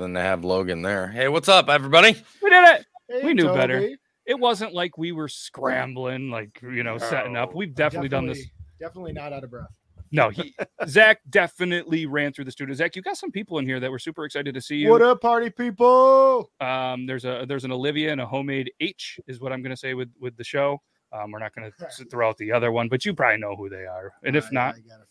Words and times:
than 0.00 0.14
to 0.14 0.20
have 0.20 0.44
Logan 0.44 0.82
there. 0.82 1.08
Hey, 1.08 1.28
what's 1.28 1.48
up, 1.48 1.68
everybody? 1.68 2.16
We 2.42 2.50
did 2.50 2.68
it. 2.80 2.86
Hey, 3.08 3.24
We 3.24 3.34
knew 3.34 3.44
Toby. 3.44 3.58
better. 3.58 3.90
It 4.26 4.38
wasn't 4.38 4.74
like 4.74 4.96
we 4.98 5.12
were 5.12 5.28
scrambling, 5.28 6.30
like 6.30 6.60
you 6.62 6.82
know, 6.82 6.98
setting 6.98 7.36
up. 7.36 7.54
We've 7.54 7.74
definitely, 7.74 8.08
done 8.08 8.26
this. 8.26 8.44
Definitely 8.78 9.12
not 9.12 9.32
out 9.32 9.44
of 9.44 9.50
breath. 9.50 9.66
No, 10.12 10.28
he, 10.30 10.54
Zach 10.86 11.20
definitely 11.28 12.06
ran 12.06 12.32
through 12.32 12.44
the 12.46 12.50
studio. 12.50 12.74
Zach, 12.74 12.96
you 12.96 13.02
got 13.02 13.16
some 13.16 13.30
people 13.30 13.58
in 13.58 13.66
here 13.66 13.78
that 13.80 13.90
were 13.90 13.98
super 13.98 14.24
excited 14.24 14.54
to 14.54 14.60
see 14.60 14.76
you. 14.76 14.90
What 14.90 15.02
up, 15.02 15.20
party 15.20 15.50
people? 15.50 16.50
Um, 16.60 17.06
there's 17.06 17.24
a 17.24 17.44
there's 17.48 17.64
an 17.64 17.72
Olivia 17.72 18.12
and 18.12 18.20
a 18.20 18.26
homemade 18.26 18.72
H 18.80 19.20
is 19.26 19.40
what 19.40 19.52
I'm 19.52 19.62
going 19.62 19.70
to 19.70 19.76
say 19.76 19.94
with 19.94 20.10
with 20.20 20.36
the 20.36 20.44
show. 20.44 20.80
Um, 21.12 21.32
we're 21.32 21.40
not 21.40 21.52
going 21.54 21.72
to 21.72 22.04
throw 22.04 22.28
out 22.28 22.38
the 22.38 22.52
other 22.52 22.70
one, 22.70 22.88
but 22.88 23.04
you 23.04 23.14
probably 23.14 23.38
know 23.40 23.56
who 23.56 23.68
they 23.68 23.84
are. 23.84 24.12
And 24.24 24.36
if 24.36 24.46
I- 24.46 24.48
not, 24.52 24.74
I 24.76 24.78
got 24.78 24.78
a 24.78 24.86
feeling. 24.88 25.06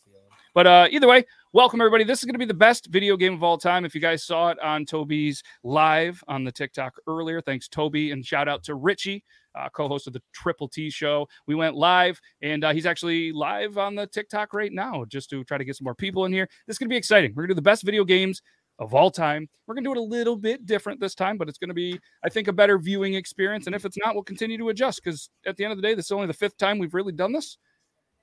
But 0.60 0.68
uh, 0.68 0.88
either 0.92 1.08
way, 1.08 1.24
welcome 1.54 1.80
everybody. 1.80 2.04
This 2.04 2.20
is 2.20 2.26
going 2.26 2.34
to 2.34 2.38
be 2.38 2.44
the 2.44 2.54
best 2.54 2.88
video 2.88 3.16
game 3.16 3.34
of 3.34 3.44
all 3.44 3.58
time. 3.58 3.86
If 3.86 3.96
you 3.96 4.02
guys 4.02 4.26
saw 4.26 4.50
it 4.50 4.60
on 4.60 4.84
Toby's 4.84 5.42
live 5.64 6.22
on 6.28 6.44
the 6.44 6.52
TikTok 6.52 6.96
earlier, 7.08 7.40
thanks 7.40 7.70
Toby, 7.70 8.12
and 8.12 8.26
shout 8.26 8.50
out 8.50 8.62
to 8.66 8.76
Richie, 8.76 9.24
uh, 9.58 9.70
co-host 9.70 10.08
of 10.08 10.12
the 10.12 10.22
Triple 10.34 10.68
T 10.68 10.90
Show. 10.90 11.30
We 11.48 11.56
went 11.56 11.78
live, 11.78 12.20
and 12.42 12.66
uh, 12.66 12.74
he's 12.74 12.86
actually 12.86 13.32
live 13.32 13.78
on 13.78 13.96
the 13.96 14.06
TikTok 14.06 14.54
right 14.54 14.74
now, 14.74 15.06
just 15.08 15.30
to 15.30 15.46
try 15.46 15.58
to 15.58 15.64
get 15.64 15.78
some 15.78 15.86
more 15.86 15.96
people 15.96 16.26
in 16.26 16.34
here. 16.34 16.50
This 16.68 16.74
is 16.74 16.78
going 16.78 16.90
to 16.90 16.94
be 16.94 16.98
exciting. 16.98 17.32
We're 17.34 17.44
going 17.44 17.52
to 17.52 17.54
do 17.54 17.60
the 17.60 17.62
best 17.62 17.84
video 17.84 18.04
games 18.04 18.42
of 18.80 18.94
all 18.94 19.12
time. 19.12 19.48
We're 19.66 19.76
going 19.76 19.86
to 19.86 19.88
do 19.88 19.94
it 19.94 20.04
a 20.04 20.14
little 20.14 20.36
bit 20.36 20.66
different 20.66 21.00
this 21.00 21.16
time, 21.16 21.38
but 21.38 21.48
it's 21.48 21.58
going 21.58 21.70
to 21.70 21.74
be, 21.74 21.98
I 22.26 22.28
think, 22.28 22.50
a 22.50 22.54
better 22.54 22.78
viewing 22.78 23.14
experience. 23.14 23.66
And 23.66 23.74
if 23.78 23.86
it's 23.86 23.98
not, 24.04 24.14
we'll 24.14 24.26
continue 24.26 24.58
to 24.58 24.68
adjust 24.68 25.02
because 25.02 25.30
at 25.46 25.56
the 25.56 25.64
end 25.64 25.72
of 25.72 25.78
the 25.78 25.84
day, 25.84 25.94
this 25.94 26.08
is 26.08 26.12
only 26.12 26.28
the 26.28 26.34
fifth 26.34 26.58
time 26.58 26.80
we've 26.80 26.94
really 26.94 27.14
done 27.14 27.32
this. 27.32 27.58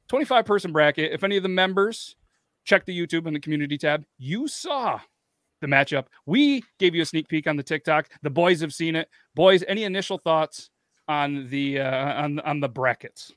25 0.08 0.44
person 0.44 0.70
bracket. 0.72 1.12
If 1.12 1.24
any 1.24 1.38
of 1.38 1.42
the 1.42 1.48
members 1.48 2.14
check 2.66 2.84
the 2.84 2.98
YouTube 2.98 3.26
and 3.26 3.34
the 3.34 3.40
community 3.40 3.78
tab, 3.78 4.04
you 4.18 4.46
saw 4.46 5.00
the 5.62 5.66
matchup. 5.66 6.06
We 6.26 6.62
gave 6.78 6.94
you 6.94 7.00
a 7.00 7.06
sneak 7.06 7.28
peek 7.28 7.46
on 7.46 7.56
the 7.56 7.62
TikTok. 7.62 8.10
The 8.22 8.28
boys 8.28 8.60
have 8.60 8.74
seen 8.74 8.94
it. 8.94 9.08
Boys, 9.34 9.64
any 9.66 9.84
initial 9.84 10.18
thoughts 10.18 10.68
on 11.08 11.48
the 11.48 11.80
uh, 11.80 12.22
on 12.22 12.40
on 12.40 12.60
the 12.60 12.68
brackets? 12.68 13.32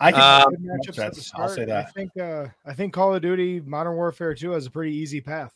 I 0.00 0.10
think 0.10 0.20
Um, 0.22 0.50
Good 0.50 0.60
matchups 0.62 0.88
at 0.88 0.94
the 0.94 1.00
that's- 1.02 1.26
start. 1.28 1.42
I'll 1.42 1.54
say 1.54 1.64
that. 1.66 1.86
I 1.86 1.90
think 1.90 2.16
uh, 2.18 2.46
I 2.66 2.74
think 2.74 2.92
Call 2.92 3.14
of 3.14 3.22
Duty 3.22 3.60
Modern 3.60 3.94
Warfare 3.94 4.34
2 4.34 4.50
has 4.50 4.66
a 4.66 4.70
pretty 4.70 4.96
easy 4.96 5.20
path. 5.20 5.52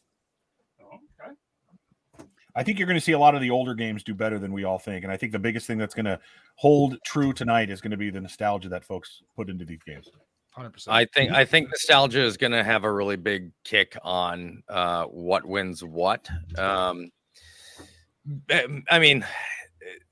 I 2.59 2.63
think 2.63 2.79
you're 2.79 2.87
going 2.87 2.98
to 2.98 3.05
see 3.05 3.13
a 3.13 3.19
lot 3.19 3.35
of 3.35 3.42
the 3.42 3.51
older 3.51 3.75
games 3.75 4.03
do 4.03 4.15
better 4.15 4.39
than 4.39 4.51
we 4.51 4.65
all 4.65 4.79
think, 4.79 5.05
and 5.05 5.13
I 5.13 5.17
think 5.19 5.33
the 5.33 5.39
biggest 5.39 5.67
thing 5.67 5.77
that's 5.77 5.95
going 5.95 6.07
to 6.07 6.19
hold 6.55 6.97
true 7.05 7.35
tonight 7.35 7.69
is 7.69 7.83
going 7.83 7.91
to 7.91 7.98
be 7.98 8.09
the 8.09 8.20
nostalgia 8.20 8.70
that 8.70 8.83
folks 8.83 9.20
put 9.37 9.51
into 9.51 9.67
these 9.67 9.83
games. 9.87 10.09
100%. 10.57 10.89
I 10.89 11.05
think 11.07 11.33
I 11.33 11.45
think 11.45 11.69
nostalgia 11.69 12.23
is 12.23 12.37
going 12.37 12.53
to 12.53 12.65
have 12.65 12.85
a 12.85 12.93
really 12.93 13.17
big 13.17 13.53
kick 13.65 13.97
on 14.03 14.63
uh, 14.69 15.05
what 15.05 15.45
wins 15.45 15.85
what. 15.85 16.29
Um, 16.59 17.11
um, 18.51 18.85
I 18.91 18.98
mean, 18.98 19.25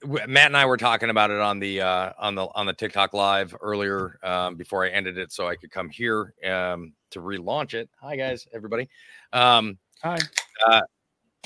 Matt 0.04 0.46
and 0.46 0.56
I 0.56 0.66
were 0.66 0.76
talking 0.76 1.10
about 1.10 1.30
it 1.30 1.40
on 1.40 1.58
the 1.58 1.80
uh, 1.80 2.12
on 2.18 2.34
the 2.34 2.46
on 2.54 2.66
the 2.66 2.74
TikTok 2.74 3.14
live 3.14 3.54
earlier 3.60 4.18
um, 4.22 4.56
before 4.56 4.84
I 4.84 4.90
ended 4.90 5.18
it, 5.18 5.32
so 5.32 5.48
I 5.48 5.56
could 5.56 5.70
come 5.70 5.88
here 5.88 6.34
um, 6.44 6.92
to 7.10 7.20
relaunch 7.20 7.74
it. 7.74 7.88
Hi 8.00 8.16
guys, 8.16 8.46
everybody. 8.52 8.88
Um, 9.32 9.78
Hi. 10.02 10.18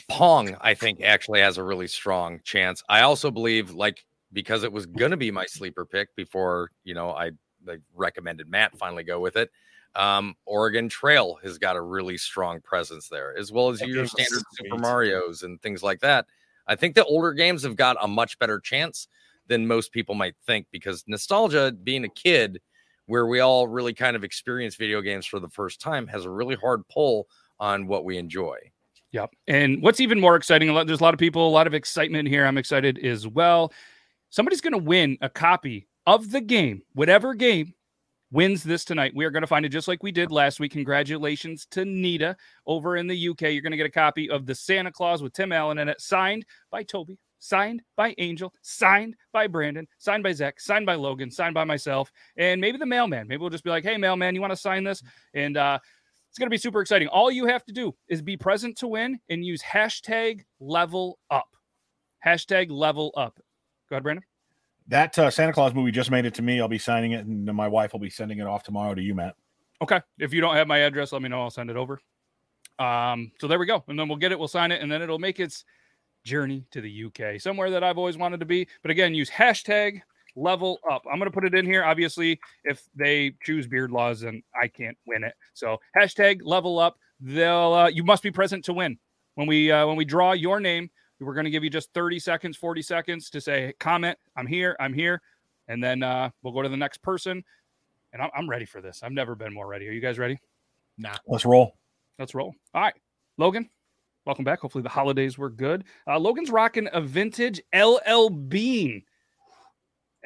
Pong, 0.09 0.57
I 0.61 0.75
think, 0.75 1.03
actually 1.03 1.41
has 1.41 1.59
a 1.59 1.62
really 1.62 1.89
strong 1.89 2.41
chance. 2.45 2.83
I 2.89 3.03
also 3.03 3.31
believe, 3.31 3.73
like, 3.73 4.05
because 4.33 4.62
it 4.62 4.73
was 4.73 4.87
going 4.87 5.11
to 5.11 5.17
be 5.17 5.31
my 5.31 5.45
sleeper 5.45 5.85
pick 5.85 6.15
before, 6.17 6.71
you 6.85 6.95
know, 6.95 7.11
I 7.11 7.33
like 7.67 7.81
recommended 7.95 8.48
Matt 8.48 8.77
finally 8.77 9.05
go 9.05 9.20
with 9.20 9.37
it. 9.37 9.51
Um, 9.95 10.37
Oregon 10.47 10.89
Trail 10.89 11.39
has 11.42 11.59
got 11.59 11.77
a 11.77 11.81
really 11.81 12.19
strong 12.19 12.61
presence 12.61 13.09
there, 13.09 13.37
as 13.37 13.50
well 13.50 13.70
as 13.70 13.78
That 13.81 13.89
your 13.89 14.06
standard 14.06 14.42
Super. 14.53 14.78
Mario's 14.78 15.42
and 15.42 15.61
things 15.61 15.83
like 15.83 16.00
that. 16.00 16.27
I 16.67 16.77
think 16.77 16.95
the 16.95 17.05
older 17.05 17.33
games 17.33 17.62
have 17.62 17.77
got 17.77 17.97
a 18.00 18.06
much 18.06 18.39
better 18.39 18.61
chance 18.61 19.09
than 19.47 19.67
most 19.67 19.92
people 19.92 20.15
might 20.15 20.34
think 20.47 20.67
because 20.70 21.05
nostalgia, 21.06 21.73
being 21.83 22.05
a 22.05 22.09
kid, 22.09 22.60
where 23.06 23.27
we 23.27 23.41
all 23.41 23.66
really 23.66 23.94
kind 23.94 24.15
of 24.15 24.22
experience 24.22 24.77
video 24.77 25.00
games 25.00 25.25
for 25.25 25.41
the 25.41 25.49
first 25.49 25.81
time, 25.81 26.06
has 26.06 26.27
a 26.27 26.31
really 26.31 26.54
hard 26.54 26.87
pull 26.88 27.27
on 27.59 27.87
what 27.87 28.04
we 28.04 28.19
enjoy. 28.19 28.59
Yep. 29.12 29.31
And 29.47 29.83
what's 29.83 30.00
even 30.00 30.21
more 30.21 30.37
exciting, 30.37 30.69
a 30.69 30.75
lot- 30.75 30.87
there's 30.87 31.00
a 31.00 31.03
lot 31.03 31.15
of 31.15 31.21
people, 31.21 31.49
a 31.49 31.50
lot 31.50 31.66
of 31.66 31.72
excitement 31.72 32.28
here. 32.28 32.44
I'm 32.44 32.59
excited 32.59 32.99
as 32.99 33.27
well. 33.27 33.72
Somebody's 34.28 34.60
going 34.60 34.75
to 34.75 34.78
win 34.78 35.16
a 35.22 35.31
copy 35.31 35.88
of 36.09 36.31
the 36.31 36.41
game, 36.41 36.81
whatever 36.95 37.35
game 37.35 37.75
wins 38.33 38.63
this 38.63 38.83
tonight. 38.83 39.13
We 39.15 39.27
are 39.27 39.31
going 39.31 39.43
to 39.43 39.47
find 39.47 39.67
it 39.67 39.69
just 39.69 39.89
like 39.89 40.03
we 40.03 40.11
did 40.11 40.33
last 40.33 40.59
week. 40.59 40.73
Congratulations 40.73 41.67
to 41.73 41.85
Nita 41.85 42.35
over 42.67 42.97
in 42.97 43.07
the 43.07 43.29
UK. 43.29 43.43
You're 43.43 43.61
going 43.61 43.73
to 43.73 43.77
get 43.77 43.85
a 43.85 43.91
copy 43.91 44.31
of 44.31 44.47
the 44.47 44.55
Santa 44.55 44.91
Claus 44.91 45.23
with 45.23 45.35
Tim 45.35 45.53
Allen 45.53 45.77
in 45.77 45.87
it, 45.87 46.01
signed 46.01 46.47
by 46.71 46.83
Toby, 46.83 47.19
signed 47.41 47.83
by 47.95 48.15
Angel, 48.17 48.55
signed 48.63 49.17
by 49.35 49.47
Brandon, 49.47 49.87
signed 49.99 50.23
by 50.23 50.33
Zach, 50.33 50.61
signed 50.61 50.87
by 50.87 50.95
Logan, 50.95 51.31
signed 51.31 51.53
by 51.53 51.65
myself, 51.65 52.11
and 52.39 52.59
maybe 52.59 52.79
the 52.79 52.87
mailman. 52.87 53.29
Maybe 53.29 53.41
we'll 53.41 53.51
just 53.51 53.65
be 53.65 53.71
like, 53.71 53.85
hey, 53.85 53.99
mailman, 53.99 54.35
you 54.35 54.41
want 54.41 54.53
to 54.53 54.57
sign 54.57 54.85
this? 54.85 55.03
And 55.35 55.59
uh, 55.59 55.79
it's 56.31 56.39
going 56.39 56.47
to 56.47 56.51
be 56.51 56.57
super 56.57 56.81
exciting. 56.81 57.09
All 57.09 57.31
you 57.31 57.45
have 57.45 57.67
to 57.67 57.73
do 57.75 57.95
is 58.09 58.23
be 58.23 58.39
present 58.39 58.79
to 58.79 58.89
win 58.89 59.21
and 59.29 59.45
use 59.45 59.61
hashtag 59.63 60.47
level 60.59 61.19
up. 61.31 61.55
Hashtag 62.25 62.71
level 62.71 63.13
up. 63.15 63.39
Go 63.91 63.97
ahead, 63.97 64.05
Brandon. 64.05 64.25
That 64.88 65.19
uh, 65.19 65.31
Santa 65.31 65.53
Claus 65.53 65.75
movie 65.75 65.91
just 65.91 66.10
made 66.10 66.25
it 66.25 66.34
to 66.34 66.43
me. 66.43 66.60
I'll 66.60 66.69
be 66.69 66.78
signing 66.78 67.12
it, 67.12 67.26
and 67.26 67.44
my 67.47 67.69
wife 67.69 67.93
will 67.93 68.00
be 68.00 68.10
sending 68.10 68.38
it 68.38 68.47
off 68.47 68.62
tomorrow 68.62 68.94
to 68.94 69.03
you, 69.03 69.15
Matt. 69.15 69.37
Okay. 69.82 70.00
If 70.19 70.32
you 70.32 70.41
don't 70.41 70.56
have 70.56 70.66
my 70.66 70.78
address, 70.78 71.12
let 71.12 71.22
me 71.22 71.28
know. 71.28 71.43
I'll 71.43 71.50
send 71.50 71.71
it 71.71 71.76
over. 71.76 72.00
Um, 72.78 73.32
so 73.38 73.48
there 73.48 73.59
we 73.59 73.66
go. 73.66 73.84
And 73.88 73.98
then 73.98 74.09
we'll 74.09 74.19
get 74.19 74.32
it, 74.32 74.38
we'll 74.38 74.48
sign 74.48 74.72
it, 74.72 74.81
and 74.81 74.91
then 74.91 75.03
it'll 75.03 75.19
make 75.19 75.41
its 75.41 75.65
journey 76.25 76.65
to 76.71 76.81
the 76.81 77.04
UK, 77.04 77.41
somewhere 77.41 77.71
that 77.71 77.84
I've 77.84 77.98
always 77.98 78.16
wanted 78.16 78.41
to 78.41 78.47
be. 78.47 78.66
But 78.82 78.91
again, 78.91 79.15
use 79.15 79.31
hashtag 79.31 80.00
level 80.37 80.78
up. 80.91 81.03
I'm 81.10 81.19
gonna 81.19 81.31
put 81.31 81.44
it 81.44 81.54
in 81.54 81.66
here. 81.66 81.84
Obviously, 81.84 82.38
if 82.65 82.82
they 82.94 83.34
choose 83.43 83.66
beard 83.66 83.91
laws, 83.91 84.21
then 84.21 84.43
I 84.60 84.69
can't 84.69 84.97
win 85.06 85.25
it. 85.25 85.34
So 85.54 85.78
hashtag 85.97 86.41
level 86.44 86.78
up. 86.78 86.97
They'll 87.21 87.72
uh, 87.72 87.88
you 87.88 88.04
must 88.04 88.22
be 88.22 88.31
present 88.31 88.65
to 88.66 88.72
win. 88.72 88.98
When 89.34 89.47
we 89.47 89.71
uh, 89.71 89.87
when 89.87 89.97
we 89.97 90.04
draw 90.04 90.32
your 90.32 90.60
name, 90.60 90.91
we're 91.21 91.34
gonna 91.34 91.51
give 91.51 91.65
you 91.65 91.71
just 91.71 91.93
30 91.93 92.19
seconds, 92.19 92.56
40 92.56 92.83
seconds 92.83 93.31
to 93.31 93.41
say 93.41 93.73
comment, 93.79 94.19
I'm 94.37 94.47
here, 94.47 94.77
I'm 94.79 94.93
here, 94.93 95.21
and 95.69 95.83
then 95.83 96.03
uh, 96.03 96.31
we'll 96.43 96.53
go 96.53 96.62
to 96.62 96.69
the 96.69 96.77
next 96.77 97.03
person. 97.03 97.45
And 98.12 98.23
I'm, 98.23 98.31
I'm 98.34 98.49
ready 98.49 98.65
for 98.65 98.81
this. 98.81 99.03
I've 99.03 99.12
never 99.12 99.34
been 99.34 99.53
more 99.53 99.67
ready. 99.67 99.87
Are 99.87 99.93
you 99.93 100.01
guys 100.01 100.19
ready? 100.19 100.39
Nah. 100.97 101.17
Let's 101.27 101.45
roll. 101.45 101.77
Let's 102.19 102.34
roll. 102.34 102.55
All 102.75 102.81
right, 102.81 102.95
Logan, 103.37 103.69
welcome 104.25 104.45
back. 104.45 104.61
Hopefully 104.61 104.83
the 104.83 104.89
holidays 104.89 105.39
were 105.39 105.51
good. 105.51 105.84
Uh, 106.07 106.19
Logan's 106.19 106.51
rocking 106.51 106.89
a 106.93 107.01
vintage 107.01 107.61
LL 107.75 108.28
Bean. 108.28 109.03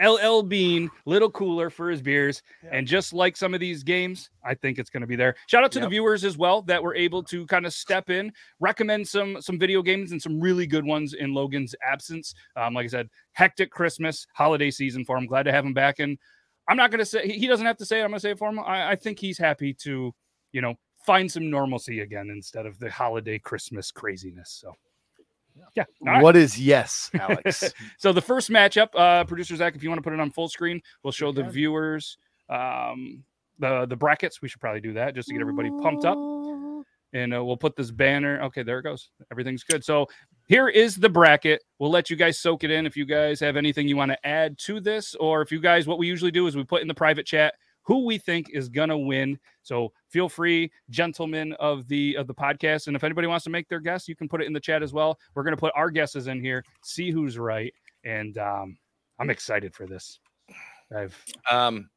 LL 0.00 0.42
Bean, 0.42 0.91
little 1.04 1.30
cooler 1.30 1.70
for 1.70 1.91
his 1.91 2.00
beers. 2.00 2.42
And 2.70 2.86
just 2.86 3.12
like 3.12 3.36
some 3.36 3.54
of 3.54 3.60
these 3.60 3.82
games, 3.82 4.30
I 4.44 4.54
think 4.54 4.78
it's 4.78 4.91
going 4.91 5.03
to 5.03 5.06
be 5.06 5.16
there. 5.16 5.34
Shout 5.47 5.64
out 5.64 5.72
to 5.72 5.80
the 5.80 5.88
viewers 5.88 6.25
as 6.25 6.38
well 6.38 6.62
that 6.62 6.82
were 6.82 6.94
able 6.94 7.22
to 7.25 7.47
kind 7.47 7.66
of 7.66 7.72
step 7.72 8.10
in, 8.10 8.32
recommend 8.60 9.06
some 9.06 9.41
some 9.41 9.58
video 9.58 9.82
games 9.82 10.12
and 10.12 10.20
some 10.20 10.41
really 10.41 10.66
good 10.66 10.84
ones 10.84 11.14
in 11.14 11.34
Logan's 11.34 11.75
absence. 11.86 12.34
Um, 12.56 12.75
like 12.75 12.84
I 12.84 12.88
said, 12.88 13.08
hectic 13.32 13.70
Christmas 13.70 14.26
holiday 14.34 14.70
season 14.70 15.04
for 15.04 15.16
him. 15.16 15.26
Glad 15.26 15.44
to 15.44 15.52
have 15.52 15.64
him 15.64 15.75
back. 15.75 15.98
And 15.98 16.19
I'm 16.69 16.76
not 16.76 16.91
going 16.91 17.00
to 17.00 17.06
say 17.06 17.26
he 17.26 17.38
he 17.38 17.47
doesn't 17.47 17.66
have 17.66 17.78
to 17.78 17.86
say 17.86 18.00
it. 18.00 18.04
I'm 18.04 18.10
going 18.10 18.19
to 18.19 18.20
say 18.20 18.31
it 18.31 18.38
for 18.38 18.48
him. 18.48 18.60
I, 18.60 18.91
I 18.92 18.97
think 18.97 19.19
he's 19.19 19.38
happy 19.38 19.75
to, 19.82 20.14
you 20.52 20.60
know, 20.60 20.75
find 21.04 21.31
some 21.31 21.50
normalcy 21.50 22.00
again 22.00 22.31
instead 22.31 22.66
of 22.66 22.78
the 22.78 22.91
holiday 22.91 23.38
Christmas 23.38 23.91
craziness. 23.91 24.58
So, 24.60 24.75
yeah. 25.74 25.84
Right. 26.00 26.22
What 26.22 26.36
is 26.36 26.58
yes, 26.58 27.10
Alex? 27.14 27.72
So 27.98 28.12
the 28.12 28.20
first 28.20 28.50
matchup, 28.50 28.88
uh, 28.94 29.24
producer 29.24 29.56
Zach, 29.56 29.74
if 29.74 29.82
you 29.82 29.88
want 29.88 29.98
to 29.98 30.02
put 30.02 30.12
it 30.12 30.20
on 30.20 30.30
full 30.30 30.48
screen, 30.48 30.80
we'll 31.02 31.12
show 31.12 31.32
the 31.32 31.44
viewers 31.44 32.18
um, 32.48 33.24
the 33.58 33.86
the 33.86 33.96
brackets. 33.96 34.42
We 34.42 34.48
should 34.48 34.60
probably 34.60 34.80
do 34.80 34.92
that 34.94 35.14
just 35.14 35.28
to 35.28 35.34
get 35.34 35.40
everybody 35.40 35.70
pumped 35.82 36.04
up. 36.04 36.18
And 37.14 37.34
uh, 37.34 37.44
we'll 37.44 37.58
put 37.58 37.76
this 37.76 37.90
banner. 37.90 38.40
Okay, 38.44 38.62
there 38.62 38.78
it 38.78 38.84
goes. 38.84 39.10
Everything's 39.30 39.64
good. 39.64 39.84
So 39.84 40.06
here 40.49 40.69
is 40.69 40.96
the 40.96 41.10
bracket. 41.10 41.62
We'll 41.78 41.90
let 41.90 42.08
you 42.08 42.16
guys 42.16 42.38
soak 42.38 42.64
it 42.64 42.70
in. 42.70 42.87
If 42.87 42.96
you 42.96 43.04
guys 43.04 43.38
have 43.40 43.56
anything 43.56 43.87
you 43.87 43.96
want 43.96 44.12
to 44.12 44.26
add 44.26 44.58
to 44.60 44.81
this, 44.81 45.14
or 45.16 45.43
if 45.43 45.52
you 45.52 45.60
guys, 45.60 45.87
what 45.87 45.99
we 45.99 46.06
usually 46.06 46.31
do 46.31 46.46
is 46.46 46.56
we 46.56 46.64
put 46.64 46.81
in 46.81 46.88
the 46.88 46.94
private 46.94 47.26
chat 47.26 47.54
who 47.82 48.05
we 48.05 48.19
think 48.19 48.49
is 48.50 48.69
gonna 48.69 48.96
win. 48.96 49.38
So 49.62 49.93
feel 50.08 50.29
free, 50.29 50.70
gentlemen 50.90 51.52
of 51.55 51.87
the 51.88 52.17
of 52.17 52.26
the 52.26 52.34
podcast, 52.34 52.87
and 52.87 52.96
if 52.96 53.05
anybody 53.05 53.26
wants 53.26 53.44
to 53.44 53.50
make 53.50 53.69
their 53.69 53.81
guess, 53.81 54.08
you 54.08 54.17
can 54.17 54.29
put 54.29 54.43
it 54.43 54.46
in 54.46 54.52
the 54.52 54.61
chat 54.61 54.82
as 54.82 54.93
well. 54.93 55.19
We're 55.34 55.44
gonna 55.44 55.56
put 55.56 55.73
our 55.76 55.90
guesses 55.90 56.26
in 56.26 56.40
here, 56.40 56.64
see 56.82 57.11
who's 57.11 57.38
right, 57.38 57.73
and 58.05 58.37
um, 58.38 58.76
I'm 59.19 59.31
excited 59.31 59.75
for 59.75 59.87
this. 59.87 60.19
I've 60.94 61.17
Um, 61.50 61.90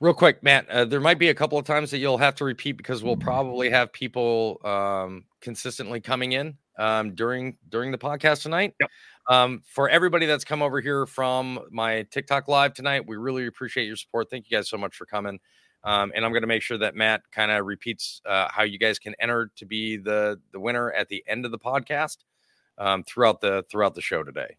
real 0.00 0.14
quick, 0.14 0.42
Matt, 0.42 0.68
uh, 0.68 0.84
there 0.84 1.00
might 1.00 1.18
be 1.18 1.28
a 1.28 1.34
couple 1.34 1.58
of 1.58 1.64
times 1.64 1.90
that 1.90 1.98
you'll 1.98 2.18
have 2.18 2.34
to 2.36 2.44
repeat 2.44 2.72
because 2.72 3.02
we'll 3.02 3.16
probably 3.16 3.70
have 3.70 3.92
people 3.92 4.60
um, 4.64 5.24
consistently 5.40 6.00
coming 6.00 6.32
in 6.32 6.56
um, 6.78 7.14
during 7.14 7.56
during 7.68 7.90
the 7.92 7.98
podcast 7.98 8.42
tonight. 8.42 8.74
Yep. 8.80 8.90
Um, 9.28 9.62
for 9.64 9.88
everybody 9.88 10.26
that's 10.26 10.44
come 10.44 10.62
over 10.62 10.80
here 10.80 11.06
from 11.06 11.60
my 11.70 12.02
TikTok 12.10 12.48
live 12.48 12.74
tonight, 12.74 13.06
we 13.06 13.16
really 13.16 13.46
appreciate 13.46 13.86
your 13.86 13.96
support. 13.96 14.30
Thank 14.30 14.50
you 14.50 14.56
guys 14.56 14.68
so 14.68 14.76
much 14.76 14.96
for 14.96 15.06
coming. 15.06 15.38
Um, 15.84 16.12
and 16.14 16.24
I'm 16.24 16.32
going 16.32 16.42
to 16.42 16.48
make 16.48 16.62
sure 16.62 16.78
that 16.78 16.94
Matt 16.94 17.22
kind 17.32 17.50
of 17.50 17.66
repeats 17.66 18.20
uh, 18.24 18.48
how 18.50 18.62
you 18.62 18.78
guys 18.78 18.98
can 18.98 19.14
enter 19.20 19.50
to 19.56 19.66
be 19.66 19.96
the 19.96 20.40
the 20.52 20.60
winner 20.60 20.92
at 20.92 21.08
the 21.08 21.24
end 21.26 21.44
of 21.44 21.50
the 21.50 21.58
podcast 21.58 22.18
um, 22.78 23.02
throughout 23.04 23.40
the 23.40 23.64
throughout 23.70 23.94
the 23.94 24.00
show 24.00 24.22
today. 24.22 24.56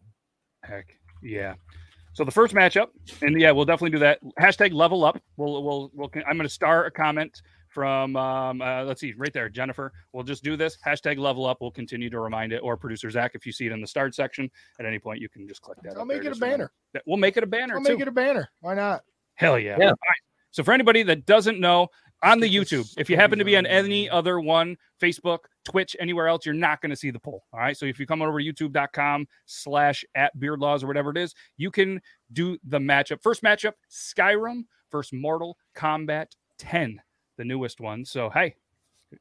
Heck 0.62 0.98
yeah. 1.22 1.54
So 2.12 2.24
the 2.24 2.30
first 2.30 2.54
matchup, 2.54 2.88
and 3.22 3.40
yeah, 3.40 3.50
we'll 3.50 3.64
definitely 3.64 3.90
do 3.90 3.98
that. 3.98 4.20
Hashtag 4.38 4.72
level 4.72 5.04
up. 5.04 5.20
We'll 5.36 5.64
we'll 5.64 5.90
we'll. 5.94 6.10
I'm 6.26 6.36
going 6.36 6.48
to 6.48 6.48
start 6.48 6.86
a 6.86 6.90
comment 6.90 7.42
from 7.74 8.14
um, 8.16 8.62
uh, 8.62 8.84
let's 8.84 9.00
see 9.00 9.12
right 9.16 9.32
there, 9.32 9.48
Jennifer. 9.48 9.92
We'll 10.12 10.22
just 10.22 10.44
do 10.44 10.56
this 10.56 10.78
hashtag 10.86 11.18
level 11.18 11.44
up. 11.44 11.58
We'll 11.60 11.72
continue 11.72 12.08
to 12.08 12.20
remind 12.20 12.52
it, 12.52 12.58
or 12.62 12.76
producer 12.76 13.10
Zach, 13.10 13.32
if 13.34 13.44
you 13.44 13.52
see 13.52 13.66
it 13.66 13.72
in 13.72 13.80
the 13.80 13.86
start 13.86 14.14
section 14.14 14.48
at 14.78 14.86
any 14.86 14.98
point, 15.00 15.20
you 15.20 15.28
can 15.28 15.46
just 15.48 15.60
click 15.60 15.78
that. 15.82 15.98
I'll 15.98 16.06
make 16.06 16.24
it 16.24 16.32
a 16.32 16.36
banner. 16.36 16.70
that- 16.92 17.02
We'll 17.06 17.18
make 17.18 17.36
it 17.36 17.42
a 17.42 17.46
banner. 17.46 17.74
I'll 17.74 17.84
too. 17.84 17.92
make 17.92 18.00
it 18.00 18.08
a 18.08 18.12
banner. 18.12 18.48
Why 18.60 18.74
not? 18.74 19.02
Hell 19.34 19.58
yeah. 19.58 19.76
Yeah. 19.78 19.86
All 19.86 19.90
right. 19.90 20.22
So 20.52 20.62
for 20.62 20.72
anybody 20.72 21.02
that 21.02 21.26
doesn't 21.26 21.58
know, 21.58 21.88
on 22.22 22.40
the 22.40 22.48
YouTube, 22.48 22.92
if 22.96 23.10
you 23.10 23.16
happen 23.16 23.38
to 23.38 23.44
be 23.44 23.56
on 23.56 23.66
on. 23.66 23.70
any 23.72 24.08
other 24.08 24.40
one, 24.40 24.76
Facebook, 25.00 25.40
Twitch, 25.64 25.94
anywhere 26.00 26.26
else, 26.26 26.46
you're 26.46 26.54
not 26.54 26.80
going 26.80 26.90
to 26.90 26.96
see 26.96 27.10
the 27.10 27.20
poll. 27.20 27.44
All 27.52 27.60
right. 27.60 27.76
So 27.76 27.84
if 27.86 27.98
you 28.00 28.06
come 28.06 28.22
over 28.22 28.40
to 28.40 28.44
youtube.com 28.44 29.26
slash 29.44 30.04
at 30.14 30.38
beard 30.40 30.60
laws 30.60 30.82
or 30.82 30.86
whatever 30.86 31.10
it 31.10 31.18
is, 31.18 31.34
you 31.58 31.70
can 31.70 32.00
do 32.32 32.56
the 32.64 32.78
matchup. 32.78 33.22
First 33.22 33.42
matchup, 33.42 33.72
Skyrim 33.90 34.62
versus 34.90 35.12
Mortal 35.12 35.58
Kombat 35.76 36.28
10, 36.58 37.00
the 37.36 37.44
newest 37.44 37.80
one. 37.80 38.04
So 38.04 38.30
hey, 38.30 38.54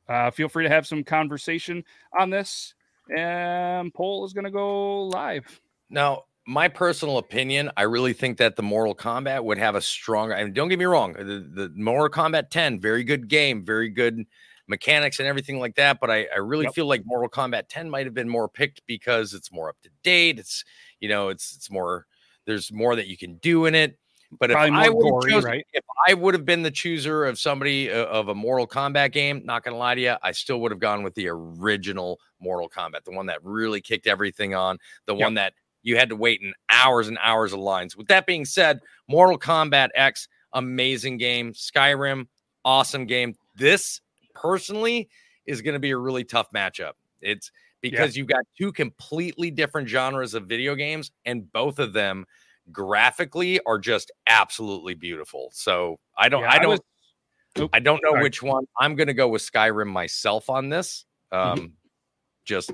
uh, 0.07 0.31
feel 0.31 0.49
free 0.49 0.63
to 0.63 0.69
have 0.69 0.87
some 0.87 1.03
conversation 1.03 1.83
on 2.19 2.29
this. 2.29 2.73
And 3.15 3.93
poll 3.93 4.25
is 4.25 4.33
going 4.33 4.45
to 4.45 4.51
go 4.51 5.03
live. 5.07 5.61
Now, 5.89 6.23
my 6.47 6.67
personal 6.67 7.17
opinion, 7.17 7.69
I 7.77 7.83
really 7.83 8.13
think 8.13 8.37
that 8.37 8.55
the 8.55 8.63
Mortal 8.63 8.95
Kombat 8.95 9.43
would 9.43 9.57
have 9.57 9.75
a 9.75 9.81
stronger. 9.81 10.35
I 10.35 10.43
mean, 10.43 10.53
don't 10.53 10.69
get 10.69 10.79
me 10.79 10.85
wrong, 10.85 11.13
the, 11.13 11.23
the 11.53 11.71
Mortal 11.75 12.09
Kombat 12.09 12.49
10, 12.49 12.79
very 12.79 13.03
good 13.03 13.27
game, 13.27 13.65
very 13.65 13.89
good 13.89 14.25
mechanics 14.67 15.19
and 15.19 15.27
everything 15.27 15.59
like 15.59 15.75
that. 15.75 15.99
But 15.99 16.09
I, 16.09 16.27
I 16.33 16.37
really 16.37 16.65
Yep. 16.65 16.73
feel 16.73 16.85
like 16.85 17.03
Mortal 17.05 17.29
Kombat 17.29 17.63
10 17.69 17.89
might 17.89 18.05
have 18.05 18.13
been 18.13 18.29
more 18.29 18.47
picked 18.49 18.81
because 18.87 19.33
it's 19.33 19.51
more 19.51 19.69
up 19.69 19.77
to 19.83 19.89
date. 20.03 20.39
It's 20.39 20.63
you 20.99 21.09
know, 21.09 21.29
it's 21.29 21.55
it's 21.55 21.69
more. 21.69 22.05
There's 22.45 22.73
more 22.73 22.95
that 22.97 23.07
you 23.07 23.15
can 23.17 23.35
do 23.35 23.65
in 23.65 23.75
it. 23.75 23.97
But 24.39 24.51
if 24.51 24.55
Probably 24.55 24.71
I 24.75 24.89
would 24.89 25.01
gory, 25.01 25.31
have 25.33 25.43
right? 25.43 25.65
if 25.73 25.83
I 26.07 26.13
would 26.13 26.33
have 26.33 26.45
been 26.45 26.63
the 26.63 26.71
chooser 26.71 27.25
of 27.25 27.37
somebody 27.39 27.91
uh, 27.91 28.05
of 28.05 28.29
a 28.29 28.35
Mortal 28.35 28.67
Kombat 28.67 29.11
game, 29.11 29.41
not 29.45 29.63
gonna 29.63 29.77
lie 29.77 29.95
to 29.95 30.01
you, 30.01 30.15
I 30.21 30.31
still 30.31 30.59
would 30.61 30.71
have 30.71 30.79
gone 30.79 31.03
with 31.03 31.15
the 31.15 31.27
original 31.29 32.19
Mortal 32.39 32.69
Kombat, 32.69 33.03
the 33.03 33.11
one 33.11 33.25
that 33.27 33.39
really 33.43 33.81
kicked 33.81 34.07
everything 34.07 34.55
on, 34.55 34.77
the 35.05 35.15
Yep. 35.15 35.21
one 35.23 35.33
that 35.35 35.53
you 35.83 35.97
had 35.97 36.09
to 36.09 36.15
wait 36.15 36.41
in 36.41 36.53
hours 36.69 37.07
and 37.07 37.17
hours 37.21 37.53
of 37.53 37.59
lines. 37.59 37.95
With 37.97 38.07
that 38.07 38.25
being 38.25 38.45
said, 38.45 38.79
Mortal 39.07 39.37
Kombat 39.37 39.89
X, 39.95 40.27
amazing 40.53 41.17
game. 41.17 41.53
Skyrim, 41.53 42.27
awesome 42.63 43.05
game. 43.05 43.35
This 43.55 44.01
personally 44.33 45.09
is 45.45 45.61
going 45.61 45.73
to 45.73 45.79
be 45.79 45.91
a 45.91 45.97
really 45.97 46.23
tough 46.23 46.49
matchup. 46.51 46.93
It's 47.21 47.51
because 47.81 48.15
you've 48.15 48.27
got 48.27 48.45
two 48.57 48.71
completely 48.71 49.51
different 49.51 49.89
genres 49.89 50.33
of 50.33 50.45
video 50.45 50.73
games, 50.73 51.11
and 51.25 51.51
both 51.51 51.79
of 51.79 51.91
them 51.91 52.25
graphically 52.71 53.59
are 53.65 53.77
just 53.79 54.11
absolutely 54.27 54.93
beautiful. 54.93 55.49
So 55.53 55.99
I 56.17 56.29
don't, 56.29 56.41
Yeah, 56.43 56.49
I 56.51 56.55
I 56.55 56.59
don't, 56.59 56.69
was- 56.71 56.79
Oop, 57.59 57.69
I 57.73 57.79
don't 57.79 58.01
know 58.03 58.11
sorry. 58.11 58.23
which 58.23 58.41
one. 58.41 58.65
I'm 58.79 58.95
going 58.95 59.07
to 59.07 59.13
go 59.13 59.27
with 59.27 59.41
Skyrim 59.43 59.87
myself 59.87 60.49
on 60.49 60.69
this. 60.69 61.05
Mm-hmm. 61.31 61.59
Um, 61.61 61.73
Just 62.45 62.71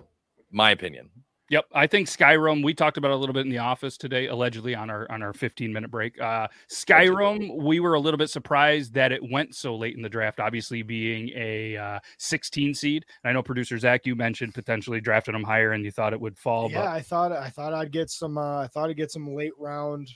my 0.51 0.71
opinion. 0.71 1.09
Yep, 1.49 1.65
I 1.73 1.87
think 1.87 2.07
Skyrim. 2.07 2.63
We 2.63 2.75
talked 2.75 2.97
about 2.97 3.09
it 3.09 3.15
a 3.15 3.17
little 3.17 3.33
bit 3.33 3.43
in 3.43 3.49
the 3.49 3.57
office 3.57 3.97
today, 3.97 4.27
allegedly 4.27 4.75
on 4.75 4.89
our 4.89 5.11
on 5.11 5.23
our 5.23 5.33
15 5.33 5.73
minute 5.73 5.89
break. 5.89 6.19
Uh, 6.21 6.47
Skyrim, 6.69 7.57
we 7.57 7.79
were 7.79 7.95
a 7.95 7.99
little 7.99 8.19
bit 8.19 8.29
surprised 8.29 8.93
that 8.93 9.11
it 9.11 9.21
went 9.31 9.55
so 9.55 9.75
late 9.75 9.95
in 9.95 10.03
the 10.03 10.09
draft. 10.09 10.39
Obviously, 10.39 10.83
being 10.83 11.29
a 11.35 11.75
uh, 11.75 11.99
16 12.19 12.75
seed. 12.75 13.05
And 13.23 13.31
I 13.31 13.33
know 13.33 13.41
producer 13.41 13.79
Zach, 13.79 14.05
you 14.05 14.15
mentioned 14.15 14.53
potentially 14.53 15.01
drafting 15.01 15.33
them 15.33 15.43
higher, 15.43 15.71
and 15.71 15.83
you 15.83 15.91
thought 15.91 16.13
it 16.13 16.21
would 16.21 16.37
fall. 16.37 16.69
yeah, 16.69 16.91
I 16.91 17.01
thought 17.01 17.31
I 17.31 17.49
thought 17.49 17.73
I'd 17.73 17.91
get 17.91 18.11
some. 18.11 18.37
Uh, 18.37 18.61
I 18.61 18.67
thought 18.67 18.89
I'd 18.89 18.97
get 18.97 19.11
some 19.11 19.33
late 19.33 19.53
round, 19.57 20.09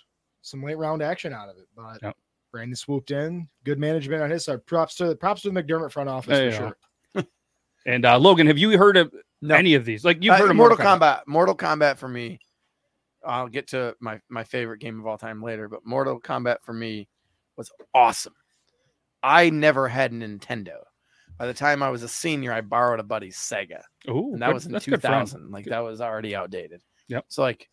some 0.44 0.62
late 0.62 0.78
round 0.78 1.02
action 1.02 1.34
out 1.34 1.50
of 1.50 1.58
it. 1.58 1.66
But 1.76 2.00
Yep. 2.04 2.18
Brandon 2.52 2.76
swooped 2.76 3.10
in. 3.10 3.50
Good 3.64 3.80
management 3.80 4.22
on 4.22 4.30
his 4.30 4.46
side. 4.46 4.64
Props 4.68 4.96
to 4.96 5.16
props 5.16 5.42
to 5.42 5.50
the 5.50 5.64
McDermott 5.64 5.92
front 5.92 6.10
office 6.10 6.38
There 6.38 6.52
for 6.52 6.58
sure. 6.58 7.26
And 7.86 8.06
uh, 8.06 8.18
Logan, 8.18 8.48
have 8.48 8.58
you 8.58 8.78
heard 8.78 8.96
of 8.96 9.14
No. 9.44 9.56
any 9.56 9.74
of 9.76 9.86
these? 9.86 10.04
Like 10.06 10.24
you've 10.24 10.34
Uh, 10.34 10.38
heard 10.38 10.50
of 10.50 10.56
Mortal, 10.56 10.78
Kombat. 10.78 11.22
Mortal 11.28 11.56
Kombat 11.56 11.98
for 11.98 12.08
me. 12.08 12.40
I'll 13.26 13.48
get 13.48 13.68
to 13.70 13.96
my 14.00 14.20
my 14.30 14.44
favorite 14.44 14.80
game 14.80 15.00
of 15.00 15.06
all 15.08 15.18
time 15.18 15.42
later, 15.42 15.68
but 15.70 15.86
Mortal 15.86 16.20
Kombat 16.20 16.58
for 16.64 16.74
me 16.74 17.08
was 17.56 17.72
awesome. 17.94 18.34
I 19.22 19.50
never 19.50 19.88
had 19.88 20.12
a 20.12 20.16
Nintendo. 20.16 20.78
By 21.38 21.48
the 21.48 21.54
time 21.54 21.82
I 21.82 21.90
was 21.90 22.04
a 22.04 22.08
senior, 22.08 22.52
I 22.54 22.62
borrowed 22.62 23.00
a 23.00 23.04
buddy's 23.04 23.38
Sega, 23.38 23.82
Ooh, 24.10 24.34
and 24.34 24.42
that 24.42 24.48
good- 24.48 24.54
was 24.54 24.66
in 24.66 24.72
that's 24.74 24.86
good 24.86 25.02
for 25.02 25.08
'em. 25.08 25.26
2000. 25.26 25.52
Like 25.52 25.66
that 25.66 25.80
was 25.80 26.02
already 26.02 26.36
outdated. 26.36 26.82
Yep. 27.08 27.26
So 27.30 27.42
like 27.42 27.68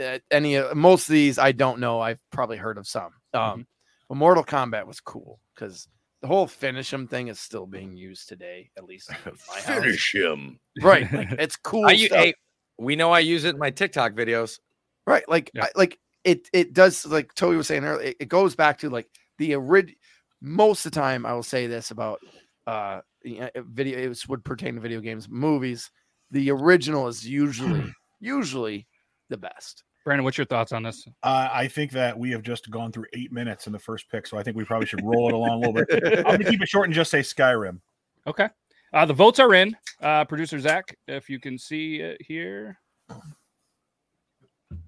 uh, 0.00 0.18
any 0.30 0.56
uh, 0.56 0.74
most 0.74 1.08
of 1.08 1.12
these 1.12 1.38
I 1.38 1.52
don't 1.52 1.80
know. 1.80 2.00
I've 2.00 2.20
probably 2.30 2.56
heard 2.56 2.78
of 2.78 2.86
some. 2.86 3.12
Um, 3.32 3.40
Mm-hmm. 3.42 3.60
but 4.08 4.14
Mortal 4.16 4.44
Kombat 4.44 4.86
was 4.86 5.00
cool 5.00 5.40
because 5.54 5.88
the 6.24 6.28
whole 6.28 6.46
finish 6.46 6.90
'em 6.94 7.06
thing 7.06 7.28
is 7.28 7.38
still 7.38 7.66
being 7.66 7.94
used 7.94 8.30
today, 8.30 8.70
at 8.78 8.84
least 8.84 9.10
in 9.10 9.16
my 9.48 9.60
house. 9.60 9.64
Finish 9.82 10.14
him. 10.14 10.58
Right, 10.80 11.12
like, 11.12 11.28
it's 11.38 11.54
cool. 11.56 11.84
I, 11.84 11.92
u- 11.92 12.06
stuff. 12.06 12.18
hey, 12.18 12.34
we 12.78 12.96
know 12.96 13.12
I 13.12 13.18
use 13.18 13.44
it 13.44 13.50
in 13.50 13.58
my 13.58 13.68
TikTok 13.68 14.14
videos. 14.14 14.58
Right. 15.06 15.28
Like 15.28 15.50
Yeah. 15.52 15.64
I, 15.64 15.68
like 15.76 15.98
it 16.24 16.48
it 16.54 16.72
does 16.72 17.04
like 17.04 17.34
Toby 17.34 17.58
was 17.58 17.66
saying 17.66 17.84
earlier, 17.84 18.06
it, 18.08 18.16
it 18.20 18.28
goes 18.30 18.56
back 18.56 18.78
to 18.78 18.88
like 18.88 19.06
the 19.36 19.54
orig 19.54 19.94
most 20.40 20.86
of 20.86 20.92
the 20.92 20.98
time 20.98 21.26
I 21.26 21.34
will 21.34 21.42
say 21.42 21.66
this 21.66 21.90
about 21.90 22.20
uh 22.66 23.02
you 23.22 23.40
know, 23.40 23.50
video 23.56 23.98
it 23.98 24.26
would 24.26 24.44
pertain 24.46 24.76
to 24.76 24.80
video 24.80 25.00
games, 25.02 25.28
movies. 25.28 25.90
The 26.30 26.50
original 26.52 27.06
is 27.06 27.28
usually 27.28 27.92
usually 28.18 28.86
the 29.28 29.36
best. 29.36 29.84
Brandon, 30.04 30.24
what's 30.24 30.36
your 30.36 30.44
thoughts 30.44 30.72
on 30.72 30.82
this? 30.82 31.08
Uh, 31.22 31.48
I 31.50 31.66
think 31.66 31.90
that 31.92 32.18
we 32.18 32.30
have 32.30 32.42
just 32.42 32.70
gone 32.70 32.92
through 32.92 33.06
eight 33.14 33.32
minutes 33.32 33.66
in 33.66 33.72
the 33.72 33.78
first 33.78 34.08
pick, 34.10 34.26
so 34.26 34.36
I 34.36 34.42
think 34.42 34.56
we 34.56 34.64
probably 34.64 34.86
should 34.86 35.02
roll 35.02 35.28
it 35.28 35.34
along 35.34 35.64
a 35.64 35.70
little 35.70 35.72
bit. 35.72 36.18
I'm 36.18 36.38
gonna 36.38 36.50
keep 36.50 36.62
it 36.62 36.68
short 36.68 36.86
and 36.86 36.94
just 36.94 37.10
say 37.10 37.20
Skyrim. 37.20 37.80
Okay. 38.26 38.48
Uh, 38.92 39.06
the 39.06 39.14
votes 39.14 39.40
are 39.40 39.54
in. 39.54 39.76
Uh, 40.00 40.24
Producer 40.24 40.60
Zach, 40.60 40.96
if 41.08 41.28
you 41.28 41.40
can 41.40 41.58
see 41.58 41.96
it 41.96 42.20
here. 42.20 42.78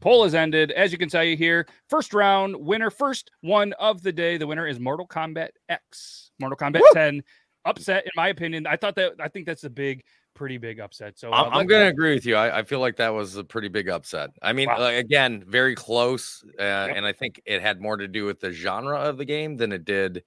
Poll 0.01 0.25
has 0.25 0.35
ended. 0.35 0.71
As 0.73 0.93
you 0.93 0.99
can 0.99 1.09
tell 1.09 1.25
you 1.25 1.37
here, 1.37 1.67
first 1.89 2.13
round 2.13 2.55
winner, 2.55 2.91
first 2.91 3.31
one 3.41 3.73
of 3.75 4.03
the 4.03 4.13
day. 4.13 4.37
The 4.37 4.47
winner 4.47 4.67
is 4.67 4.79
Mortal 4.79 5.07
Kombat 5.07 5.49
X. 5.69 6.31
Mortal 6.39 6.57
Kombat 6.57 6.81
Woo! 6.81 6.91
10. 6.93 7.23
Upset, 7.65 8.05
in 8.05 8.11
my 8.15 8.29
opinion. 8.29 8.67
I 8.67 8.77
thought 8.77 8.95
that 8.97 9.15
I 9.19 9.29
think 9.29 9.47
that's 9.47 9.65
a 9.65 9.71
big, 9.71 10.05
pretty 10.37 10.59
big 10.59 10.79
upset. 10.79 11.19
So 11.19 11.33
uh, 11.33 11.45
I'm, 11.45 11.53
I'm 11.61 11.67
going 11.67 11.83
to 11.83 11.89
agree 11.89 12.15
with 12.15 12.25
you. 12.25 12.37
I, 12.37 12.59
I 12.59 12.63
feel 12.63 12.79
like 12.79 12.97
that 12.97 13.09
was 13.13 13.37
a 13.37 13.43
pretty 13.43 13.69
big 13.69 13.89
upset. 13.89 14.31
I 14.43 14.53
mean, 14.53 14.69
Wow. 14.69 14.79
like, 14.81 14.97
again, 14.97 15.43
very 15.49 15.75
close, 15.75 16.45
uh, 16.59 16.63
and 16.63 17.05
I 17.05 17.13
think 17.13 17.41
it 17.47 17.61
had 17.63 17.81
more 17.81 17.97
to 17.97 18.07
do 18.07 18.25
with 18.25 18.39
the 18.39 18.53
genre 18.53 18.99
of 19.01 19.19
the 19.19 19.25
game 19.25 19.57
than 19.57 19.73
it 19.73 19.85
did 19.85 20.23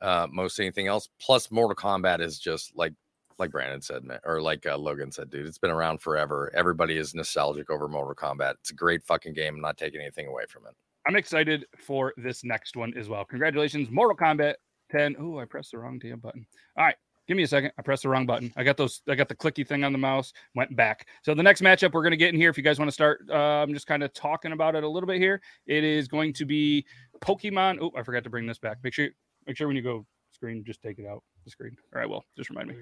uh, 0.00 0.26
most 0.30 0.60
anything 0.60 0.86
else. 0.86 1.08
Plus, 1.20 1.50
Mortal 1.50 1.74
Kombat 1.74 2.20
is 2.20 2.38
just 2.38 2.76
like 2.76 2.92
like 3.38 3.50
Brandon 3.50 3.80
said, 3.80 4.02
or 4.24 4.40
like 4.42 4.66
uh, 4.66 4.76
Logan 4.76 5.10
said, 5.10 5.30
dude. 5.30 5.46
It's 5.46 5.56
been 5.58 5.70
around 5.70 6.02
forever. 6.02 6.52
Everybody 6.54 6.98
is 6.98 7.14
nostalgic 7.14 7.70
over 7.70 7.88
Mortal 7.88 8.14
Kombat. 8.14 8.54
It's 8.60 8.70
a 8.70 8.74
great 8.74 9.02
fucking 9.02 9.32
game. 9.32 9.54
I'm 9.54 9.60
not 9.62 9.78
taking 9.78 10.00
anything 10.02 10.26
away 10.26 10.44
from 10.46 10.66
it. 10.66 10.74
I'm 11.08 11.16
excited 11.16 11.64
for 11.78 12.12
this 12.18 12.44
next 12.44 12.76
one 12.76 12.92
as 12.98 13.08
well. 13.08 13.24
Congratulations, 13.24 13.88
Mortal 13.90 14.14
Kombat 14.14 14.56
10. 14.90 15.16
Oh, 15.18 15.38
I 15.38 15.46
pressed 15.46 15.70
the 15.70 15.78
wrong 15.78 15.98
damn 15.98 16.18
button. 16.18 16.44
All 16.76 16.84
right, 16.84 16.96
give 17.30 17.36
me 17.36 17.44
a 17.44 17.46
second. 17.46 17.70
I 17.78 17.82
pressed 17.82 18.02
the 18.02 18.08
wrong 18.08 18.26
button. 18.26 18.52
I 18.56 18.64
got 18.64 18.76
those. 18.76 19.02
I 19.08 19.14
got 19.14 19.28
the 19.28 19.36
clicky 19.36 19.64
thing 19.64 19.84
on 19.84 19.92
the 19.92 19.98
mouse. 19.98 20.32
Went 20.56 20.74
back. 20.74 21.06
So 21.22 21.32
the 21.32 21.44
next 21.44 21.62
matchup 21.62 21.92
we're 21.92 22.02
going 22.02 22.10
to 22.10 22.16
get 22.16 22.34
in 22.34 22.40
here. 22.40 22.50
If 22.50 22.56
you 22.56 22.64
guys 22.64 22.80
want 22.80 22.88
to 22.88 22.92
start, 22.92 23.20
uh, 23.30 23.34
I'm 23.62 23.72
just 23.72 23.86
kind 23.86 24.02
of 24.02 24.12
talking 24.12 24.50
about 24.50 24.74
it 24.74 24.82
a 24.82 24.88
little 24.88 25.06
bit 25.06 25.18
here. 25.18 25.40
It 25.64 25.84
is 25.84 26.08
going 26.08 26.32
to 26.32 26.44
be 26.44 26.84
Pokemon. 27.20 27.78
Oh, 27.80 27.92
I 27.96 28.02
forgot 28.02 28.24
to 28.24 28.30
bring 28.30 28.46
this 28.48 28.58
back. 28.58 28.78
Make 28.82 28.94
sure. 28.94 29.06
Make 29.46 29.56
sure 29.56 29.68
when 29.68 29.76
you 29.76 29.82
go 29.82 30.04
screen, 30.32 30.64
just 30.66 30.82
take 30.82 30.98
it 30.98 31.06
out 31.06 31.22
the 31.44 31.52
screen. 31.52 31.76
All 31.94 32.00
right. 32.00 32.10
Well, 32.10 32.24
just 32.36 32.50
remind 32.50 32.68
me. 32.70 32.74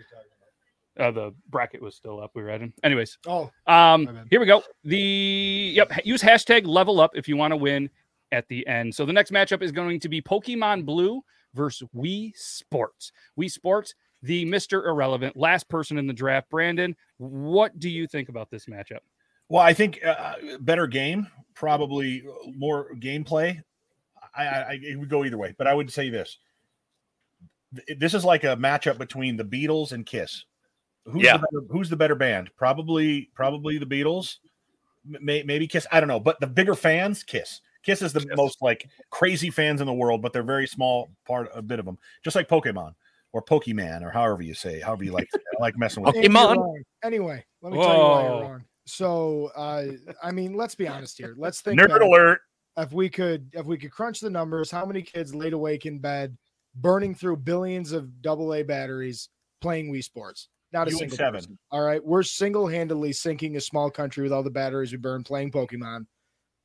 Uh, 0.99 1.11
the 1.11 1.35
bracket 1.51 1.83
was 1.83 1.95
still 1.95 2.19
up. 2.23 2.31
We 2.35 2.43
were 2.43 2.49
at. 2.49 2.63
Anyways, 2.83 3.19
Oh, 3.27 3.51
um, 3.67 4.27
here 4.31 4.41
we 4.41 4.47
go. 4.47 4.63
The 4.83 5.73
yep, 5.75 5.93
use 6.07 6.23
hashtag 6.23 6.67
level 6.67 7.03
up 7.03 7.11
if 7.15 7.29
you 7.29 7.37
want 7.37 7.53
to 7.53 7.57
win 7.59 7.91
at 8.33 8.49
the 8.49 8.67
end. 8.67 8.95
So 8.95 9.05
the 9.05 9.13
next 9.13 9.31
matchup 9.31 9.61
is 9.61 9.73
going 9.73 10.01
to 10.01 10.09
be 10.09 10.23
Pokemon 10.23 10.87
Blue 10.87 11.23
versus 11.55 11.87
Wii 11.95 12.33
Sports. 12.37 13.13
Wii 13.39 13.51
Sports, 13.51 13.95
the 14.23 14.45
Mr. 14.47 14.87
Irrelevant, 14.87 15.37
last 15.37 15.69
person 15.69 15.99
in 15.99 16.07
the 16.07 16.13
draft. 16.13 16.51
Brandon, 16.51 16.97
what 17.19 17.79
do 17.79 17.89
you 17.89 18.07
think 18.07 18.29
about 18.29 18.51
this 18.51 18.67
matchup? 18.67 19.01
Well, 19.49 19.63
I 19.63 19.73
think 19.73 20.01
uh, 20.05 20.35
better 20.61 20.87
game, 20.87 21.27
probably 21.55 22.23
more 22.55 22.95
gameplay. 22.97 23.63
I, 24.37 24.47
I, 24.47 24.59
I 24.61 24.79
it 24.83 24.99
would 24.99 25.09
go 25.09 25.25
either 25.25 25.39
way, 25.39 25.55
but 25.57 25.67
I 25.67 25.75
would 25.75 25.91
say 25.93 26.11
this: 26.11 26.39
this 27.99 28.15
is 28.15 28.25
like 28.25 28.45
a 28.45 28.57
matchup 28.57 28.99
between 28.99 29.37
the 29.37 29.45
Beatles 29.45 29.93
and 29.93 30.05
Kiss. 30.05 30.45
Who's 31.07 31.23
Yeah. 31.23 31.39
the 31.39 31.47
better, 31.51 31.67
who's 31.71 31.89
the 31.89 31.97
better 31.97 32.15
band? 32.15 32.51
Probably, 32.57 33.31
probably 33.35 33.79
the 33.79 33.87
Beatles. 33.87 34.37
May, 35.07 35.43
maybe 35.43 35.67
Kiss. 35.67 35.87
I 35.91 36.01
don't 36.01 36.09
know, 36.09 36.21
but 36.21 36.39
the 36.41 36.47
bigger 36.47 36.75
fans, 36.75 37.23
Kiss. 37.23 37.63
Kiss 37.83 38.03
is 38.03 38.13
the 38.13 38.27
most 38.37 38.61
like 38.61 38.89
crazy 39.09 39.49
fans 39.49 39.81
in 39.81 39.87
the 39.87 39.93
world, 39.95 40.21
but 40.21 40.33
they're 40.35 40.43
very 40.43 40.67
small 40.67 41.09
part, 41.27 41.49
a 41.55 41.63
bit 41.63 41.79
of 41.79 41.87
them, 41.87 41.97
just 42.23 42.37
like 42.37 42.49
Pokemon 42.49 42.95
or 43.33 43.43
Pokemon 43.43 44.03
or 44.03 44.11
however 44.11 44.43
you 44.43 44.55
say, 44.55 44.81
however 44.81 45.05
you 45.05 45.13
like. 45.13 45.29
I 45.35 45.39
like 45.61 45.77
messing 45.79 46.03
with. 46.03 46.17
Okay. 46.17 46.29
Pokemon. 46.29 46.83
Anyway, 47.05 47.45
let 47.63 47.73
me 47.73 47.79
tell 47.83 47.95
you 47.97 48.03
why 48.03 48.23
you're 48.25 48.43
wrong. 48.43 48.65
So, 48.87 49.51
uh, 49.57 49.85
I 50.23 50.31
mean, 50.33 50.55
let's 50.55 50.75
be 50.75 50.89
honest 50.89 51.19
here. 51.19 51.35
Let's 51.37 51.61
think. 51.61 51.79
Nerd 51.81 52.01
alert! 52.01 52.41
if 52.79 52.93
we 52.93 53.09
could 53.11 53.51
if 53.55 53.67
we 53.67 53.77
could 53.77 53.91
crunch 53.91 54.21
the 54.21 54.31
numbers 54.31 54.71
how 54.71 54.87
many 54.87 55.03
kids 55.03 55.35
laid 55.35 55.53
awake 55.53 55.85
in 55.85 55.99
bed 55.99 56.37
burning 56.77 57.15
through 57.15 57.37
billions 57.37 57.91
of 57.93 58.23
double 58.23 58.55
a 58.55 58.63
batteries 58.63 59.29
playing 59.61 59.93
wii 59.93 60.03
sports 60.05 60.49
not 60.73 60.87
a 60.87 60.91
You 60.93 60.97
single 60.99 61.17
seven. 61.17 61.41
person. 61.41 61.59
all 61.73 61.83
right 61.83 62.05
we're 62.05 62.23
single-handedly 62.23 63.13
sinking 63.15 63.57
a 63.57 63.61
small 63.61 63.91
country 63.91 64.23
with 64.23 64.33
all 64.33 64.45
the 64.45 64.51
batteries 64.51 64.93
we 64.93 64.99
burn 64.99 65.25
playing 65.25 65.51
pokemon 65.51 66.07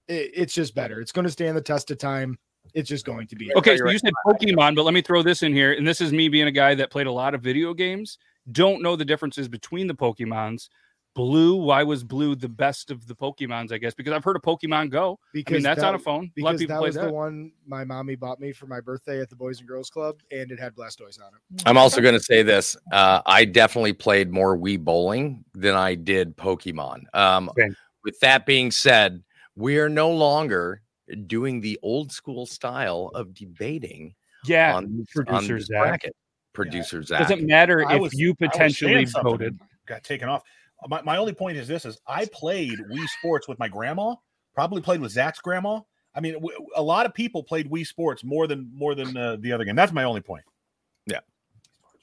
it, 0.07 0.29
it's 0.35 0.53
just 0.53 0.75
better 0.75 1.01
it's 1.01 1.11
going 1.11 1.25
to 1.25 1.31
stand 1.31 1.57
the 1.57 1.61
test 1.61 1.89
of 1.89 1.97
time 1.97 2.37
it's 2.73 2.89
just 2.89 3.05
going 3.05 3.27
to 3.27 3.35
be 3.35 3.53
Okay, 3.55 3.75
you're 3.75 3.87
so 3.87 3.91
you 3.91 3.99
said 3.99 4.13
Pokemon, 4.25 4.75
but 4.75 4.83
let 4.83 4.93
me 4.93 5.01
throw 5.01 5.21
this 5.21 5.43
in 5.43 5.53
here. 5.53 5.73
And 5.73 5.87
this 5.87 6.01
is 6.01 6.11
me 6.11 6.29
being 6.29 6.47
a 6.47 6.51
guy 6.51 6.75
that 6.75 6.89
played 6.89 7.07
a 7.07 7.11
lot 7.11 7.35
of 7.35 7.41
video 7.41 7.73
games. 7.73 8.17
Don't 8.51 8.81
know 8.81 8.95
the 8.95 9.05
differences 9.05 9.47
between 9.47 9.87
the 9.87 9.93
Pokemons. 9.93 10.69
Blue, 11.15 11.55
why 11.55 11.83
was 11.83 12.03
blue 12.03 12.35
the 12.35 12.49
best 12.49 12.89
of 12.89 13.05
the 13.05 13.13
Pokemons? 13.13 13.71
I 13.71 13.77
guess 13.77 13.93
because 13.93 14.13
I've 14.13 14.23
heard 14.23 14.35
of 14.35 14.41
Pokemon 14.41 14.89
Go. 14.89 15.19
I 15.23 15.29
because 15.31 15.53
mean, 15.53 15.61
that's 15.61 15.81
that, 15.81 15.89
on 15.89 15.95
a 15.95 15.99
phone. 15.99 16.31
A 16.39 16.41
lot 16.41 16.55
of 16.55 16.59
people 16.59 16.73
that 16.73 16.79
play 16.79 16.87
was 16.87 16.95
that. 16.95 17.05
the 17.05 17.13
one 17.13 17.51
my 17.67 17.83
mommy 17.83 18.15
bought 18.15 18.39
me 18.39 18.51
for 18.51 18.65
my 18.65 18.81
birthday 18.81 19.21
at 19.21 19.29
the 19.29 19.35
boys 19.35 19.59
and 19.59 19.67
girls 19.67 19.91
club 19.91 20.15
and 20.31 20.51
it 20.51 20.59
had 20.59 20.73
blastoise 20.73 21.21
on 21.21 21.27
it 21.27 21.63
I'm 21.67 21.77
also 21.77 22.01
going 22.01 22.15
to 22.15 22.19
say 22.19 22.41
this. 22.41 22.75
Uh, 22.91 23.21
I 23.27 23.45
definitely 23.45 23.93
played 23.93 24.31
more 24.31 24.57
Wii 24.57 24.79
bowling 24.79 25.45
than 25.53 25.75
I 25.75 25.93
did 25.93 26.35
Pokemon. 26.35 27.03
Um, 27.15 27.51
Same. 27.59 27.75
with 28.03 28.19
that 28.21 28.47
being 28.47 28.71
said, 28.71 29.21
we 29.55 29.77
are 29.77 29.89
no 29.89 30.09
longer 30.09 30.81
doing 31.27 31.61
the 31.61 31.79
old 31.83 32.11
school 32.11 32.45
style 32.45 33.11
of 33.13 33.33
debating 33.33 34.15
Yeah, 34.45 34.75
on, 34.75 34.85
on 34.85 35.05
producer 35.13 35.57
this 35.57 35.67
Zach. 35.67 35.81
bracket. 35.81 36.15
Producer 36.53 37.01
Zach. 37.03 37.19
doesn't 37.21 37.45
matter 37.45 37.85
I 37.87 37.95
if 37.95 38.01
was- 38.01 38.13
you 38.13 38.29
I 38.29 38.31
was 38.31 38.37
saying 38.39 38.51
potentially 38.51 39.05
voted. 39.23 39.59
Got 39.85 40.03
taken 40.03 40.29
off. 40.29 40.43
My, 40.87 41.01
my 41.01 41.17
only 41.17 41.33
point 41.33 41.57
is 41.57 41.67
this: 41.67 41.85
is 41.85 41.97
I 42.07 42.25
played 42.25 42.77
Wii 42.91 43.07
Sports 43.19 43.47
with 43.47 43.57
my 43.59 43.67
grandma. 43.67 44.15
Probably 44.53 44.81
played 44.81 45.01
with 45.01 45.11
Zach's 45.11 45.39
grandma. 45.39 45.81
I 46.15 46.19
mean, 46.19 46.35
a 46.75 46.81
lot 46.81 47.05
of 47.05 47.13
people 47.13 47.41
played 47.43 47.69
Wii 47.71 47.87
Sports 47.87 48.23
more 48.23 48.47
than 48.47 48.69
more 48.73 48.93
than 48.95 49.15
uh, 49.17 49.37
the 49.39 49.51
other 49.51 49.65
game. 49.65 49.75
That's 49.75 49.91
my 49.91 50.03
only 50.03 50.21
point. 50.21 50.43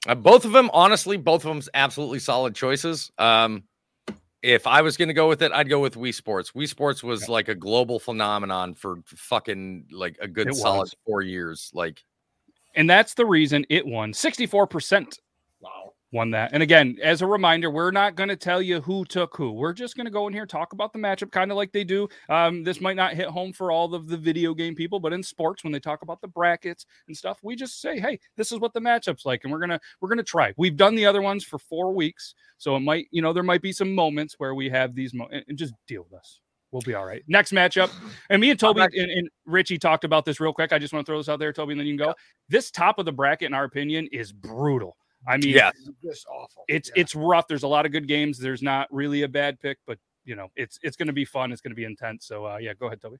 Uh, 0.08 0.14
both 0.14 0.46
of 0.46 0.52
them, 0.52 0.70
honestly, 0.72 1.18
both 1.18 1.44
of 1.44 1.50
them's 1.50 1.68
absolutely 1.74 2.18
solid 2.18 2.54
choices. 2.54 3.12
Um, 3.18 3.64
if 4.42 4.66
I 4.66 4.82
was 4.82 4.96
going 4.96 5.08
to 5.08 5.14
go 5.14 5.28
with 5.28 5.42
it, 5.42 5.52
I'd 5.52 5.68
go 5.68 5.80
with 5.80 5.94
Wii 5.96 6.14
Sports. 6.14 6.52
Wii 6.52 6.68
Sports 6.68 7.02
was 7.02 7.28
like 7.28 7.48
a 7.48 7.54
global 7.54 7.98
phenomenon 8.00 8.74
for 8.74 8.98
fucking 9.06 9.86
like 9.90 10.16
a 10.20 10.28
good 10.28 10.48
It 10.48 10.54
solid 10.54 10.80
was. 10.80 10.96
four 11.06 11.22
years. 11.22 11.70
Like, 11.74 12.02
And 12.74 12.88
that's 12.88 13.14
the 13.14 13.26
reason 13.26 13.66
it 13.68 13.84
won. 13.86 14.12
64% 14.12 15.00
wow 15.02 15.06
won 16.12 16.30
that. 16.32 16.50
And 16.52 16.62
again, 16.62 16.96
as 17.02 17.22
a 17.22 17.26
reminder, 17.26 17.70
we're 17.70 17.90
not 17.90 18.16
going 18.16 18.28
to 18.28 18.36
tell 18.36 18.60
you 18.60 18.80
who 18.80 19.04
took 19.04 19.36
who. 19.36 19.52
We're 19.52 19.72
just 19.72 19.96
going 19.96 20.06
to 20.06 20.10
go 20.10 20.26
in 20.26 20.32
here 20.32 20.46
talk 20.46 20.72
about 20.72 20.92
the 20.92 20.98
matchup, 20.98 21.30
kind 21.30 21.50
of 21.50 21.56
like 21.56 21.72
they 21.72 21.84
do. 21.84 22.08
Um, 22.28 22.64
this 22.64 22.80
might 22.80 22.96
not 22.96 23.14
hit 23.14 23.28
home 23.28 23.52
for 23.52 23.70
all 23.70 23.94
of 23.94 24.08
the 24.08 24.16
video 24.16 24.54
game 24.54 24.74
people, 24.74 25.00
but 25.00 25.12
in 25.12 25.22
sports, 25.22 25.62
when 25.62 25.72
they 25.72 25.80
talk 25.80 26.02
about 26.02 26.20
the 26.20 26.28
brackets 26.28 26.86
and 27.06 27.16
stuff, 27.16 27.38
we 27.42 27.56
just 27.56 27.80
say, 27.80 27.98
"Hey, 27.98 28.18
this 28.36 28.52
is 28.52 28.58
what 28.58 28.72
the 28.72 28.80
matchup's 28.80 29.24
like," 29.24 29.44
and 29.44 29.52
we're 29.52 29.60
gonna 29.60 29.80
we're 30.00 30.08
gonna 30.08 30.22
try. 30.22 30.52
We've 30.56 30.76
done 30.76 30.94
the 30.94 31.06
other 31.06 31.22
ones 31.22 31.44
for 31.44 31.58
four 31.58 31.92
weeks, 31.92 32.34
so 32.58 32.76
it 32.76 32.80
might 32.80 33.06
you 33.10 33.22
know 33.22 33.32
there 33.32 33.42
might 33.42 33.62
be 33.62 33.72
some 33.72 33.94
moments 33.94 34.34
where 34.38 34.54
we 34.54 34.68
have 34.70 34.94
these 34.94 35.14
mo- 35.14 35.28
and 35.30 35.44
and 35.48 35.58
just 35.58 35.74
deal 35.86 36.04
with 36.10 36.18
us. 36.18 36.40
We'll 36.72 36.82
be 36.82 36.94
all 36.94 37.04
right. 37.04 37.22
Next 37.26 37.52
matchup, 37.52 37.90
and 38.28 38.40
me 38.40 38.50
and 38.50 38.60
Toby 38.60 38.82
and, 38.82 39.10
and 39.10 39.28
Richie 39.44 39.78
talked 39.78 40.04
about 40.04 40.24
this 40.24 40.38
real 40.38 40.52
quick. 40.52 40.72
I 40.72 40.78
just 40.78 40.92
want 40.92 41.04
to 41.04 41.10
throw 41.10 41.18
this 41.18 41.28
out 41.28 41.40
there, 41.40 41.52
Toby, 41.52 41.72
and 41.72 41.80
then 41.80 41.86
you 41.86 41.96
can 41.96 42.06
go. 42.06 42.14
This 42.48 42.70
top 42.70 42.98
of 42.98 43.06
the 43.06 43.12
bracket, 43.12 43.46
in 43.46 43.54
our 43.54 43.64
opinion, 43.64 44.08
is 44.12 44.32
brutal. 44.32 44.96
I 45.26 45.36
mean, 45.36 45.50
yeah, 45.54 45.70
just 46.02 46.26
awful 46.28 46.64
it's 46.68 46.90
Yeah. 46.94 47.00
it's 47.02 47.14
rough. 47.14 47.46
There's 47.48 47.62
a 47.62 47.68
lot 47.68 47.86
of 47.86 47.92
good 47.92 48.08
games. 48.08 48.38
There's 48.38 48.62
not 48.62 48.88
really 48.90 49.22
a 49.22 49.28
bad 49.28 49.60
pick, 49.60 49.78
but 49.86 49.98
you 50.24 50.34
know, 50.36 50.48
it's 50.56 50.78
it's 50.82 50.96
going 50.96 51.08
to 51.08 51.12
be 51.12 51.24
fun. 51.24 51.52
It's 51.52 51.60
going 51.60 51.72
to 51.72 51.76
be 51.76 51.84
intense. 51.84 52.26
So 52.26 52.46
uh, 52.46 52.56
yeah, 52.58 52.72
go 52.74 52.86
ahead, 52.86 53.00
Toby. 53.00 53.16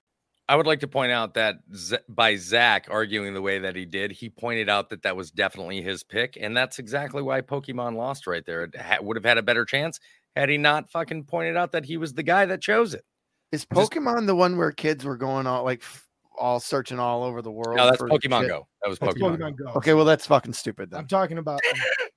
I 0.48 0.56
would 0.56 0.66
like 0.66 0.80
to 0.80 0.88
point 0.88 1.12
out 1.12 1.34
that 1.34 1.56
Z- 1.74 1.98
by 2.08 2.34
Zach 2.36 2.88
arguing 2.90 3.34
the 3.34 3.42
way 3.42 3.60
that 3.60 3.76
he 3.76 3.84
did, 3.84 4.10
he 4.10 4.28
pointed 4.28 4.68
out 4.68 4.90
that 4.90 5.02
that 5.04 5.14
was 5.16 5.30
definitely 5.30 5.80
his 5.80 6.02
pick, 6.02 6.36
and 6.40 6.56
that's 6.56 6.78
exactly 6.80 7.22
why 7.22 7.40
Pokemon 7.40 7.94
lost 7.96 8.26
right 8.26 8.44
there. 8.44 8.64
It 8.64 8.74
ha- 8.76 8.98
would 9.00 9.16
have 9.16 9.24
had 9.24 9.38
a 9.38 9.42
better 9.42 9.64
chance 9.64 10.00
had 10.34 10.48
he 10.48 10.58
not 10.58 10.90
fucking 10.90 11.24
pointed 11.24 11.56
out 11.56 11.70
that 11.72 11.84
he 11.84 11.96
was 11.96 12.14
the 12.14 12.22
guy 12.24 12.46
that 12.46 12.60
chose 12.60 12.94
it. 12.94 13.04
Is 13.52 13.64
Just- 13.72 13.92
Pokemon 13.92 14.26
the 14.26 14.34
one 14.34 14.56
where 14.56 14.72
kids 14.72 15.04
were 15.04 15.16
going 15.16 15.46
all 15.46 15.64
like 15.64 15.82
f- 15.82 16.08
all 16.38 16.60
searching 16.60 16.98
all 16.98 17.22
over 17.22 17.42
the 17.42 17.50
world? 17.50 17.76
No, 17.76 17.86
that's 17.86 18.00
Pokemon 18.00 18.40
shit? 18.42 18.48
Go. 18.48 18.66
That 18.82 18.88
was 18.88 18.98
Pokemon. 18.98 19.38
Pokemon 19.38 19.56
Go. 19.56 19.72
Okay, 19.76 19.94
well 19.94 20.04
that's 20.04 20.26
fucking 20.26 20.52
stupid 20.52 20.92
I'm 20.94 21.06
talking 21.06 21.38
about. 21.38 21.60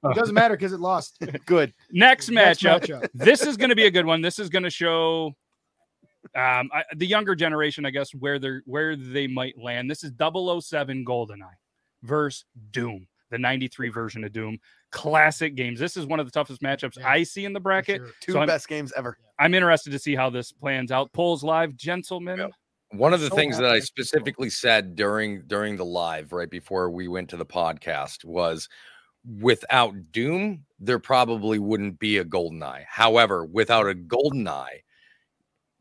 It 0.06 0.16
doesn't 0.16 0.36
matter 0.36 0.56
because 0.58 0.74
it 0.74 0.82
lost. 0.82 1.18
Good. 1.46 1.74
Next 1.90 2.30
Next 2.30 2.62
matchup. 2.62 2.82
matchup. 2.82 3.10
this 3.14 3.42
is 3.46 3.56
going 3.56 3.70
to 3.70 3.76
be 3.76 3.86
a 3.86 3.92
good 3.92 4.06
one. 4.06 4.22
This 4.22 4.38
is 4.38 4.50
going 4.50 4.64
to 4.64 4.70
show 4.70 5.28
um 6.36 6.70
I, 6.74 6.84
the 6.98 7.08
younger 7.08 7.36
generation, 7.36 7.86
I 7.86 7.90
guess, 7.90 8.14
where 8.14 8.38
they're 8.38 8.64
where 8.66 8.98
they 8.98 9.28
might 9.28 9.58
land. 9.58 9.90
This 9.90 10.04
is 10.04 10.12
007 10.20 11.06
GoldenEye 11.06 11.38
versus 12.04 12.44
Doom, 12.72 13.08
the 13.32 13.38
93 13.38 13.88
version 13.90 14.26
of 14.26 14.34
Doom. 14.34 14.58
Classic 14.92 15.56
games. 15.56 15.80
This 15.80 15.96
is 15.96 16.06
one 16.06 16.20
of 16.20 16.26
the 16.26 16.32
toughest 16.34 16.62
matchups 16.62 16.98
Yeah, 16.98 17.08
I 17.10 17.24
see 17.24 17.46
in 17.46 17.54
the 17.54 17.60
bracket. 17.62 17.98
Sure. 18.02 18.12
Two 18.20 18.32
So 18.34 18.40
I'm- 18.40 18.48
best 18.48 18.68
games 18.68 18.92
ever. 18.98 19.18
I'm 19.40 19.54
interested 19.54 19.92
to 19.92 20.00
see 20.00 20.16
how 20.16 20.30
this 20.30 20.52
plans 20.52 20.92
out. 20.92 21.14
Polls 21.14 21.44
live, 21.46 21.76
gentlemen. 21.78 22.40
Yep. 22.40 22.52
One 22.94 23.14
of 23.14 23.22
the 23.22 23.30
So 23.30 23.36
things 23.36 23.58
that 23.58 23.72
I 23.72 23.80
specifically 23.80 24.52
said 24.52 24.96
during 24.96 25.42
during 25.48 25.78
the 25.78 25.86
live 25.86 26.32
right 26.32 26.50
before 26.50 26.92
we 26.92 27.08
went 27.08 27.28
to 27.30 27.38
the 27.38 27.46
podcast 27.46 28.24
was 28.24 28.70
without 29.40 30.12
Doom, 30.12 30.66
there 30.80 31.00
probably 31.00 31.58
wouldn't 31.58 31.98
be 31.98 32.20
a 32.20 32.26
GoldenEye. 32.26 32.86
However, 32.88 33.46
without 33.46 33.90
a 33.90 33.96
GoldenEye 33.96 34.84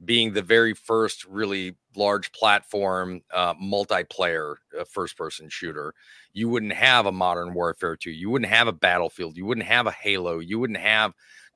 being 0.02 0.32
the 0.32 0.42
very 0.42 0.72
first 0.72 1.26
really 1.26 1.76
large 1.94 2.32
platform 2.32 3.20
uh, 3.32 3.52
multiplayer 3.54 4.54
uh, 4.78 4.84
first 4.84 5.16
person 5.18 5.50
shooter, 5.50 5.92
you 6.32 6.48
wouldn't 6.48 6.72
have 6.72 7.04
a 7.04 7.12
Modern 7.12 7.52
Warfare 7.52 7.94
2. 7.94 8.10
You 8.10 8.30
wouldn't 8.30 8.50
have 8.50 8.68
a 8.68 8.72
Battlefield. 8.72 9.36
You 9.36 9.44
wouldn't 9.44 9.66
have 9.66 9.86
a 9.86 9.92
Halo. 9.92 10.38
You 10.38 10.58
wouldn't 10.58 10.78
have 10.78 11.12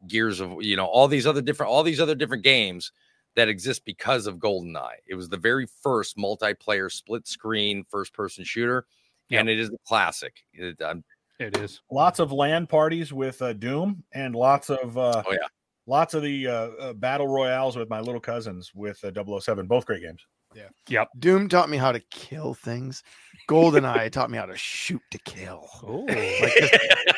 Gears 0.06 0.40
of, 0.40 0.56
you 0.60 0.76
know, 0.76 0.84
all 0.84 1.08
these 1.08 1.26
other 1.26 1.40
different 1.40 1.72
all 1.72 1.82
these 1.82 2.00
other 2.00 2.14
different 2.14 2.44
games 2.44 2.92
that 3.37 3.49
exist 3.49 3.85
because 3.85 4.26
of 4.26 4.37
GoldenEye. 4.38 4.97
It 5.07 5.14
was 5.14 5.28
the 5.28 5.37
very 5.37 5.66
first 5.83 6.16
multiplayer 6.16 6.90
split 6.90 7.28
screen 7.28 7.85
first 7.90 8.12
person 8.12 8.45
shooter, 8.45 8.87
and 9.31 9.49
it 9.49 9.59
is 9.59 9.69
a 9.69 9.78
classic. 9.87 10.35
It, 10.52 10.81
um, 10.83 11.05
It 11.38 11.57
is. 11.59 11.81
Lots 11.90 12.19
of 12.19 12.33
LAN 12.33 12.66
parties 12.66 13.12
with 13.12 13.40
uh, 13.43 13.52
Doom, 13.52 14.02
and 14.12 14.35
lots 14.35 14.71
of 14.71 14.97
uh, 14.99 15.23
Oh, 15.26 15.33
yeah. 15.33 15.38
lots 15.87 16.14
of 16.14 16.23
the 16.23 16.47
uh, 16.47 16.52
uh, 16.81 16.93
battle 16.95 17.28
royales 17.28 17.76
with 17.76 17.90
my 17.90 18.00
little 18.00 18.21
cousins 18.21 18.73
with 18.75 18.99
uh, 19.05 19.12
007. 19.40 19.66
Both 19.66 19.85
great 19.87 20.02
games. 20.02 20.25
Yeah. 20.55 20.69
Yep. 20.88 21.09
Doom 21.19 21.49
taught 21.50 21.69
me 21.69 21.76
how 21.76 21.93
to 21.93 22.00
kill 22.11 22.55
things. 22.55 23.02
GoldenEye 23.50 24.11
taught 24.12 24.31
me 24.31 24.38
how 24.38 24.47
to 24.47 24.57
shoot 24.57 25.02
to 25.11 25.19
kill. 25.19 25.69
Oh, 25.87 26.07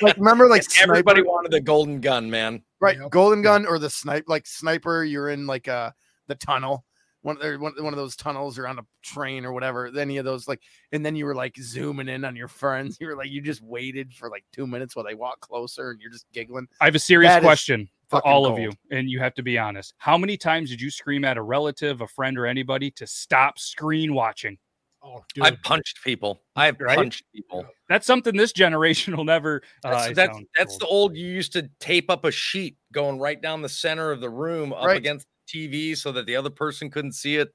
Like 0.03 0.17
remember, 0.17 0.49
like 0.49 0.65
everybody 0.81 1.21
sniper- 1.21 1.29
wanted 1.31 1.53
the 1.53 1.61
golden 1.61 2.01
gun, 2.01 2.29
man. 2.29 2.63
right? 2.81 2.99
Yep. 2.99 3.11
Golden 3.11 3.43
gun 3.43 3.67
or 3.67 3.79
the 3.79 3.91
snipe, 3.91 4.25
like 4.27 4.47
sniper. 4.47 5.05
You're 5.05 5.29
in 5.29 5.47
like 5.47 5.69
uh 5.69 5.93
the 6.29 6.37
tunnel, 6.37 6.85
one 7.23 7.43
or 7.43 7.59
one, 7.59 7.73
one 7.79 7.93
of 7.93 7.99
those 7.99 8.15
tunnels 8.15 8.59
or 8.59 8.69
on 8.69 8.79
a 8.79 8.87
train 9.03 9.45
or 9.45 9.53
whatever. 9.53 9.87
Any 9.99 10.19
of 10.19 10.25
those 10.25 10.47
like, 10.47 10.61
and 10.93 11.05
then 11.05 11.17
you 11.17 11.25
were 11.27 11.35
like 11.35 11.57
zooming 11.61 12.09
in 12.09 12.25
on 12.25 12.37
your 12.37 12.49
friends. 12.49 12.97
You 13.01 13.09
were 13.09 13.17
like, 13.17 13.31
you 13.31 13.41
just 13.43 13.63
waited 13.63 14.15
for 14.15 14.31
like 14.31 14.45
two 14.53 14.67
minutes 14.67 14.95
while 14.95 15.05
they 15.05 15.15
walk 15.15 15.41
closer, 15.41 15.91
and 15.91 16.01
you're 16.01 16.13
just 16.13 16.27
giggling. 16.33 16.69
I 16.81 16.85
have 16.85 16.95
a 16.95 17.01
serious 17.01 17.33
That 17.33 17.43
is 17.43 17.47
question 17.47 17.89
for 18.09 18.19
fucking 18.19 18.31
all 18.31 18.47
of 18.47 18.59
you, 18.59 18.73
and 18.91 19.11
you 19.11 19.19
have 19.19 19.35
to 19.35 19.43
be 19.43 19.59
honest. 19.59 19.95
How 19.99 20.17
many 20.17 20.37
times 20.37 20.71
did 20.71 20.81
you 20.81 20.91
scream 20.91 21.25
at 21.25 21.37
a 21.37 21.43
relative, 21.43 22.01
a 22.01 22.07
friend, 22.07 22.39
or 22.39 22.47
anybody 22.47 22.91
to 22.93 23.07
stop 23.07 23.59
screen 23.59 24.15
watching? 24.15 24.57
Oh, 25.03 25.23
I 25.41 25.51
dude. 25.51 25.63
punched 25.63 26.03
people. 26.03 26.41
I've 26.57 26.81
Right? 26.81 26.97
punched 26.97 27.25
people. 27.33 27.65
That's 27.89 28.07
something 28.07 28.37
this 28.37 28.53
generation 28.53 29.17
will 29.17 29.25
never. 29.25 29.63
Uh, 29.85 29.91
That's 29.91 30.07
I 30.09 30.13
that's, 30.13 30.39
that's 30.57 30.73
old. 30.73 30.81
the 30.81 30.87
old. 30.87 31.17
You 31.17 31.29
used 31.29 31.53
to 31.53 31.71
tape 31.81 32.11
up 32.11 32.25
a 32.25 32.31
sheet 32.31 32.77
going 32.93 33.19
right 33.19 33.41
down 33.41 33.63
the 33.63 33.69
center 33.69 34.11
of 34.11 34.21
the 34.21 34.29
room 34.29 34.73
up 34.73 34.87
Right. 34.87 34.97
against 34.97 35.25
the 35.27 35.38
TV 35.49 35.97
so 35.97 36.12
that 36.12 36.26
the 36.26 36.37
other 36.37 36.50
person 36.50 36.90
couldn't 36.90 37.12
see 37.12 37.37
it. 37.37 37.52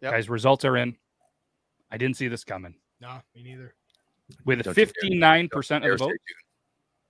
Yep. 0.00 0.12
guys. 0.12 0.28
Results 0.28 0.64
are 0.64 0.76
in. 0.76 0.96
I 1.90 1.96
didn't 1.96 2.16
see 2.16 2.28
this 2.28 2.44
coming. 2.44 2.74
Nah, 3.00 3.20
me 3.34 3.42
neither. 3.42 3.74
With 4.44 4.62
Don't 4.62 4.74
fifty 4.74 5.16
nine 5.16 5.48
percent 5.48 5.84
of 5.84 5.92
the 5.98 6.04
vote, 6.04 6.16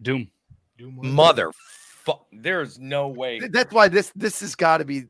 Doom. 0.01 0.31
Doom 0.77 0.99
Mother, 1.03 1.51
fu- 1.53 2.13
there's 2.33 2.79
no 2.79 3.09
way. 3.09 3.41
That's 3.41 3.73
why 3.75 3.89
this 3.89 4.13
this 4.15 4.41
has 4.41 4.55
got 4.55 4.79
to 4.79 4.85
be 4.85 5.07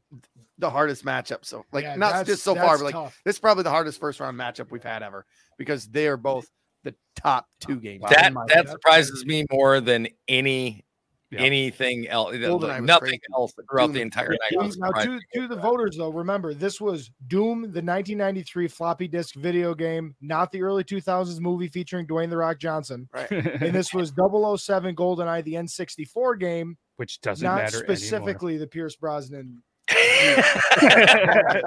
the 0.57 0.71
hardest 0.71 1.05
matchup. 1.05 1.45
So 1.45 1.65
like 1.73 1.85
Yeah, 1.85 1.97
not 1.97 2.25
just 2.27 2.43
so 2.43 2.55
far, 2.55 2.79
that's 2.79 2.79
but 2.81 2.85
like 2.87 2.95
tough. 2.95 3.21
this 3.25 3.37
is 3.37 3.41
probably 3.41 3.65
the 3.65 3.71
hardest 3.71 4.01
first 4.01 4.21
round 4.21 4.39
matchup 4.39 4.71
we've 4.71 4.83
had 4.83 5.03
ever 5.03 5.27
because 5.59 5.87
they 5.87 6.09
are 6.09 6.17
both 6.17 6.49
the 6.85 6.95
top 7.15 7.47
two 7.61 7.79
games. 7.79 8.03
That 8.09 8.33
that 8.49 8.69
surprises 8.69 9.27
me 9.27 9.45
more 9.53 9.81
than 9.81 10.09
any 10.29 10.85
Yeah. 11.31 11.41
anything 11.41 12.09
else. 12.09 12.35
GoldenEye 12.35 12.83
Nothing 12.85 13.21
else 13.35 13.53
throughout 13.53 13.87
Doom 13.89 13.93
the 13.93 14.01
entire 14.01 14.29
crazy. 14.29 14.39
night. 14.59 14.75
Now, 14.79 14.91
to, 15.03 15.21
to 15.35 15.47
the 15.49 15.57
voters, 15.57 15.97
though, 15.99 16.09
remember 16.09 16.55
this 16.55 16.81
was 16.81 17.11
Doom, 17.27 17.61
the 17.61 17.83
1993 17.83 18.67
floppy 18.69 19.09
disk 19.09 19.35
video 19.35 19.75
game, 19.75 20.15
not 20.23 20.51
the 20.53 20.63
early 20.63 20.85
2000s 20.85 21.39
movie 21.39 21.69
featuring 21.69 22.07
Dwayne 22.07 22.31
the 22.31 22.37
Rock 22.39 22.59
Johnson. 22.59 23.09
Right. 23.13 23.31
And 23.31 23.75
this 23.75 23.93
was 23.93 24.11
007 24.17 24.97
GoldenEye, 24.97 25.45
the 25.45 25.55
N64 25.55 26.41
game, 26.41 26.79
Which 26.97 27.21
doesn't 27.21 27.45
not 27.45 27.57
matter 27.59 27.77
specifically 27.79 28.57
the 28.57 28.67
Pierce 28.67 28.97
Brosnan. 28.97 29.63
anymore. 30.23 31.63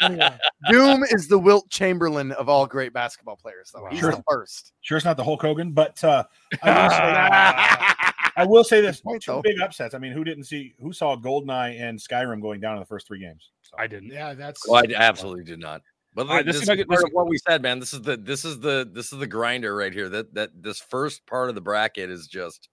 Anyway, 0.00 0.38
Doom 0.70 1.04
is 1.04 1.28
the 1.28 1.38
Wilt 1.38 1.68
Chamberlain 1.70 2.32
of 2.32 2.48
all 2.48 2.66
great 2.66 2.92
basketball 2.92 3.36
players, 3.36 3.70
though. 3.74 3.82
Wow. 3.82 3.88
He's 3.90 4.00
Sure. 4.00 4.10
the 4.12 4.22
first. 4.28 4.72
Sure, 4.80 4.96
it's 4.96 5.04
not 5.04 5.16
the 5.16 5.24
Hulk 5.24 5.40
Hogan, 5.42 5.72
but 5.72 6.02
uh, 6.04 6.24
I, 6.62 6.82
will 6.82 6.90
say, 6.90 7.94
I 8.36 8.44
will 8.44 8.64
say 8.64 8.80
this: 8.80 9.00
point, 9.00 9.22
two 9.22 9.32
though. 9.32 9.42
big 9.42 9.60
upsets. 9.60 9.94
I 9.94 9.98
mean, 9.98 10.12
who 10.12 10.24
didn't 10.24 10.44
see? 10.44 10.74
Who 10.80 10.92
saw 10.92 11.16
Goldeneye 11.16 11.80
and 11.80 11.98
Skyrim 11.98 12.40
going 12.42 12.60
down 12.60 12.74
in 12.74 12.80
the 12.80 12.86
first 12.86 13.06
three 13.06 13.20
games? 13.20 13.50
So, 13.62 13.76
I 13.78 13.86
didn't. 13.86 14.10
yeah, 14.10 14.34
that's 14.34 14.68
well, 14.68 14.82
I 14.86 14.92
absolutely 14.94 15.44
did 15.44 15.60
not. 15.60 15.82
But 16.14 16.28
right, 16.28 16.44
this, 16.46 16.54
this 16.54 16.62
is 16.62 16.62
is 16.62 16.68
like- 16.78 16.86
part 16.86 17.00
this- 17.00 17.04
of 17.04 17.12
what 17.12 17.28
we 17.28 17.38
said, 17.38 17.62
man. 17.62 17.80
This 17.80 17.92
is 17.92 18.02
the 18.02 18.16
this 18.16 18.44
is 18.44 18.60
the 18.60 18.88
this 18.92 19.12
is 19.12 19.18
the 19.18 19.26
grinder 19.26 19.74
right 19.74 19.92
here. 19.92 20.08
That 20.08 20.34
that 20.34 20.50
this 20.62 20.78
first 20.80 21.26
part 21.26 21.48
of 21.48 21.54
the 21.54 21.60
bracket 21.60 22.10
is 22.10 22.26
just 22.26 22.68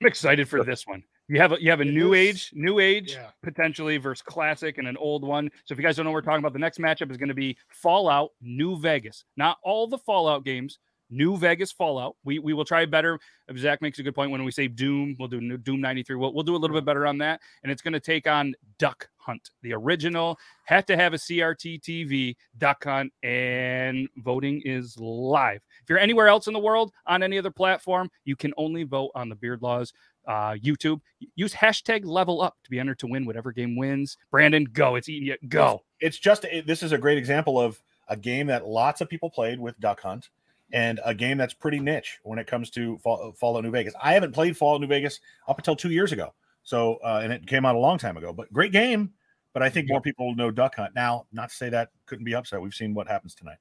I'm 0.00 0.06
excited 0.06 0.48
for 0.48 0.64
this 0.64 0.86
one. 0.86 1.02
You 1.28 1.38
have 1.40 1.52
a 1.52 1.62
you 1.62 1.70
have 1.70 1.80
a 1.80 1.84
It 1.84 1.92
new 1.92 2.12
is- 2.14 2.18
age, 2.28 2.50
new 2.54 2.78
age 2.80 3.12
yeah. 3.12 3.28
potentially 3.42 3.98
versus 3.98 4.22
classic 4.22 4.78
and 4.78 4.88
an 4.88 4.96
old 4.96 5.22
one. 5.22 5.50
So 5.64 5.72
if 5.72 5.78
you 5.78 5.84
guys 5.84 5.96
don't 5.96 6.04
know 6.04 6.10
what 6.10 6.16
we're 6.16 6.22
talking 6.22 6.40
about, 6.40 6.52
the 6.54 6.58
next 6.58 6.78
matchup 6.78 7.10
is 7.10 7.16
going 7.18 7.28
to 7.28 7.34
be 7.34 7.56
Fallout 7.68 8.30
New 8.40 8.78
Vegas. 8.80 9.24
Not 9.36 9.58
all 9.62 9.86
the 9.86 9.98
Fallout 9.98 10.44
games, 10.44 10.78
New 11.10 11.36
Vegas 11.36 11.72
Fallout. 11.72 12.16
We 12.24 12.38
we 12.38 12.52
will 12.54 12.64
try 12.64 12.86
better. 12.86 13.18
If 13.48 13.58
Zach 13.58 13.82
makes 13.82 13.98
a 13.98 14.02
good 14.02 14.14
point 14.14 14.30
when 14.30 14.44
we 14.44 14.50
say 14.52 14.68
Doom, 14.68 15.16
we'll 15.18 15.28
do 15.28 15.40
new- 15.40 15.58
Doom 15.58 15.80
93. 15.80 16.16
We'll, 16.16 16.32
we'll 16.32 16.44
do 16.44 16.54
a 16.54 16.58
little 16.58 16.76
bit 16.76 16.84
better 16.84 17.06
on 17.06 17.18
that. 17.18 17.40
And 17.62 17.72
it's 17.72 17.82
going 17.82 17.94
to 17.94 18.00
take 18.00 18.28
on 18.28 18.54
Duck 18.78 19.08
Hunt, 19.16 19.50
the 19.62 19.72
original. 19.74 20.38
Had 20.64 20.86
to 20.86 20.96
have 20.96 21.12
a 21.12 21.16
CRT 21.16 21.80
TV, 21.82 22.36
Duck 22.58 22.84
Hunt, 22.84 23.12
and 23.24 24.08
voting 24.18 24.62
is 24.64 24.96
live. 24.98 25.60
If 25.82 25.88
you're 25.88 25.98
anywhere 25.98 26.28
else 26.28 26.46
in 26.46 26.52
the 26.52 26.60
world 26.60 26.92
on 27.06 27.22
any 27.24 27.38
other 27.38 27.50
platform, 27.50 28.08
you 28.24 28.36
can 28.36 28.54
only 28.56 28.84
vote 28.84 29.10
on 29.16 29.28
the 29.28 29.34
Beard 29.34 29.62
Laws 29.62 29.92
uh, 30.28 30.52
YouTube. 30.52 31.00
Use 31.34 31.52
hashtag 31.52 32.04
level 32.04 32.40
up 32.40 32.56
to 32.62 32.70
be 32.70 32.78
entered 32.78 33.00
to 33.00 33.06
win 33.08 33.24
whatever 33.24 33.50
game 33.52 33.76
wins. 33.76 34.16
Brandon, 34.30 34.64
go. 34.64 34.94
It's 34.94 35.08
eating 35.08 35.26
you. 35.26 35.36
Go. 35.48 35.82
it's 36.00 36.18
just 36.18 36.44
it- 36.44 36.66
this 36.68 36.82
is 36.84 36.92
a 36.92 36.98
great 36.98 37.18
example 37.18 37.58
of 37.60 37.82
a 38.08 38.16
game 38.16 38.46
that 38.48 38.66
lots 38.66 39.00
of 39.00 39.08
people 39.08 39.30
played 39.30 39.58
with 39.58 39.78
Duck 39.80 40.00
Hunt, 40.02 40.28
and 40.72 41.00
a 41.04 41.14
game 41.14 41.38
that's 41.38 41.54
pretty 41.54 41.80
niche 41.80 42.18
when 42.22 42.38
it 42.38 42.46
comes 42.46 42.70
to 42.70 42.98
Fall, 42.98 43.32
Fallout 43.36 43.64
New 43.64 43.70
Vegas. 43.70 43.94
I 44.02 44.12
haven't 44.14 44.32
played 44.32 44.56
Fallout 44.56 44.80
New 44.80 44.86
Vegas 44.86 45.20
up 45.48 45.58
until 45.58 45.76
two 45.76 45.90
years 45.90 46.12
ago, 46.12 46.34
so 46.62 46.98
uh, 47.04 47.20
and 47.22 47.32
it 47.32 47.46
came 47.46 47.64
out 47.64 47.76
a 47.76 47.78
long 47.78 47.98
time 47.98 48.16
ago. 48.16 48.32
But 48.32 48.52
great 48.52 48.72
game. 48.72 49.12
But 49.52 49.64
I 49.64 49.68
think 49.68 49.88
more 49.88 50.00
people 50.00 50.32
know 50.36 50.52
Duck 50.52 50.76
Hunt 50.76 50.94
now. 50.94 51.26
Not 51.32 51.50
to 51.50 51.56
say 51.56 51.68
that 51.70 51.90
couldn't 52.06 52.24
be 52.24 52.36
upset. 52.36 52.60
We've 52.60 52.72
seen 52.72 52.94
what 52.94 53.08
happens 53.08 53.34
tonight. 53.34 53.58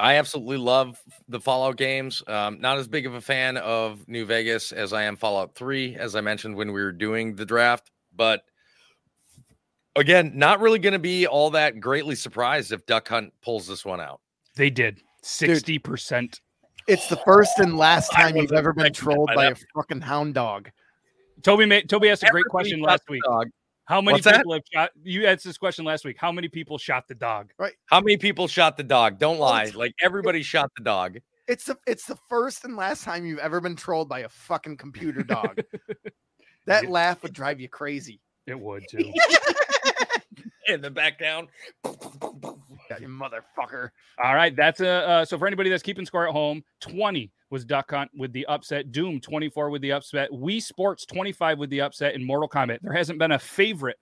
I 0.00 0.16
absolutely 0.16 0.56
love 0.56 1.00
the 1.28 1.40
Fallout 1.40 1.76
games. 1.76 2.22
Um, 2.26 2.60
not 2.60 2.78
as 2.78 2.88
big 2.88 3.06
of 3.06 3.14
a 3.14 3.20
fan 3.20 3.56
of 3.56 4.06
New 4.08 4.24
Vegas 4.24 4.72
as 4.72 4.92
I 4.92 5.04
am 5.04 5.16
Fallout 5.16 5.54
3, 5.54 5.96
as 5.96 6.16
I 6.16 6.20
mentioned 6.20 6.56
when 6.56 6.72
we 6.72 6.82
were 6.82 6.92
doing 6.92 7.36
the 7.36 7.46
draft. 7.46 7.90
But 8.14 8.42
again, 9.94 10.32
not 10.34 10.60
really 10.60 10.78
going 10.78 10.94
to 10.94 10.98
be 10.98 11.26
all 11.26 11.50
that 11.50 11.80
greatly 11.80 12.14
surprised 12.14 12.72
if 12.72 12.86
Duck 12.86 13.08
Hunt 13.08 13.32
pulls 13.42 13.66
this 13.66 13.84
one 13.84 14.00
out. 14.00 14.20
They 14.56 14.70
did. 14.70 15.02
60%. 15.22 16.40
It's 16.86 17.08
the 17.08 17.16
first 17.16 17.58
and 17.58 17.76
last 17.76 18.12
time 18.12 18.36
you've 18.36 18.52
ever 18.52 18.72
been 18.72 18.92
trolled 18.92 19.28
by 19.28 19.34
by 19.34 19.44
a 19.46 19.54
fucking 19.74 20.00
hound 20.02 20.34
dog. 20.34 20.70
Toby 21.42 21.66
made, 21.66 21.88
Toby 21.88 22.10
asked 22.10 22.22
a 22.22 22.26
great 22.26 22.40
Everybody 22.42 22.50
question 22.50 22.80
last 22.80 23.02
week. 23.08 23.22
dog. 23.24 23.48
How 23.86 24.00
many 24.00 24.14
What's 24.14 24.24
that? 24.24 24.38
people 24.38 24.54
have 24.54 24.62
shot? 24.72 24.90
You 25.02 25.26
asked 25.26 25.44
this 25.44 25.58
question 25.58 25.84
last 25.84 26.04
week. 26.04 26.16
How 26.18 26.32
many 26.32 26.48
people 26.48 26.78
shot 26.78 27.06
the 27.08 27.14
dog? 27.14 27.50
Right. 27.58 27.74
How 27.86 28.00
many 28.00 28.16
people 28.16 28.48
shot 28.48 28.76
the 28.76 28.82
dog? 28.82 29.18
Don't 29.18 29.38
lie. 29.38 29.70
Like 29.74 29.94
everybody 30.02 30.42
shot 30.42 30.70
the 30.76 30.82
dog. 30.82 31.18
It's 31.48 31.64
the 31.64 31.76
it's 31.86 32.06
the 32.06 32.16
first 32.28 32.64
and 32.64 32.76
last 32.76 33.04
time 33.04 33.24
you've 33.24 33.38
ever 33.38 33.60
been 33.60 33.76
trolled 33.76 34.08
by 34.08 34.20
a 34.20 34.28
fucking 34.28 34.76
computer 34.76 35.22
dog. 35.22 35.60
that 36.66 36.88
laugh 36.88 37.22
would 37.22 37.32
drive 37.32 37.60
you 37.60 37.68
crazy. 37.68 38.20
It 38.46 38.58
would 38.58 38.84
too. 38.90 39.12
And 40.68 40.82
then 40.82 40.92
back 40.92 41.18
down. 41.18 41.48
You 43.00 43.08
motherfucker. 43.08 43.90
All 44.22 44.34
right, 44.34 44.54
that's 44.54 44.80
a 44.80 44.88
uh, 45.08 45.24
so 45.24 45.38
for 45.38 45.46
anybody 45.46 45.70
that's 45.70 45.82
keeping 45.82 46.06
score 46.06 46.26
at 46.26 46.32
home, 46.32 46.62
20 46.80 47.30
was 47.50 47.64
Duck 47.64 47.90
Hunt 47.90 48.10
with 48.16 48.32
the 48.32 48.46
upset, 48.46 48.92
Doom 48.92 49.20
24 49.20 49.70
with 49.70 49.82
the 49.82 49.92
upset, 49.92 50.30
Wii 50.30 50.62
Sports 50.62 51.06
25 51.06 51.58
with 51.58 51.70
the 51.70 51.80
upset, 51.80 52.14
and 52.14 52.24
Mortal 52.24 52.48
Kombat. 52.48 52.80
There 52.82 52.92
hasn't 52.92 53.18
been 53.18 53.32
a 53.32 53.38
favorite 53.38 53.96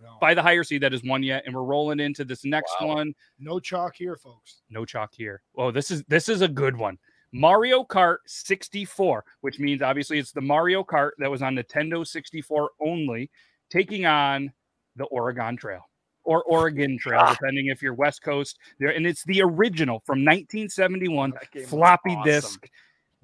no, 0.00 0.16
by 0.20 0.34
the 0.34 0.42
higher 0.42 0.64
seed 0.64 0.82
that 0.82 0.92
has 0.92 1.04
won 1.04 1.22
yet, 1.22 1.44
and 1.46 1.54
we're 1.54 1.62
rolling 1.62 2.00
into 2.00 2.24
this 2.24 2.44
next 2.44 2.74
Wow. 2.80 2.88
one. 2.88 3.14
no 3.38 3.60
chalk 3.60 3.94
here, 3.96 4.16
folks. 4.16 4.62
No 4.70 4.84
chalk 4.84 5.12
here. 5.14 5.42
Oh, 5.56 5.70
this 5.70 5.90
is 5.90 6.02
this 6.08 6.28
is 6.28 6.40
a 6.40 6.48
good 6.48 6.76
one. 6.76 6.98
Mario 7.32 7.84
Kart 7.84 8.16
64, 8.26 9.24
which 9.42 9.60
means 9.60 9.82
obviously 9.82 10.18
it's 10.18 10.32
the 10.32 10.40
Mario 10.40 10.82
Kart 10.82 11.10
that 11.18 11.30
was 11.30 11.42
on 11.42 11.54
Nintendo 11.54 12.04
64 12.04 12.70
only, 12.80 13.30
taking 13.70 14.04
on 14.04 14.52
the 14.96 15.04
Oregon 15.04 15.56
Trail 15.56 15.88
or 16.24 16.42
Oregon 16.44 16.98
Trail, 16.98 17.26
depending 17.30 17.66
if 17.66 17.82
you're 17.82 17.94
West 17.94 18.22
Coast. 18.22 18.58
There, 18.78 18.90
and 18.90 19.06
it's 19.06 19.24
the 19.24 19.42
original 19.42 20.00
from 20.06 20.18
1971 20.24 21.30
That 21.30 21.50
game 21.50 21.62
was 21.62 21.70
floppy 21.70 22.10
awesome. 22.10 22.24
disk, 22.24 22.68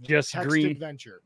just 0.03 0.33
Text 0.33 0.49
green. 0.49 0.67
adventure. 0.71 1.21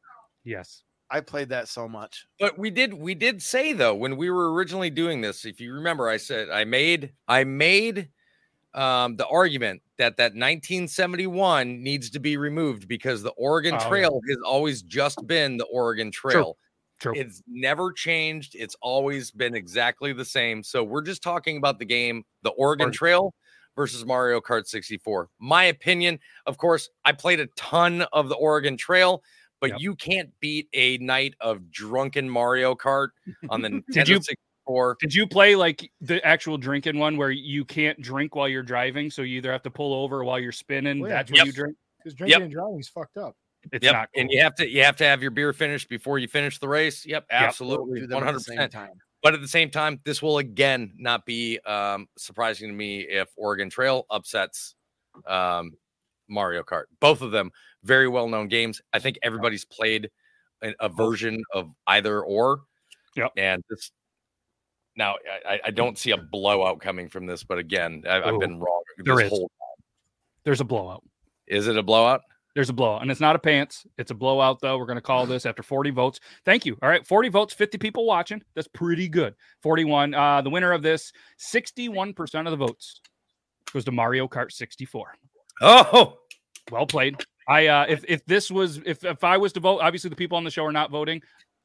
Yes. 0.44 0.82
I 1.12 1.20
played 1.20 1.48
that 1.48 1.66
so 1.68 1.88
much. 1.88 2.26
But 2.38 2.56
we 2.56 2.70
did 2.70 2.94
we 2.94 3.14
did 3.16 3.42
say 3.42 3.72
though 3.72 3.94
when 3.96 4.16
we 4.16 4.30
were 4.30 4.52
originally 4.52 4.90
doing 4.90 5.20
this, 5.20 5.44
if 5.44 5.60
you 5.60 5.74
remember, 5.74 6.08
I 6.08 6.16
said 6.18 6.50
I 6.50 6.64
made 6.64 7.12
I 7.26 7.42
made 7.44 8.10
um 8.74 9.16
the 9.16 9.26
argument 9.26 9.82
that 9.98 10.16
that 10.18 10.34
1971 10.36 11.82
needs 11.82 12.10
to 12.10 12.20
be 12.20 12.36
removed 12.36 12.86
because 12.86 13.22
the 13.22 13.30
Oregon 13.30 13.74
Oh, 13.74 13.78
yeah. 13.78 13.88
Trail 13.88 14.20
has 14.28 14.38
always 14.46 14.82
just 14.82 15.26
been 15.26 15.56
the 15.56 15.64
Oregon 15.66 16.10
Trail. 16.12 16.56
True. 17.00 17.12
It's 17.16 17.42
never 17.48 17.92
changed. 17.92 18.54
It's 18.54 18.76
always 18.82 19.30
been 19.30 19.54
exactly 19.54 20.12
the 20.12 20.24
same. 20.24 20.62
So 20.62 20.84
we're 20.84 21.02
just 21.02 21.22
talking 21.22 21.56
about 21.56 21.78
the 21.78 21.84
game, 21.86 22.24
the 22.42 22.50
Oregon 22.50 22.84
Oregon. 22.86 22.92
Trail 22.96 23.34
versus 23.76 24.04
Mario 24.04 24.40
Kart 24.40 24.66
64. 24.66 25.28
My 25.40 25.64
opinion, 25.64 26.18
of 26.46 26.58
course, 26.58 26.90
I 27.04 27.12
played 27.12 27.40
a 27.40 27.46
ton 27.56 28.02
of 28.12 28.28
the 28.28 28.34
Oregon 28.34 28.76
Trail, 28.76 29.22
but 29.60 29.70
Yep. 29.70 29.80
you 29.80 29.94
can't 29.96 30.30
beat 30.40 30.68
a 30.74 30.98
night 30.98 31.34
of 31.40 31.70
drunken 31.70 32.28
Mario 32.28 32.74
Kart 32.74 33.08
on 33.48 33.62
the 33.62 33.68
Nintendo 33.90 34.08
you- 34.08 34.22
64. 34.22 34.96
Did 35.00 35.14
you 35.14 35.26
play 35.26 35.56
like 35.56 35.90
the 36.02 36.24
actual 36.24 36.58
drinking 36.58 36.98
one 36.98 37.16
where 37.16 37.30
you 37.30 37.64
can't 37.64 38.00
drink 38.02 38.34
while 38.34 38.48
you're 38.48 38.62
driving? 38.62 39.10
So 39.10 39.22
you 39.22 39.38
either 39.38 39.50
have 39.52 39.62
to 39.62 39.70
pull 39.70 39.94
over 39.94 40.22
while 40.22 40.38
you're 40.38 40.52
spinning. 40.52 41.02
Oh, 41.02 41.06
yeah. 41.08 41.14
That's 41.14 41.30
when 41.30 41.38
Yep. 41.38 41.46
you 41.46 41.52
drink. 41.52 41.76
Because 41.98 42.14
drinking 42.14 42.42
and 42.42 42.52
driving 42.52 42.78
is 42.80 42.88
fucked 42.88 43.16
up. 43.16 43.34
It's 43.72 43.84
Yep. 43.84 43.92
not 43.92 44.08
cool. 44.14 44.20
And 44.22 44.30
you 44.30 44.40
have 44.42 44.54
to 44.56 44.68
you 44.68 44.82
have 44.82 44.96
to 44.96 45.04
have 45.04 45.22
your 45.22 45.30
beer 45.30 45.52
finished 45.52 45.88
before 45.88 46.18
you 46.18 46.28
finish 46.28 46.58
the 46.58 46.68
race. 46.68 47.04
Yep, 47.06 47.26
Don't 47.30 47.42
absolutely. 47.42 48.06
do 48.06 48.16
at 48.16 48.32
the 48.34 48.40
same 48.40 48.58
100%. 48.58 48.70
time. 48.70 48.92
But 49.22 49.34
at 49.34 49.40
the 49.42 49.48
same 49.48 49.70
time, 49.70 50.00
this 50.04 50.22
will 50.22 50.38
again 50.38 50.94
not 50.96 51.26
be 51.26 51.58
um, 51.60 52.08
surprising 52.16 52.68
to 52.68 52.74
me 52.74 53.00
if 53.00 53.28
Oregon 53.36 53.68
Trail 53.68 54.06
upsets 54.10 54.74
um, 55.26 55.72
Mario 56.28 56.62
Kart. 56.62 56.84
Both 57.00 57.20
of 57.20 57.30
them 57.30 57.50
very 57.84 58.08
well 58.08 58.28
known 58.28 58.48
games. 58.48 58.80
I 58.94 58.98
think 58.98 59.18
everybody's 59.22 59.64
played 59.66 60.08
a, 60.62 60.72
a 60.80 60.88
version 60.88 61.42
of 61.52 61.70
either 61.86 62.22
or. 62.22 62.62
Yep. 63.16 63.32
And 63.36 63.62
this 63.68 63.90
now 64.96 65.16
I, 65.46 65.54
I- 65.54 65.60
I 65.66 65.70
don't 65.70 65.98
see 65.98 66.12
a 66.12 66.16
blowout 66.16 66.80
coming 66.80 67.08
from 67.10 67.26
this, 67.26 67.44
but 67.44 67.58
again, 67.58 68.04
I, 68.08 68.22
I've 68.22 68.40
been 68.40 68.58
wrong. 68.58 68.82
there 69.04 69.16
this 69.16 69.24
is. 69.26 69.30
whole- 69.30 69.50
There's 70.44 70.60
a 70.62 70.64
blowout. 70.64 71.04
is 71.46 71.66
it 71.68 71.76
a 71.76 71.82
blowout? 71.82 72.22
There's 72.54 72.68
a 72.68 72.72
blowout, 72.72 73.02
and 73.02 73.10
it's 73.10 73.20
not 73.20 73.36
a 73.36 73.38
pants. 73.38 73.86
It's 73.96 74.10
a 74.10 74.14
blowout, 74.14 74.60
though. 74.60 74.76
We're 74.76 74.86
going 74.86 74.96
to 74.96 75.02
call 75.02 75.24
this 75.26 75.46
after 75.46 75.62
40 75.62 75.90
votes. 75.90 76.18
Thank 76.44 76.66
you. 76.66 76.76
All 76.82 76.88
right, 76.88 77.06
40 77.06 77.28
votes, 77.28 77.54
50 77.54 77.78
people 77.78 78.06
watching. 78.06 78.42
That's 78.54 78.66
pretty 78.68 79.08
good. 79.08 79.34
41. 79.62 80.14
Uh, 80.14 80.40
the 80.42 80.50
winner 80.50 80.72
of 80.72 80.82
this, 80.82 81.12
61% 81.38 82.46
of 82.46 82.50
the 82.50 82.56
votes 82.56 83.00
goes 83.72 83.84
to 83.84 83.92
Mario 83.92 84.26
Kart 84.26 84.50
64. 84.50 85.14
Oh, 85.62 86.18
Well 86.72 86.86
played. 86.86 87.16
I 87.48 87.66
uh, 87.66 87.86
if 87.88 88.04
if 88.08 88.24
this 88.26 88.50
was 88.50 88.80
if 88.86 89.04
if 89.04 89.24
I 89.24 89.36
was 89.36 89.52
to 89.54 89.60
vote, 89.60 89.80
obviously 89.80 90.10
the 90.10 90.16
people 90.16 90.36
on 90.36 90.44
the 90.44 90.50
show 90.50 90.64
are 90.64 90.72
not 90.72 90.90
voting. 90.90 91.20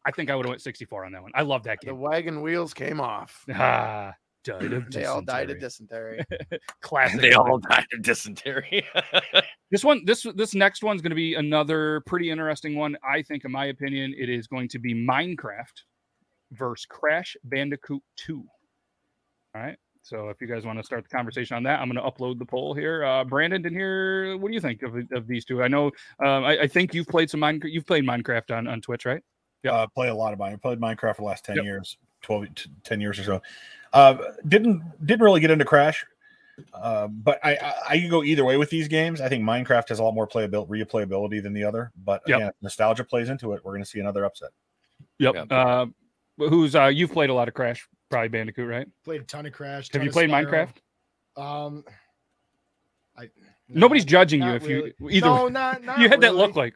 I 0.06 0.12
think 0.12 0.30
I 0.30 0.36
would 0.36 0.46
have 0.46 0.50
went 0.52 0.62
64 0.62 1.06
on 1.06 1.12
that 1.14 1.22
one. 1.22 1.32
I 1.36 1.42
love 1.42 1.64
that 1.64 1.80
game. 1.82 1.90
The 1.90 1.96
wagon 1.96 2.42
wheels 2.42 2.74
came 2.74 3.00
off. 3.00 3.44
Ah, 3.54 4.14
died 4.44 4.74
of 4.74 4.92
They 4.92 5.06
all 5.06 5.22
died 5.22 5.50
of 5.52 5.60
dysentery. 5.60 6.24
dysentery. 6.30 6.60
Classic. 6.82 7.22
they 7.22 7.34
all 7.34 7.58
died 7.60 7.86
of 7.94 8.02
dysentery. 8.04 8.86
This 9.72 9.84
one, 9.84 10.04
this 10.06 10.26
this 10.36 10.54
next 10.54 10.84
one's 10.84 11.02
going 11.02 11.10
to 11.12 11.16
be 11.16 11.34
another 11.34 12.02
pretty 12.06 12.30
interesting 12.30 12.76
one. 12.76 12.96
I 13.08 13.22
think, 13.24 13.46
in 13.46 13.52
my 13.52 13.66
opinion, 13.66 14.14
it 14.18 14.30
is 14.30 14.48
going 14.48 14.68
to 14.70 14.80
be 14.80 14.94
Minecraft 14.94 15.82
versus 16.52 16.86
Crash 16.86 17.36
Bandicoot 17.44 18.02
2. 18.18 18.44
All 19.56 19.62
right. 19.62 19.78
So 20.04 20.30
if 20.30 20.40
you 20.40 20.46
guys 20.48 20.66
want 20.66 20.78
to 20.78 20.84
start 20.84 21.04
the 21.04 21.10
conversation 21.10 21.58
on 21.58 21.64
that, 21.64 21.80
I'm 21.80 21.90
going 21.90 21.96
to 21.96 22.10
upload 22.10 22.38
the 22.38 22.46
poll 22.46 22.76
here. 22.76 23.04
Uh, 23.04 23.24
Brandon, 23.24 23.66
in 23.66 23.74
here, 23.74 24.38
what 24.38 24.50
do 24.50 24.54
you 24.54 24.62
think 24.62 24.84
of, 24.84 24.96
of 25.12 25.26
these 25.26 25.46
two? 25.46 25.64
I 25.64 25.68
know, 25.68 25.88
um, 26.24 26.44
I, 26.44 26.60
I 26.60 26.68
think 26.68 26.94
you've 26.94 27.08
played 27.08 27.32
some 27.32 27.40
Minecraft. 27.40 27.72
You've 27.72 27.88
played 27.88 28.06
Minecraft 28.06 28.56
on, 28.56 28.68
on 28.68 28.82
Twitch, 28.82 29.06
right? 29.06 29.24
Yep. 29.64 29.74
Uh, 29.74 29.88
play 29.88 30.10
a 30.10 30.14
lot 30.14 30.32
of 30.32 30.38
mine. 30.38 30.54
I 30.54 30.58
played 30.58 30.80
Minecraft 30.80 31.16
for 31.16 31.22
the 31.24 31.28
last 31.28 31.44
ten 31.44 31.56
Yep. 31.56 31.66
years, 31.66 31.98
12, 32.22 32.46
10 32.84 33.02
years 33.02 33.18
or 33.18 33.24
so. 33.24 33.42
Uh, 33.94 34.18
didn't 34.48 34.84
didn't 35.08 35.24
really 35.24 35.40
get 35.40 35.50
into 35.50 35.66
Crash, 35.66 36.06
uh, 36.74 37.08
but 37.08 37.40
I, 37.44 37.56
I 37.56 37.74
I 37.90 37.98
can 38.00 38.10
go 38.10 38.24
either 38.24 38.46
way 38.46 38.58
with 38.58 38.70
these 38.70 38.88
games. 38.88 39.22
I 39.22 39.30
think 39.30 39.44
Minecraft 39.44 39.90
has 39.90 40.00
a 40.00 40.04
lot 40.04 40.14
more 40.14 40.28
playability, 40.28 40.70
replayability 40.70 41.42
than 41.44 41.54
the 41.54 41.64
other. 41.64 41.92
But 42.04 42.22
Yep. 42.28 42.38
again, 42.38 42.48
if 42.50 42.56
nostalgia 42.62 43.04
plays 43.04 43.30
into 43.30 43.54
it. 43.54 43.64
We're 43.64 43.72
going 43.72 43.84
to 43.84 43.90
see 43.90 44.00
another 44.00 44.26
upset. 44.26 44.50
Yep. 45.20 45.36
Yep. 45.36 45.48
Uh, 45.52 45.86
who's 46.38 46.76
uh, 46.76 46.86
you've 46.88 47.12
played 47.12 47.30
a 47.30 47.34
lot 47.34 47.48
of 47.48 47.54
Crash, 47.54 47.88
probably 48.10 48.30
Bandicoot, 48.30 48.68
right? 48.70 48.88
Played 49.04 49.22
a 49.22 49.26
ton 49.26 49.46
of 49.46 49.54
Crash. 49.54 49.90
Have 49.94 50.04
you 50.04 50.12
played 50.12 50.30
Spyro. 50.30 50.70
Minecraft? 51.38 51.66
Um, 51.66 51.84
I. 53.18 53.30
Nobody's 53.68 54.06
judging 54.06 54.44
you 54.44 54.52
if 54.52 54.66
really. 54.68 54.94
you 55.00 55.10
either. 55.10 55.26
No, 55.28 55.48
not, 55.48 55.84
not 55.86 56.00
you 56.00 56.08
had 56.08 56.22
that 56.22 56.36
look 56.36 56.56
like. 56.56 56.76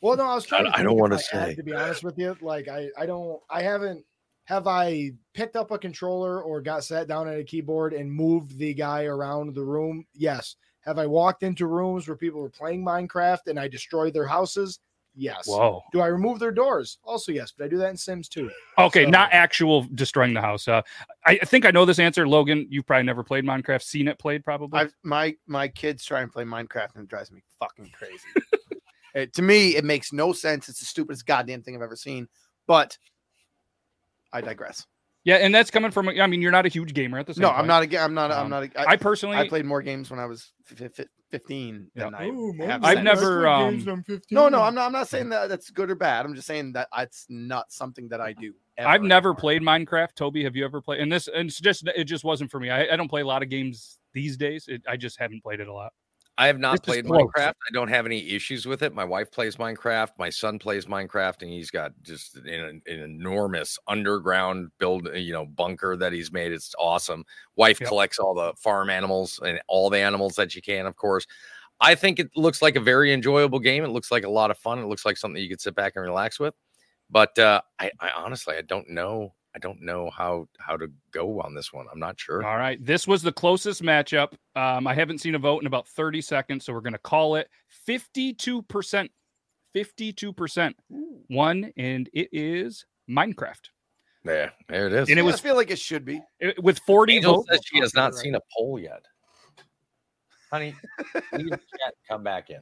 Well, 0.00 0.16
no, 0.16 0.24
I 0.24 0.34
was 0.34 0.44
trying. 0.44 0.66
I- 0.66 0.70
to 0.70 0.78
I 0.78 0.82
don't 0.82 0.96
wanna 0.98 1.14
I 1.16 1.36
had, 1.36 1.48
say. 1.48 1.54
To 1.54 1.62
be 1.62 1.72
honest 1.72 2.04
with 2.04 2.18
you, 2.18 2.36
like 2.40 2.68
I, 2.68 2.88
I 2.98 3.06
don't, 3.06 3.40
I 3.48 3.62
haven't. 3.62 4.04
Have 4.46 4.66
I 4.66 5.10
picked 5.34 5.56
up 5.56 5.70
a 5.72 5.78
controller 5.78 6.42
or 6.42 6.60
got 6.60 6.84
sat 6.84 7.08
down 7.08 7.28
at 7.28 7.38
a 7.38 7.44
keyboard 7.44 7.92
and 7.92 8.10
moved 8.10 8.56
the 8.58 8.72
guy 8.74 9.04
around 9.04 9.54
the 9.54 9.64
room? 9.64 10.06
Yes. 10.14 10.56
Have 10.82 10.98
I 11.00 11.06
walked 11.06 11.42
into 11.42 11.66
rooms 11.66 12.06
where 12.06 12.16
people 12.16 12.40
were 12.40 12.48
playing 12.48 12.84
Minecraft 12.84 13.48
and 13.48 13.58
I 13.58 13.66
destroyed 13.68 14.14
their 14.14 14.26
houses? 14.26 14.78
Yes. 15.16 15.48
Whoa. 15.48 15.82
Do 15.92 16.00
I 16.00 16.06
remove 16.06 16.38
their 16.38 16.52
doors? 16.52 16.98
Also, 17.02 17.32
yes. 17.32 17.52
But 17.56 17.64
I 17.64 17.68
do 17.68 17.78
that 17.78 17.88
in 17.90 17.96
Sims 17.96 18.28
too. 18.28 18.48
Okay, 18.78 19.04
So- 19.04 19.10
not 19.10 19.30
actual 19.32 19.86
destroying 19.94 20.32
the 20.34 20.40
house. 20.42 20.68
Uh, 20.68 20.82
I 21.26 21.38
I 21.42 21.44
think 21.44 21.64
I 21.66 21.70
know 21.72 21.84
this 21.84 21.98
answer. 21.98 22.28
Logan, 22.28 22.66
you've 22.70 22.86
probably 22.86 23.04
never 23.04 23.24
played 23.24 23.44
Minecraft, 23.44 23.82
seen 23.82 24.06
it 24.08 24.18
played 24.18 24.44
probably. 24.44 24.78
I've 24.78 24.92
my 25.02 25.34
my 25.48 25.66
kids 25.68 26.04
try 26.04 26.20
and 26.20 26.30
play 26.30 26.44
Minecraft 26.44 26.94
and 26.94 27.04
it 27.04 27.08
drives 27.08 27.32
me 27.32 27.40
fucking 27.58 27.90
crazy. 27.98 28.20
It- 29.14 29.32
to 29.32 29.42
me, 29.42 29.74
it 29.76 29.84
makes 29.84 30.12
no 30.12 30.34
sense. 30.34 30.68
It's 30.68 30.78
the 30.80 30.84
stupidest 30.84 31.24
goddamn 31.24 31.62
thing 31.62 31.74
I've 31.74 31.80
ever 31.80 31.96
seen. 31.96 32.28
But 32.66 32.98
I 34.36 34.40
digress. 34.40 34.86
yeah, 35.24 35.36
and 35.36 35.54
that's 35.54 35.70
coming 35.70 35.90
from. 35.90 36.08
I 36.08 36.26
mean, 36.26 36.42
you're 36.42 36.52
not 36.52 36.66
a 36.66 36.68
huge 36.68 36.94
gamer 36.94 37.18
at 37.18 37.26
this. 37.26 37.36
same 37.36 37.42
No, 37.42 37.50
time. 37.50 37.60
I'm 37.60 37.66
not. 37.66 37.82
Again, 37.82 38.02
I'm 38.02 38.14
not. 38.14 38.30
Um, 38.30 38.44
I'm 38.44 38.50
not. 38.50 38.62
I, 38.76 38.92
I 38.92 38.96
personally, 38.96 39.36
I 39.36 39.48
played 39.48 39.64
more 39.64 39.82
games 39.82 40.10
when 40.10 40.18
I 40.20 40.26
was 40.26 40.52
f- 40.70 40.90
f- 40.98 41.06
15 41.30 41.90
than 41.94 42.12
Yeah. 42.12 42.16
I 42.18 42.26
Ooh, 42.28 42.52
have 42.60 42.84
I've 42.84 42.98
since. 42.98 43.04
never, 43.04 43.48
um, 43.48 44.04
No, 44.30 44.48
no, 44.48 44.62
I'm 44.62 44.74
not. 44.74 44.86
I'm 44.86 44.92
not 44.92 45.08
saying 45.08 45.30
that 45.30 45.48
that's 45.48 45.70
good 45.70 45.90
or 45.90 45.96
bad. 45.96 46.24
I'm 46.24 46.34
just 46.34 46.46
saying 46.46 46.72
that 46.74 46.88
it's 46.98 47.26
not 47.28 47.72
something 47.72 48.08
that 48.08 48.20
I 48.20 48.32
do. 48.32 48.52
I've 48.78 49.02
never 49.02 49.30
anymore. 49.30 49.40
played 49.40 49.62
Minecraft. 49.62 50.14
Toby, 50.14 50.44
have 50.44 50.54
you 50.54 50.64
ever 50.64 50.80
played? 50.80 51.00
And 51.00 51.10
this, 51.10 51.28
and 51.28 51.48
it's 51.48 51.58
just, 51.58 51.88
it 51.88 52.04
just 52.04 52.22
wasn't 52.24 52.50
for 52.50 52.60
me. 52.60 52.70
I, 52.70 52.92
I 52.92 52.96
don't 52.96 53.08
play 53.08 53.22
a 53.22 53.26
lot 53.26 53.42
of 53.42 53.48
games 53.48 53.98
these 54.12 54.36
days. 54.36 54.66
It, 54.68 54.82
I 54.88 54.96
just 54.96 55.18
haven't 55.18 55.42
played 55.42 55.58
it 55.60 55.66
a 55.66 55.72
lot. 55.72 55.92
I 56.38 56.48
have 56.48 56.58
not 56.58 56.82
This 56.82 56.96
played. 56.96 57.06
Minecraft. 57.06 57.54
I 57.54 57.72
don't 57.72 57.88
have 57.88 58.04
any 58.04 58.30
issues 58.34 58.66
with 58.66 58.82
it. 58.82 58.94
My 58.94 59.04
wife 59.04 59.30
plays 59.30 59.56
Minecraft. 59.56 60.10
My 60.18 60.28
son 60.28 60.58
plays 60.58 60.84
Minecraft, 60.84 61.40
and 61.42 61.50
he's 61.50 61.70
got 61.70 61.92
just 62.02 62.36
an, 62.36 62.82
an 62.86 63.00
enormous 63.00 63.78
underground 63.88 64.70
build, 64.78 65.08
you 65.14 65.32
know, 65.32 65.46
bunker 65.46 65.96
that 65.96 66.12
he's 66.12 66.30
made. 66.30 66.52
It's 66.52 66.74
awesome. 66.78 67.24
Wife 67.56 67.80
Yep. 67.80 67.88
collects 67.88 68.18
all 68.18 68.34
the 68.34 68.52
farm 68.58 68.90
animals 68.90 69.40
and 69.44 69.60
all 69.66 69.88
the 69.88 69.98
animals 69.98 70.34
that 70.36 70.54
you 70.54 70.60
can, 70.60 70.84
of 70.84 70.96
course. 70.96 71.26
I 71.80 71.94
think 71.94 72.18
it 72.18 72.30
looks 72.36 72.60
like 72.60 72.76
a 72.76 72.80
very 72.80 73.12
enjoyable 73.14 73.58
game. 73.60 73.84
It 73.84 73.88
looks 73.88 74.10
like 74.10 74.24
a 74.24 74.30
lot 74.30 74.50
of 74.50 74.58
fun. 74.58 74.78
It 74.78 74.86
looks 74.86 75.06
like 75.06 75.16
something 75.16 75.42
you 75.42 75.48
could 75.48 75.60
sit 75.60 75.74
back 75.74 75.92
and 75.96 76.04
relax 76.04 76.38
with. 76.38 76.54
But 77.08 77.38
uh, 77.38 77.62
I, 77.78 77.90
I 78.00 78.10
honestly, 78.10 78.56
I 78.56 78.62
don't 78.62 78.90
know. 78.90 79.34
I 79.56 79.58
don't 79.58 79.80
know 79.80 80.10
how 80.10 80.46
how 80.58 80.76
to 80.76 80.86
go 81.12 81.40
on 81.40 81.54
this 81.54 81.72
one. 81.72 81.86
I'm 81.90 81.98
not 81.98 82.20
sure. 82.20 82.44
All 82.46 82.58
right. 82.58 82.78
This 82.84 83.08
was 83.08 83.22
the 83.22 83.32
closest 83.32 83.82
matchup. 83.82 84.34
Um, 84.54 84.86
I 84.86 84.92
haven't 84.92 85.18
seen 85.18 85.34
a 85.34 85.38
vote 85.38 85.60
in 85.62 85.66
about 85.66 85.88
30 85.88 86.20
seconds, 86.20 86.66
so 86.66 86.74
we're 86.74 86.82
going 86.82 86.92
to 86.92 86.98
call 86.98 87.36
it 87.36 87.48
52%. 87.88 89.08
52% 89.74 90.74
one, 91.28 91.70
and 91.76 92.08
it 92.14 92.28
is 92.32 92.86
Minecraft. 93.10 93.68
Yeah, 94.24 94.50
there 94.68 94.86
it 94.86 94.92
is. 94.94 95.08
And 95.10 95.18
it 95.18 95.22
I 95.22 95.24
was 95.24 95.38
feel 95.40 95.54
like 95.54 95.70
it 95.70 95.78
should 95.78 96.04
be. 96.04 96.20
it- 96.40 96.62
with 96.62 96.78
40 96.80 97.16
Angel 97.16 97.34
votes. 97.36 97.48
says 97.50 97.60
she 97.64 97.78
has 97.80 97.94
not 97.94 98.12
Right. 98.14 98.22
seen 98.22 98.34
a 98.36 98.40
poll 98.56 98.78
yet. 98.78 99.04
Honey, 100.50 100.74
leave 101.32 101.50
the 101.50 101.56
chat, 101.78 101.94
come 102.08 102.22
back 102.22 102.48
in. 102.50 102.60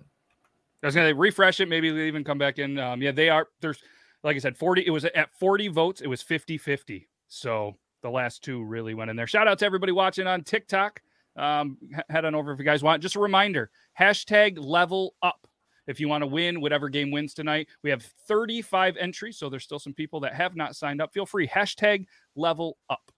I 0.82 0.86
was 0.86 0.94
going 0.94 1.08
to 1.08 1.14
refresh 1.18 1.60
it. 1.60 1.68
Maybe 1.68 1.90
they 1.90 2.06
even 2.08 2.24
come 2.24 2.36
back 2.38 2.58
in. 2.58 2.78
Um, 2.78 3.00
yeah, 3.00 3.12
they 3.12 3.28
are. 3.30 3.48
There's, 3.60 3.78
like 4.24 4.36
I 4.36 4.38
said, 4.40 4.56
40. 4.56 4.86
It 4.86 4.90
was 4.90 5.04
at 5.04 5.32
40 5.38 5.68
votes. 5.68 6.00
It 6.00 6.08
was 6.08 6.22
50 6.22 6.58
50. 6.58 7.08
So 7.28 7.74
the 8.02 8.10
last 8.10 8.42
two 8.42 8.64
really 8.64 8.94
went 8.94 9.10
in 9.10 9.16
there. 9.16 9.26
Shout 9.26 9.46
out 9.46 9.58
to 9.60 9.66
everybody 9.66 9.92
watching 9.92 10.26
on 10.26 10.42
TikTok. 10.42 11.00
Um, 11.36 11.78
head 12.08 12.24
on 12.24 12.34
over 12.34 12.52
if 12.52 12.58
you 12.58 12.64
guys 12.64 12.82
want. 12.82 13.02
Just 13.02 13.16
a 13.16 13.20
reminder 13.20 13.70
hashtag 13.98 14.58
level 14.58 15.14
up. 15.22 15.46
If 15.86 16.00
you 16.00 16.08
want 16.08 16.22
to 16.22 16.26
win 16.26 16.60
whatever 16.60 16.88
game 16.88 17.10
wins 17.10 17.34
tonight, 17.34 17.68
we 17.82 17.90
have 17.90 18.02
35 18.26 18.96
entries. 18.96 19.38
So 19.38 19.50
there's 19.50 19.64
still 19.64 19.78
some 19.78 19.92
people 19.92 20.20
that 20.20 20.34
have 20.34 20.56
not 20.56 20.76
signed 20.76 21.02
up. 21.02 21.12
Feel 21.12 21.26
free. 21.26 21.46
Hashtag 21.46 22.06
level 22.36 22.78
up. 22.88 23.10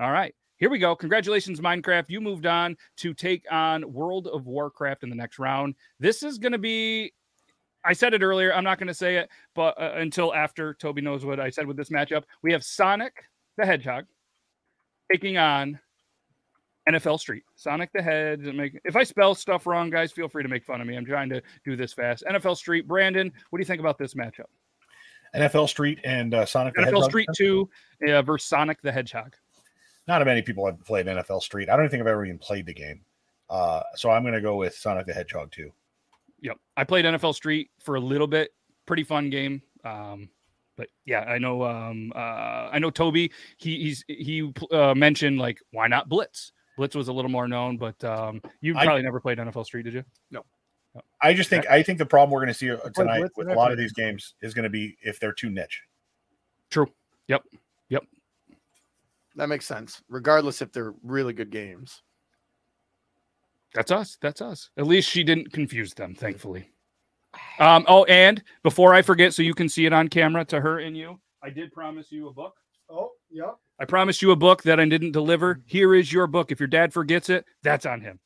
All 0.00 0.10
right. 0.10 0.34
Here 0.56 0.70
we 0.70 0.80
go. 0.80 0.96
Congratulations, 0.96 1.60
Minecraft. 1.60 2.06
You 2.08 2.20
moved 2.20 2.44
on 2.44 2.76
to 2.96 3.14
take 3.14 3.44
on 3.52 3.92
World 3.92 4.26
of 4.26 4.46
Warcraft 4.46 5.04
in 5.04 5.10
the 5.10 5.14
next 5.14 5.38
round. 5.38 5.76
This 6.00 6.24
is 6.24 6.38
going 6.38 6.52
to 6.52 6.58
be. 6.58 7.12
I 7.84 7.92
said 7.92 8.14
it 8.14 8.22
earlier. 8.22 8.52
I'm 8.52 8.64
not 8.64 8.78
going 8.78 8.88
to 8.88 8.94
say 8.94 9.16
it, 9.16 9.30
but 9.54 9.80
uh, 9.80 9.92
until 9.96 10.34
after 10.34 10.74
Toby 10.74 11.00
knows 11.00 11.24
what 11.24 11.40
I 11.40 11.50
said 11.50 11.66
with 11.66 11.76
this 11.76 11.90
matchup, 11.90 12.24
we 12.42 12.52
have 12.52 12.64
Sonic 12.64 13.24
the 13.56 13.64
Hedgehog 13.64 14.06
taking 15.10 15.38
on 15.38 15.78
NFL 16.88 17.20
Street. 17.20 17.44
Sonic 17.56 17.90
the 17.92 18.02
Hedge. 18.02 18.40
Make 18.40 18.80
if 18.84 18.96
I 18.96 19.04
spell 19.04 19.34
stuff 19.34 19.66
wrong, 19.66 19.90
guys, 19.90 20.12
feel 20.12 20.28
free 20.28 20.42
to 20.42 20.48
make 20.48 20.64
fun 20.64 20.80
of 20.80 20.86
me. 20.86 20.96
I'm 20.96 21.04
trying 21.04 21.28
to 21.30 21.42
do 21.64 21.76
this 21.76 21.92
fast. 21.92 22.24
NFL 22.28 22.56
Street. 22.56 22.88
Brandon, 22.88 23.32
what 23.50 23.58
do 23.58 23.60
you 23.60 23.66
think 23.66 23.80
about 23.80 23.98
this 23.98 24.14
matchup? 24.14 24.46
NFL 25.34 25.68
Street 25.68 25.98
and 26.04 26.34
uh, 26.34 26.46
Sonic 26.46 26.74
the 26.74 26.82
NFL 26.82 26.84
Hedgehog. 26.84 27.04
Street 27.04 27.28
Two 27.36 27.68
uh, 28.08 28.22
versus 28.22 28.48
Sonic 28.48 28.80
the 28.82 28.92
Hedgehog. 28.92 29.34
Not 30.06 30.24
many 30.24 30.40
people 30.40 30.64
have 30.64 30.82
played 30.84 31.06
NFL 31.06 31.42
Street. 31.42 31.68
I 31.68 31.76
don't 31.76 31.88
think 31.90 32.00
I've 32.00 32.06
ever 32.06 32.24
even 32.24 32.38
played 32.38 32.64
the 32.64 32.74
game. 32.74 33.02
Uh, 33.50 33.82
so 33.94 34.10
I'm 34.10 34.22
going 34.22 34.34
to 34.34 34.40
go 34.40 34.56
with 34.56 34.74
Sonic 34.74 35.06
the 35.06 35.12
Hedgehog 35.12 35.50
too. 35.52 35.70
Yep. 36.40 36.56
I 36.76 36.84
played 36.84 37.04
NFL 37.04 37.34
Street 37.34 37.70
for 37.80 37.96
a 37.96 38.00
little 38.00 38.26
bit. 38.26 38.50
Pretty 38.86 39.04
fun 39.04 39.30
game. 39.30 39.62
Um, 39.84 40.28
but 40.76 40.88
yeah, 41.04 41.20
I 41.20 41.38
know. 41.38 41.64
Um, 41.64 42.12
uh, 42.14 42.68
I 42.72 42.78
know 42.78 42.90
Toby. 42.90 43.32
He 43.56 43.82
he's 43.82 44.04
he 44.06 44.52
uh, 44.70 44.94
mentioned 44.94 45.38
like 45.38 45.60
why 45.72 45.88
not 45.88 46.08
Blitz? 46.08 46.52
Blitz 46.76 46.94
was 46.94 47.08
a 47.08 47.12
little 47.12 47.30
more 47.30 47.48
known, 47.48 47.76
but 47.76 48.02
um, 48.04 48.40
you 48.60 48.76
I- 48.76 48.84
probably 48.84 49.02
never 49.02 49.20
played 49.20 49.38
NFL 49.38 49.64
Street, 49.64 49.82
did 49.82 49.94
you? 49.94 50.04
No. 50.30 50.44
I 51.20 51.34
just 51.34 51.50
think 51.50 51.66
I 51.68 51.82
think 51.82 51.98
the 51.98 52.06
problem 52.06 52.30
we're 52.30 52.40
going 52.40 52.48
to 52.48 52.54
see 52.54 52.70
uh, 52.70 52.76
tonight 52.94 53.18
Blitz 53.18 53.36
with 53.36 53.48
a 53.48 53.54
lot 53.54 53.72
of 53.72 53.78
these 53.78 53.92
games 53.92 54.34
is 54.40 54.54
going 54.54 54.64
to 54.64 54.70
be 54.70 54.96
if 55.02 55.20
they're 55.20 55.32
too 55.32 55.50
niche. 55.50 55.82
True. 56.70 56.86
Yep. 57.28 57.44
Yep. 57.88 58.04
That 59.36 59.48
makes 59.48 59.66
sense. 59.66 60.02
Regardless 60.08 60.62
if 60.62 60.72
they're 60.72 60.94
really 61.02 61.32
good 61.32 61.50
games. 61.50 62.02
That's 63.74 63.90
us. 63.90 64.18
That's 64.20 64.40
us. 64.40 64.70
At 64.76 64.86
least 64.86 65.08
she 65.08 65.22
didn't 65.24 65.52
confuse 65.52 65.94
them, 65.94 66.14
thankfully. 66.14 66.70
Um, 67.58 67.84
oh, 67.88 68.04
and 68.04 68.42
before 68.62 68.94
I 68.94 69.02
forget, 69.02 69.34
so 69.34 69.42
you 69.42 69.54
can 69.54 69.68
see 69.68 69.86
it 69.86 69.92
on 69.92 70.08
camera 70.08 70.44
to 70.46 70.60
her 70.60 70.78
and 70.78 70.96
you, 70.96 71.20
I 71.42 71.50
did 71.50 71.72
promise 71.72 72.10
you 72.10 72.28
a 72.28 72.32
book. 72.32 72.54
Oh, 72.90 73.10
yeah. 73.30 73.52
I 73.78 73.84
promised 73.84 74.22
you 74.22 74.30
a 74.30 74.36
book 74.36 74.62
that 74.62 74.80
I 74.80 74.86
didn't 74.86 75.12
deliver. 75.12 75.60
Here 75.66 75.94
is 75.94 76.12
your 76.12 76.26
book. 76.26 76.50
If 76.50 76.58
your 76.58 76.66
dad 76.66 76.92
forgets 76.92 77.28
it, 77.28 77.44
that's 77.62 77.86
on 77.86 78.00
him. 78.00 78.18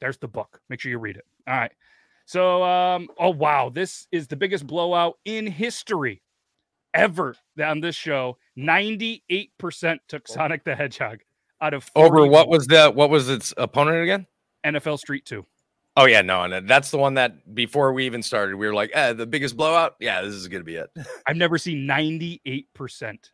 There's 0.00 0.18
the 0.18 0.28
book. 0.28 0.60
Make 0.68 0.80
sure 0.80 0.90
you 0.90 0.98
read 0.98 1.16
it. 1.16 1.24
All 1.46 1.54
right. 1.56 1.72
So, 2.26 2.64
um, 2.64 3.08
oh 3.18 3.30
wow, 3.30 3.70
this 3.70 4.08
is 4.10 4.26
the 4.26 4.36
biggest 4.36 4.66
blowout 4.66 5.14
in 5.24 5.46
history 5.46 6.20
ever 6.92 7.36
on 7.62 7.80
this 7.80 7.94
show. 7.94 8.36
Ninety-eight 8.56 9.52
percent 9.58 10.00
took 10.08 10.26
Sonic 10.26 10.64
the 10.64 10.74
Hedgehog 10.74 11.20
out 11.60 11.72
of 11.72 11.88
Over 11.94 12.26
what 12.26 12.48
votes. 12.48 12.58
was 12.58 12.66
the 12.66 12.90
what 12.90 13.08
was 13.10 13.28
its 13.28 13.54
opponent 13.56 14.02
again? 14.02 14.26
NFL 14.66 14.98
Street 14.98 15.24
Two. 15.24 15.46
Oh 15.96 16.04
yeah, 16.04 16.20
no, 16.20 16.42
and 16.42 16.68
that's 16.68 16.90
the 16.90 16.98
one 16.98 17.14
that 17.14 17.54
before 17.54 17.92
we 17.92 18.04
even 18.04 18.22
started, 18.22 18.56
we 18.56 18.66
were 18.66 18.74
like, 18.74 18.90
eh, 18.92 19.14
the 19.14 19.26
biggest 19.26 19.56
blowout. 19.56 19.94
Yeah, 19.98 20.20
this 20.22 20.34
is 20.34 20.48
gonna 20.48 20.64
be 20.64 20.76
it. 20.76 20.90
I've 21.26 21.36
never 21.36 21.56
seen 21.56 21.86
ninety-eight 21.86 22.72
percent. 22.74 23.30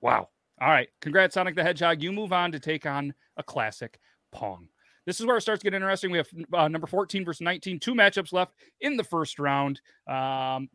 Wow. 0.00 0.28
All 0.60 0.68
right. 0.68 0.88
Congrats, 1.00 1.34
Sonic 1.34 1.54
the 1.56 1.62
Hedgehog. 1.62 2.02
You 2.02 2.12
move 2.12 2.32
on 2.32 2.52
to 2.52 2.60
take 2.60 2.84
on 2.84 3.14
a 3.36 3.42
classic 3.42 3.98
Pong. 4.30 4.68
This 5.06 5.18
is 5.18 5.26
where 5.26 5.36
it 5.36 5.40
starts 5.40 5.60
to 5.60 5.64
get 5.64 5.74
interesting. 5.74 6.10
We 6.10 6.18
have 6.18 6.28
uh, 6.52 6.68
number 6.68 6.86
14 6.86 7.24
versus 7.24 7.40
19, 7.40 7.80
two 7.80 7.94
matchups 7.94 8.32
left 8.32 8.52
in 8.80 8.96
the 8.96 9.04
first 9.04 9.38
round. 9.38 9.80
Um, 10.06 10.68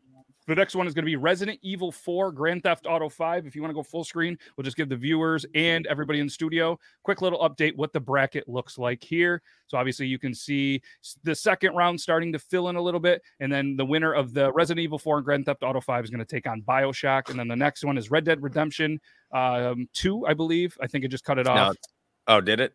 the 0.46 0.54
next 0.54 0.74
one 0.76 0.86
is 0.86 0.94
going 0.94 1.02
to 1.04 1.06
be 1.06 1.16
Resident 1.16 1.58
Evil 1.62 1.90
4, 1.90 2.30
Grand 2.32 2.62
Theft 2.62 2.86
Auto 2.88 3.08
5. 3.08 3.46
If 3.46 3.56
you 3.56 3.62
want 3.62 3.70
to 3.70 3.74
go 3.74 3.82
full 3.82 4.04
screen, 4.04 4.38
we'll 4.56 4.64
just 4.64 4.76
give 4.76 4.88
the 4.88 4.96
viewers 4.96 5.44
and 5.54 5.86
everybody 5.86 6.20
in 6.20 6.26
the 6.26 6.32
studio 6.32 6.78
quick 7.02 7.20
little 7.22 7.38
update 7.40 7.74
what 7.76 7.92
the 7.92 8.00
bracket 8.00 8.48
looks 8.48 8.78
like 8.78 9.02
here. 9.02 9.42
So 9.66 9.76
obviously 9.78 10.06
you 10.06 10.18
can 10.18 10.34
see 10.34 10.80
the 11.24 11.34
second 11.34 11.74
round 11.74 12.00
starting 12.00 12.32
to 12.32 12.38
fill 12.38 12.68
in 12.68 12.76
a 12.76 12.80
little 12.82 13.00
bit, 13.00 13.22
and 13.40 13.50
then 13.52 13.76
the 13.76 13.84
winner 13.84 14.12
of 14.12 14.32
the 14.34 14.52
Resident 14.52 14.82
Evil 14.84 14.98
4 14.98 15.16
and 15.18 15.24
Grand 15.24 15.46
Theft 15.46 15.62
Auto 15.62 15.80
5 15.80 16.04
is 16.04 16.10
going 16.10 16.24
to 16.24 16.24
take 16.24 16.46
on 16.46 16.62
Bioshock, 16.62 17.28
and 17.30 17.38
then 17.38 17.48
the 17.48 17.56
next 17.56 17.84
one 17.84 17.98
is 17.98 18.10
Red 18.10 18.24
Dead 18.24 18.42
Redemption 18.42 19.00
um, 19.32 19.88
2, 19.94 20.26
I 20.26 20.34
believe. 20.34 20.76
I 20.80 20.86
think 20.86 21.04
it 21.04 21.08
just 21.08 21.24
cut 21.24 21.38
it 21.38 21.46
off. 21.48 21.56
it's- 21.72 21.92
oh, 22.28 22.40
did 22.40 22.60
it? 22.60 22.72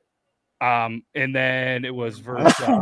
Um, 0.60 1.03
and 1.15 1.36
then 1.36 1.86
it 1.86 1.95
was 1.95 2.19
versus 2.19 2.53
uh, 2.62 2.79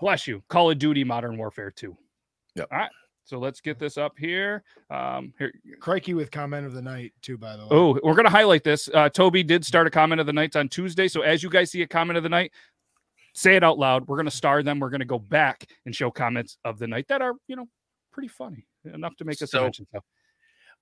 bless 0.00 0.26
you, 0.26 0.42
Call 0.48 0.70
of 0.70 0.78
Duty 0.78 1.04
Modern 1.04 1.36
Warfare 1.36 1.70
2. 1.70 1.96
Yep. 2.56 2.68
All 2.72 2.78
right. 2.78 2.90
So 3.24 3.38
let's 3.38 3.60
get 3.60 3.78
this 3.78 3.96
up 3.96 4.18
here. 4.18 4.64
Um, 4.90 5.32
here. 5.38 5.52
Crikey 5.80 6.14
with 6.14 6.30
comment 6.30 6.66
of 6.66 6.72
the 6.72 6.82
night 6.82 7.12
too, 7.22 7.38
by 7.38 7.56
the 7.56 7.62
way. 7.62 7.68
Oh, 7.70 7.98
we're 8.02 8.14
gonna 8.14 8.28
highlight 8.30 8.64
this. 8.64 8.88
Uh, 8.92 9.08
Toby 9.08 9.42
did 9.42 9.64
start 9.64 9.86
a 9.86 9.90
comment 9.90 10.20
of 10.20 10.26
the 10.26 10.32
night 10.32 10.56
on 10.56 10.68
Tuesday. 10.68 11.08
So 11.08 11.22
as 11.22 11.42
you 11.42 11.48
guys 11.50 11.70
see 11.70 11.82
a 11.82 11.86
comment 11.86 12.16
of 12.16 12.22
the 12.22 12.28
night, 12.28 12.52
say 13.34 13.54
it 13.56 13.62
out 13.64 13.78
loud. 13.78 14.06
We're 14.08 14.16
gonna 14.16 14.30
star 14.30 14.62
them. 14.62 14.80
We're 14.80 14.90
gonna 14.90 15.04
go 15.04 15.18
back 15.18 15.66
and 15.86 15.94
show 15.94 16.10
comments 16.10 16.58
of 16.64 16.78
the 16.78 16.86
night 16.88 17.06
that 17.08 17.22
are 17.22 17.34
you 17.46 17.56
know 17.56 17.68
pretty 18.12 18.28
funny 18.28 18.66
enough 18.92 19.16
to 19.16 19.24
make 19.24 19.40
us 19.40 19.50
So- 19.50 19.62
mention 19.62 19.86
stuff. 19.86 20.04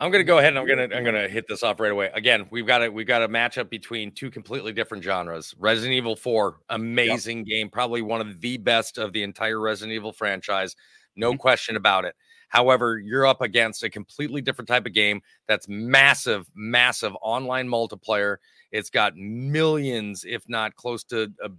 I'm 0.02 0.10
gonna 0.10 0.24
go 0.24 0.38
ahead 0.38 0.56
and 0.56 0.58
I'm 0.58 0.66
gonna 0.66 0.88
I'm 0.96 1.04
gonna 1.04 1.28
hit 1.28 1.46
this 1.46 1.62
off 1.62 1.78
right 1.78 1.92
away. 1.92 2.10
Again, 2.14 2.46
we've 2.50 2.66
got 2.66 2.82
a 2.82 2.88
we've 2.90 3.06
got 3.06 3.22
a 3.22 3.28
matchup 3.28 3.68
between 3.68 4.12
two 4.12 4.30
completely 4.30 4.72
different 4.72 5.04
genres. 5.04 5.54
Resident 5.58 5.92
Evil 5.92 6.16
4, 6.16 6.56
amazing 6.70 7.44
game, 7.44 7.68
probably 7.68 8.00
one 8.00 8.22
of 8.22 8.40
the 8.40 8.56
best 8.56 8.96
of 8.96 9.12
the 9.12 9.22
entire 9.22 9.60
Resident 9.60 9.94
Evil 9.94 10.14
franchise, 10.14 10.74
no 11.16 11.36
question 11.36 11.76
about 11.76 12.06
it. 12.06 12.14
However, 12.50 12.98
you're 12.98 13.26
up 13.26 13.40
against 13.40 13.82
a 13.82 13.90
completely 13.90 14.42
different 14.42 14.68
type 14.68 14.84
of 14.84 14.92
game 14.92 15.22
that's 15.48 15.68
massive, 15.68 16.46
massive 16.54 17.16
online 17.22 17.68
multiplayer. 17.68 18.36
It's 18.72 18.90
got 18.90 19.16
millions, 19.16 20.24
if 20.28 20.46
not 20.48 20.74
close 20.76 21.02
to 21.04 21.32
a 21.42 21.50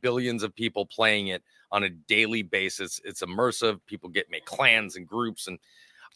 billions 0.00 0.42
of 0.42 0.54
people 0.54 0.86
playing 0.86 1.28
it 1.28 1.42
on 1.70 1.84
a 1.84 1.90
daily 1.90 2.42
basis. 2.42 3.00
It's 3.04 3.22
immersive. 3.22 3.80
People 3.86 4.08
get 4.08 4.30
make 4.30 4.44
clans 4.44 4.96
and 4.96 5.06
groups, 5.06 5.46
and 5.46 5.58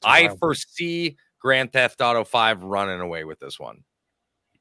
I 0.03 0.29
foresee 0.29 1.17
Grand 1.39 1.73
Theft 1.73 2.01
Auto 2.01 2.25
5 2.25 2.63
running 2.63 3.01
away 3.01 3.25
with 3.25 3.39
this 3.39 3.61
one. 3.61 3.85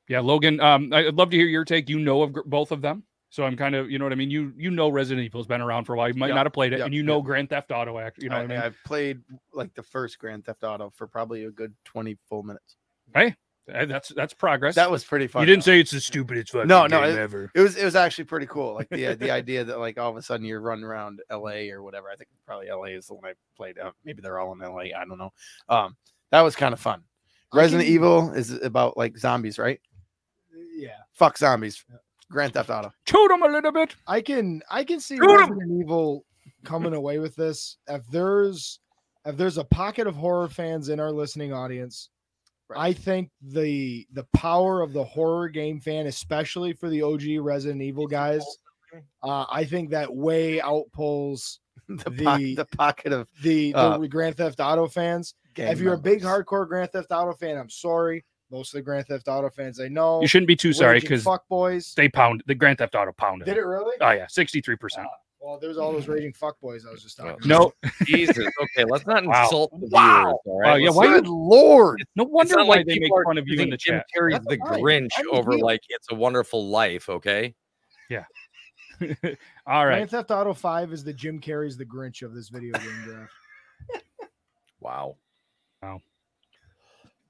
Yeah, 0.07 0.19
Logan. 0.19 0.59
Um, 0.59 0.91
I'd 0.93 1.15
love 1.15 1.29
to 1.31 1.37
hear 1.37 1.47
your 1.47 1.65
take. 1.65 1.89
You 1.89 1.99
know 1.99 2.23
of 2.23 2.33
gr- 2.33 2.41
both 2.45 2.71
of 2.71 2.81
them, 2.81 3.03
so 3.33 3.43
I'm 3.45 3.57
kind 3.57 3.73
of 3.73 3.89
you 3.89 3.97
know 3.97 4.05
what 4.05 4.11
I 4.11 4.15
mean. 4.15 4.29
You 4.29 4.53
you 4.55 4.69
know 4.69 4.89
Resident 4.89 5.25
Evil's 5.25 5.47
been 5.47 5.59
around 5.59 5.85
for 5.85 5.95
a 5.95 5.97
while. 5.97 6.07
You 6.07 6.13
might 6.13 6.27
Yep, 6.27 6.35
not 6.35 6.45
have 6.45 6.53
played 6.53 6.71
it, 6.71 6.77
yep, 6.77 6.85
and 6.85 6.93
you 6.93 7.01
know 7.01 7.19
Grand 7.19 7.49
Theft 7.49 7.71
Auto. 7.71 7.97
Act, 7.97 8.21
you 8.21 8.29
know 8.29 8.35
I, 8.35 8.41
what 8.41 8.51
I 8.51 8.53
mean. 8.53 8.63
I've 8.63 8.77
played 8.85 9.21
like 9.53 9.73
the 9.73 9.81
first 9.81 10.19
Grand 10.19 10.45
Theft 10.45 10.63
Auto 10.63 10.91
for 10.95 11.07
probably 11.07 11.45
a 11.45 11.49
good 11.51 11.73
20 11.85 12.15
full 12.29 12.43
minutes. 12.43 12.75
Hey, 13.15 13.35
that's 13.67 14.09
that's 14.09 14.35
progress. 14.35 14.75
That 14.75 14.91
was 14.91 15.03
pretty 15.03 15.25
fun. 15.25 15.41
you 15.41 15.47
didn't 15.47 15.63
say 15.63 15.79
it's 15.79 15.89
the 15.89 15.99
stupidest 15.99 16.51
fucking 16.51 16.67
No, 16.67 16.85
no, 16.85 17.01
game 17.01 17.15
it- 17.15 17.19
ever. 17.19 17.49
it 17.55 17.59
was 17.61 17.75
it 17.75 17.85
was 17.85 17.95
actually 17.95 18.25
pretty 18.25 18.45
cool. 18.45 18.75
Like 18.75 18.89
the 18.89 19.15
the 19.15 19.31
idea 19.31 19.63
that 19.63 19.79
like 19.79 19.97
all 19.97 20.11
of 20.11 20.15
a 20.17 20.21
sudden 20.21 20.45
you're 20.45 20.61
running 20.61 20.83
around 20.85 21.19
LA 21.31 21.71
or 21.71 21.81
whatever. 21.81 22.09
I 22.11 22.15
think 22.15 22.29
probably 22.45 22.69
LA 22.69 22.95
is 22.97 23.07
the 23.07 23.15
one 23.15 23.25
I 23.25 23.33
played. 23.57 23.79
Uh, 23.79 23.91
maybe 24.05 24.21
they're 24.21 24.37
all 24.37 24.51
in 24.53 24.59
LA. 24.59 24.95
I 24.95 25.05
don't 25.07 25.17
know. 25.17 25.33
Um, 25.69 25.95
that 26.29 26.41
was 26.41 26.55
kind 26.55 26.73
of 26.73 26.79
fun. 26.79 27.01
Resident 27.51 27.85
can- 27.87 27.93
Evil 27.95 28.31
is 28.33 28.51
about 28.51 28.95
like 28.95 29.17
zombies, 29.17 29.57
right? 29.57 29.79
Yeah. 30.75 30.97
Fuck 31.13 31.37
zombies. 31.37 31.83
Grand 32.33 32.53
Theft 32.53 32.69
Auto. 32.69 32.91
Shoot 33.07 33.27
them 33.29 33.43
a 33.43 33.47
little 33.47 33.71
bit. 33.71 33.95
I 34.07 34.19
can 34.21 34.61
I 34.69 34.83
can 34.83 34.99
see 34.99 35.17
Shoot 35.17 35.29
'em! 35.29 35.51
Resident 35.51 35.81
Evil 35.81 36.25
coming 36.65 36.93
away 36.93 37.19
with 37.19 37.35
this. 37.35 37.77
If 37.87 38.05
there's 38.07 38.79
if 39.25 39.37
there's 39.37 39.57
a 39.57 39.63
pocket 39.63 40.07
of 40.07 40.15
horror 40.15 40.49
fans 40.49 40.89
in 40.89 40.99
our 40.99 41.11
listening 41.11 41.53
audience, 41.53 42.09
Right. 42.69 42.79
I 42.89 42.93
think 42.93 43.29
the 43.41 44.07
the 44.13 44.25
power 44.33 44.81
of 44.81 44.93
the 44.93 45.03
horror 45.03 45.47
game 45.49 45.79
fan, 45.79 46.07
especially 46.07 46.73
for 46.73 46.89
the 46.89 47.01
OG 47.03 47.37
Resident 47.39 47.81
Evil 47.81 48.07
guys, 48.07 48.43
uh, 49.21 49.45
I 49.51 49.63
think 49.65 49.91
that 49.91 50.13
way 50.13 50.59
outpulls 50.59 51.59
the, 51.87 52.09
The- 52.09 52.23
po- 52.23 52.37
the 52.63 52.67
pocket 52.77 53.13
of 53.13 53.27
the, 53.43 53.73
the 53.73 53.77
Uh, 53.77 53.97
Grand 54.07 54.37
Theft 54.37 54.59
Auto 54.59 54.87
fans. 54.87 55.35
if 55.55 55.79
you're 55.79 55.93
a 55.93 55.97
big 55.99 56.21
hardcore 56.23 56.67
Grand 56.67 56.91
Theft 56.91 57.11
Auto 57.11 57.33
fan, 57.33 57.57
I'm 57.57 57.69
sorry. 57.69 58.25
Most 58.53 58.73
of 58.73 58.77
the 58.77 58.81
Grand 58.83 59.07
Theft 59.07 59.27
Auto 59.27 59.49
fans 59.49 59.77
they 59.77 59.89
know. 59.89 60.21
You 60.21 60.27
shouldn't 60.27 60.47
be 60.47 60.55
too 60.55 60.71
sorry 60.73 60.99
because 60.99 61.23
fuck 61.23 61.47
boys. 61.49 61.93
they 61.95 62.07
pound 62.07 62.43
the 62.47 62.53
Grand 62.55 62.77
Theft 62.77 62.93
Auto 62.95 63.11
pounded. 63.11 63.47
Did 63.47 63.57
it 63.57 63.65
really? 63.65 63.95
Oh 63.99 64.11
yeah, 64.11 64.27
sixty 64.27 64.61
three 64.61 64.75
percent. 64.75 65.07
Ah, 65.09 65.15
well, 65.41 65.57
there's 65.59 65.77
all 65.77 65.91
those 65.91 66.07
raging 66.07 66.31
fuck 66.33 66.59
boys 66.61 66.85
I 66.87 66.91
was 66.91 67.01
just 67.03 67.17
talking. 67.17 67.35
No, 67.45 67.73
Jesus. 68.05 68.37
Okay, 68.61 68.85
let's 68.87 69.05
not 69.07 69.25
Wow. 69.25 69.43
insult 69.43 69.71
the 69.71 69.87
Wow. 69.87 70.21
viewers. 70.21 70.35
All 70.45 70.59
Wow, 70.61 70.75
yeah, 70.75 70.85
Let's 70.85 70.95
why 70.97 71.05
not- 71.07 71.23
Good 71.23 71.27
lord. 71.27 72.03
no 72.15 72.23
wonder 72.25 72.55
why 72.57 72.63
like 72.77 72.85
they 72.85 72.99
make 72.99 73.11
fun 73.25 73.37
of 73.39 73.47
you 73.47 73.59
in 73.59 73.69
the 73.71 73.75
Jim 73.77 73.95
chat. 73.95 74.05
Carrey's 74.15 74.33
That's 74.33 74.45
The 74.45 74.57
fine. 74.57 74.79
Grinch 74.81 75.09
over 75.31 75.53
you. 75.57 75.63
like 75.63 75.81
it's 75.89 76.07
a 76.11 76.15
wonderful 76.15 76.69
life. 76.69 77.09
Okay. 77.09 77.55
Yeah. 78.09 78.25
all 79.65 79.85
right, 79.87 79.95
Grand 79.97 80.11
Theft 80.11 80.29
Auto 80.31 80.53
5 80.53 80.93
is 80.93 81.03
the 81.03 81.11
Jim 81.13 81.41
Carrey's 81.41 81.75
the 81.75 81.85
Grinch 81.85 82.21
of 82.21 82.33
this 82.35 82.49
video 82.49 82.71
game 82.77 83.01
draft. 83.03 83.33
Wow. 84.79 85.17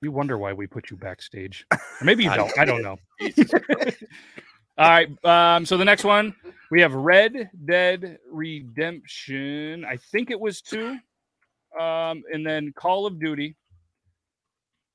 You 0.04 0.12
wonder 0.12 0.38
why 0.38 0.54
we 0.54 0.68
put 0.68 0.89
you 0.89 0.98
backstage. 0.98 1.66
Or 1.72 1.80
maybe 2.04 2.26
you 2.26 2.30
I 2.30 2.38
don't. 2.38 2.60
I 2.60 2.66
don't 2.66 2.82
know. 2.82 2.98
All 4.78 4.89
right. 4.89 5.26
Um, 5.26 5.66
so 5.66 5.78
the 5.78 5.86
next 5.86 6.04
one 6.04 6.36
we 6.72 6.82
have 6.82 6.94
Red 6.94 7.50
Dead 7.66 8.18
Redemption. 8.32 9.86
I 9.86 9.98
think 9.98 10.32
it 10.32 10.39
was 10.39 10.62
two. 10.62 10.98
Um, 11.80 12.24
and 12.32 12.46
then 12.46 12.72
Call 12.76 13.06
of 13.06 13.20
Duty, 13.20 13.56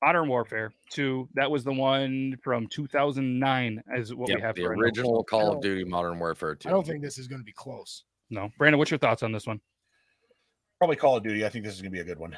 Modern 0.01 0.29
Warfare 0.29 0.73
2. 0.91 1.29
That 1.33 1.51
was 1.51 1.63
the 1.63 1.73
one 1.73 2.37
from 2.41 2.67
2009, 2.67 3.83
as 3.93 4.13
what 4.13 4.29
we 4.33 4.39
have 4.39 4.55
the 4.55 4.63
for 4.63 4.69
our 4.69 4.75
notes. 4.75 4.85
original 4.85 5.23
Call 5.23 5.51
of 5.53 5.61
Duty 5.61 5.83
Modern 5.83 6.19
Warfare 6.19 6.55
2. 6.55 6.69
I 6.69 6.71
don't 6.71 6.87
think 6.87 7.01
this 7.01 7.17
is 7.17 7.27
going 7.27 7.41
to 7.41 7.45
be 7.45 7.51
close. 7.51 8.03
No, 8.29 8.49
Brandon, 8.57 8.77
what's 8.77 8.91
your 8.91 8.97
thoughts 8.97 9.23
on 9.23 9.31
this 9.31 9.47
one? 9.47 9.59
Probably 10.79 10.95
Call 10.95 11.17
of 11.17 11.23
Duty. 11.23 11.45
I 11.45 11.49
think 11.49 11.65
this 11.65 11.75
is 11.75 11.81
gonna 11.81 11.91
be 11.91 11.99
a 11.99 12.05
good 12.05 12.19
one. 12.19 12.35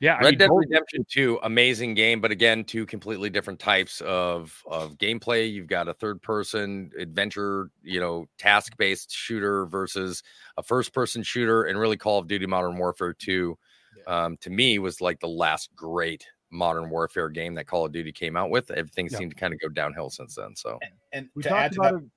Yeah, 0.00 0.16
I 0.16 0.24
Red 0.24 0.30
mean, 0.32 0.38
Dead 0.38 0.50
Redemption 0.52 1.06
2, 1.10 1.38
amazing 1.42 1.94
game, 1.94 2.20
but 2.20 2.30
again, 2.30 2.64
two 2.64 2.84
completely 2.84 3.30
different 3.30 3.58
types 3.58 4.02
of 4.02 4.62
of 4.66 4.98
gameplay. 4.98 5.50
You've 5.50 5.68
got 5.68 5.88
a 5.88 5.94
third 5.94 6.20
person 6.20 6.90
adventure, 6.98 7.70
you 7.82 7.98
know, 8.00 8.26
task 8.38 8.76
based 8.76 9.10
shooter 9.10 9.64
versus 9.66 10.22
a 10.58 10.62
first 10.62 10.92
person 10.92 11.22
shooter, 11.22 11.64
and 11.64 11.78
really 11.78 11.96
Call 11.96 12.18
of 12.18 12.28
Duty 12.28 12.46
Modern 12.46 12.76
Warfare 12.76 13.14
2, 13.14 13.56
um, 14.06 14.36
to 14.38 14.50
me, 14.50 14.78
was 14.78 15.00
like 15.00 15.20
the 15.20 15.28
last 15.28 15.74
great 15.74 16.26
modern 16.50 16.90
warfare 16.90 17.28
game 17.30 17.54
that 17.54 17.66
Call 17.66 17.86
of 17.86 17.92
Duty 17.92 18.12
came 18.12 18.36
out 18.36 18.50
with. 18.50 18.70
Everything 18.70 19.08
Yeah. 19.10 19.18
seemed 19.18 19.30
to 19.32 19.36
kind 19.36 19.54
of 19.54 19.60
go 19.60 19.68
downhill 19.68 20.10
since 20.10 20.34
then. 20.36 20.54
So 20.56 20.78
And, 20.82 20.92
and 21.12 21.30
We 21.34 21.42
to 21.42 21.48
talked 21.48 21.62
add 21.62 21.72
to 21.72 21.80
about 21.80 21.92
that, 21.94 22.04
it. 22.04 22.10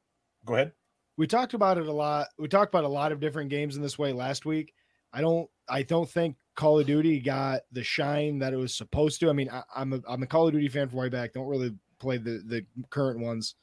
go 0.46 0.54
ahead. 0.56 0.74
We 1.18 1.28
talked 1.28 1.54
about 1.54 1.78
it 1.78 1.88
a 1.88 1.92
lot. 1.94 2.28
We 2.38 2.48
talked 2.48 2.74
about 2.74 2.84
a 2.84 2.90
lot 2.90 3.12
of 3.12 3.20
different 3.20 3.50
games 3.50 3.76
in 3.76 3.82
this 3.82 3.98
way 3.98 4.12
last 4.14 4.46
week. 4.46 4.74
I 5.12 5.22
don't. 5.22 5.50
I 5.68 5.84
don't 5.84 6.10
think 6.10 6.38
Call 6.60 6.78
of 6.78 6.88
Duty 6.88 7.22
got 7.22 7.62
the 7.72 7.86
shine 7.86 8.38
that 8.40 8.52
it 8.52 8.58
was 8.58 8.76
supposed 8.76 9.22
to. 9.22 9.30
I 9.30 9.34
mean, 9.34 9.50
I, 9.50 9.64
I'm 9.74 9.94
a 9.94 10.02
I'm 10.10 10.24
a 10.24 10.28
Call 10.28 10.46
of 10.46 10.54
Duty 10.54 10.68
fan 10.68 10.90
from 10.90 11.00
way 11.00 11.08
back. 11.08 11.32
Don't 11.32 11.48
really 11.48 11.74
play 12.00 12.18
the 12.18 12.44
the 12.46 12.66
current 12.90 13.22
ones. 13.22 13.56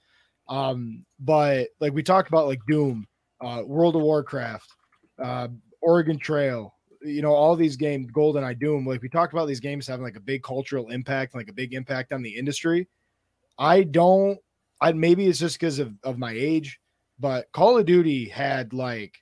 Um, 0.48 1.04
but 1.20 1.68
like 1.78 1.92
we 1.92 2.02
talked 2.02 2.30
about, 2.30 2.46
like 2.46 2.60
Doom, 2.66 3.06
uh, 3.42 3.64
World 3.66 3.96
of 3.96 4.02
Warcraft, 4.02 4.66
uh, 5.22 5.48
Oregon 5.82 6.18
Trail. 6.18 6.72
You 7.02 7.20
know, 7.20 7.34
all 7.34 7.54
these 7.54 7.76
games, 7.76 8.10
GoldenEye, 8.12 8.58
Doom. 8.58 8.86
Like 8.86 9.02
we 9.02 9.10
talked 9.10 9.34
about 9.34 9.46
these 9.46 9.60
games 9.60 9.86
having 9.86 10.02
like 10.02 10.16
a 10.16 10.20
big 10.20 10.42
cultural 10.42 10.88
impact, 10.88 11.34
like 11.34 11.50
a 11.50 11.52
big 11.52 11.74
impact 11.74 12.14
on 12.14 12.22
the 12.22 12.34
industry. 12.34 12.88
I 13.58 13.82
don't. 13.82 14.38
I 14.80 14.92
maybe 14.92 15.26
it's 15.26 15.38
just 15.38 15.60
because 15.60 15.80
of 15.80 15.92
of 16.02 16.16
my 16.16 16.32
age, 16.32 16.80
but 17.18 17.52
Call 17.52 17.76
of 17.76 17.84
Duty 17.84 18.26
had 18.26 18.72
like 18.72 19.18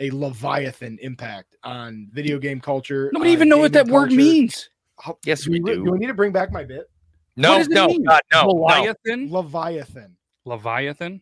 a 0.00 0.10
Leviathan 0.10 0.98
impact 1.00 1.56
on 1.64 2.08
video 2.12 2.38
game 2.38 2.60
culture. 2.60 3.10
nobody 3.12 3.30
even 3.32 3.48
know 3.48 3.58
what 3.58 3.72
that 3.72 3.86
gaming 3.86 3.94
word 3.94 4.12
means. 4.12 4.70
How- 5.00 5.18
Yes, 5.24 5.46
we 5.48 5.60
re- 5.60 5.74
do. 5.76 5.84
Do 5.84 5.92
we 5.92 5.98
need 5.98 6.06
to 6.06 6.14
bring 6.14 6.32
back 6.32 6.52
my 6.52 6.64
bit? 6.64 6.88
no, 7.36 7.62
no. 7.68 7.88
God, 7.88 8.20
no, 8.32 8.42
no. 8.42 8.48
Leviathan. 8.48 9.30
Leviathan. 9.30 10.16
Leviathan. 10.44 11.20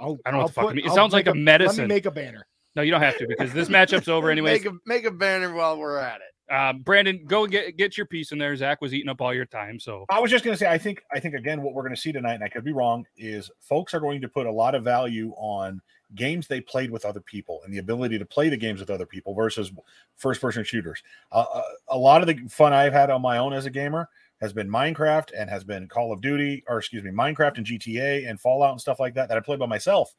I'll, 0.00 0.18
I 0.26 0.30
don't 0.30 0.38
know 0.38 0.38
what 0.38 0.40
I'll 0.42 0.46
the 0.48 0.52
fuck 0.52 0.70
it 0.70 0.74
means. 0.76 0.88
It 0.90 0.94
sounds 0.94 1.12
like 1.12 1.26
make 1.26 1.34
a 1.34 1.38
Let 1.38 1.42
medicine. 1.44 1.84
me 1.88 1.94
make 1.94 2.06
a 2.06 2.10
banner. 2.10 2.46
No, 2.74 2.82
you 2.82 2.90
don't 2.90 3.02
have 3.02 3.18
to 3.18 3.26
because 3.28 3.52
this 3.52 3.68
matchup's 3.68 4.08
over 4.08 4.30
anyway. 4.30 4.52
Make 4.54 4.64
a 4.66 4.72
make 4.86 5.04
a 5.04 5.10
banner 5.10 5.52
while 5.54 5.76
we're 5.78 5.98
at 5.98 6.20
it. 6.22 6.52
Um, 6.52 6.80
Brandon, 6.80 7.22
go 7.26 7.46
get 7.46 7.76
get 7.76 7.96
your 7.98 8.06
piece 8.06 8.32
in 8.32 8.38
there. 8.38 8.56
Zach 8.56 8.80
was 8.80 8.94
eating 8.94 9.08
up 9.10 9.20
all 9.20 9.34
your 9.34 9.44
time, 9.44 9.78
so 9.78 10.06
I 10.10 10.18
was 10.20 10.30
just 10.30 10.42
going 10.44 10.54
to 10.54 10.58
say, 10.58 10.68
I 10.70 10.78
think, 10.78 11.02
I 11.12 11.20
think 11.20 11.34
again, 11.34 11.62
what 11.62 11.74
we're 11.74 11.82
going 11.82 11.94
to 11.94 12.00
see 12.00 12.12
tonight, 12.12 12.34
and 12.34 12.44
I 12.44 12.48
could 12.48 12.64
be 12.64 12.72
wrong, 12.72 13.04
is 13.16 13.50
folks 13.60 13.92
are 13.94 14.00
going 14.00 14.20
to 14.22 14.28
put 14.28 14.46
a 14.46 14.50
lot 14.50 14.74
of 14.74 14.84
value 14.84 15.32
on 15.36 15.80
games 16.14 16.46
they 16.46 16.60
played 16.60 16.90
with 16.90 17.04
other 17.04 17.20
people 17.20 17.60
and 17.64 17.72
the 17.72 17.78
ability 17.78 18.18
to 18.18 18.24
play 18.24 18.48
the 18.48 18.56
games 18.56 18.80
with 18.80 18.90
other 18.90 19.06
people 19.06 19.34
versus 19.34 19.72
first-person 20.16 20.64
shooters. 20.64 21.02
Uh, 21.30 21.44
uh, 21.52 21.62
a 21.88 21.98
lot 21.98 22.20
of 22.20 22.26
the 22.26 22.48
fun 22.48 22.72
I've 22.72 22.92
had 22.92 23.10
on 23.10 23.22
my 23.22 23.38
own 23.38 23.52
as 23.52 23.66
a 23.66 23.70
gamer 23.70 24.08
has 24.40 24.52
been 24.52 24.68
Minecraft 24.68 25.30
and 25.36 25.48
has 25.48 25.64
been 25.64 25.86
Call 25.88 26.12
of 26.12 26.20
Duty, 26.20 26.64
or 26.66 26.78
excuse 26.78 27.04
me, 27.04 27.10
Minecraft 27.10 27.58
and 27.58 27.66
GTA 27.66 28.28
and 28.28 28.40
Fallout 28.40 28.72
and 28.72 28.80
stuff 28.80 28.98
like 28.98 29.14
that 29.14 29.28
that 29.28 29.38
I 29.38 29.40
play 29.40 29.56
by 29.56 29.66
myself. 29.66 30.14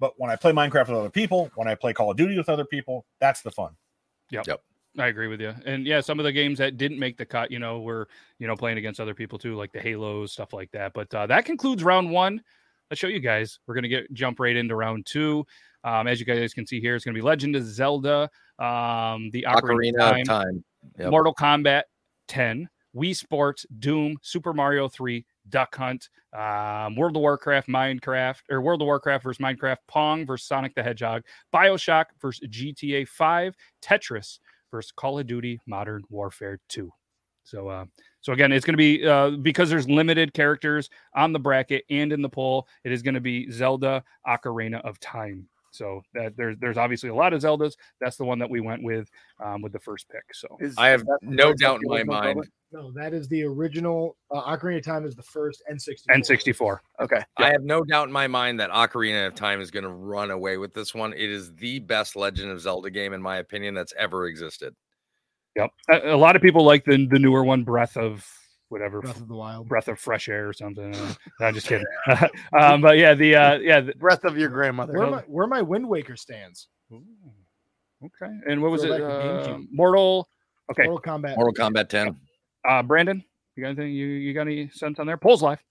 But 0.00 0.14
when 0.16 0.30
I 0.30 0.36
play 0.36 0.52
Minecraft 0.52 0.88
with 0.88 0.98
other 0.98 1.10
people, 1.10 1.50
when 1.54 1.68
I 1.68 1.74
play 1.74 1.92
Call 1.92 2.10
of 2.10 2.16
Duty 2.16 2.36
with 2.38 2.48
other 2.48 2.64
people, 2.64 3.04
that's 3.20 3.42
the 3.42 3.50
fun. 3.50 3.76
Yep. 4.30 4.46
Yep. 4.46 4.62
I 4.98 5.08
agree 5.08 5.28
with 5.28 5.40
you. 5.40 5.54
And 5.64 5.86
yeah, 5.86 6.00
some 6.00 6.18
of 6.18 6.24
the 6.24 6.32
games 6.32 6.58
that 6.58 6.76
didn't 6.76 6.98
make 6.98 7.16
the 7.16 7.26
cut, 7.26 7.50
you 7.50 7.58
know, 7.58 7.80
were 7.80 8.08
you 8.38 8.46
know 8.46 8.56
playing 8.56 8.78
against 8.78 9.00
other 9.00 9.14
people 9.14 9.38
too, 9.38 9.54
like 9.54 9.72
the 9.72 9.80
Halos, 9.80 10.32
stuff 10.32 10.52
like 10.52 10.70
that. 10.72 10.92
But 10.92 11.12
uh, 11.14 11.26
that 11.26 11.44
concludes 11.44 11.84
round 11.84 12.10
one. 12.10 12.42
Let's 12.90 13.00
show 13.00 13.08
you 13.08 13.20
guys. 13.20 13.58
We're 13.66 13.74
gonna 13.74 13.88
get 13.88 14.12
jump 14.12 14.40
right 14.40 14.56
into 14.56 14.74
round 14.74 15.06
two. 15.06 15.44
Um, 15.84 16.06
as 16.06 16.18
you 16.18 16.26
guys 16.26 16.54
can 16.54 16.66
see 16.66 16.80
here, 16.80 16.94
it's 16.96 17.04
gonna 17.04 17.14
be 17.14 17.22
Legend 17.22 17.56
of 17.56 17.64
Zelda, 17.64 18.30
um, 18.58 19.30
the 19.30 19.46
Ocarina, 19.48 19.62
Ocarina 19.62 19.94
of 19.94 20.00
Time, 20.00 20.24
Time. 20.24 20.64
Yep. 20.98 21.10
Mortal 21.10 21.34
Kombat 21.34 21.82
10, 22.28 22.68
Wii 22.94 23.16
Sports, 23.16 23.66
Doom, 23.78 24.16
Super 24.22 24.52
Mario 24.52 24.88
3, 24.88 25.24
Duck 25.48 25.74
Hunt, 25.74 26.08
um, 26.32 26.96
World 26.96 27.16
of 27.16 27.22
Warcraft, 27.22 27.68
Minecraft, 27.68 28.40
or 28.50 28.60
World 28.60 28.82
of 28.82 28.86
Warcraft 28.86 29.24
versus 29.24 29.40
Minecraft, 29.40 29.78
Pong 29.86 30.26
versus 30.26 30.46
Sonic 30.46 30.74
the 30.74 30.82
Hedgehog, 30.82 31.22
Bioshock 31.54 32.06
versus 32.20 32.48
GTA 32.48 33.06
5, 33.06 33.54
Tetris 33.82 34.38
versus 34.70 34.92
Call 34.92 35.18
of 35.18 35.26
Duty 35.26 35.60
Modern 35.66 36.02
Warfare 36.10 36.58
2. 36.68 36.90
So, 37.48 37.68
uh, 37.68 37.86
so 38.20 38.34
again, 38.34 38.52
it's 38.52 38.66
going 38.66 38.74
to 38.74 38.76
be 38.76 39.06
uh, 39.06 39.30
because 39.30 39.70
there's 39.70 39.88
limited 39.88 40.34
characters 40.34 40.90
on 41.14 41.32
the 41.32 41.38
bracket 41.38 41.84
and 41.88 42.12
in 42.12 42.20
the 42.20 42.28
poll. 42.28 42.68
It 42.84 42.92
is 42.92 43.00
going 43.00 43.14
to 43.14 43.20
be 43.20 43.50
Zelda 43.50 44.04
Ocarina 44.26 44.82
of 44.82 45.00
Time. 45.00 45.48
So 45.70 46.02
that 46.14 46.36
there's 46.36 46.56
there's 46.58 46.76
obviously 46.76 47.08
a 47.08 47.14
lot 47.14 47.32
of 47.32 47.40
Zeldas. 47.40 47.74
That's 48.00 48.16
the 48.16 48.24
one 48.24 48.38
that 48.40 48.50
we 48.50 48.60
went 48.60 48.82
with 48.82 49.08
um, 49.42 49.62
with 49.62 49.72
the 49.72 49.78
first 49.78 50.08
pick. 50.08 50.34
So 50.34 50.56
Is- 50.60 50.74
I 50.76 50.88
have 50.88 51.04
no 51.22 51.54
doubt 51.54 51.80
in 51.82 51.88
my 51.88 52.04
mind. 52.04 52.34
Zelda? 52.34 52.48
No, 52.70 52.92
that 53.00 53.14
is 53.14 53.28
the 53.28 53.44
original. 53.44 54.16
Uh, 54.30 54.42
Ocarina 54.42 54.78
of 54.78 54.84
Time 54.84 55.06
is 55.06 55.14
the 55.14 55.22
first 55.22 55.62
N64. 55.72 56.04
N64. 56.10 56.78
Okay. 57.00 57.22
I 57.38 57.50
have 57.50 57.62
no 57.62 57.82
doubt 57.82 58.08
in 58.08 58.12
my 58.12 58.26
mind 58.26 58.60
that 58.60 58.70
Ocarina 58.70 59.26
of 59.26 59.34
Time 59.34 59.62
is 59.62 59.70
going 59.70 59.84
to 59.84 59.90
run 59.90 60.30
away 60.30 60.58
with 60.58 60.74
this 60.74 60.94
one. 60.94 61.14
It 61.14 61.30
is 61.30 61.54
the 61.54 61.78
best 61.78 62.14
Legend 62.14 62.50
of 62.50 62.60
Zelda 62.60 62.90
game, 62.90 63.14
in 63.14 63.22
my 63.22 63.38
opinion, 63.38 63.72
that's 63.72 63.94
ever 63.96 64.26
existed. 64.26 64.74
Yep. 65.58 65.70
A, 65.90 66.14
a 66.14 66.16
lot 66.16 66.36
of 66.36 66.42
people 66.42 66.64
like 66.64 66.84
the 66.84 67.06
the 67.06 67.18
newer 67.18 67.44
one, 67.44 67.64
Breath 67.64 67.96
of 67.96 68.26
whatever, 68.68 69.00
Breath 69.00 69.20
of 69.20 69.28
the 69.28 69.34
Wild. 69.34 69.68
Breath 69.68 69.88
of 69.88 69.98
Fresh 69.98 70.28
Air 70.28 70.48
or 70.48 70.52
something. 70.52 70.92
No, 70.92 71.14
I'm 71.40 71.52
just 71.54 71.66
kidding. 71.66 71.84
um, 72.58 72.80
but 72.80 72.96
yeah, 72.96 73.14
the 73.14 73.34
uh, 73.34 73.58
yeah. 73.58 73.80
The, 73.80 73.92
Breath 73.94 74.24
of 74.24 74.38
your 74.38 74.48
grandmother. 74.50 74.92
Where 74.96 75.10
my 75.10 75.22
where 75.26 75.46
my 75.46 75.60
Wind 75.62 75.88
Waker 75.88 76.16
stands. 76.16 76.68
Ooh, 76.92 77.02
okay. 78.04 78.32
And 78.48 78.62
what 78.62 78.70
was 78.70 78.84
it? 78.84 78.96
Throwback 78.96 79.44
to 79.46 79.54
Uh, 79.54 79.58
Mortal. 79.72 80.28
Okay. 80.70 80.84
Mortal 80.86 81.18
Kombat 81.18 81.36
Mortal 81.36 81.54
Kombat 81.54 81.88
10. 81.88 82.16
Uh, 82.68 82.82
Brandon, 82.82 83.24
you 83.56 83.62
got 83.62 83.70
anything? 83.70 83.90
You 83.92 84.06
you 84.06 84.32
got 84.34 84.42
any 84.42 84.68
sense 84.68 84.98
on 85.00 85.06
there? 85.06 85.16
Polls 85.16 85.42
live. 85.42 85.62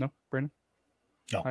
No, 0.00 0.10
Brandon. 0.30 0.50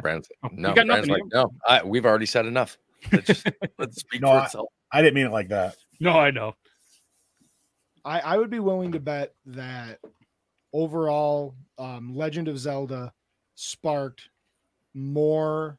Brandon's, 0.01 0.27
Oh, 0.43 0.49
no, 0.51 0.69
you 0.69 0.75
got 0.75 0.87
Brandon's 0.87 1.09
like, 1.09 1.21
no, 1.31 1.53
I, 1.67 1.83
we've 1.83 2.05
already 2.05 2.25
said 2.25 2.45
enough. 2.47 2.77
Let's 3.11 3.27
just 3.27 3.47
let's 3.77 3.99
speak 3.99 4.21
No, 4.21 4.29
for 4.29 4.33
I- 4.37 4.45
itself. 4.45 4.67
I 4.91 5.01
didn't 5.01 5.15
mean 5.15 5.25
it 5.25 5.31
like 5.31 5.49
that. 5.49 5.75
No, 5.99 6.11
I 6.11 6.31
know. 6.31 6.53
I, 8.05 8.19
I 8.19 8.37
would 8.37 8.49
be 8.49 8.59
willing 8.59 8.93
to 8.93 8.99
bet 8.99 9.33
that 9.47 9.99
overall, 10.73 11.55
um, 11.77 12.15
Legend 12.15 12.47
of 12.47 12.57
Zelda 12.57 13.11
sparked 13.55 14.29
more 14.93 15.77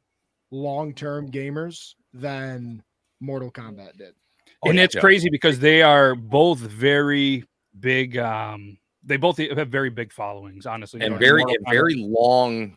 long 0.50 0.92
term 0.94 1.30
gamers 1.30 1.94
than 2.12 2.82
Mortal 3.20 3.50
Kombat 3.50 3.96
did. 3.96 4.14
Oh, 4.62 4.70
and 4.70 4.78
yeah, 4.78 4.84
it's 4.84 4.94
yeah. 4.94 5.00
crazy 5.00 5.30
because 5.30 5.58
they 5.58 5.82
are 5.82 6.14
both 6.14 6.58
very 6.58 7.44
big. 7.78 8.18
Um, 8.18 8.78
they 9.08 9.16
both 9.16 9.38
have 9.38 9.68
very 9.68 9.90
big 9.90 10.12
followings, 10.12 10.66
honestly. 10.66 11.00
And 11.00 11.12
Mortal 11.12 11.26
very 11.26 11.42
and 11.42 11.66
very 11.68 11.94
long 11.96 12.76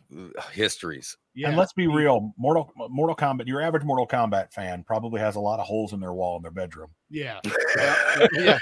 histories. 0.50 1.16
Yeah. 1.34 1.48
And 1.48 1.56
let's 1.56 1.72
be 1.74 1.86
real, 1.86 2.32
Mortal 2.36 2.72
Mortal 2.88 3.14
Kombat. 3.14 3.46
Your 3.46 3.60
average 3.60 3.84
Mortal 3.84 4.06
Kombat 4.06 4.52
fan 4.52 4.82
probably 4.84 5.20
has 5.20 5.36
a 5.36 5.40
lot 5.40 5.60
of 5.60 5.66
holes 5.66 5.92
in 5.92 6.00
their 6.00 6.12
wall 6.12 6.36
in 6.36 6.42
their 6.42 6.50
bedroom. 6.50 6.88
Yeah. 7.10 7.40
yeah. 8.32 8.58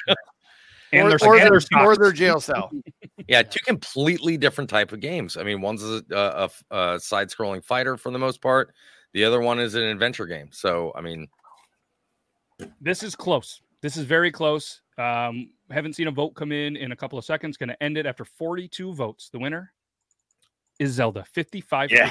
and 0.93 1.07
or, 1.07 1.17
their, 1.17 1.29
or, 1.29 1.39
their, 1.39 1.61
their 1.61 1.87
or 1.87 1.97
their 1.97 2.13
jail 2.13 2.41
cell. 2.41 2.71
Yeah, 3.29 3.43
two 3.43 3.61
completely 3.65 4.37
different 4.37 4.69
type 4.69 4.91
of 4.91 4.99
games. 4.99 5.37
I 5.37 5.45
mean, 5.45 5.61
one's 5.61 5.85
a, 5.85 6.03
a, 6.11 6.51
a, 6.71 6.95
a 6.95 6.99
side-scrolling 6.99 7.65
fighter 7.65 7.97
for 7.97 8.11
the 8.11 8.19
most 8.19 8.43
part. 8.43 8.75
The 9.13 9.25
other 9.25 9.41
one 9.41 9.61
is 9.61 9.77
an 9.77 9.85
adventure 9.85 10.27
game. 10.27 10.49
So, 10.51 10.91
I 10.97 11.01
mean, 11.01 11.29
this 12.81 13.05
is 13.05 13.15
close. 13.15 13.61
This 13.83 13.97
is 13.97 14.05
very 14.05 14.33
close. 14.33 14.81
Um, 14.99 15.51
haven't 15.71 15.95
seen 15.95 16.09
a 16.09 16.11
vote 16.11 16.31
come 16.31 16.53
in 16.53 16.77
in 16.77 16.93
a 16.93 16.97
couple 16.97 17.19
of 17.19 17.25
seconds. 17.25 17.57
Going 17.57 17.69
to 17.69 17.83
end 17.83 17.97
it 17.97 18.07
after 18.07 18.25
42 18.25 18.95
votes. 18.95 19.31
The 19.31 19.39
winner 19.39 19.73
is 20.79 20.93
Zelda, 20.93 21.25
55%. 21.35 21.91
Yeah. 21.91 22.11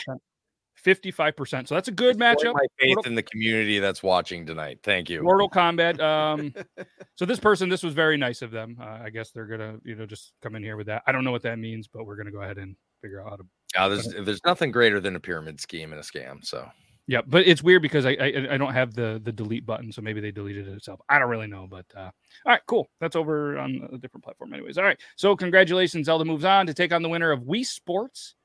55%. 0.85 1.67
So 1.67 1.75
that's 1.75 1.87
a 1.87 1.91
good 1.91 2.17
matchup. 2.17 2.53
My 2.53 2.65
faith 2.79 2.95
Mortal- 2.95 3.09
in 3.11 3.15
the 3.15 3.23
community 3.23 3.79
that's 3.79 4.01
watching 4.01 4.45
tonight. 4.45 4.79
Thank 4.83 5.09
you. 5.09 5.21
Mortal 5.21 5.49
Kombat. 5.49 5.99
Um, 5.99 6.53
so 7.15 7.25
this 7.25 7.39
person, 7.39 7.69
this 7.69 7.83
was 7.83 7.93
very 7.93 8.17
nice 8.17 8.41
of 8.41 8.51
them. 8.51 8.77
Uh, 8.81 8.99
I 9.03 9.09
guess 9.09 9.31
they're 9.31 9.45
gonna, 9.45 9.77
you 9.83 9.95
know, 9.95 10.05
just 10.05 10.31
come 10.41 10.55
in 10.55 10.63
here 10.63 10.77
with 10.77 10.87
that. 10.87 11.03
I 11.05 11.11
don't 11.11 11.23
know 11.23 11.31
what 11.31 11.41
that 11.43 11.59
means, 11.59 11.87
but 11.87 12.05
we're 12.05 12.15
gonna 12.15 12.31
go 12.31 12.41
ahead 12.41 12.57
and 12.57 12.75
figure 13.01 13.21
out 13.21 13.29
how 13.29 13.35
to. 13.35 13.43
Uh, 13.77 13.89
there's 13.89 14.07
there's 14.25 14.45
nothing 14.45 14.71
greater 14.71 14.99
than 14.99 15.15
a 15.15 15.19
pyramid 15.19 15.59
scheme 15.59 15.91
and 15.91 15.99
a 15.99 16.03
scam. 16.03 16.45
So 16.45 16.65
Yeah, 17.09 17.21
but 17.25 17.47
it's 17.47 17.63
weird 17.63 17.81
because 17.81 18.05
I 18.05 18.11
I, 18.11 18.47
I 18.51 18.57
don't 18.57 18.71
have 18.71 18.93
the 18.93 19.19
the 19.23 19.31
delete 19.31 19.65
button, 19.65 19.91
so 19.91 19.99
maybe 19.99 20.21
they 20.21 20.29
deleted 20.29 20.67
it 20.67 20.73
itself. 20.73 21.01
I 21.09 21.17
don't 21.17 21.27
really 21.27 21.47
know, 21.47 21.65
but 21.67 21.87
uh, 21.97 22.01
all 22.01 22.11
right, 22.45 22.61
cool. 22.67 22.87
That's 23.01 23.15
over 23.15 23.57
on 23.57 23.89
a 23.91 23.97
different 23.97 24.23
platform, 24.23 24.53
anyways. 24.53 24.77
All 24.77 24.83
right, 24.83 24.99
so 25.15 25.35
congratulations, 25.35 26.05
Zelda 26.05 26.23
moves 26.23 26.45
on 26.45 26.67
to 26.67 26.73
take 26.75 26.93
on 26.93 27.01
the 27.01 27.09
winner 27.09 27.31
of 27.31 27.41
Wii 27.41 27.65
Sports 27.65 28.35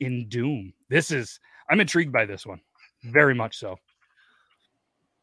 in 0.00 0.28
Doom. 0.28 0.72
This 0.88 1.12
is 1.12 1.38
I'm 1.70 1.78
intrigued 1.78 2.10
by 2.12 2.24
this 2.24 2.44
one, 2.44 2.60
very 3.04 3.32
much 3.32 3.56
so. 3.58 3.76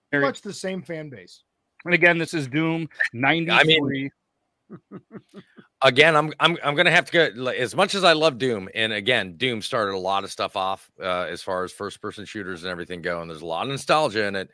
Very- 0.09 0.23
much 0.23 0.41
the 0.41 0.53
same 0.53 0.81
fan 0.81 1.09
base. 1.09 1.43
And 1.83 1.93
again, 1.93 2.17
this 2.17 2.33
is 2.33 2.47
Doom 2.47 2.87
93. 3.11 4.09
Again, 5.81 6.15
I'm 6.15 6.33
I'm 6.39 6.57
I'm 6.63 6.75
gonna 6.75 6.91
have 6.91 7.05
to 7.05 7.11
go. 7.11 7.29
like, 7.41 7.57
As 7.57 7.75
much 7.75 7.95
as 7.95 8.03
I 8.03 8.13
love 8.13 8.37
Doom, 8.37 8.69
and 8.75 8.93
again, 8.93 9.37
Doom 9.37 9.61
started 9.61 9.93
a 9.93 9.97
lot 9.99 10.23
of 10.23 10.31
stuff 10.31 10.55
off 10.55 10.89
uh, 11.01 11.23
as 11.29 11.41
far 11.41 11.63
as 11.63 11.71
first 11.71 12.01
person 12.01 12.25
shooters 12.25 12.63
and 12.63 12.71
everything 12.71 13.01
go, 13.01 13.21
and 13.21 13.29
there's 13.29 13.41
a 13.41 13.45
lot 13.45 13.63
of 13.63 13.69
nostalgia 13.69 14.25
in 14.25 14.35
it. 14.35 14.49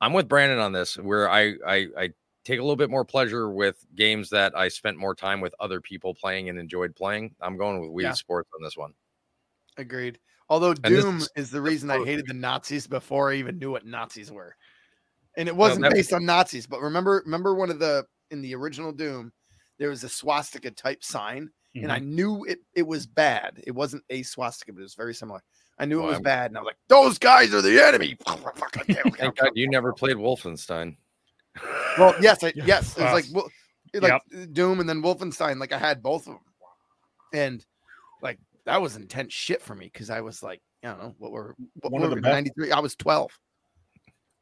I'm 0.00 0.12
with 0.12 0.28
Brandon 0.28 0.58
on 0.58 0.72
this, 0.72 0.96
where 0.96 1.28
I 1.30 1.54
I, 1.66 1.88
I 1.98 2.10
take 2.44 2.58
a 2.58 2.62
little 2.62 2.76
bit 2.76 2.90
more 2.90 3.04
pleasure 3.04 3.50
with 3.50 3.84
games 3.94 4.30
that 4.30 4.56
I 4.56 4.68
spent 4.68 4.96
more 4.96 5.14
time 5.14 5.40
with 5.40 5.54
other 5.60 5.80
people 5.80 6.14
playing 6.14 6.48
and 6.48 6.58
enjoyed 6.58 6.96
playing. 6.96 7.34
I'm 7.40 7.56
going 7.56 7.80
with 7.80 7.90
Wii 7.90 8.02
Yeah. 8.02 8.12
Sports 8.12 8.50
on 8.58 8.62
this 8.64 8.76
one. 8.76 8.94
Agreed. 9.76 10.18
Although 10.48 10.74
Doom 10.74 11.22
is- 11.36 11.50
the 11.50 11.60
reason 11.60 11.90
I 11.90 12.02
hated 12.04 12.26
the 12.26 12.34
Nazis 12.34 12.86
before 12.86 13.30
I 13.30 13.36
even 13.36 13.58
knew 13.58 13.70
what 13.70 13.86
Nazis 13.86 14.32
were. 14.32 14.56
And 15.36 15.48
it 15.48 15.54
wasn't 15.54 15.88
based 15.92 16.12
on 16.12 16.24
Nazis, 16.24 16.66
but 16.66 16.80
remember 16.80 17.22
remember 17.24 17.54
one 17.54 17.70
of 17.70 17.78
the 17.78 18.04
in 18.32 18.42
the 18.42 18.54
original 18.54 18.90
Doom, 18.92 19.32
there 19.80 19.88
was 19.88 20.04
a 20.04 20.08
swastika 20.08 20.70
type 20.70 21.02
sign, 21.02 21.50
and 21.74 21.90
I 21.90 21.98
Mm-hmm. 21.98 22.14
knew 22.14 22.44
it 22.44 22.60
it 22.74 22.86
was 22.86 23.06
bad. 23.06 23.60
It 23.66 23.72
wasn't 23.72 24.04
a 24.10 24.22
swastika, 24.22 24.72
but 24.72 24.80
it 24.80 24.82
was 24.84 24.94
very 24.94 25.14
similar. 25.14 25.42
I 25.78 25.86
knew 25.86 25.96
Well, 25.98 26.06
it 26.06 26.10
was 26.10 26.16
I'm- 26.16 26.22
bad, 26.22 26.50
and 26.52 26.58
I 26.58 26.60
was 26.60 26.66
like, 26.66 26.76
those 26.88 27.18
guys 27.18 27.52
are 27.54 27.62
the 27.62 27.82
enemy. 27.84 28.16
Thank 29.18 29.36
God 29.36 29.50
you 29.54 29.68
never 29.68 29.92
played 29.92 30.16
Wolfenstein. 30.16 30.96
Well, 31.98 32.14
yes, 32.20 32.44
I, 32.44 32.52
yes, 32.54 32.96
it 32.96 33.00
was 33.02 33.10
Uh, 33.10 33.14
like 33.14 33.24
well, 33.32 33.48
it- 33.92 34.02
like 34.02 34.52
Doom 34.52 34.78
and 34.80 34.88
then 34.88 35.02
Wolfenstein. 35.02 35.58
Like 35.58 35.72
I 35.72 35.78
had 35.78 36.02
both 36.02 36.28
of 36.28 36.34
them, 36.34 36.42
and 37.32 37.66
like 38.22 38.38
that 38.66 38.80
was 38.82 38.94
intense 38.96 39.32
shit 39.32 39.62
for 39.62 39.74
me 39.74 39.86
because 39.92 40.10
I 40.10 40.20
was 40.20 40.42
like, 40.42 40.60
I 40.84 40.88
don't 40.88 41.00
know 41.02 41.14
what 41.18 41.32
were 41.32 41.56
what 41.80 41.90
One 41.92 42.02
were 42.02 42.06
of 42.08 42.10
the 42.10 42.16
we, 42.16 42.20
best- 42.22 42.32
93. 42.56 42.72
I 42.72 42.80
was 42.80 42.94
12. 42.96 43.30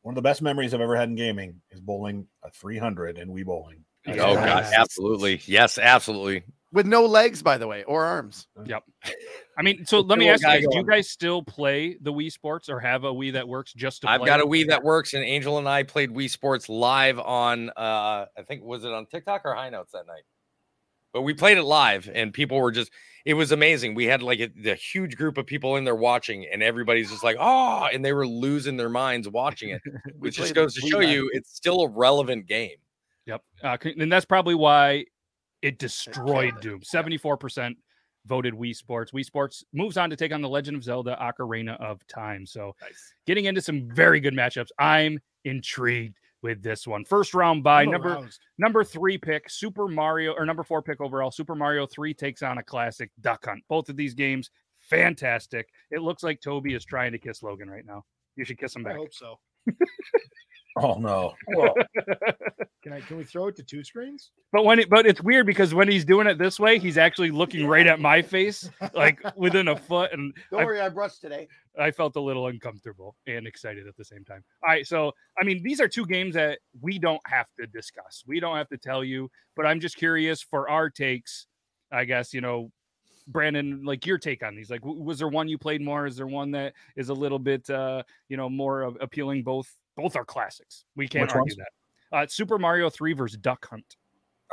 One 0.02 0.12
of 0.12 0.16
the 0.16 0.22
best 0.22 0.42
memories 0.42 0.74
I've 0.74 0.80
ever 0.80 0.96
had 0.96 1.08
in 1.08 1.14
gaming 1.16 1.60
is 1.70 1.80
bowling 1.80 2.26
a 2.42 2.50
300 2.50 3.18
and 3.18 3.30
Wii 3.30 3.44
bowling. 3.44 3.84
Oh 4.06 4.12
Yeah. 4.12 4.16
God, 4.62 4.72
absolutely, 4.76 5.40
yes, 5.46 5.78
absolutely. 5.78 6.44
with 6.72 6.86
no 6.86 7.04
legs, 7.06 7.42
by 7.42 7.58
the 7.58 7.66
way, 7.66 7.82
or 7.84 8.04
arms. 8.04 8.46
Yep. 8.64 8.82
I 9.58 9.62
mean, 9.62 9.84
so 9.86 10.00
let 10.00 10.18
me 10.18 10.28
ask 10.28 10.42
you 10.42 10.48
guys: 10.48 10.64
Do 10.70 10.76
you 10.78 10.84
guys 10.84 11.10
still 11.10 11.42
play 11.42 11.96
the 12.00 12.12
Wii 12.12 12.30
Sports, 12.30 12.68
or 12.68 12.78
have 12.80 13.04
a 13.04 13.12
Wii 13.12 13.32
that 13.32 13.48
works 13.48 13.72
just 13.72 14.02
to? 14.02 14.10
I've 14.10 14.20
play? 14.20 14.26
got 14.26 14.40
a 14.40 14.46
Wii 14.46 14.68
that 14.68 14.82
works, 14.84 15.14
and 15.14 15.24
Angel 15.24 15.58
and 15.58 15.68
I 15.68 15.82
played 15.82 16.10
Wii 16.10 16.30
Sports 16.30 16.68
live 16.68 17.18
on 17.18 17.70
uh 17.70 18.26
I 18.36 18.42
think 18.46 18.62
was 18.62 18.84
it 18.84 18.92
on 18.92 19.06
TikTok 19.06 19.42
or 19.44 19.54
High 19.54 19.70
Notes 19.70 19.92
that 19.92 20.06
night. 20.06 20.22
But 21.12 21.22
we 21.22 21.32
played 21.34 21.58
it 21.58 21.62
live, 21.64 22.08
and 22.14 22.32
people 22.32 22.60
were 22.60 22.70
just 22.70 22.92
it 23.24 23.34
was 23.34 23.50
amazing. 23.50 23.94
We 23.94 24.04
had 24.04 24.22
like 24.22 24.38
a, 24.40 24.50
a 24.70 24.74
huge 24.74 25.16
group 25.16 25.38
of 25.38 25.46
people 25.46 25.76
in 25.76 25.84
there 25.84 25.96
watching, 25.96 26.46
and 26.46 26.62
everybody's 26.62 27.10
just 27.10 27.24
like, 27.24 27.36
oh, 27.40 27.88
and 27.92 28.04
they 28.04 28.12
were 28.12 28.26
losing 28.26 28.76
their 28.76 28.88
minds 28.90 29.28
watching 29.28 29.70
it, 29.70 29.82
which 30.18 30.36
just 30.36 30.54
goes 30.54 30.74
to 30.74 30.80
show 30.86 31.00
you 31.00 31.28
it's 31.32 31.54
still 31.54 31.80
a 31.80 31.88
relevant 31.88 32.46
game. 32.46 32.76
Yep, 33.28 33.42
uh, 33.62 33.76
and 33.84 34.10
that's 34.10 34.24
probably 34.24 34.54
why 34.56 35.04
it 35.62 35.78
destroyed 35.78 36.54
it. 36.56 36.60
Doom. 36.60 36.82
Seventy-four 36.82 37.36
percent 37.36 37.76
voted 38.26 38.54
Wii 38.54 38.74
Sports. 38.74 39.12
Wii 39.12 39.24
Sports 39.24 39.62
moves 39.72 39.96
on 39.96 40.10
to 40.10 40.16
take 40.16 40.32
on 40.32 40.40
the 40.42 40.48
Legend 40.48 40.76
of 40.76 40.82
Zelda: 40.82 41.16
Ocarina 41.20 41.78
of 41.80 42.04
Time. 42.08 42.44
So, 42.46 42.74
Nice. 42.82 43.14
getting 43.26 43.44
into 43.44 43.60
some 43.60 43.88
very 43.94 44.18
good 44.18 44.34
matchups. 44.34 44.68
I'm 44.78 45.20
intrigued 45.44 46.16
with 46.42 46.62
this 46.62 46.86
one. 46.86 47.04
First 47.04 47.34
round 47.34 47.62
by 47.62 47.82
I'm 47.82 47.90
number 47.90 48.14
aroused. 48.14 48.40
number 48.58 48.82
three 48.84 49.18
pick, 49.18 49.50
Super 49.50 49.88
Mario, 49.88 50.32
or 50.32 50.46
number 50.46 50.62
four 50.62 50.80
pick 50.82 51.00
overall, 51.00 51.30
Super 51.30 51.54
Mario 51.54 51.86
3 51.86 52.14
takes 52.14 52.42
on 52.42 52.58
a 52.58 52.62
classic 52.62 53.10
Duck 53.20 53.44
Hunt. 53.44 53.62
Both 53.68 53.88
of 53.88 53.96
these 53.96 54.14
games, 54.14 54.50
fantastic. 54.76 55.68
It 55.90 56.00
looks 56.00 56.22
like 56.22 56.40
Toby 56.40 56.74
is 56.74 56.84
trying 56.84 57.12
to 57.12 57.18
kiss 57.18 57.42
Logan 57.42 57.68
right 57.68 57.84
now. 57.84 58.04
You 58.36 58.44
should 58.44 58.58
kiss 58.58 58.74
him 58.76 58.84
back. 58.84 58.94
I 58.94 58.98
hope 58.98 59.12
so. 59.12 59.38
Oh 60.80 60.94
no. 60.94 61.34
Can 62.82 62.92
I? 62.92 63.00
Can 63.00 63.16
we 63.16 63.24
throw 63.24 63.48
it 63.48 63.56
to 63.56 63.62
two 63.62 63.82
screens? 63.82 64.30
But 64.52 64.64
when 64.64 64.78
it, 64.78 64.88
but 64.88 65.04
it's 65.06 65.20
weird 65.20 65.46
because 65.46 65.74
when 65.74 65.88
he's 65.88 66.04
doing 66.04 66.26
it 66.28 66.38
this 66.38 66.60
way, 66.60 66.78
he's 66.78 66.96
actually 66.96 67.30
looking 67.30 67.66
right 67.66 67.86
at 67.86 67.98
my 68.00 68.22
face, 68.22 68.70
like 68.94 69.20
within 69.36 69.68
a 69.68 69.76
foot, 69.76 70.12
and 70.12 70.32
Don't 70.50 70.60
I- 70.60 70.64
worry, 70.64 70.80
I 70.80 70.88
brushed 70.88 71.20
today. 71.20 71.48
I 71.78 71.90
felt 71.90 72.16
a 72.16 72.20
little 72.20 72.46
uncomfortable 72.46 73.16
and 73.26 73.46
excited 73.46 73.86
at 73.88 73.96
the 73.96 74.04
same 74.04 74.24
time. 74.24 74.44
All 74.62 74.68
right, 74.70 74.86
so 74.86 75.12
I 75.40 75.44
mean, 75.44 75.62
these 75.62 75.80
are 75.80 75.88
two 75.88 76.06
games 76.06 76.34
that 76.34 76.60
we 76.80 76.98
don't 76.98 77.20
have 77.26 77.46
to 77.60 77.66
discuss. 77.66 78.22
We 78.26 78.38
don't 78.40 78.56
have 78.56 78.68
to 78.68 78.78
tell 78.78 79.02
you, 79.02 79.30
but 79.56 79.66
I'm 79.66 79.80
just 79.80 79.96
curious 79.96 80.40
for 80.42 80.68
our 80.70 80.88
takes. 80.90 81.46
I 81.90 82.04
guess 82.04 82.32
you 82.32 82.40
know, 82.40 82.70
Brandon, 83.26 83.84
like 83.84 84.06
your 84.06 84.18
take 84.18 84.42
on 84.44 84.54
these. 84.54 84.70
Like, 84.70 84.82
w- 84.82 85.02
was 85.02 85.18
there 85.18 85.28
one 85.28 85.48
you 85.48 85.58
played 85.58 85.80
more? 85.82 86.06
Is 86.06 86.16
there 86.16 86.26
one 86.28 86.52
that 86.52 86.74
is 86.96 87.08
a 87.08 87.14
little 87.14 87.38
bit, 87.40 87.68
uh, 87.68 88.02
you 88.28 88.36
know, 88.36 88.48
more 88.48 88.82
of 88.82 88.96
appealing? 89.00 89.42
Both 89.42 89.68
both 89.98 90.16
are 90.16 90.24
classics. 90.24 90.84
We 90.96 91.08
can't 91.08 91.22
Which 91.22 91.32
argue 91.32 91.56
ones? 91.56 91.56
that. 91.56 92.16
Uh, 92.16 92.26
Super 92.28 92.58
Mario 92.58 92.88
3 92.88 93.12
versus 93.12 93.38
Duck 93.38 93.66
Hunt. 93.68 93.96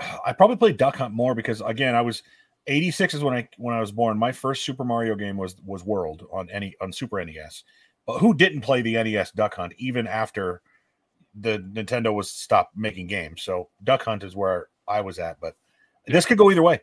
I 0.25 0.33
probably 0.33 0.57
played 0.57 0.77
Duck 0.77 0.97
Hunt 0.97 1.13
more 1.13 1.35
because 1.35 1.61
again, 1.61 1.95
I 1.95 2.01
was 2.01 2.23
86 2.67 3.13
is 3.13 3.23
when 3.23 3.35
I 3.35 3.47
when 3.57 3.75
I 3.75 3.79
was 3.79 3.91
born. 3.91 4.17
My 4.17 4.31
first 4.31 4.65
Super 4.65 4.83
Mario 4.83 5.15
game 5.15 5.37
was 5.37 5.55
was 5.63 5.85
World 5.85 6.25
on 6.33 6.49
any 6.49 6.75
on 6.81 6.91
Super 6.91 7.23
NES. 7.23 7.63
But 8.07 8.19
who 8.19 8.33
didn't 8.33 8.61
play 8.61 8.81
the 8.81 8.93
NES 8.95 9.31
Duck 9.31 9.55
Hunt 9.55 9.73
even 9.77 10.07
after 10.07 10.61
the 11.39 11.59
Nintendo 11.59 12.13
was 12.13 12.29
stopped 12.31 12.75
making 12.75 13.07
games? 13.07 13.43
So 13.43 13.69
Duck 13.83 14.03
Hunt 14.03 14.23
is 14.23 14.35
where 14.35 14.67
I 14.87 15.01
was 15.01 15.19
at, 15.19 15.39
but 15.39 15.55
this 16.07 16.25
could 16.25 16.37
go 16.37 16.51
either 16.51 16.63
way. 16.63 16.81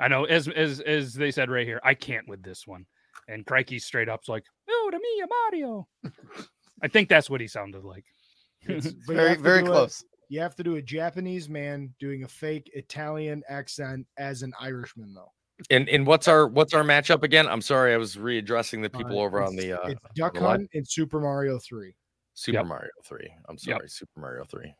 I 0.00 0.08
know, 0.08 0.24
as 0.24 0.48
as 0.48 0.80
as 0.80 1.14
they 1.14 1.30
said 1.30 1.50
right 1.50 1.66
here, 1.66 1.80
I 1.84 1.94
can't 1.94 2.28
with 2.28 2.42
this 2.42 2.66
one. 2.66 2.84
And 3.28 3.46
Crikey 3.46 3.78
straight 3.78 4.08
up's 4.08 4.28
like, 4.28 4.44
"Oh, 4.68 4.88
to 4.90 4.98
me, 4.98 5.22
a 5.22 5.26
Mario." 5.52 5.88
I 6.84 6.88
think 6.88 7.08
that's 7.08 7.28
what 7.30 7.40
he 7.40 7.48
sounded 7.48 7.82
like. 7.84 8.04
It's- 8.68 8.94
very 9.08 9.34
very 9.36 9.62
do 9.62 9.66
a- 9.66 9.70
close. 9.72 10.04
you 10.28 10.40
have 10.40 10.54
to 10.56 10.62
do 10.62 10.76
a 10.76 10.82
Japanese 10.82 11.48
man 11.48 11.92
doing 11.98 12.22
a 12.24 12.28
fake 12.28 12.70
Italian 12.74 13.42
accent 13.48 14.06
as 14.16 14.42
an 14.42 14.52
Irishman, 14.60 15.12
though. 15.14 15.32
And 15.70 15.88
and 15.88 16.06
what's 16.06 16.28
our 16.28 16.46
what's 16.46 16.72
our 16.74 16.82
matchup 16.82 17.22
again? 17.24 17.46
I'm 17.46 17.60
sorry, 17.60 17.92
I 17.94 17.96
was 17.96 18.16
readdressing 18.16 18.82
the 18.82 18.90
people 18.90 19.18
Uh, 19.20 19.22
over 19.24 19.42
on 19.42 19.54
the 19.56 19.72
uh, 19.82 19.88
it's 19.88 20.00
Duck 20.14 20.34
the 20.34 20.40
live- 20.40 20.50
Hunt 20.60 20.70
and 20.74 20.86
Super 20.88 21.20
Mario 21.20 21.58
Three. 21.58 21.94
Super 22.34 22.58
Yep. 22.58 22.66
Mario 22.66 22.90
Three. 23.04 23.30
I'm 23.48 23.58
sorry, 23.58 23.88
Super 23.88 24.20
Mario 24.20 24.44
Three. 24.44 24.74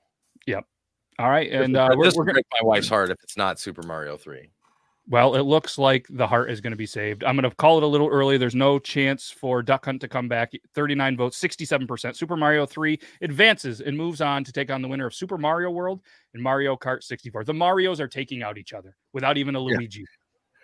Yep. 0.46 0.64
All 1.18 1.28
right, 1.30 1.50
and 1.52 1.74
will- 1.74 1.80
uh, 1.80 1.96
we're, 1.96 2.05
this 2.05 2.14
we're 2.14 2.20
will 2.22 2.26
gonna. 2.26 2.32
break 2.34 2.46
my 2.62 2.66
wife's 2.66 2.88
heart 2.88 3.11
if 3.11 3.18
it's 3.22 3.36
not 3.36 3.61
Super 3.61 3.82
Mario 3.82 4.16
Three. 4.16 4.50
Well, 5.07 5.34
it 5.34 5.42
looks 5.42 5.76
like 5.76 6.07
the 6.09 6.26
heart 6.26 6.50
is 6.50 6.62
going 6.62 6.70
to 6.70 6.78
be 6.78 6.86
saved. 6.86 7.24
I'm 7.24 7.36
going 7.36 7.48
to 7.48 7.55
call 7.55 7.76
it 7.76 7.82
a 7.82 7.86
little 7.86 8.09
early. 8.09 8.38
There's 8.38 8.55
no 8.55 8.78
chance 8.78 9.30
for 9.30 9.62
Duck 9.62 9.84
Hunt 9.84 10.00
to 10.00 10.09
come 10.09 10.28
back. 10.28 10.52
39 10.74 11.16
votes, 11.18 11.38
67%. 11.38 12.16
Super 12.16 12.36
Mario 12.36 12.64
3 12.64 12.98
advances 13.20 13.82
and 13.82 13.96
moves 13.98 14.22
on 14.22 14.44
to 14.44 14.52
take 14.52 14.70
on 14.70 14.80
the 14.80 14.88
winner 14.88 15.07
of 15.07 15.14
Super 15.14 15.36
Mario 15.36 15.70
World 15.70 16.00
and 16.32 16.42
Mario 16.42 16.74
Kart 16.74 17.02
64. 17.02 17.44
The 17.44 17.52
Marios 17.52 18.00
are 18.00 18.09
taking 18.09 18.42
out 18.42 18.57
each 18.57 18.72
other 18.72 18.96
without 19.12 19.36
even 19.36 19.57
a 19.57 19.61
Yeah. 19.61 19.76
Luigi. 19.76 20.05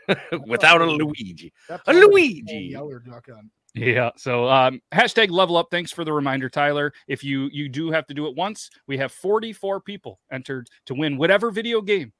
Without 0.47 0.81
a 0.81 0.87
Luigi. 0.91 1.53
A 1.69 1.75
all 1.75 1.79
the 1.85 1.93
whole 1.93 2.11
Luigi. 2.11 2.73
Duck 3.11 3.27
Hunt. 3.29 3.51
Yeah. 3.75 4.11
So 4.17 4.49
um, 4.49 4.81
hashtag 4.93 5.31
level 5.31 5.57
up. 5.57 5.69
Thanks 5.71 5.93
for 5.93 6.05
the 6.05 6.13
reminder, 6.13 6.49
Tyler. 6.49 6.93
If 7.07 7.23
you 7.23 7.49
you 7.53 7.69
do 7.69 7.91
have 7.93 8.07
to 8.09 8.15
do 8.15 8.27
it 8.27 8.35
once, 8.35 8.71
we 8.89 8.97
have 8.99 9.13
44 9.13 9.81
people 9.83 10.19
entered 10.33 10.67
to 10.87 10.95
win 10.95 11.17
whatever 11.19 11.51
video 11.53 11.81
game 11.81 12.13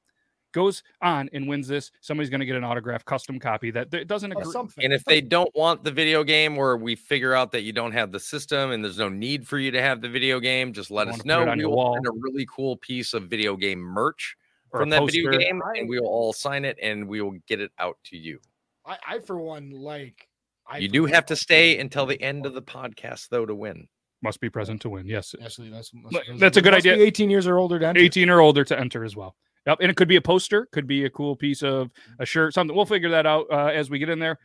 goes 0.51 0.83
on 1.01 1.29
and 1.33 1.47
wins 1.47 1.67
this. 1.67 1.91
Somebody's 2.01 2.29
going 2.29 2.39
to 2.41 2.45
get 2.45 2.55
an 2.55 2.63
autograph 2.63 3.03
custom 3.05 3.39
copy 3.39 3.71
that 3.71 3.91
that 3.91 4.07
doesn't 4.07 4.31
agree. 4.31 4.51
something. 4.51 4.83
And 4.83 4.93
if 4.93 5.03
they 5.05 5.21
don't 5.21 5.53
want 5.55 5.83
the 5.83 5.91
video 5.91 6.23
game, 6.23 6.57
or 6.57 6.77
we 6.77 6.95
figure 6.95 7.33
out 7.33 7.51
that 7.53 7.61
you 7.61 7.73
don't 7.73 7.91
have 7.93 8.11
the 8.11 8.19
system 8.19 8.71
and 8.71 8.83
there's 8.83 8.97
no 8.97 9.09
need 9.09 9.47
for 9.47 9.57
you 9.59 9.71
to 9.71 9.81
have 9.81 10.01
the 10.01 10.09
video 10.09 10.39
game, 10.39 10.73
just 10.73 10.91
let 10.91 11.07
You 11.07 11.13
us 11.13 11.19
wanna 11.19 11.23
put 11.23 11.41
it 11.41 11.45
know. 11.45 11.51
on 11.51 11.57
We 11.57 11.65
will 11.65 11.75
wall. 11.75 11.93
find 11.95 12.07
a 12.07 12.11
really 12.11 12.45
cool 12.49 12.77
piece 12.77 13.13
of 13.13 13.23
video 13.23 13.55
game 13.55 13.79
merch 13.79 14.35
Or 14.71 14.79
from 14.81 14.89
a 14.89 14.99
that 14.99 15.05
video 15.05 15.31
game, 15.31 15.61
I- 15.65 15.79
and 15.79 15.89
we 15.89 15.99
will 15.99 16.07
all 16.07 16.33
sign 16.33 16.65
it 16.65 16.77
and 16.81 17.07
we 17.07 17.21
will 17.21 17.37
get 17.47 17.59
it 17.61 17.71
out 17.79 17.97
to 18.05 18.17
you. 18.17 18.39
I, 18.85 18.97
I 19.07 19.19
for 19.19 19.37
one 19.37 19.69
like. 19.71 20.27
I 20.67 20.77
You 20.77 20.87
do 20.87 21.05
have 21.05 21.25
to 21.25 21.35
stay 21.35 21.77
until 21.79 22.05
the 22.05 22.21
end 22.21 22.45
of 22.45 22.53
the 22.53 22.61
podcast, 22.61 23.27
though, 23.29 23.45
to 23.45 23.53
win. 23.53 23.87
Must 24.23 24.39
be 24.39 24.49
present 24.49 24.81
to 24.83 24.89
win. 24.89 25.05
Yes. 25.07 25.35
Actually, 25.43 25.69
that's 25.69 25.89
But 26.11 26.23
that's 26.37 26.55
a 26.55 26.61
good 26.61 26.71
must 26.73 26.83
be 26.83 26.91
idea. 26.91 27.03
18 27.05 27.29
years 27.29 27.47
or 27.47 27.57
older. 27.57 27.79
To 27.79 27.87
enter. 27.87 27.99
18 27.99 28.29
or 28.29 28.39
older 28.39 28.63
to 28.63 28.79
enter 28.79 29.03
as 29.03 29.15
well. 29.15 29.35
Yep. 29.67 29.77
And 29.81 29.91
it 29.91 29.95
could 29.97 30.07
be 30.07 30.15
a 30.15 30.21
poster, 30.21 30.67
could 30.71 30.87
be 30.87 31.05
a 31.05 31.09
cool 31.09 31.35
piece 31.35 31.61
of 31.61 31.91
a 32.19 32.25
shirt, 32.25 32.53
something. 32.53 32.75
We'll 32.75 32.85
figure 32.85 33.09
that 33.09 33.25
out 33.25 33.45
uh, 33.51 33.67
as 33.67 33.89
we 33.89 33.99
get 33.99 34.09
in 34.09 34.17
there. 34.19 34.39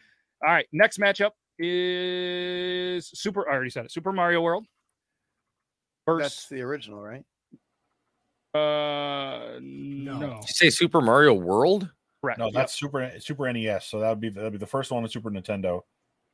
All 0.46 0.52
right. 0.52 0.66
Next 0.72 0.98
matchup 0.98 1.30
is 1.58 3.08
Super. 3.14 3.48
I 3.48 3.54
already 3.54 3.70
said 3.70 3.86
it. 3.86 3.92
Super 3.92 4.12
Mario 4.12 4.42
World. 4.42 4.66
First, 6.04 6.22
That's 6.22 6.48
the 6.48 6.60
original, 6.60 7.00
right? 7.02 7.24
uh, 8.54 9.58
no. 9.60 10.18
No. 10.18 10.28
Did 10.40 10.48
you 10.48 10.54
say 10.54 10.70
Super 10.70 11.00
Mario 11.00 11.34
World? 11.34 11.90
Correct. 12.22 12.38
No, 12.38 12.46
Yep. 12.46 12.54
that's 12.54 12.74
Super 12.78 13.12
Super 13.18 13.52
NES. 13.52 13.86
So 13.86 14.00
that 14.00 14.08
would 14.10 14.20
be 14.20 14.28
that 14.30 14.42
would 14.42 14.52
be 14.52 14.58
the 14.58 14.66
first 14.66 14.90
one 14.90 15.02
on 15.02 15.08
Super 15.08 15.30
Nintendo 15.30 15.82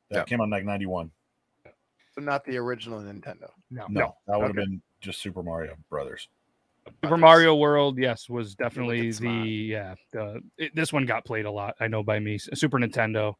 that 0.09 0.17
Yeah. 0.19 0.23
came 0.25 0.41
on 0.41 0.49
like 0.49 0.63
91. 0.65 1.11
So 2.13 2.21
not 2.21 2.45
the 2.45 2.57
original 2.57 2.99
Nintendo. 3.01 3.49
No. 3.71 3.87
No, 3.89 3.99
No. 3.99 4.15
that 4.27 4.37
would 4.37 4.47
have 4.47 4.57
Okay. 4.57 4.65
been 4.65 4.81
just 5.01 5.21
Super 5.21 5.41
Mario 5.43 5.75
Brothers. 5.89 6.27
Super 7.03 7.17
Mario 7.17 7.55
World, 7.55 7.97
yes, 7.97 8.27
was 8.29 8.55
definitely 8.55 9.07
the 9.07 9.11
smart. 9.13 9.47
yeah. 9.47 9.95
The, 10.11 10.41
it, 10.57 10.75
this 10.75 10.91
one 10.91 11.05
got 11.05 11.25
played 11.25 11.45
a 11.45 11.51
lot. 11.51 11.75
I 11.79 11.87
know 11.87 12.03
by 12.03 12.19
me. 12.19 12.37
Super 12.37 12.77
Nintendo, 12.79 13.33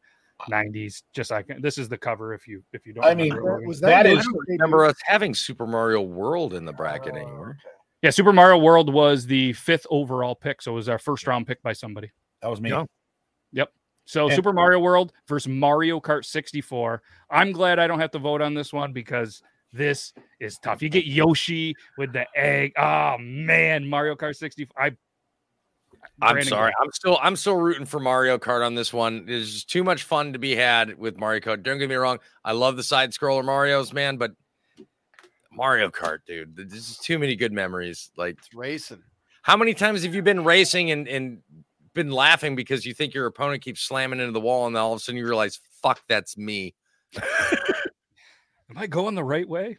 '90s. 0.50 1.02
Just 1.12 1.30
like 1.30 1.50
this 1.60 1.76
is 1.78 1.88
the 1.88 1.98
cover. 1.98 2.32
If 2.34 2.46
you 2.48 2.62
if 2.72 2.86
you 2.86 2.94
don't, 2.94 3.04
I 3.04 3.14
mean. 3.14 3.34
Was 3.66 3.80
That 3.80 4.04
that, 4.04 4.06
is- 4.06 4.26
I 4.26 4.52
remember 4.52 4.84
us 4.84 4.96
having 5.04 5.34
Super 5.34 5.66
Mario 5.66 6.00
World 6.02 6.54
in 6.54 6.64
the 6.64 6.72
bracket 6.72 7.12
Oh, 7.14 7.16
anymore. 7.16 7.56
yeah, 8.02 8.10
Super 8.10 8.32
Mario 8.32 8.58
World 8.58 8.92
was 8.92 9.26
the 9.26 9.52
fifth 9.54 9.86
overall 9.90 10.34
pick, 10.34 10.62
so 10.62 10.72
it 10.72 10.76
was 10.76 10.88
our 10.88 10.98
first 10.98 11.26
round 11.26 11.46
pick 11.46 11.62
by 11.62 11.72
somebody. 11.74 12.10
That 12.42 12.48
was 12.48 12.60
me. 12.60 12.70
Yeah. 12.70 13.64
So 14.06 14.26
And- 14.26 14.34
Super 14.34 14.52
Mario 14.52 14.80
World 14.80 15.12
versus 15.28 15.48
Mario 15.48 15.98
Kart 15.98 16.26
64. 16.26 17.00
I'm 17.30 17.52
glad 17.52 17.78
I 17.78 17.86
don't 17.86 18.00
have 18.00 18.10
to 18.10 18.18
vote 18.18 18.42
on 18.42 18.52
this 18.52 18.70
one 18.70 18.92
because 18.92 19.42
this 19.74 20.12
is 20.40 20.58
tough. 20.58 20.82
You 20.82 20.88
get 20.88 21.04
Yoshi 21.06 21.74
with 21.98 22.12
the 22.12 22.26
egg. 22.36 22.72
Oh 22.78 23.16
man, 23.18 23.86
Mario 23.86 24.14
Kart 24.14 24.36
64. 24.36 24.82
I 24.82 24.86
I'm 26.22 26.34
Brandon, 26.34 26.44
sorry. 26.50 26.72
I'm 26.80 26.92
still 26.92 27.18
I'm 27.22 27.36
still 27.36 27.56
rooting 27.56 27.86
for 27.86 27.98
Mario 27.98 28.38
Kart 28.38 28.64
on 28.64 28.74
this 28.74 28.92
one. 28.92 29.26
There's 29.26 29.52
just 29.52 29.70
too 29.70 29.82
much 29.82 30.04
fun 30.04 30.32
to 30.32 30.38
be 30.38 30.54
had 30.54 30.96
with 30.98 31.18
Mario 31.18 31.40
Kart. 31.40 31.62
Don't 31.62 31.78
get 31.78 31.88
me 31.88 31.94
wrong. 31.96 32.18
I 32.44 32.52
love 32.52 32.76
the 32.76 32.82
side 32.82 33.10
scroller 33.12 33.44
Mario's, 33.44 33.92
man, 33.92 34.16
but 34.16 34.32
Mario 35.50 35.88
Kart, 35.90 36.18
dude, 36.26 36.56
This 36.56 36.90
is 36.90 36.98
too 36.98 37.18
many 37.18 37.36
good 37.36 37.52
memories. 37.52 38.10
Like, 38.16 38.36
It's 38.38 38.54
racing. 38.54 39.02
how 39.42 39.56
many 39.56 39.72
times 39.74 40.02
have 40.02 40.14
you 40.14 40.22
been 40.22 40.44
racing 40.44 40.90
and 40.90 41.08
and 41.08 41.38
been 41.94 42.10
laughing 42.10 42.56
because 42.56 42.84
you 42.84 42.92
think 42.92 43.14
your 43.14 43.26
opponent 43.26 43.62
keeps 43.62 43.80
slamming 43.80 44.18
into 44.20 44.32
the 44.32 44.40
wall, 44.40 44.66
and 44.66 44.74
then 44.74 44.82
all 44.82 44.92
of 44.92 44.96
a 44.98 45.00
sudden 45.00 45.16
you 45.16 45.26
realize, 45.26 45.60
fuck, 45.82 46.00
that's 46.08 46.36
me. 46.36 46.74
Am 48.70 48.78
I 48.78 48.86
going 48.86 49.14
the 49.14 49.24
right 49.24 49.48
way? 49.48 49.78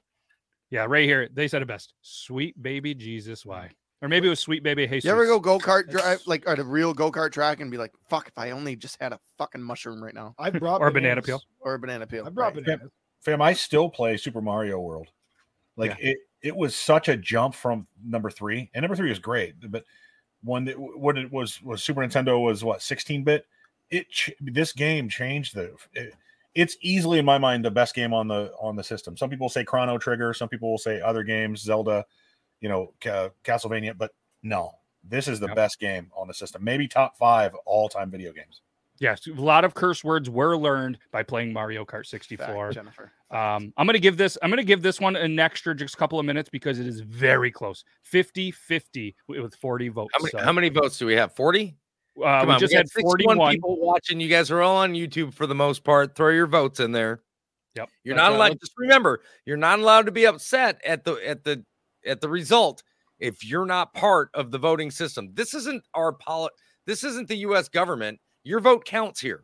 Yeah, 0.69 0.86
right 0.88 1.05
here. 1.05 1.29
They 1.33 1.47
said 1.47 1.61
it 1.61 1.67
best. 1.67 1.93
Sweet 2.01 2.61
baby 2.61 2.93
Jesus, 2.93 3.45
why? 3.45 3.67
Mm. 3.67 3.71
Or 4.01 4.09
maybe 4.09 4.27
it 4.27 4.29
was 4.29 4.39
sweet 4.39 4.61
baby 4.61 4.86
Jesus. 4.88 5.05
You 5.05 5.11
ever 5.11 5.25
go 5.25 5.39
go 5.39 5.57
kart 5.57 5.89
drive 5.89 6.21
like 6.25 6.47
at 6.47 6.59
a 6.59 6.63
real 6.63 6.93
go 6.93 7.11
kart 7.11 7.31
track 7.31 7.61
and 7.61 7.71
be 7.71 7.77
like, 7.77 7.93
"Fuck! 8.09 8.27
If 8.27 8.38
I 8.38 8.51
only 8.51 8.75
just 8.75 9.01
had 9.01 9.13
a 9.13 9.19
fucking 9.38 9.61
mushroom 9.61 10.03
right 10.03 10.13
now 10.13 10.36
I 10.38 10.49
brought 10.49 10.81
Or 10.81 10.91
banana 10.91 11.21
peel. 11.21 11.41
or 11.61 11.75
a 11.75 11.79
banana 11.79 12.05
peel." 12.05 12.25
I 12.25 12.29
brought 12.29 12.55
right. 12.55 12.65
bananas. 12.65 12.91
Fam, 13.21 13.41
I 13.41 13.53
still 13.53 13.89
play 13.89 14.17
Super 14.17 14.41
Mario 14.41 14.79
World. 14.79 15.07
Like 15.77 15.97
it, 15.99 16.17
it 16.41 16.55
was 16.55 16.75
such 16.75 17.09
a 17.09 17.17
jump 17.17 17.55
from 17.55 17.88
number 18.03 18.29
three, 18.29 18.69
and 18.73 18.83
number 18.83 18.95
three 18.95 19.11
is 19.11 19.19
great. 19.19 19.55
But 19.71 19.83
when 20.43 20.67
it, 20.67 20.75
when 20.77 21.17
it 21.17 21.31
was 21.31 21.61
was 21.61 21.83
Super 21.83 22.01
Nintendo 22.01 22.41
was 22.41 22.63
what 22.63 22.81
16 22.81 23.23
bit. 23.23 23.45
It 23.91 24.09
ch- 24.09 24.31
this 24.39 24.73
game 24.73 25.09
changed 25.09 25.55
the. 25.55 25.75
It, 25.93 26.13
it's 26.56 26.78
easily 26.82 27.20
in 27.20 27.26
my 27.26 27.38
mind 27.38 27.64
the 27.64 27.72
best 27.72 27.93
game 27.93 28.14
on 28.14 28.28
the 28.28 28.51
on 28.60 28.76
the 28.76 28.84
system. 28.84 29.16
Some 29.18 29.30
people 29.30 29.49
say 29.49 29.64
Chrono 29.64 29.97
Trigger, 29.97 30.34
some 30.34 30.49
people 30.49 30.72
will 30.72 30.78
say 30.78 31.01
other 31.01 31.24
games, 31.24 31.62
Zelda, 31.62 32.06
you 32.62 32.70
know, 32.70 32.93
Ca- 33.01 33.30
Castlevania, 33.43 33.95
but 33.97 34.12
no, 34.41 34.72
this 35.03 35.28
is 35.28 35.39
the 35.39 35.47
Yep. 35.47 35.56
best 35.56 35.80
game 35.80 36.12
on 36.16 36.28
the 36.28 36.34
system. 36.34 36.64
Maybe 36.64 36.88
top 36.88 37.18
five 37.18 37.53
all 37.66 37.89
time 37.89 38.10
video 38.10 38.32
games. 38.32 38.62
Yes, 38.97 39.28
a 39.28 39.32
lot 39.34 39.66
of 39.66 39.74
curse 39.74 40.06
words 40.06 40.30
were 40.30 40.56
learned 40.56 40.97
by 41.12 41.22
playing 41.22 41.51
Mario 41.51 41.84
Kart 41.84 41.91
Fact, 41.91 42.08
64. 42.08 42.72
Jennifer. 42.72 43.12
Um, 43.30 43.74
I'm 43.76 43.86
gonna 43.86 43.99
give 43.99 44.16
this. 44.16 44.38
I'm 44.41 44.49
gonna 44.49 44.64
give 44.64 44.82
this 44.82 45.01
one 45.01 45.18
an 45.18 45.38
extra 45.38 45.76
just 45.76 45.95
a 45.95 45.97
couple 45.97 46.18
of 46.18 46.26
minutes 46.26 46.49
because 46.49 46.80
it 46.80 46.88
is 46.88 47.01
very 47.01 47.51
close. 47.51 47.84
50-50 48.03 49.16
with 49.28 49.53
40 49.56 49.89
votes. 49.89 50.14
How 50.14 50.20
many, 50.24 50.32
So, 50.32 50.38
how 50.39 50.53
many 50.53 50.70
votes 50.70 50.97
do 50.97 51.06
we 51.06 51.14
have? 51.16 51.36
40? 51.36 51.76
Uh, 52.24 52.39
Come 52.39 52.47
we 52.47 52.53
on, 52.53 52.59
just 52.59 52.72
we 52.72 52.78
had 52.78 52.86
got 52.86 52.91
61 52.91 53.38
41. 53.38 53.51
people 53.53 53.80
watching. 53.80 54.20
You 54.20 54.30
guys 54.30 54.51
are 54.51 54.61
all 54.61 54.78
on 54.78 54.93
YouTube 54.93 55.34
for 55.34 55.47
the 55.47 55.55
most 55.55 55.84
part. 55.84 56.16
Throw 56.16 56.30
your 56.30 56.47
votes 56.47 56.80
in 56.80 56.91
there. 56.91 57.22
Yep. 57.76 57.89
You're 58.03 58.16
not 58.16 58.32
uh, 58.32 58.36
allowed. 58.36 58.59
Just 58.59 58.74
remember, 58.78 59.22
you're 59.45 59.57
not 59.57 59.80
allowed 59.80 60.05
to 60.05 60.11
be 60.11 60.26
upset 60.26 60.80
at 60.86 61.03
the 61.03 61.16
at 61.28 61.43
the 61.43 61.63
at 62.05 62.22
the 62.22 62.30
result 62.30 62.84
if 63.20 63.43
you're 63.43 63.66
not 63.66 63.93
part 63.93 64.30
of 64.34 64.51
the 64.51 64.57
voting 64.57 64.91
system. 64.91 65.30
This 65.34 65.53
isn't 65.53 65.84
our 65.93 66.13
poli- 66.13 66.51
This 66.86 67.03
isn't 67.03 67.28
the 67.28 67.38
U.S. 67.38 67.68
government. 67.68 68.20
Your 68.43 68.59
vote 68.59 68.86
counts 68.86 69.20
here. 69.20 69.43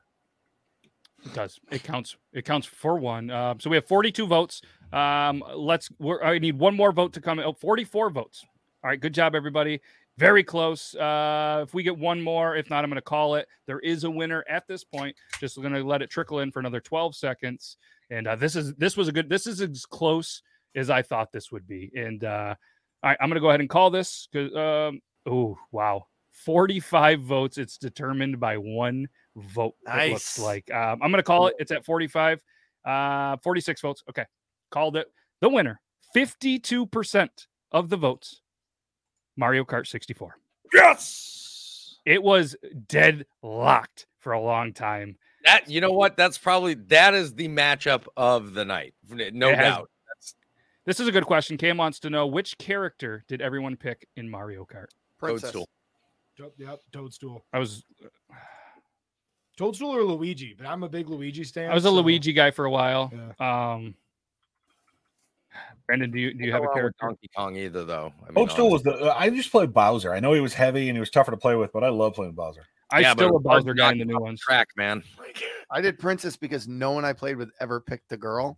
It 1.26 1.34
does. 1.34 1.60
It 1.72 1.84
counts. 1.84 2.16
It 2.34 2.46
counts 2.46 2.68
for 2.68 2.98
one. 2.98 3.30
Um, 3.30 3.60
so 3.60 3.70
we 3.70 3.78
have 3.78 3.86
42 3.86 4.26
votes. 4.28 4.62
Um, 4.94 5.44
let's. 5.56 5.90
We're, 6.00 6.24
I 6.24 6.40
need 6.40 6.58
one 6.58 6.76
more 6.76 6.92
vote 6.92 7.14
to 7.14 7.22
come. 7.22 7.40
Oh, 7.40 7.54
44 7.54 8.10
votes. 8.12 8.46
All 8.84 8.90
right. 8.90 9.00
Good 9.00 9.14
job, 9.14 9.36
everybody. 9.36 9.82
Very 10.18 10.44
close. 10.44 10.94
Uh, 10.96 11.62
if 11.64 11.74
we 11.74 11.84
get 11.84 11.98
one 11.98 12.22
more, 12.22 12.56
if 12.56 12.70
not, 12.70 12.84
I'm 12.84 12.90
going 12.90 12.96
to 12.98 13.02
call 13.02 13.36
it. 13.36 13.48
There 13.66 13.80
is 13.80 14.04
a 14.04 14.12
winner 14.12 14.44
at 14.48 14.68
this 14.68 14.84
point. 14.84 15.16
Just 15.40 15.60
going 15.60 15.74
to 15.74 15.84
let 15.84 16.02
it 16.02 16.10
trickle 16.10 16.40
in 16.40 16.52
for 16.52 16.60
another 16.60 16.80
12 16.80 17.16
seconds. 17.16 17.78
And 18.10 18.28
uh, 18.28 18.36
this 18.36 18.56
is 18.56 18.74
this 18.76 18.98
was 18.98 19.08
a 19.08 19.12
good. 19.12 19.30
This 19.30 19.48
is 19.48 19.62
as 19.62 19.86
close 19.86 20.42
as 20.76 20.90
I 20.90 21.02
thought 21.02 21.32
this 21.32 21.52
would 21.52 21.68
be. 21.68 21.92
And 21.96 22.24
uh, 22.24 22.56
all 23.04 23.10
right, 23.10 23.18
I'm 23.22 23.30
going 23.30 23.36
to 23.36 23.42
go 23.42 23.50
ahead 23.50 23.62
and 23.62 23.70
call 23.70 23.90
this 23.90 24.28
because. 24.32 24.54
Um, 24.56 25.02
oh 25.26 25.58
wow, 25.72 26.06
45 26.34 27.22
votes. 27.22 27.58
It's 27.58 27.78
determined 27.78 28.40
by 28.40 28.58
one 28.58 29.08
vote. 29.36 29.76
It 29.88 30.12
looks 30.12 30.38
Nice. 30.38 30.40
like 30.40 30.72
um, 30.74 31.00
I'm 31.02 31.12
going 31.12 31.18
to 31.18 31.24
call 31.24 31.48
it. 31.48 31.56
It's 31.58 31.72
at 31.72 31.86
45. 31.86 32.44
Uh, 32.86 33.38
46 33.38 33.82
votes. 33.82 34.04
Okay, 34.10 34.26
called 34.72 34.98
it. 34.98 35.08
The 35.40 35.50
winner. 35.50 35.80
52% 36.16 37.30
of 37.72 37.90
the 37.90 37.96
votes 37.96 38.42
Mario 39.42 39.64
Kart 39.66 39.88
64. 39.88 40.38
Yes. 40.72 41.96
It 42.06 42.22
was 42.22 42.56
deadlocked 42.88 44.06
for 44.20 44.34
a 44.34 44.40
long 44.40 44.72
time. 44.72 45.18
That 45.44 45.68
you 45.68 45.82
know 45.82 45.92
what? 45.92 46.16
That's 46.16 46.38
probably 46.38 46.76
that 46.76 47.16
is 47.16 47.34
the 47.34 47.48
matchup 47.48 48.04
of 48.16 48.54
the 48.54 48.64
night, 48.64 48.94
no 49.10 49.50
It 49.50 49.56
has- 49.58 49.66
doubt. 49.66 49.90
That's 50.08 50.36
This 50.86 51.00
is 51.00 51.08
a 51.08 51.12
good 51.12 51.26
question. 51.26 51.58
Cam 51.58 51.78
wants 51.78 52.00
to 52.02 52.12
know 52.12 52.28
which 52.28 52.56
character 52.60 53.24
did 53.28 53.42
everyone 53.42 53.76
pick 53.78 54.08
in 54.16 54.30
Mario 54.30 54.64
Kart? 54.66 54.90
Princess. 55.18 55.52
Toadstool. 55.52 55.68
To- 56.38 56.54
Yep, 56.58 56.80
Toadstool. 56.92 57.44
I 57.52 57.58
was 57.60 57.84
Toadstool 59.58 59.90
or 59.96 60.04
Luigi, 60.04 60.54
but 60.58 60.66
I'm 60.68 60.84
a 60.84 60.90
big 60.90 61.10
Luigi 61.10 61.44
stan. 61.44 61.70
I 61.72 61.74
was 61.74 61.86
a 61.86 61.88
so- 61.90 61.94
Luigi 61.96 62.34
guy 62.34 62.52
for 62.52 62.66
a 62.66 62.72
while. 62.72 63.12
Yeah. 63.40 63.74
Um 63.76 63.96
Brendan, 65.88 66.12
do 66.12 66.20
you 66.20 66.34
do 66.34 66.46
you 66.46 66.52
have 66.52 66.64
a 66.64 66.68
character? 66.70 67.08
Donkey 67.08 67.30
Kong 67.36 67.56
either, 67.56 67.84
though. 67.84 68.14
I 68.22 68.32
mean, 68.32 68.36
Toadstool 68.36 68.70
was 68.70 68.84
the. 68.84 68.94
uh, 68.94 69.16
I 69.18 69.30
just 69.30 69.52
played 69.52 69.74
Bowser. 69.74 70.14
I 70.14 70.20
know 70.20 70.34
he 70.34 70.42
was 70.42 70.54
heavy 70.54 70.90
and 70.90 70.96
he 70.96 71.00
was 71.00 71.10
tougher 71.10 71.32
to 71.32 71.38
play 71.38 71.56
with, 71.56 71.74
but 71.74 71.84
I 71.84 71.90
love 71.90 72.14
playing 72.14 72.34
Bowser. 72.34 72.62
I'm 72.92 73.02
Yeah, 73.02 73.14
still 73.14 73.36
a 73.36 73.40
Bowser 73.40 73.74
guy 73.74 73.92
in 73.92 74.00
the 74.00 74.06
new 74.06 74.16
off 74.16 74.22
ones. 74.22 74.42
Track 74.42 74.70
man. 74.76 75.04
I 75.72 75.82
did 75.82 76.00
Princess 76.00 76.36
because 76.36 76.68
no 76.68 76.92
one 76.92 77.06
I 77.06 77.14
played 77.14 77.38
with 77.38 77.50
ever 77.60 77.80
picked 77.80 78.10
the 78.10 78.18
girl. 78.18 78.58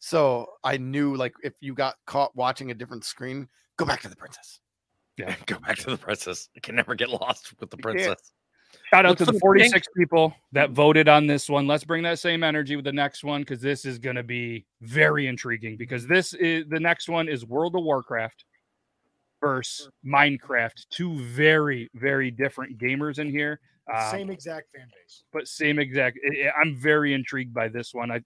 So 0.00 0.46
I 0.62 0.76
knew 0.76 1.16
like 1.16 1.34
if 1.42 1.54
you 1.60 1.74
got 1.74 1.96
caught 2.06 2.34
watching 2.36 2.70
a 2.70 2.74
different 2.74 3.04
screen, 3.04 3.48
go 3.76 3.84
back 3.84 4.00
to 4.02 4.08
the 4.08 4.16
princess. 4.16 4.60
Yeah, 5.16 5.34
go 5.46 5.58
back 5.58 5.76
to 5.78 5.90
the 5.90 5.96
princess. 5.96 6.48
I 6.56 6.60
can 6.60 6.76
never 6.76 6.94
get 6.94 7.10
lost 7.10 7.54
with 7.58 7.70
the 7.70 7.76
princess. 7.76 8.32
Shout 8.90 9.04
out 9.04 9.10
Look 9.10 9.18
to 9.18 9.24
the 9.26 9.32
the 9.32 9.38
46 9.40 9.86
people 9.96 10.34
that 10.52 10.70
voted 10.70 11.08
on 11.08 11.26
this 11.26 11.48
one. 11.50 11.66
Let's 11.66 11.84
bring 11.84 12.02
that 12.04 12.18
same 12.18 12.42
energy 12.42 12.74
with 12.76 12.84
the 12.86 12.92
next 12.92 13.22
one 13.22 13.42
because 13.42 13.60
this 13.60 13.84
is 13.84 13.98
going 13.98 14.16
to 14.16 14.22
be 14.22 14.64
very 14.80 15.26
intriguing. 15.26 15.76
Because 15.76 16.06
this 16.06 16.32
is 16.34 16.64
the 16.68 16.80
next 16.80 17.08
one 17.08 17.28
is 17.28 17.44
World 17.44 17.76
of 17.76 17.82
Warcraft 17.84 18.44
versus 19.42 19.90
Minecraft. 20.06 20.86
Two 20.90 21.18
very, 21.18 21.90
very 21.94 22.30
different 22.30 22.78
gamers 22.78 23.18
in 23.18 23.28
here. 23.30 23.60
Um, 23.94 24.10
Same 24.10 24.30
exact 24.30 24.70
fan 24.74 24.86
base. 24.86 25.22
but 25.32 25.48
same 25.48 25.78
exact. 25.78 26.18
I- 26.26 26.48
I- 26.48 26.52
I'm 26.60 26.76
very 26.76 27.14
intrigued 27.14 27.54
by 27.54 27.68
this 27.68 27.94
one. 27.94 28.10
I, 28.10 28.20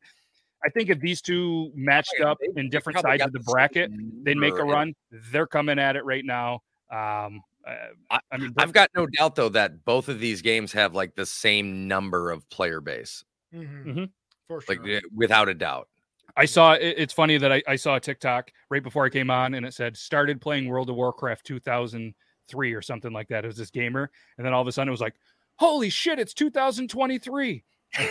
I 0.64 0.68
think 0.70 0.90
if 0.90 1.00
these 1.00 1.20
two 1.20 1.70
matched 1.74 2.20
up 2.20 2.38
in 2.56 2.68
different 2.70 3.00
sides 3.00 3.22
of 3.22 3.32
the 3.32 3.38
the 3.40 3.44
bracket, 3.44 3.90
they'd 4.24 4.36
make 4.36 4.54
a 4.54 4.64
run. 4.64 4.94
They're 5.32 5.46
coming 5.46 5.78
at 5.78 5.96
it 5.96 6.04
right 6.04 6.24
now. 6.24 6.60
Um, 6.90 7.42
I- 7.66 8.20
I 8.30 8.36
mean, 8.38 8.52
I've 8.58 8.72
got 8.72 8.90
no 8.94 9.06
doubt 9.06 9.36
though 9.36 9.48
that 9.50 9.84
both 9.84 10.08
of 10.08 10.18
these 10.20 10.42
games 10.42 10.72
have 10.72 10.94
like 10.94 11.14
the 11.14 11.26
same 11.26 11.86
number 11.88 12.30
of 12.30 12.48
player 12.50 12.80
base, 12.80 13.24
Mhm. 13.54 13.84
Mhm. 13.86 14.10
For 14.48 14.60
sure. 14.60 14.76
like 14.76 15.02
without 15.14 15.48
a 15.48 15.54
doubt. 15.54 15.88
I 16.36 16.46
saw 16.46 16.72
it's 16.72 17.12
funny 17.12 17.36
that 17.38 17.52
I, 17.52 17.62
I 17.68 17.76
saw 17.76 17.96
a 17.96 18.00
TikTok 18.00 18.50
right 18.70 18.82
before 18.82 19.04
I 19.04 19.10
came 19.10 19.30
on 19.30 19.54
and 19.54 19.66
it 19.66 19.74
said 19.74 19.96
started 19.96 20.40
playing 20.40 20.66
World 20.66 20.88
of 20.90 20.96
Warcraft 20.96 21.44
2003 21.46 22.72
or 22.72 22.82
something 22.82 23.12
like 23.12 23.28
that. 23.28 23.44
It 23.44 23.48
was 23.48 23.56
this 23.58 23.70
gamer, 23.70 24.10
and 24.38 24.46
then 24.46 24.52
all 24.54 24.62
of 24.62 24.68
a 24.68 24.72
sudden 24.72 24.88
it 24.88 24.92
was 24.92 25.00
like, 25.00 25.14
holy 25.56 25.90
shit, 25.90 26.18
it's 26.18 26.34
2023. 26.34 27.62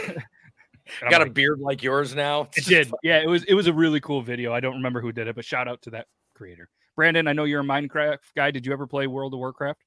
And 1.00 1.06
I'm 1.06 1.12
Got 1.12 1.28
a 1.28 1.30
beard 1.30 1.60
like 1.60 1.84
yours 1.84 2.16
now. 2.16 2.50
it 2.58 2.66
did, 2.66 2.92
yeah. 3.04 3.20
It 3.20 3.28
was 3.28 3.44
it 3.44 3.54
was 3.54 3.68
a 3.68 3.74
really 3.74 4.00
cool 4.02 4.22
video. 4.24 4.52
I 4.52 4.60
don't 4.60 4.74
remember 4.74 5.00
who 5.00 5.12
did 5.12 5.28
it, 5.28 5.36
but 5.36 5.46
shout 5.46 5.68
out 5.68 5.82
to 5.84 5.92
that 5.92 6.08
creator, 6.34 6.70
Brandon. 7.02 7.28
I 7.28 7.34
know 7.34 7.46
you're 7.46 7.62
a 7.62 7.64
Minecraft 7.64 8.20
guy. 8.36 8.52
Did 8.52 8.64
you 8.64 8.72
ever 8.74 8.86
play 8.86 9.08
World 9.08 9.34
of 9.34 9.40
Warcraft? 9.40 9.82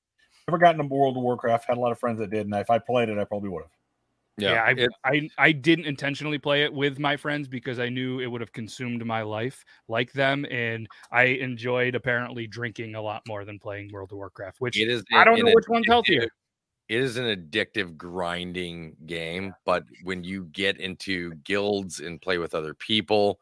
Never 0.48 0.58
gotten 0.58 0.80
into 0.80 0.92
World 0.92 1.16
of 1.16 1.22
Warcraft. 1.22 1.64
Had 1.68 1.76
a 1.76 1.80
lot 1.80 1.92
of 1.92 1.98
friends 2.00 2.18
that 2.18 2.28
did, 2.28 2.44
and 2.46 2.54
if 2.56 2.70
I 2.70 2.80
played 2.80 3.08
it, 3.08 3.18
I 3.18 3.24
probably 3.24 3.50
would 3.50 3.62
have. 3.62 3.70
Yeah, 4.36 4.64
I, 4.64 4.70
it- 4.70 4.90
I 5.04 5.30
I 5.38 5.52
didn't 5.52 5.84
intentionally 5.84 6.38
play 6.38 6.64
it 6.64 6.72
with 6.74 6.98
my 6.98 7.16
friends 7.16 7.46
because 7.46 7.78
I 7.78 7.88
knew 7.88 8.18
it 8.18 8.26
would 8.26 8.40
have 8.40 8.52
consumed 8.52 9.06
my 9.06 9.22
life 9.22 9.64
like 9.86 10.12
them, 10.12 10.44
and 10.50 10.88
I 11.12 11.26
enjoyed 11.26 11.94
apparently 11.94 12.48
drinking 12.48 12.96
a 12.96 13.00
lot 13.00 13.22
more 13.28 13.44
than 13.44 13.60
playing 13.60 13.92
World 13.92 14.10
of 14.10 14.16
Warcraft. 14.18 14.56
Which 14.60 14.76
it 14.76 14.88
is. 14.88 15.04
I 15.14 15.22
don't 15.22 15.38
know 15.38 15.52
which 15.54 15.68
one's 15.68 15.86
healthier. 15.86 16.26
It 16.88 17.00
is 17.00 17.16
an 17.16 17.26
addictive 17.26 17.96
grinding 17.96 18.96
game, 19.06 19.54
but 19.64 19.84
when 20.02 20.24
you 20.24 20.46
get 20.46 20.80
into 20.80 21.32
guilds 21.44 22.00
and 22.00 22.20
play 22.20 22.38
with 22.38 22.56
other 22.56 22.74
people, 22.74 23.38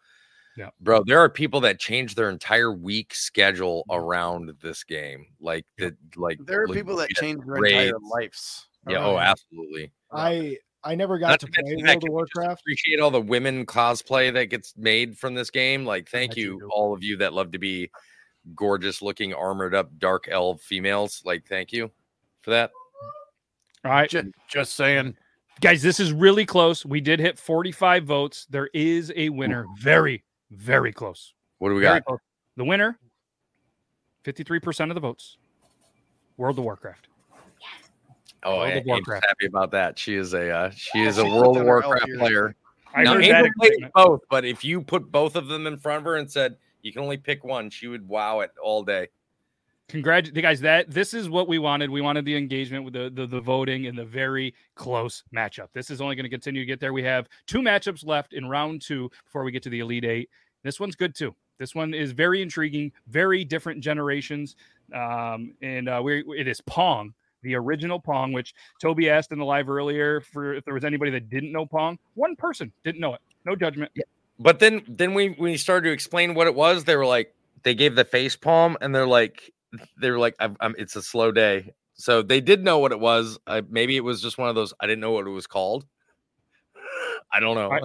Yeah. 0.56 0.68
bro, 0.80 1.02
there 1.04 1.18
are 1.18 1.28
people 1.30 1.60
that 1.62 1.80
change 1.80 2.14
their 2.14 2.28
entire 2.30 2.72
week 2.72 3.14
schedule 3.14 3.84
Mm-hmm. 3.90 4.02
around 4.04 4.52
this 4.60 4.84
game. 4.84 5.26
Like 5.40 5.64
the 5.78 5.96
like 6.16 6.38
There 6.44 6.62
are 6.62 6.68
like, 6.68 6.76
people 6.76 6.96
that 6.96 7.08
change 7.10 7.40
their 7.46 7.56
entire 7.64 7.92
lives. 8.12 8.66
Yeah, 8.88 8.96
around 8.98 9.04
oh, 9.06 9.18
absolutely. 9.18 9.92
I 10.12 10.58
I 10.84 10.94
never 10.94 11.16
got 11.18 11.28
Not 11.28 11.40
to 11.40 11.46
to 11.46 11.52
play 11.52 11.62
mention 11.70 11.86
that, 11.86 11.94
World 11.94 11.96
of 11.96 12.00
can 12.02 12.12
we 12.14 12.20
just 12.22 12.34
Warcraft. 12.34 12.60
Appreciate 12.62 13.00
all 13.00 13.10
the 13.12 13.20
women 13.20 13.64
cosplay 13.66 14.32
that 14.34 14.46
gets 14.46 14.74
made 14.76 15.16
from 15.16 15.34
this 15.34 15.48
game. 15.50 15.84
Like, 15.84 16.08
thank 16.08 16.32
bet 16.32 16.38
you 16.38 16.52
you, 16.54 16.58
do. 16.60 16.70
all 16.74 16.92
of 16.92 17.02
you 17.04 17.16
that 17.18 17.32
love 17.32 17.52
to 17.52 17.58
be 17.58 17.90
gorgeous 18.56 19.00
looking, 19.00 19.32
armored 19.32 19.74
up, 19.74 19.96
dark 19.98 20.26
elf 20.28 20.60
females. 20.60 21.22
Like, 21.24 21.46
thank 21.46 21.72
you 21.72 21.90
for 22.42 22.50
that. 22.50 22.72
All 23.84 23.90
right, 23.92 24.10
Just, 24.10 24.28
just 24.48 24.72
saying. 24.74 25.16
guys, 25.60 25.82
this 25.82 25.98
is 26.00 26.12
really 26.12 26.44
close. 26.46 26.84
We 26.84 27.00
did 27.00 27.20
hit 27.20 27.38
45 27.38 28.04
votes. 28.04 28.46
There 28.50 28.68
is 28.74 29.12
a 29.16 29.28
winner. 29.28 29.66
Very, 29.80 30.22
very 30.52 30.92
close. 30.92 31.34
What 31.58 31.70
do 31.70 31.74
we 31.74 31.82
Very 31.82 31.98
got? 32.00 32.04
close. 32.04 32.18
The 32.56 32.64
winner, 32.64 32.98
53% 34.24 34.88
of 34.90 34.94
the 34.94 35.00
votes. 35.00 35.36
World 36.36 36.58
of 36.58 36.64
Warcraft. 36.64 37.08
Oh, 38.44 38.56
World 38.56 38.62
of 38.62 38.66
I, 38.68 38.70
Angel's 38.72 38.86
Warcraft. 38.86 39.26
happy 39.26 39.46
about 39.46 39.70
that. 39.72 39.98
She 39.98 40.14
is 40.16 40.34
a 40.34 40.50
uh, 40.50 40.70
she 40.70 41.02
is 41.02 41.18
a 41.18 41.24
World 41.24 41.56
of 41.56 41.62
done 41.62 41.66
Warcraft 41.66 42.06
years. 42.08 42.18
player. 42.18 42.54
I 42.94 43.04
now, 43.04 43.14
heard 43.14 43.24
Angel 43.24 43.42
that 43.44 43.52
plays 43.58 43.90
both, 43.94 44.20
but 44.28 44.44
if 44.44 44.64
you 44.64 44.82
put 44.82 45.10
both 45.10 45.36
of 45.36 45.48
them 45.48 45.66
in 45.66 45.78
front 45.78 45.98
of 45.98 46.04
her 46.04 46.16
and 46.16 46.30
said 46.30 46.56
you 46.82 46.92
can 46.92 47.02
only 47.02 47.16
pick 47.16 47.44
one, 47.44 47.70
she 47.70 47.86
would 47.88 48.06
wow 48.06 48.40
it 48.40 48.50
all 48.62 48.82
day. 48.82 49.08
Congrats, 49.88 50.30
guys! 50.30 50.60
That 50.60 50.90
this 50.90 51.12
is 51.12 51.28
what 51.28 51.48
we 51.48 51.58
wanted. 51.58 51.90
We 51.90 52.00
wanted 52.00 52.24
the 52.24 52.36
engagement 52.36 52.84
with 52.84 52.94
the, 52.94 53.10
the 53.12 53.26
the 53.26 53.40
voting 53.40 53.86
and 53.86 53.98
the 53.98 54.04
very 54.04 54.54
close 54.74 55.22
matchup. 55.34 55.68
This 55.74 55.90
is 55.90 56.00
only 56.00 56.16
going 56.16 56.24
to 56.24 56.30
continue 56.30 56.62
to 56.62 56.66
get 56.66 56.80
there. 56.80 56.92
We 56.92 57.02
have 57.02 57.28
two 57.46 57.58
matchups 57.58 58.06
left 58.06 58.32
in 58.32 58.48
round 58.48 58.80
two 58.80 59.10
before 59.24 59.44
we 59.44 59.52
get 59.52 59.62
to 59.64 59.70
the 59.70 59.80
elite 59.80 60.04
eight. 60.04 60.30
This 60.62 60.80
one's 60.80 60.94
good 60.94 61.14
too. 61.14 61.34
This 61.58 61.74
one 61.74 61.92
is 61.92 62.12
very 62.12 62.40
intriguing. 62.40 62.92
Very 63.08 63.44
different 63.44 63.82
generations, 63.82 64.56
um, 64.94 65.54
and 65.60 65.88
uh, 65.88 66.00
we 66.02 66.24
it 66.38 66.48
is 66.48 66.60
Pong, 66.62 67.12
the 67.42 67.54
original 67.54 68.00
Pong, 68.00 68.32
which 68.32 68.54
Toby 68.80 69.10
asked 69.10 69.30
in 69.30 69.38
the 69.38 69.44
live 69.44 69.68
earlier 69.68 70.20
for 70.22 70.54
if 70.54 70.64
there 70.64 70.74
was 70.74 70.84
anybody 70.84 71.10
that 71.10 71.28
didn't 71.28 71.52
know 71.52 71.66
Pong. 71.66 71.98
One 72.14 72.34
person 72.34 72.72
didn't 72.82 73.00
know 73.00 73.14
it. 73.14 73.20
No 73.44 73.54
judgment. 73.56 73.92
But 74.38 74.58
then 74.58 74.82
then 74.88 75.12
we 75.12 75.28
when 75.30 75.52
we 75.52 75.56
started 75.58 75.88
to 75.88 75.92
explain 75.92 76.34
what 76.34 76.46
it 76.46 76.54
was, 76.54 76.84
they 76.84 76.96
were 76.96 77.06
like 77.06 77.34
they 77.62 77.74
gave 77.74 77.94
the 77.94 78.04
face 78.04 78.36
palm 78.36 78.76
and 78.80 78.94
they're 78.94 79.06
like 79.06 79.52
they 80.00 80.10
were 80.10 80.18
like 80.18 80.34
I'm, 80.40 80.56
I'm, 80.60 80.74
it's 80.78 80.96
a 80.96 81.02
slow 81.02 81.32
day. 81.32 81.72
So 81.94 82.22
they 82.22 82.40
did 82.40 82.64
know 82.64 82.78
what 82.78 82.92
it 82.92 83.00
was. 83.00 83.38
Uh, 83.46 83.62
maybe 83.68 83.96
it 83.96 84.04
was 84.04 84.22
just 84.22 84.38
one 84.38 84.48
of 84.48 84.54
those 84.54 84.72
I 84.80 84.86
didn't 84.86 85.00
know 85.00 85.12
what 85.12 85.26
it 85.26 85.30
was 85.30 85.46
called. 85.46 85.84
I 87.32 87.40
don't 87.40 87.54
know. 87.54 87.70
I- 87.70 87.80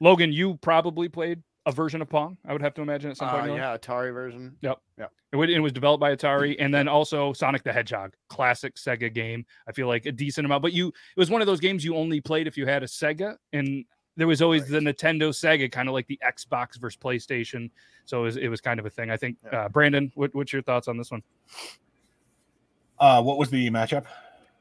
Logan, 0.00 0.30
you 0.32 0.56
probably 0.56 1.08
played 1.08 1.42
a 1.64 1.72
version 1.72 2.02
of 2.02 2.08
Pong. 2.08 2.36
I 2.46 2.52
would 2.52 2.60
have 2.62 2.74
to 2.74 2.82
imagine 2.82 3.10
at 3.10 3.16
some 3.16 3.28
point. 3.30 3.40
Uh, 3.40 3.44
in 3.44 3.54
your 3.56 3.64
life. 3.64 3.80
yeah, 3.82 3.92
Atari 3.94 4.12
version. 4.12 4.56
It, 4.62 5.36
wa- 5.36 5.42
it 5.44 5.58
was 5.58 5.72
developed 5.72 6.00
by 6.00 6.14
Atari, 6.14 6.54
and 6.60 6.72
then 6.72 6.86
also 6.86 7.32
Sonic 7.32 7.62
the 7.64 7.72
Hedgehog, 7.72 8.14
classic 8.28 8.76
Sega 8.76 9.12
game. 9.12 9.44
I 9.68 9.72
feel 9.72 9.88
like 9.88 10.06
a 10.06 10.12
decent 10.12 10.44
amount, 10.44 10.62
but 10.62 10.72
you 10.72 10.88
it 10.88 10.94
was 11.18 11.30
one 11.30 11.40
of 11.40 11.46
those 11.46 11.60
games 11.60 11.84
you 11.84 11.96
only 11.96 12.20
played 12.20 12.46
if 12.46 12.56
you 12.56 12.66
had 12.66 12.82
a 12.82 12.86
Sega, 12.86 13.36
and 13.52 13.84
there 14.16 14.26
was 14.26 14.40
always 14.42 14.66
the 14.68 14.78
Nintendo 14.78 15.28
Sega, 15.30 15.70
kind 15.70 15.88
of 15.88 15.92
like 15.94 16.06
the 16.06 16.18
Xbox 16.26 16.78
versus 16.78 16.98
PlayStation. 16.98 17.70
So 18.06 18.20
it 18.20 18.24
was, 18.24 18.36
it 18.36 18.48
was 18.48 18.60
kind 18.60 18.80
of 18.80 18.86
a 18.86 18.90
thing. 18.90 19.10
I 19.10 19.16
think 19.16 19.36
Yeah. 19.44 19.64
uh, 19.64 19.68
Brandon, 19.68 20.10
what, 20.14 20.34
what's 20.34 20.52
your 20.52 20.62
thoughts 20.62 20.88
on 20.88 20.96
this 20.96 21.10
one? 21.10 21.22
Uh, 22.98 23.22
what 23.22 23.38
was 23.38 23.50
the 23.50 23.68
matchup? 23.70 24.04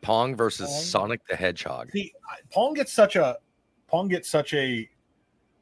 Pong 0.01 0.35
versus 0.35 0.69
Pong? 0.69 0.81
Sonic 0.81 1.27
the 1.27 1.35
Hedgehog. 1.35 1.91
See, 1.91 2.13
Pong 2.51 2.73
gets 2.73 2.91
such 2.91 3.15
a 3.15 3.37
Pong 3.87 4.07
gets 4.07 4.29
such 4.29 4.53
a 4.53 4.89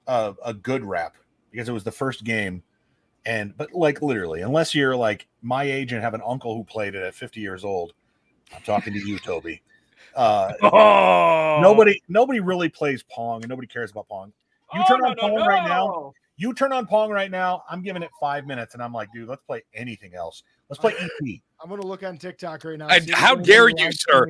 a, 0.07 0.33
a 0.43 0.53
good 0.53 0.83
rap 0.83 1.15
because 1.51 1.69
it 1.69 1.71
was 1.71 1.83
the 1.83 1.91
first 1.91 2.23
game, 2.23 2.63
and 3.25 3.55
but 3.55 3.73
like 3.73 4.01
literally, 4.01 4.41
unless 4.41 4.73
you're 4.73 4.95
like 4.95 5.27
my 5.41 5.63
age 5.63 5.93
and 5.93 6.01
have 6.01 6.13
an 6.13 6.21
uncle 6.25 6.55
who 6.55 6.63
played 6.63 6.95
it 6.95 7.03
at 7.03 7.13
50 7.13 7.39
years 7.39 7.63
old, 7.63 7.93
I'm 8.53 8.61
talking 8.63 8.91
to 8.93 8.99
you, 8.99 9.19
Toby. 9.19 9.61
Uh, 10.16 10.53
Oh, 10.64 11.59
nobody 11.61 12.01
nobody 12.07 12.39
really 12.39 12.70
plays 12.70 13.03
Pong 13.03 13.41
and 13.43 13.49
nobody 13.49 13.68
cares 13.68 13.91
about 13.91 14.07
Pong. 14.07 14.32
You 14.74 14.84
turn 14.88 15.03
on 15.05 15.16
Pong 15.16 15.36
right 15.36 15.68
now. 15.68 16.14
You 16.38 16.53
turn 16.53 16.74
on 16.74 16.88
Pong 16.88 17.11
right 17.11 17.30
now. 17.30 17.64
I'm 17.70 17.84
giving 17.84 18.01
it 18.01 18.09
five 18.20 18.47
minutes, 18.47 18.74
and 18.74 18.82
I'm 18.82 18.91
like, 18.91 19.09
dude, 19.14 19.30
let's 19.30 19.43
play 19.43 19.64
anything 19.76 20.16
else. 20.16 20.41
Let's 20.70 20.80
play 20.80 20.93
E 20.93 21.03
ET. 21.03 21.39
I'm 21.64 21.70
gonna 21.70 21.86
look 21.86 22.03
on 22.03 22.18
TikTok 22.18 22.64
right 22.64 22.78
now. 22.78 22.88
I- 22.88 23.01
how 23.14 23.36
dare 23.36 23.70
you, 23.70 23.91
sir. 23.91 24.28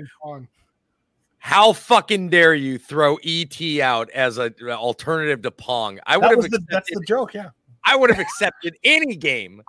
How 1.40 1.74
fucking 1.74 2.30
dare 2.30 2.56
you 2.56 2.78
throw 2.78 3.18
ET 3.24 3.60
out 3.82 4.10
as 4.12 4.38
an 4.38 4.54
alternative 4.70 5.42
to 5.42 5.52
Pong? 5.52 6.00
I 6.06 6.16
would 6.16 6.24
That 6.24 6.30
have 6.30 6.38
was 6.38 6.46
the, 6.48 6.60
that's 6.70 6.90
accepted 6.90 7.02
the 7.02 7.06
joke. 7.06 7.34
Yeah. 7.34 7.50
I 7.86 7.98
would 7.98 8.10
have 8.10 8.20
accepted 8.20 8.78
any 8.86 9.18
game 9.18 9.62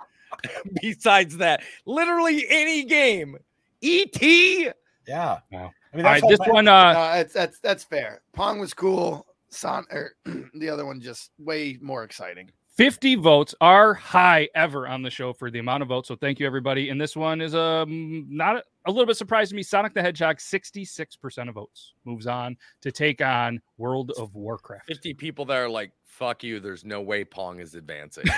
besides 0.81 1.35
that. 1.37 1.63
Literally 1.85 2.45
any 2.49 2.85
game. 2.85 3.37
ET. 3.83 4.21
Yeah. 4.21 5.39
Wow. 5.51 5.73
I 5.95 5.97
mean, 5.97 6.05
All 6.05 6.11
that's 6.11 6.23
right, 6.23 6.29
this 6.29 6.39
all- 6.41 6.53
one, 6.53 6.67
uh, 6.67 6.73
Uh, 6.73 7.15
that's 7.15 7.33
that's 7.33 7.59
that's 7.59 7.83
fair. 7.85 8.21
Pong 8.33 8.59
was 8.59 8.73
cool. 8.73 9.25
Son 9.49 9.85
or 9.91 10.11
the 10.53 10.69
other 10.69 10.85
one 10.85 10.99
just 10.99 11.31
way 11.39 11.77
more 11.81 12.03
exciting. 12.03 12.51
50 12.75 13.15
votes 13.15 13.55
are 13.61 13.93
high 13.93 14.49
ever 14.53 14.85
on 14.87 15.01
the 15.01 15.09
show 15.09 15.31
for 15.31 15.49
the 15.49 15.59
amount 15.59 15.81
of 15.81 15.87
votes. 15.89 16.09
So 16.09 16.15
thank 16.17 16.39
you 16.39 16.45
everybody. 16.45 16.89
And 16.89 16.99
this 16.99 17.15
one 17.15 17.39
is 17.39 17.55
um 17.55 18.25
not 18.29 18.57
a, 18.57 18.63
a 18.85 18.91
little 18.91 19.05
bit 19.05 19.15
surprised 19.15 19.51
to 19.51 19.55
me. 19.55 19.63
Sonic 19.63 19.93
the 19.93 20.01
Hedgehog, 20.01 20.37
66% 20.37 21.47
of 21.49 21.55
votes 21.55 21.93
moves 22.03 22.27
on 22.27 22.57
to 22.81 22.91
take 22.91 23.21
on 23.21 23.61
World 23.77 24.11
of 24.17 24.35
Warcraft. 24.35 24.87
50 24.87 25.13
people 25.13 25.45
that 25.45 25.55
are 25.57 25.69
like, 25.69 25.91
fuck 26.03 26.43
you, 26.43 26.59
there's 26.59 26.83
no 26.83 27.01
way 27.01 27.23
Pong 27.23 27.59
is 27.59 27.75
advancing. 27.75 28.25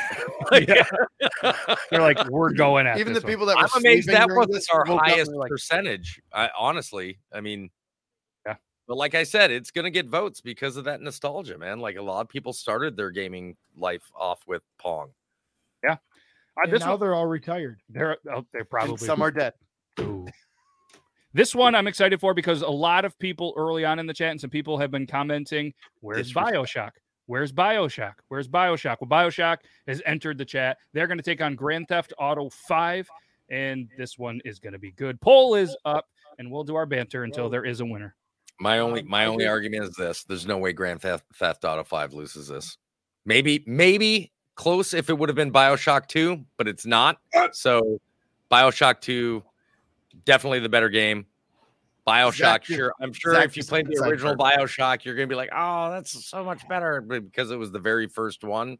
Yeah. 0.51 0.85
They're 1.91 1.99
like, 2.01 2.29
we're 2.29 2.53
going 2.53 2.87
at 2.87 2.99
Even 2.99 3.11
the 3.13 3.19
one. 3.19 3.29
people 3.29 3.45
that 3.47 3.57
were 3.57 3.63
I'm 3.63 3.81
amazed 3.81 4.07
that 4.07 4.29
wasn't 4.31 4.63
our 4.71 4.85
woke 4.87 5.01
up 5.01 5.07
and 5.07 5.11
highest 5.13 5.31
like, 5.33 5.49
percentage. 5.49 6.21
I, 6.31 6.49
honestly, 6.57 7.19
I 7.33 7.41
mean, 7.41 7.63
Yeah. 7.63 7.67
But 8.87 8.97
like 8.97 9.15
I 9.15 9.23
said, 9.23 9.51
it's 9.51 9.71
gonna 9.71 9.89
get 9.89 10.07
votes 10.07 10.41
because 10.41 10.77
of 10.77 10.85
that 10.85 11.01
nostalgia, 11.01 11.57
man. 11.57 11.79
Like 11.79 11.97
a 11.97 12.01
lot 12.01 12.21
of 12.21 12.29
people 12.29 12.53
started 12.53 12.95
their 12.95 13.11
gaming 13.11 13.55
life 13.75 14.03
off 14.15 14.39
with 14.47 14.63
Pong. 14.79 15.09
Uh, 16.57 16.63
And 16.65 16.73
this 16.73 16.81
now 16.81 16.91
one, 16.91 16.99
they're 16.99 17.13
all 17.13 17.27
retired. 17.27 17.79
they're 17.89 18.17
oh, 18.33 18.45
they're 18.51 18.61
and 18.61 18.69
probably 18.69 18.97
some 19.05 19.21
are 19.21 19.31
dead. 19.31 19.53
Ooh. 19.99 20.25
This 21.33 21.53
one 21.53 21.75
I'm 21.75 21.87
excited 21.87 22.19
for 22.19 22.33
because 22.33 22.63
a 22.63 22.69
lot 22.69 23.05
of 23.05 23.17
people 23.19 23.53
early 23.55 23.85
on 23.85 23.99
in 23.99 24.07
the 24.07 24.13
chat 24.13 24.31
and 24.31 24.41
some 24.41 24.49
people 24.49 24.77
have 24.79 24.89
been 24.89 25.05
commenting, 25.05 25.73
where's 25.99 26.33
Bioshock? 26.33 26.91
Where's 27.27 27.51
Bioshock? 27.51 28.13
Where's 28.29 28.47
Bioshock? 28.47 28.97
Well, 29.01 29.09
Bioshock 29.09 29.57
has 29.85 30.01
entered 30.05 30.37
the 30.37 30.45
chat. 30.45 30.77
They're 30.93 31.05
going 31.07 31.19
to 31.19 31.23
take 31.23 31.41
on 31.41 31.55
Grand 31.55 31.89
Theft 31.89 32.13
Auto 32.17 32.49
5, 32.49 33.07
and 33.51 33.87
this 33.97 34.17
one 34.17 34.41
is 34.45 34.57
going 34.59 34.73
to 34.73 34.79
be 34.79 34.91
good. 34.91 35.19
Poll 35.21 35.53
is 35.55 35.75
up, 35.85 36.05
and 36.39 36.49
we'll 36.49 36.63
do 36.63 36.75
our 36.75 36.85
banter 36.85 37.23
until 37.23 37.49
there 37.49 37.65
is 37.65 37.81
a 37.81 37.85
winner. 37.85 38.15
My 38.59 38.79
only 38.79 39.03
my 39.03 39.25
only 39.25 39.47
argument 39.47 39.83
is 39.83 39.95
this: 39.95 40.23
there's 40.23 40.45
no 40.47 40.57
way 40.57 40.73
Grand 40.73 41.01
Theft, 41.01 41.25
Theft 41.35 41.63
Auto 41.63 41.83
Five 41.83 42.13
loses 42.13 42.47
this. 42.47 42.77
Maybe 43.25 43.63
maybe 43.67 44.31
close 44.55 44.93
if 44.93 45.09
it 45.09 45.17
would 45.17 45.29
have 45.29 45.35
been 45.35 45.51
Bioshock 45.51 46.07
Two, 46.07 46.45
but 46.57 46.67
it's 46.67 46.85
not. 46.85 47.19
So 47.51 47.99
Bioshock 48.51 49.01
Two, 49.01 49.43
definitely 50.25 50.59
the 50.59 50.69
better 50.69 50.89
game. 50.89 51.25
Bioshock, 52.07 52.61
just- 52.63 52.77
sure. 52.77 52.93
I'm 53.01 53.11
sure 53.13 53.33
Zach 53.33 53.45
if 53.45 53.57
you 53.57 53.63
played 53.63 53.85
the 53.87 54.01
original 54.01 54.35
Bioshock, 54.35 55.03
you're 55.03 55.13
gonna 55.13 55.27
be 55.27 55.35
like, 55.35 55.49
oh, 55.53 55.91
that's 55.91 56.25
so 56.25 56.43
much 56.43 56.65
better, 56.69 57.01
because 57.01 57.51
it 57.51 57.57
was 57.57 57.71
the 57.71 57.79
very 57.79 58.07
first 58.07 58.43
one. 58.45 58.77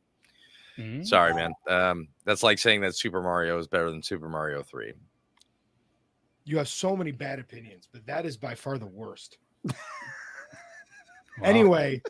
Mm. 0.77 1.05
Sorry, 1.05 1.33
man. 1.33 1.51
Um, 1.67 2.07
that's 2.23 2.41
like 2.41 2.57
saying 2.57 2.81
that 2.81 2.95
Super 2.95 3.21
Mario 3.21 3.57
is 3.59 3.67
better 3.67 3.91
than 3.91 4.01
Super 4.01 4.29
Mario 4.29 4.63
Three. 4.63 4.93
You 6.45 6.57
have 6.57 6.69
so 6.69 6.95
many 6.95 7.11
bad 7.11 7.39
opinions, 7.39 7.89
but 7.91 8.05
that 8.05 8.25
is 8.25 8.37
by 8.37 8.55
far 8.55 8.77
the 8.77 8.87
worst. 8.87 9.39
Wow. 11.39 11.49
Anyway, 11.49 12.01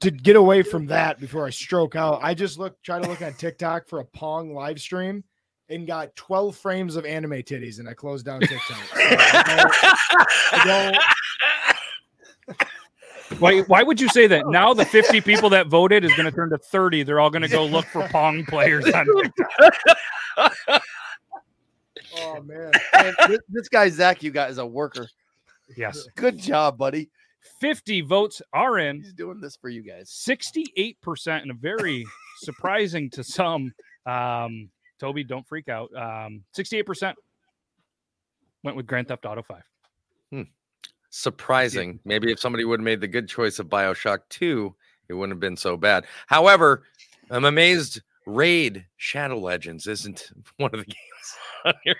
to 0.00 0.10
get 0.10 0.36
away 0.36 0.62
from 0.62 0.84
that 0.88 1.18
before 1.18 1.46
I 1.46 1.50
stroke 1.50 1.96
out, 1.96 2.20
I 2.22 2.34
just 2.34 2.58
look 2.58 2.76
try 2.82 3.00
to 3.00 3.08
look 3.08 3.22
on 3.22 3.32
TikTok 3.32 3.88
for 3.88 4.00
a 4.00 4.04
Pong 4.04 4.52
live 4.52 4.78
stream 4.78 5.24
and 5.70 5.86
got 5.86 6.14
12 6.16 6.54
frames 6.54 6.94
of 6.96 7.06
anime 7.06 7.32
titties, 7.32 7.78
and 7.78 7.88
I 7.88 7.94
closed 7.94 8.26
down 8.26 8.40
TikTok. 8.40 8.84
So 8.84 8.94
I 8.98 10.62
don't- 10.66 10.96
I 12.50 13.36
Why, 13.38 13.60
why 13.62 13.82
would 13.82 14.00
you 14.00 14.08
say 14.08 14.26
that? 14.26 14.46
Now 14.48 14.74
the 14.74 14.84
50 14.84 15.20
people 15.22 15.48
that 15.50 15.68
voted 15.68 16.04
is 16.04 16.12
going 16.14 16.24
to 16.26 16.32
turn 16.32 16.50
to 16.50 16.58
30. 16.58 17.02
They're 17.04 17.20
all 17.20 17.30
going 17.30 17.42
to 17.42 17.48
go 17.48 17.64
look 17.64 17.86
for 17.86 18.06
Pong 18.08 18.44
players 18.46 18.84
on 18.86 19.06
TikTok. 19.22 20.82
oh 22.18 22.42
man, 22.42 22.72
Man, 22.94 23.14
this, 23.28 23.38
this 23.48 23.68
guy 23.68 23.88
Zach, 23.88 24.22
you 24.22 24.30
got 24.30 24.50
is 24.50 24.58
a 24.58 24.66
worker. 24.66 25.08
Yes. 25.76 26.06
Good 26.16 26.38
job, 26.38 26.78
buddy. 26.78 27.10
50 27.60 28.02
votes 28.02 28.42
are 28.52 28.78
in. 28.78 29.02
He's 29.02 29.12
doing 29.12 29.40
this 29.40 29.56
for 29.56 29.68
you 29.68 29.82
guys. 29.82 30.10
68% 30.10 31.42
and 31.42 31.50
a 31.50 31.54
very 31.54 32.06
surprising 32.38 33.10
to 33.10 33.24
some. 33.24 33.72
Um, 34.06 34.70
Toby, 34.98 35.24
don't 35.24 35.46
freak 35.46 35.68
out. 35.68 35.90
Um, 35.94 36.42
68% 36.56 37.14
went 38.64 38.76
with 38.76 38.86
Grand 38.86 39.08
Theft 39.08 39.24
Auto 39.24 39.42
5. 39.42 39.62
Hmm. 40.30 40.42
surprising. 41.10 42.00
Maybe 42.04 42.30
if 42.30 42.38
somebody 42.38 42.64
would 42.64 42.80
have 42.80 42.84
made 42.84 43.00
the 43.00 43.08
good 43.08 43.28
choice 43.28 43.58
of 43.58 43.68
Bioshock 43.68 44.18
2, 44.28 44.74
it 45.08 45.14
wouldn't 45.14 45.32
have 45.32 45.40
been 45.40 45.56
so 45.56 45.76
bad. 45.76 46.04
However, 46.26 46.82
I'm 47.30 47.46
amazed 47.46 48.02
Raid 48.26 48.84
Shadow 48.96 49.38
Legends 49.38 49.86
isn't 49.86 50.30
one 50.58 50.70
of 50.74 50.80
the 50.80 50.86
games 50.86 51.36
on 51.64 51.74
here. 51.82 51.96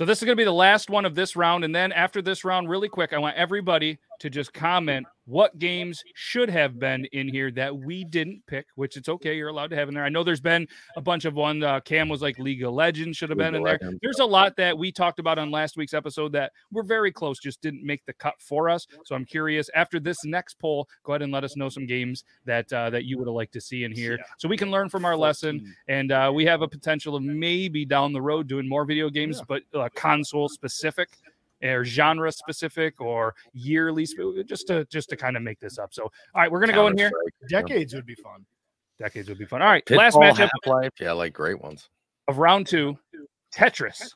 So 0.00 0.06
this 0.06 0.22
is 0.22 0.24
going 0.24 0.34
to 0.34 0.40
be 0.40 0.46
the 0.46 0.50
last 0.50 0.88
one 0.88 1.04
of 1.04 1.14
this 1.14 1.36
round. 1.36 1.62
And 1.62 1.74
then 1.74 1.92
after 1.92 2.22
this 2.22 2.42
round, 2.42 2.70
really 2.70 2.88
quick, 2.88 3.12
I 3.12 3.18
want 3.18 3.36
everybody 3.36 3.98
to 4.20 4.30
just 4.30 4.52
comment 4.52 5.06
what 5.26 5.56
games 5.58 6.02
should 6.14 6.50
have 6.50 6.78
been 6.78 7.04
in 7.12 7.28
here 7.28 7.52
that 7.52 7.76
we 7.76 8.04
didn't 8.04 8.42
pick, 8.46 8.66
which 8.74 8.96
it's 8.96 9.08
okay. 9.08 9.36
You're 9.36 9.48
allowed 9.48 9.70
to 9.70 9.76
have 9.76 9.88
in 9.88 9.94
there. 9.94 10.04
I 10.04 10.08
know 10.08 10.24
there's 10.24 10.40
been 10.40 10.66
a 10.96 11.00
bunch 11.00 11.24
of 11.24 11.34
one. 11.34 11.62
Uh, 11.62 11.78
Cam 11.80 12.08
was 12.08 12.20
like 12.20 12.38
League 12.38 12.64
of 12.64 12.72
Legends 12.72 13.16
should 13.16 13.28
have 13.28 13.38
been 13.38 13.54
in 13.54 13.62
there. 13.62 13.78
There's 14.02 14.18
a 14.18 14.24
lot 14.24 14.56
that 14.56 14.76
we 14.76 14.90
talked 14.90 15.20
about 15.20 15.38
on 15.38 15.50
last 15.50 15.76
week's 15.76 15.94
episode 15.94 16.32
that 16.32 16.52
we're 16.72 16.82
very 16.82 17.12
close, 17.12 17.38
just 17.38 17.62
didn't 17.62 17.84
make 17.84 18.04
the 18.06 18.12
cut 18.14 18.34
for 18.40 18.68
us. 18.68 18.86
So 19.04 19.14
I'm 19.14 19.24
curious 19.24 19.70
after 19.74 20.00
this 20.00 20.24
next 20.24 20.54
poll, 20.58 20.88
go 21.04 21.12
ahead 21.12 21.22
and 21.22 21.32
let 21.32 21.44
us 21.44 21.56
know 21.56 21.68
some 21.68 21.86
games 21.86 22.24
that 22.44 22.72
uh, 22.72 22.90
that 22.90 23.04
you 23.04 23.16
would 23.18 23.28
have 23.28 23.34
liked 23.34 23.52
to 23.52 23.60
see 23.60 23.84
in 23.84 23.92
here, 23.92 24.18
so 24.38 24.48
we 24.48 24.56
can 24.56 24.70
learn 24.70 24.88
from 24.88 25.04
our 25.04 25.16
lesson. 25.16 25.74
And 25.88 26.10
uh, 26.12 26.32
we 26.34 26.44
have 26.46 26.62
a 26.62 26.68
potential 26.68 27.14
of 27.14 27.22
maybe 27.22 27.84
down 27.84 28.12
the 28.12 28.22
road 28.22 28.48
doing 28.48 28.68
more 28.68 28.84
video 28.84 29.10
games, 29.10 29.40
but 29.46 29.62
uh, 29.74 29.88
console 29.94 30.48
specific 30.48 31.08
or 31.62 31.84
genre 31.84 32.32
specific 32.32 33.00
or 33.00 33.34
yearly, 33.52 34.06
sp- 34.06 34.46
just 34.46 34.66
to 34.68 34.84
just 34.86 35.08
to 35.10 35.16
kind 35.16 35.36
of 35.36 35.42
make 35.42 35.60
this 35.60 35.78
up. 35.78 35.92
So, 35.92 36.04
all 36.04 36.10
right, 36.36 36.50
we're 36.50 36.60
gonna 36.60 36.72
go 36.72 36.86
in 36.86 36.96
here. 36.96 37.10
Counter-Strike, 37.10 37.66
decades 37.68 37.94
would 37.94 38.06
be 38.06 38.14
fun. 38.14 38.44
Decades 38.98 39.28
would 39.28 39.38
be 39.38 39.46
fun. 39.46 39.62
All 39.62 39.68
right, 39.68 39.88
last 39.90 40.14
Pitfall, 40.14 40.22
matchup 40.22 40.50
Half-Life. 40.64 40.92
Yeah, 41.00 41.12
like 41.12 41.32
great 41.32 41.60
ones. 41.60 41.88
of 42.28 42.38
round 42.38 42.66
two, 42.66 42.98
Tetris, 43.54 44.10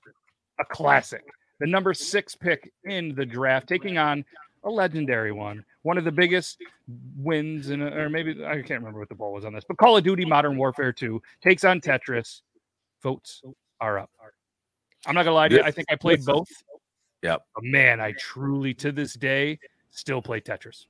a 0.61 0.65
classic, 0.65 1.25
the 1.61 1.67
number 1.67 1.95
six 1.95 2.35
pick 2.35 2.73
in 2.85 3.15
the 3.15 3.25
draft, 3.27 3.67
taking 3.69 3.99
on 3.99 4.25
a 4.65 4.71
legendary 4.71 5.33
one, 5.33 5.65
one 5.83 5.99
of 5.99 6.05
the 6.05 6.13
biggest 6.13 6.59
wins, 7.19 7.71
in 7.71 7.83
a, 7.83 7.87
or 7.95 8.09
maybe 8.09 8.45
I 8.45 8.55
can't 8.57 8.81
remember 8.81 8.99
what 8.99 9.09
the 9.09 9.15
ball 9.15 9.33
was 9.33 9.45
on 9.45 9.53
this, 9.53 9.65
but 9.67 9.77
Call 9.77 9.97
of 9.97 10.05
Duty 10.05 10.25
Modern 10.25 10.57
Warfare 10.57 10.93
2 10.93 11.21
takes 11.43 11.65
on 11.65 11.81
Tetris. 11.81 12.41
Votes 13.03 13.43
are 13.81 13.99
up. 13.99 14.11
I'm 15.07 15.15
not 15.15 15.25
gonna 15.25 15.35
lie 15.35 15.49
to 15.49 15.57
you, 15.57 15.63
I 15.63 15.71
think 15.71 15.89
I 15.91 15.97
played 15.97 16.25
both. 16.25 16.49
Yep. 17.25 17.47
But 17.55 17.65
man, 17.65 18.01
I 18.01 18.13
truly 18.13 18.75
to 18.75 18.93
this 18.93 19.15
day 19.15 19.59
still 19.91 20.21
play 20.21 20.41
Tetris. 20.41 20.87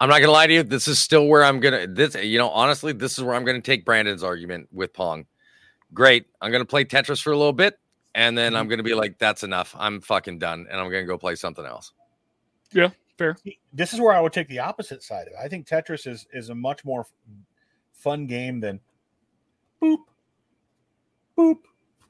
I'm 0.00 0.08
not 0.08 0.20
gonna 0.20 0.32
lie 0.32 0.48
to 0.48 0.52
you. 0.52 0.62
This 0.64 0.88
is 0.88 0.98
still 0.98 1.28
where 1.28 1.44
I'm 1.44 1.60
gonna 1.60 1.86
this 1.86 2.16
you 2.16 2.38
know, 2.38 2.50
honestly, 2.50 2.92
this 2.92 3.16
is 3.16 3.22
where 3.24 3.36
I'm 3.36 3.44
gonna 3.44 3.60
take 3.60 3.84
Brandon's 3.84 4.24
argument 4.24 4.68
with 4.72 4.92
Pong. 4.92 5.26
Great. 5.94 6.26
I'm 6.42 6.50
gonna 6.50 6.64
play 6.64 6.84
Tetris 6.84 7.22
for 7.22 7.30
a 7.30 7.36
little 7.36 7.52
bit, 7.52 7.78
and 8.16 8.36
then 8.36 8.56
I'm 8.56 8.64
mm-hmm. 8.64 8.70
gonna 8.70 8.82
be 8.82 8.94
like, 8.94 9.16
that's 9.18 9.44
enough. 9.44 9.76
I'm 9.78 10.00
fucking 10.00 10.40
done, 10.40 10.66
and 10.68 10.80
I'm 10.80 10.90
gonna 10.90 11.06
go 11.06 11.16
play 11.16 11.36
something 11.36 11.64
else. 11.64 11.92
Yeah, 12.72 12.90
fair. 13.16 13.36
This 13.72 13.94
is 13.94 14.00
where 14.00 14.12
I 14.12 14.20
would 14.20 14.32
take 14.32 14.48
the 14.48 14.58
opposite 14.58 15.04
side 15.04 15.28
of 15.28 15.34
it. 15.34 15.38
I 15.40 15.46
think 15.46 15.68
Tetris 15.68 16.08
is 16.08 16.26
is 16.32 16.48
a 16.48 16.54
much 16.54 16.84
more 16.84 17.06
fun 17.92 18.26
game 18.26 18.58
than 18.58 18.80
boop 19.80 19.98
boop. 21.38 21.58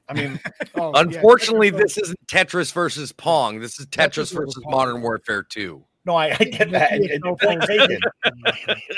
I 0.09 0.13
mean, 0.13 0.39
Oh, 0.75 0.91
Unfortunately, 0.93 1.71
Tetris 1.71 1.77
this 1.79 1.97
isn't 1.97 2.27
Tetris 2.27 2.71
versus 2.73 3.11
Pong. 3.11 3.59
This 3.59 3.79
is 3.79 3.85
Tetris 3.87 4.31
Tetris 4.31 4.35
over 4.35 4.45
versus 4.45 4.63
Pong. 4.63 4.71
Modern 4.71 5.01
Warfare 5.01 5.43
2. 5.43 5.83
no, 6.05 6.15
I, 6.15 6.27
I 6.39 6.43
get 6.45 6.71
that. 6.71 6.91
Mickey 6.93 7.05
is 7.05 7.11
And- 7.11 7.23
so 7.23 7.29
and 7.29 7.39
point 7.39 7.59
fun. 7.63 7.67
taken. 7.67 7.99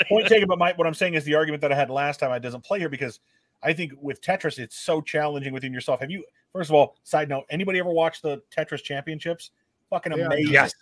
Point 0.08 0.26
taken. 0.28 0.48
But 0.48 0.58
my, 0.58 0.72
what 0.74 0.86
I'm 0.86 0.94
saying 0.94 1.14
is 1.14 1.24
the 1.24 1.34
argument 1.34 1.60
that 1.62 1.72
I 1.72 1.74
had 1.74 1.90
last 1.90 2.20
time 2.20 2.30
I 2.30 2.38
doesn't 2.38 2.62
play 2.64 2.78
here 2.78 2.88
because 2.88 3.20
I 3.62 3.72
think 3.72 3.92
with 4.00 4.20
Tetris 4.22 4.58
it's 4.58 4.76
so 4.78 5.00
challenging 5.00 5.52
within 5.52 5.72
yourself. 5.72 6.00
Have 6.00 6.10
you? 6.10 6.24
First 6.52 6.70
of 6.70 6.74
all, 6.74 6.96
side 7.04 7.28
note: 7.28 7.44
anybody 7.50 7.78
ever 7.78 7.90
watch 7.90 8.22
the 8.22 8.42
Tetris 8.56 8.82
Championships? 8.82 9.50
Fucking 9.90 10.12
Yeah. 10.16 10.26
amazing. 10.26 10.52
Yes. 10.52 10.72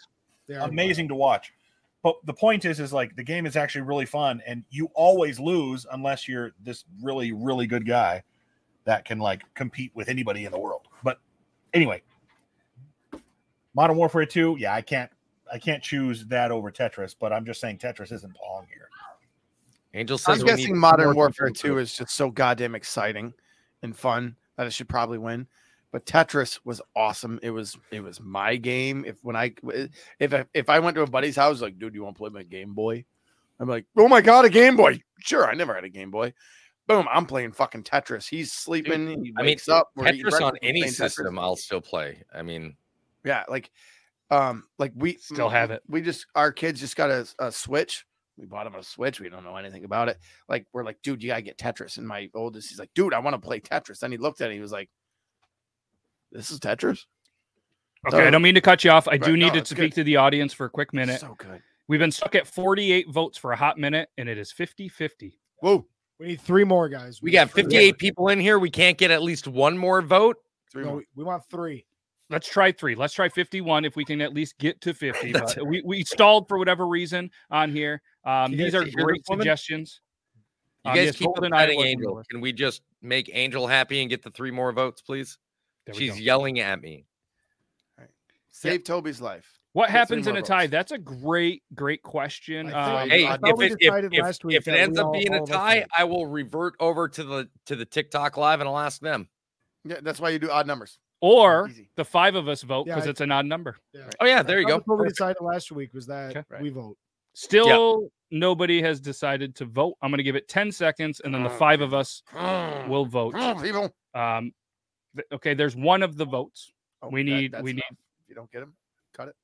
They 0.47 0.55
are 0.55 0.69
amazing 0.69 1.09
to 1.09 1.15
watch. 1.15 1.53
But 2.03 2.15
the 2.25 2.33
point 2.33 2.65
is, 2.65 2.79
is 2.81 2.93
like 2.93 3.17
the 3.17 3.25
game 3.25 3.45
is 3.45 3.57
actually 3.57 3.83
really 3.83 4.07
fun, 4.07 4.41
and 4.47 4.65
you 4.71 4.89
always 4.95 5.41
lose 5.41 5.85
unless 5.93 6.29
you're 6.29 6.53
this 6.63 6.85
really, 7.03 7.33
really 7.33 7.67
good 7.67 7.87
guy 7.87 8.23
that 8.89 9.05
can 9.05 9.19
like 9.19 9.43
compete 9.55 9.93
with 9.95 10.09
anybody 10.09 10.47
in 10.47 10.51
the 10.51 10.59
world. 10.59 10.89
But 11.05 11.21
anyway, 11.75 12.03
Modern 13.75 13.99
Warfare 13.99 14.25
2, 14.25 14.57
yeah, 14.59 14.75
I 14.75 14.81
can't 14.81 15.11
I 15.53 15.59
can't 15.59 15.83
choose 15.83 16.25
that 16.27 16.51
over 16.51 16.73
Tetris, 16.73 17.15
but 17.19 17.31
I'm 17.31 17.45
just 17.45 17.61
saying 17.61 17.79
Tetris 17.79 18.13
isn't 18.13 18.35
Pong 18.35 18.67
here. 18.73 18.89
Angel 19.93 20.17
says 20.17 20.41
I'm 20.41 20.47
says 20.47 20.57
need 20.57 20.63
guessing 20.63 20.79
Modern 20.79 21.15
Warfare 21.15 21.51
2 21.51 21.77
is 21.77 21.99
just 21.99 22.17
so 22.17 22.31
goddamn 22.31 22.75
exciting 22.75 23.35
and 23.83 23.95
fun 23.95 24.37
that 24.57 24.67
it 24.67 24.73
should 24.73 24.89
probably 24.89 25.19
win. 25.19 25.47
But 25.93 26.07
Tetris 26.07 26.59
was 26.65 26.81
awesome. 26.97 27.39
It 27.43 27.51
was 27.51 27.77
it 27.91 28.01
was 28.01 28.23
my 28.23 28.57
game. 28.57 29.05
If 29.07 29.23
when 29.23 29.37
I 29.37 29.53
if 30.19 30.33
I, 30.33 30.47
if 30.55 30.71
I 30.71 30.79
went 30.79 30.95
to 30.95 31.03
a 31.03 31.07
buddy's 31.07 31.37
house, 31.37 31.61
like, 31.61 31.79
dude, 31.79 31.95
you 31.95 32.05
want 32.05 32.17
to 32.17 32.21
play 32.21 32.31
my 32.31 32.43
Game 32.43 32.73
Boy? 32.73 33.05
I'm 33.61 33.69
like, 33.69 33.85
oh 33.99 34.09
my 34.09 34.23
god, 34.23 34.47
a 34.47 34.51
Game 34.51 34.77
Boy. 34.77 35.03
Sure, 35.19 35.47
I 35.47 35.53
never 35.53 35.75
had 35.75 35.85
a 35.85 35.91
Game 35.91 36.11
Boy. 36.11 36.33
Boom, 36.89 37.07
I'm 37.13 37.27
playing 37.27 37.53
fucking 37.53 37.85
Tetris. 37.85 38.27
He's 38.27 38.51
sleeping. 38.51 39.07
he 39.23 39.35
I 39.39 39.43
mean, 39.43 39.59
up. 39.69 39.91
we're 39.95 40.07
Tetris 40.07 40.41
on 40.41 40.57
any 40.63 40.81
playing 40.81 40.95
Tetris. 40.95 40.97
system, 40.97 41.39
I'll 41.39 41.55
still 41.55 41.83
play. 41.83 42.23
I 42.35 42.43
mean, 42.43 42.77
Yeah, 43.25 43.45
like 43.49 43.71
um, 44.31 44.65
like 44.79 44.93
we 44.95 45.15
Still 45.17 45.51
have 45.51 45.71
it. 45.71 45.83
We 45.87 46.01
just 46.01 46.27
our 46.35 46.51
kids 46.51 46.81
just 46.81 46.97
got 46.97 47.11
a, 47.11 47.27
a 47.39 47.53
switch 47.53 48.07
We 48.39 48.47
bought 48.47 48.67
him 48.67 48.75
a 48.75 48.83
Switch. 48.83 49.21
We 49.21 49.29
don't 49.29 49.45
know 49.45 49.57
anything 49.57 49.85
about 49.85 50.09
it. 50.09 50.19
Like 50.49 50.67
we're 50.73 50.85
like, 50.85 50.99
dude, 51.03 51.23
you 51.23 51.29
gotta 51.29 51.43
get 51.43 51.59
Tetris. 51.59 51.99
And 51.99 52.09
my 52.09 52.31
oldest, 52.35 52.71
he's 52.71 52.79
like, 52.79 52.91
dude, 52.95 53.13
I 53.13 53.19
want 53.19 53.35
to 53.35 53.41
play 53.41 53.61
Tetris. 53.61 54.01
Then 54.01 54.11
he 54.11 54.19
looked 54.19 54.41
at 54.41 54.51
it. 54.51 54.55
He 54.55 54.61
was 54.61 54.73
like, 54.73 54.89
this 56.33 56.51
is 56.51 56.59
Tetris. 56.59 57.05
Okay, 58.07 58.27
I 58.27 58.31
don't 58.31 58.43
mean 58.43 58.55
to 58.55 58.61
cut 58.61 58.85
you 58.85 58.91
off. 58.91 59.09
I 59.09 59.19
do 59.19 59.37
need 59.37 59.55
no, 59.55 59.61
to 59.61 59.65
speak 59.65 59.77
good. 59.77 59.95
to 59.95 60.05
the 60.05 60.17
audience 60.17 60.53
for 60.53 60.67
a 60.67 60.71
quick 60.71 60.95
minute. 60.95 61.21
So 61.21 61.35
good. 61.37 61.61
We've 61.89 61.99
been 61.99 62.13
stuck 62.13 62.35
at 62.35 62.47
48 62.47 63.11
votes 63.11 63.37
for 63.37 63.53
a 63.53 63.57
hot 63.57 63.77
minute, 63.79 64.11
and 64.19 64.29
it 64.29 64.39
is 64.39 64.53
50 64.53 64.89
50. 64.89 65.39
Whoa. 65.61 65.87
We 66.19 66.27
need 66.27 66.41
three 66.41 66.65
more 66.65 66.89
guys. 66.89 67.23
We 67.23 67.31
need 67.31 67.35
got 67.37 67.51
three 67.51 67.63
58 67.65 67.99
people 67.99 68.29
in 68.29 68.41
here. 68.41 68.59
We 68.59 68.71
can't 68.71 68.99
get 68.99 69.11
at 69.11 69.23
least 69.23 69.47
one 69.47 69.79
more 69.79 70.03
vote. 70.03 70.37
Three. 70.71 70.83
No, 70.83 70.89
more. 70.91 70.97
we, 70.99 71.07
we 71.17 71.25
want 71.25 71.45
three. 71.51 71.85
Let's 72.31 72.47
try 72.49 72.73
three. 72.73 72.95
Let's 72.95 73.15
try 73.15 73.29
51 73.29 73.85
if 73.87 73.97
we 73.97 74.05
can 74.05 74.21
at 74.21 74.35
least 74.35 74.59
get 74.59 74.81
to 74.83 74.93
50. 74.93 75.33
That's 75.33 75.55
But 75.55 75.67
we, 75.67 75.81
we 75.83 76.05
stalled 76.05 76.47
for 76.47 76.59
whatever 76.59 76.87
reason 76.87 77.31
on 77.51 77.71
here. 77.73 78.03
Um, 78.25 78.53
these 78.55 78.75
are 78.75 78.85
great 78.85 79.25
suggestions. 79.27 80.01
You 80.85 80.91
Um, 80.91 80.97
guys 80.97 81.07
yes, 81.07 81.17
keep 81.17 81.27
Golden 81.27 81.53
fighting 81.53 81.77
Eye 81.79 81.79
was 81.79 81.79
on 81.79 81.85
the 81.85 81.91
Angel. 81.91 82.23
Can 82.31 82.41
we 82.43 82.53
just 82.53 82.83
make 83.01 83.31
Angel 83.33 83.67
happy 83.67 84.01
and 84.03 84.11
get 84.11 84.23
the 84.23 84.31
three 84.31 84.51
more 84.51 84.73
votes, 84.73 85.01
please? 85.01 85.39
There 85.87 85.95
She's 85.95 86.13
go. 86.13 86.19
yelling 86.19 86.61
at 86.61 86.83
me. 86.83 87.07
Save 88.51 88.85
Toby's 88.85 89.21
life. 89.21 89.58
What 89.79 89.91
happens 89.91 90.27
in 90.27 90.37
a 90.37 90.43
tie? 90.43 90.63
votes. 90.65 90.73
That's 90.73 90.91
a 90.91 90.99
great, 90.99 91.63
great 91.73 92.03
question. 92.03 92.75
Um, 92.75 93.09
Hey, 93.09 93.25
if, 93.27 93.39
it, 93.61 93.77
if, 93.79 94.13
if, 94.13 94.23
last 94.25 94.45
week 94.45 94.57
if 94.57 94.67
it 94.67 94.73
ends 94.73 94.99
we 94.99 95.05
up 95.05 95.13
being 95.13 95.33
a 95.33 95.47
tie. 95.47 95.87
I 95.97 96.03
will 96.03 96.27
revert 96.27 96.75
over 96.81 97.07
to 97.07 97.23
the 97.23 97.49
to 97.67 97.77
the 97.77 97.85
TikTok 97.85 98.37
live 98.37 98.59
and 98.59 98.69
I'll 98.69 98.77
ask 98.77 99.01
them. 99.01 99.29
Yeah, 99.85 100.01
that's 100.03 100.19
why 100.19 100.31
you 100.31 100.41
do 100.41 100.51
odd 100.51 100.67
numbers. 100.67 100.99
or 101.21 101.69
Easy. 101.69 101.91
the 101.95 102.05
five 102.05 102.35
of 102.35 102.49
us 102.49 102.63
vote 102.63 102.87
because 102.87 103.07
I- 103.07 103.11
it's 103.11 103.21
an 103.21 103.31
odd 103.31 103.47
number. 103.47 103.77
Oh 104.19 104.27
yeah, 104.27 104.43
there 104.43 104.59
you 104.59 104.67
go. 104.67 104.81
What 104.85 104.99
we 104.99 105.09
decided 105.09 105.41
last 105.43 105.71
week 105.71 105.95
was 105.95 106.07
that 106.09 106.37
Okay. 106.37 106.61
We 106.61 106.71
vote. 106.71 106.97
Still, 107.35 108.09
nobody 108.33 108.83
has 108.83 109.01
decided 109.01 109.55
to 109.57 109.65
vote. 109.65 109.95
I'm 110.03 110.11
going 110.11 110.19
to 110.19 110.25
give 110.25 110.35
it 110.35 110.49
10 110.49 110.73
seconds, 110.73 111.21
and 111.21 111.33
then 111.33 111.45
the 111.45 111.51
five 111.51 111.83
of 111.83 111.95
us 111.95 112.25
will 112.89 113.07
vote. 113.07 113.35
People. 113.63 113.95
Um, 114.13 114.53
th- 115.15 115.29
okay, 115.35 115.55
there's 115.55 115.77
one 115.77 116.03
of 116.03 116.17
the 116.17 116.25
votes. 116.25 116.73
Oh, 117.01 117.11
We 117.11 117.23
need- 117.23 117.53
that's 117.53 117.63
we 117.63 117.75
need- 117.75 117.85
enough. 117.89 117.99
You 118.27 118.35
don't 118.35 118.51
get 118.51 118.63
him, 118.63 118.75
cut 119.15 119.29
it. 119.29 119.37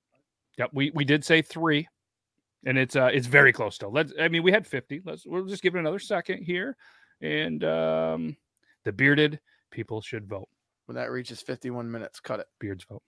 Yep, 0.59 0.70
we 0.72 0.90
we 0.94 1.05
did 1.05 1.24
say 1.24 1.42
three, 1.42 1.88
and 2.64 2.78
it's 2.78 2.96
uh 2.96 3.11
it's 3.12 3.26
very 3.26 3.52
close 3.52 3.74
still. 3.74 3.92
Let's. 3.92 4.12
I 4.20 4.28
mean, 4.28 4.42
we 4.42 4.52
had 4.52 4.66
50. 4.66 5.02
Let's. 5.05 5.26
We'll 5.26 5.46
just 5.46 5.62
give 5.62 5.74
it 5.74 5.80
another 5.80 5.98
second 5.98 6.42
here, 6.42 6.76
and 7.20 7.62
um, 7.64 8.36
the 8.84 8.92
bearded 8.92 9.40
people 9.70 10.00
should 10.00 10.26
vote. 10.26 10.48
When 10.86 10.96
that 10.96 11.11
reaches 11.11 11.40
51 11.40 11.90
minutes, 11.90 12.20
cut 12.20 12.40
it. 12.40 12.46
Beards 12.59 12.84
vote. 12.84 13.02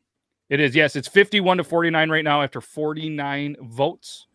It 0.48 0.60
is 0.60 0.74
yes. 0.74 0.96
It's 0.96 1.08
51 1.08 1.58
to 1.58 1.64
49 1.64 2.10
right 2.10 2.24
now 2.24 2.42
after 2.42 2.60
49 2.60 3.56
votes. 3.62 4.26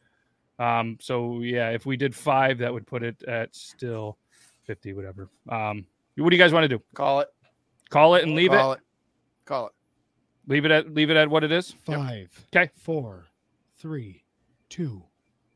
Um. 0.59 0.97
So 1.01 1.41
yeah, 1.41 1.70
if 1.70 1.86
we 1.86 1.97
did 1.97 2.16
five, 2.16 2.59
that 2.59 2.74
would 2.74 2.88
put 2.88 3.03
it 3.03 3.22
at 3.24 3.55
still 3.55 4.18
50, 4.64 4.93
whatever. 4.93 5.30
Um. 5.49 5.86
What 6.16 6.30
do 6.30 6.36
you 6.36 6.41
guys 6.41 6.53
want 6.53 6.66
to 6.66 6.68
do? 6.70 6.82
Call 6.93 7.22
it. 7.22 7.30
Call 7.89 8.16
it 8.16 8.24
and 8.24 8.36
leave 8.36 8.53
it. 8.53 8.57
Call 8.57 8.74
it. 8.74 8.80
Call 9.45 9.68
it. 9.68 9.74
Leave 10.52 10.66
it 10.66 10.72
at 10.72 10.93
leave 10.93 11.10
it 11.10 11.18
at 11.18 11.30
what 11.30 11.43
it 11.43 11.52
is 11.52 11.72
five 11.72 12.30
okay 12.54 12.70
four 12.76 13.28
three 13.78 14.24
two 14.70 15.04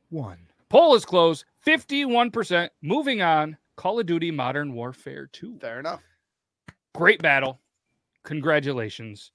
one 0.09 0.37
Poll 0.69 0.95
is 0.95 1.05
closed. 1.05 1.45
51%. 1.65 2.69
Moving 2.81 3.21
on. 3.21 3.57
Call 3.77 3.99
of 3.99 4.05
Duty 4.05 4.31
Modern 4.31 4.73
Warfare 4.73 5.29
2. 5.31 5.59
Fair 5.59 5.79
enough. 5.79 6.01
Great 6.93 7.21
battle. 7.21 7.61
Congratulations. 8.23 9.31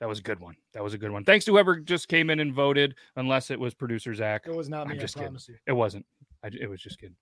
That 0.00 0.08
was 0.08 0.18
a 0.18 0.22
good 0.22 0.40
one. 0.40 0.56
That 0.72 0.82
was 0.82 0.94
a 0.94 0.98
good 0.98 1.10
one. 1.10 1.24
Thanks 1.24 1.44
to 1.46 1.52
whoever 1.52 1.76
just 1.80 2.08
came 2.08 2.28
in 2.28 2.40
and 2.40 2.52
voted, 2.52 2.94
unless 3.16 3.50
it 3.50 3.58
was 3.58 3.72
producer 3.72 4.14
Zach. 4.14 4.44
It 4.46 4.54
was 4.54 4.68
not 4.68 4.82
I'm 4.82 4.90
me. 4.90 4.94
I 4.96 5.00
just 5.00 5.16
kidding. 5.16 5.36
you. 5.48 5.54
It 5.66 5.72
wasn't. 5.72 6.04
I, 6.42 6.50
it 6.60 6.68
was 6.68 6.80
just 6.80 6.98
kidding. 7.00 7.16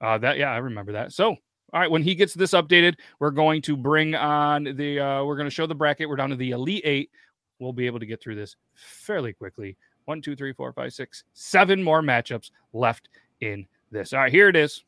Uh, 0.00 0.18
that 0.18 0.36
yeah, 0.36 0.50
I 0.50 0.58
remember 0.58 0.92
that. 0.92 1.12
So, 1.12 1.36
all 1.72 1.80
right, 1.80 1.90
when 1.90 2.02
he 2.02 2.14
gets 2.14 2.34
this 2.34 2.52
updated, 2.52 2.96
we're 3.18 3.30
going 3.30 3.62
to 3.62 3.76
bring 3.76 4.14
on 4.14 4.64
the. 4.64 5.00
Uh, 5.00 5.24
we're 5.24 5.36
going 5.36 5.46
to 5.46 5.54
show 5.54 5.66
the 5.66 5.74
bracket. 5.74 6.08
We're 6.08 6.16
down 6.16 6.30
to 6.30 6.36
the 6.36 6.50
elite 6.50 6.82
eight. 6.84 7.10
We'll 7.58 7.72
be 7.72 7.86
able 7.86 8.00
to 8.00 8.06
get 8.06 8.20
through 8.22 8.34
this 8.34 8.56
fairly 8.74 9.32
quickly. 9.32 9.76
One, 10.04 10.20
two, 10.20 10.34
three, 10.36 10.52
four, 10.52 10.72
five, 10.72 10.92
six, 10.92 11.24
seven 11.32 11.82
more 11.82 12.02
matchups 12.02 12.50
left 12.72 13.08
in 13.40 13.66
this. 13.90 14.12
All 14.12 14.18
right, 14.20 14.32
here 14.32 14.48
it 14.48 14.56
is. 14.56 14.84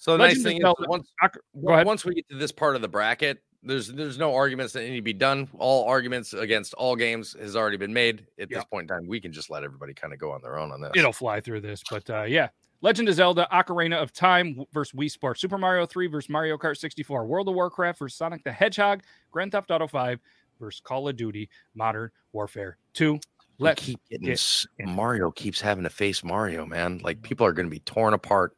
So 0.00 0.12
the 0.12 0.18
Legend 0.22 0.44
nice 0.44 0.52
thing 0.52 0.62
is 0.64 0.74
once 0.88 1.08
Ak- 1.22 1.38
Go 1.64 1.72
ahead. 1.72 1.86
once 1.86 2.04
we 2.04 2.14
get 2.14 2.28
to 2.28 2.36
this 2.36 2.52
part 2.52 2.76
of 2.76 2.82
the 2.82 2.88
bracket, 2.88 3.42
there's 3.64 3.88
there's 3.88 4.16
no 4.16 4.32
arguments 4.32 4.72
that 4.74 4.82
need 4.88 4.94
to 4.94 5.02
be 5.02 5.12
done. 5.12 5.48
All 5.58 5.88
arguments 5.88 6.34
against 6.34 6.72
all 6.74 6.94
games 6.94 7.34
has 7.40 7.56
already 7.56 7.76
been 7.78 7.92
made. 7.92 8.24
At 8.38 8.48
Yeah. 8.50 8.58
this 8.58 8.64
point 8.66 8.88
in 8.88 8.96
time, 8.96 9.08
we 9.08 9.20
can 9.20 9.32
just 9.32 9.50
let 9.50 9.64
everybody 9.64 9.94
kind 9.94 10.12
of 10.12 10.20
go 10.20 10.30
on 10.30 10.40
their 10.40 10.56
own 10.56 10.70
on 10.70 10.80
this. 10.80 10.92
It'll 10.94 11.12
fly 11.12 11.40
through 11.40 11.62
this, 11.62 11.82
but 11.90 12.08
uh, 12.10 12.22
yeah. 12.22 12.48
Legend 12.80 13.08
of 13.08 13.14
Zelda: 13.16 13.48
Ocarina 13.52 14.00
of 14.00 14.12
Time 14.12 14.64
versus 14.72 14.92
Wii 14.98 15.10
Sports, 15.10 15.40
Super 15.40 15.58
Mario 15.58 15.84
3 15.86 16.06
versus 16.06 16.28
Mario 16.30 16.56
Kart 16.56 16.76
64, 16.76 17.26
World 17.26 17.48
of 17.48 17.54
Warcraft 17.54 17.98
versus 17.98 18.16
Sonic 18.16 18.44
the 18.44 18.52
Hedgehog, 18.52 19.02
Grand 19.32 19.50
Theft 19.52 19.70
Auto 19.70 19.86
5 19.88 20.20
versus 20.60 20.80
Call 20.80 21.08
of 21.08 21.16
Duty 21.16 21.48
Modern 21.74 22.10
Warfare 22.32 22.76
2. 22.94 23.18
Let's 23.60 23.82
keep 23.82 23.98
getting 24.08 24.26
get 24.26 24.32
s- 24.34 24.66
in. 24.78 24.88
Mario 24.90 25.32
keeps 25.32 25.60
having 25.60 25.82
to 25.82 25.90
face 25.90 26.22
Mario, 26.22 26.64
man. 26.64 26.98
Like 26.98 27.20
people 27.22 27.44
are 27.44 27.52
going 27.52 27.66
to 27.66 27.70
be 27.70 27.80
torn 27.80 28.14
apart. 28.14 28.56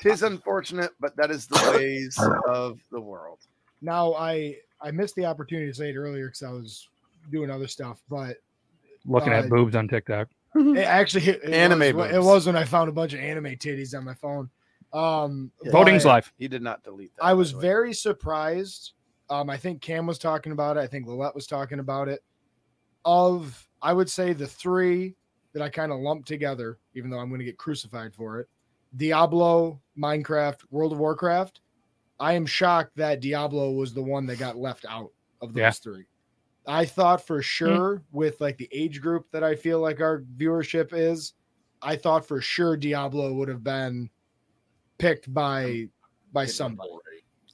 Tis 0.00 0.22
unfortunate, 0.22 0.92
but 1.00 1.14
that 1.16 1.30
is 1.30 1.46
the 1.46 1.72
ways 1.76 2.18
of 2.48 2.78
the 2.90 3.00
world. 3.00 3.40
Now 3.82 4.14
I 4.14 4.56
I 4.80 4.90
missed 4.90 5.14
the 5.16 5.26
opportunity 5.26 5.68
to 5.70 5.74
say 5.74 5.90
it 5.90 5.96
earlier 5.96 6.26
because 6.28 6.42
I 6.42 6.50
was 6.50 6.88
doing 7.30 7.50
other 7.50 7.66
stuff, 7.68 8.00
but 8.08 8.36
looking 9.04 9.32
Uh, 9.32 9.36
at 9.36 9.48
boobs 9.50 9.74
on 9.76 9.88
TikTok. 9.88 10.28
It 10.58 10.82
actually 10.84 11.26
it 11.28 11.44
Anime 11.44 11.96
was, 11.96 12.12
it 12.12 12.22
was 12.22 12.46
when 12.46 12.56
I 12.56 12.64
found 12.64 12.88
a 12.88 12.92
bunch 12.92 13.12
of 13.12 13.20
anime 13.20 13.56
titties 13.56 13.96
on 13.96 14.04
my 14.04 14.14
phone. 14.14 14.50
Um, 14.92 15.50
Yeah. 15.62 15.72
Voting's 15.72 16.04
but 16.04 16.10
live. 16.10 16.32
He 16.38 16.48
did 16.48 16.62
not 16.62 16.82
delete 16.82 17.14
that. 17.16 17.24
I 17.24 17.34
was 17.34 17.50
very 17.52 17.92
surprised. 17.92 18.92
Um, 19.28 19.50
I 19.50 19.56
think 19.56 19.80
Cam 19.82 20.06
was 20.06 20.18
talking 20.18 20.52
about 20.52 20.76
it. 20.76 20.80
I 20.80 20.86
think 20.86 21.06
Lillette 21.06 21.34
was 21.34 21.46
talking 21.46 21.80
about 21.80 22.08
it. 22.08 22.22
Of 23.04 23.68
I 23.82 23.92
would 23.92 24.10
say 24.10 24.32
the 24.32 24.46
three 24.46 25.14
that 25.52 25.62
I 25.62 25.68
kind 25.68 25.92
of 25.92 25.98
lumped 26.00 26.28
together, 26.28 26.78
even 26.94 27.10
though 27.10 27.18
I'm 27.18 27.28
going 27.28 27.38
to 27.38 27.44
get 27.44 27.58
crucified 27.58 28.14
for 28.14 28.40
it: 28.40 28.48
Diablo, 28.96 29.80
Minecraft, 29.98 30.60
World 30.70 30.92
of 30.92 30.98
Warcraft. 30.98 31.60
I 32.18 32.32
am 32.32 32.46
shocked 32.46 32.96
that 32.96 33.20
Diablo 33.20 33.72
was 33.72 33.92
the 33.92 34.02
one 34.02 34.26
that 34.26 34.38
got 34.38 34.56
left 34.56 34.86
out 34.88 35.12
of 35.42 35.52
those 35.52 35.60
Yeah. 35.60 35.70
three. 35.70 36.04
I 36.66 36.84
thought 36.84 37.24
for 37.24 37.42
sure 37.42 38.02
with 38.12 38.40
like 38.40 38.56
the 38.58 38.68
age 38.72 39.00
group 39.00 39.30
that 39.32 39.44
I 39.44 39.54
feel 39.54 39.80
like 39.80 40.00
our 40.00 40.24
viewership 40.36 40.90
is, 40.92 41.34
I 41.82 41.96
thought 41.96 42.26
for 42.26 42.40
sure 42.40 42.76
Diablo 42.76 43.32
would 43.34 43.48
have 43.48 43.62
been 43.62 44.10
picked 44.98 45.32
by 45.32 45.88
by 46.32 46.46
somebody. 46.46 46.90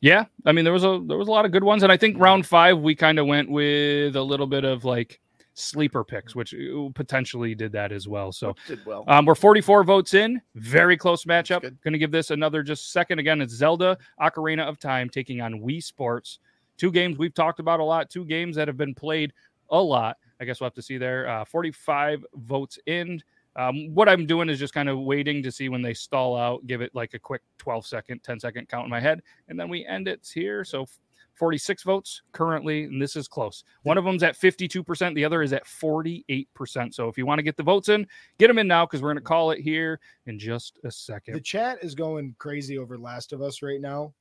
Yeah, 0.00 0.24
I 0.46 0.52
mean 0.52 0.64
there 0.64 0.72
was 0.72 0.84
a 0.84 1.02
there 1.06 1.18
was 1.18 1.28
a 1.28 1.30
lot 1.30 1.44
of 1.44 1.52
good 1.52 1.64
ones, 1.64 1.82
and 1.82 1.92
I 1.92 1.96
think 1.96 2.18
round 2.18 2.46
five 2.46 2.78
we 2.78 2.94
kind 2.94 3.18
of 3.18 3.26
went 3.26 3.50
with 3.50 4.16
a 4.16 4.22
little 4.22 4.46
bit 4.46 4.64
of 4.64 4.84
like 4.84 5.20
sleeper 5.54 6.02
picks, 6.02 6.34
which 6.34 6.54
potentially 6.94 7.54
did 7.54 7.72
that 7.72 7.92
as 7.92 8.08
well. 8.08 8.32
So 8.32 8.54
did 8.66 8.84
well. 8.86 9.04
Um, 9.06 9.26
we're 9.26 9.34
44 9.34 9.84
votes 9.84 10.14
in. 10.14 10.40
Very 10.54 10.96
close 10.96 11.24
matchup. 11.24 11.60
Going 11.60 11.92
to 11.92 11.98
give 11.98 12.10
this 12.10 12.30
another 12.30 12.62
just 12.62 12.92
second. 12.92 13.18
Again, 13.18 13.40
it's 13.40 13.54
Zelda 13.54 13.98
Ocarina 14.20 14.66
of 14.66 14.78
Time 14.78 15.08
taking 15.08 15.40
on 15.40 15.60
Wii 15.60 15.82
Sports. 15.82 16.38
Two 16.82 16.90
games 16.90 17.16
we've 17.16 17.32
talked 17.32 17.60
about 17.60 17.78
a 17.78 17.84
lot. 17.84 18.10
Two 18.10 18.24
games 18.24 18.56
that 18.56 18.66
have 18.66 18.76
been 18.76 18.92
played 18.92 19.32
a 19.70 19.80
lot. 19.80 20.16
I 20.40 20.44
guess 20.44 20.58
we'll 20.58 20.66
have 20.66 20.74
to 20.74 20.82
see 20.82 20.98
there. 20.98 21.28
Uh, 21.28 21.44
45 21.44 22.26
votes 22.34 22.76
in. 22.86 23.22
Um, 23.54 23.94
what 23.94 24.08
I'm 24.08 24.26
doing 24.26 24.48
is 24.48 24.58
just 24.58 24.74
kind 24.74 24.88
of 24.88 24.98
waiting 24.98 25.44
to 25.44 25.52
see 25.52 25.68
when 25.68 25.80
they 25.80 25.94
stall 25.94 26.36
out, 26.36 26.66
give 26.66 26.80
it 26.80 26.92
like 26.92 27.14
a 27.14 27.20
quick 27.20 27.42
12 27.58 27.86
second, 27.86 28.24
10 28.24 28.40
second 28.40 28.68
count 28.68 28.82
in 28.82 28.90
my 28.90 28.98
head, 28.98 29.22
and 29.46 29.60
then 29.60 29.68
we 29.68 29.86
end 29.86 30.08
it 30.08 30.28
here. 30.34 30.64
So 30.64 30.86
46 31.34 31.84
votes 31.84 32.22
currently, 32.32 32.82
and 32.82 33.00
this 33.00 33.14
is 33.14 33.28
close. 33.28 33.62
One 33.84 33.96
of 33.96 34.04
them's 34.04 34.24
at 34.24 34.36
52%, 34.36 35.14
the 35.14 35.24
other 35.24 35.40
is 35.42 35.52
at 35.52 35.64
48%. 35.66 36.92
So 36.92 37.06
if 37.06 37.16
you 37.16 37.26
want 37.26 37.38
to 37.38 37.44
get 37.44 37.56
the 37.56 37.62
votes 37.62 37.90
in, 37.90 38.08
get 38.40 38.48
them 38.48 38.58
in 38.58 38.66
now 38.66 38.86
because 38.86 39.02
we're 39.02 39.12
going 39.12 39.22
to 39.22 39.28
call 39.28 39.52
it 39.52 39.60
here 39.60 40.00
in 40.26 40.36
just 40.36 40.80
a 40.82 40.90
second. 40.90 41.34
The 41.34 41.40
chat 41.40 41.78
is 41.80 41.94
going 41.94 42.34
crazy 42.38 42.76
over 42.76 42.98
Last 42.98 43.32
of 43.32 43.40
Us 43.40 43.62
right 43.62 43.80
now. 43.80 44.12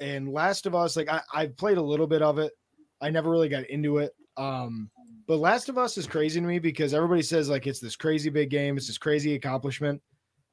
And 0.00 0.32
Last 0.32 0.66
of 0.66 0.74
Us, 0.74 0.96
like 0.96 1.08
I, 1.08 1.20
I've 1.34 1.56
played 1.56 1.78
a 1.78 1.82
little 1.82 2.06
bit 2.06 2.22
of 2.22 2.38
it. 2.38 2.52
I 3.00 3.10
never 3.10 3.30
really 3.30 3.48
got 3.48 3.68
into 3.70 3.98
it. 3.98 4.12
Um, 4.36 4.90
but 5.26 5.38
Last 5.38 5.68
of 5.68 5.78
Us 5.78 5.98
is 5.98 6.06
crazy 6.06 6.40
to 6.40 6.46
me 6.46 6.58
because 6.58 6.94
everybody 6.94 7.22
says 7.22 7.48
like 7.48 7.66
it's 7.66 7.80
this 7.80 7.96
crazy 7.96 8.30
big 8.30 8.50
game, 8.50 8.76
it's 8.76 8.86
this 8.86 8.98
crazy 8.98 9.34
accomplishment. 9.34 10.00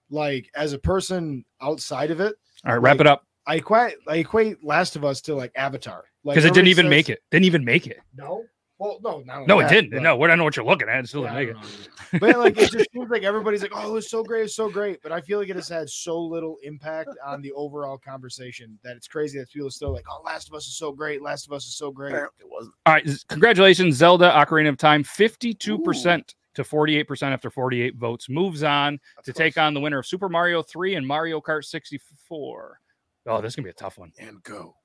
Like 0.09 0.49
as 0.55 0.73
a 0.73 0.79
person 0.79 1.45
outside 1.61 2.11
of 2.11 2.19
it, 2.19 2.35
All 2.65 2.73
right, 2.73 2.81
wrap 2.81 2.95
like, 2.95 3.01
it 3.01 3.07
up 3.07 3.23
I 3.47 3.59
quite 3.59 3.95
I 4.07 4.17
equate 4.17 4.63
Last 4.63 4.95
of 4.95 5.05
Us 5.05 5.21
to 5.21 5.35
like 5.35 5.51
Avatar. 5.55 6.03
Like 6.23 6.35
because 6.35 6.45
it 6.45 6.53
didn't 6.53 6.69
even 6.69 6.85
says- 6.85 6.89
make 6.89 7.09
it. 7.09 7.19
Didn't 7.31 7.45
even 7.45 7.63
make 7.63 7.87
it. 7.87 7.99
No, 8.15 8.43
well, 8.77 8.99
no, 9.03 9.19
not 9.25 9.35
only 9.37 9.47
No, 9.47 9.59
it 9.59 9.63
that, 9.63 9.69
didn't. 9.71 9.91
but- 9.91 10.01
No, 10.01 10.17
we 10.17 10.27
don't 10.27 10.37
know 10.37 10.43
what 10.43 10.55
you're 10.55 10.65
looking 10.65 10.89
at. 10.89 10.99
It 11.03 11.07
still 11.07 11.23
Yeah, 11.23 11.33
I 11.35 11.45
didn't 11.45 11.63
it. 11.63 11.89
but 12.19 12.37
like 12.37 12.57
it 12.57 12.71
just 12.71 12.91
seems 12.91 13.09
like 13.09 13.23
everybody's 13.23 13.61
like, 13.61 13.71
oh, 13.73 13.89
it 13.89 13.93
was 13.93 14.09
so 14.09 14.23
great, 14.23 14.43
it's 14.43 14.55
so 14.55 14.69
great. 14.69 15.01
But 15.01 15.11
I 15.11 15.21
feel 15.21 15.39
like 15.39 15.49
it 15.49 15.55
has 15.55 15.69
had 15.69 15.89
so 15.89 16.19
little 16.19 16.57
impact 16.63 17.09
on 17.25 17.41
the 17.41 17.51
overall 17.53 17.97
conversation 17.97 18.77
that 18.83 18.95
it's 18.95 19.07
crazy 19.07 19.39
that 19.39 19.49
people 19.51 19.67
are 19.67 19.71
still 19.71 19.91
like, 19.93 20.05
oh, 20.09 20.21
Last 20.25 20.47
of 20.49 20.53
Us 20.55 20.67
is 20.67 20.77
so 20.77 20.91
great, 20.91 21.21
Last 21.21 21.47
of 21.47 21.53
Us 21.53 21.65
is 21.65 21.75
so 21.75 21.89
great. 21.91 22.09
Apparently 22.11 22.41
it 22.45 22.49
wasn't. 22.49 22.73
All 22.85 22.93
right, 22.93 23.07
congratulations, 23.29 23.95
Zelda 23.95 24.31
Ocarina 24.31 24.69
of 24.69 24.77
Time. 24.77 25.03
52% 25.03 26.33
to 26.55 26.63
48% 26.63 27.21
after 27.33 27.49
48 27.49 27.95
votes. 27.95 28.29
Moves 28.29 28.63
on 28.63 28.99
That's 29.17 29.25
to 29.25 29.33
close. 29.33 29.37
take 29.45 29.57
on 29.57 29.73
the 29.73 29.79
winner 29.81 29.99
of 29.99 30.05
Super 30.07 30.29
Mario 30.29 30.61
3 30.61 30.95
and 30.95 31.05
Mario 31.05 31.41
Kart 31.41 31.65
64. 31.65 32.79
Oh, 33.27 33.41
this 33.41 33.51
is 33.51 33.55
going 33.57 33.63
to 33.63 33.67
be 33.67 33.69
a 33.71 33.73
tough 33.73 33.97
one. 33.97 34.11
and 34.19 34.41
go. 34.43 34.75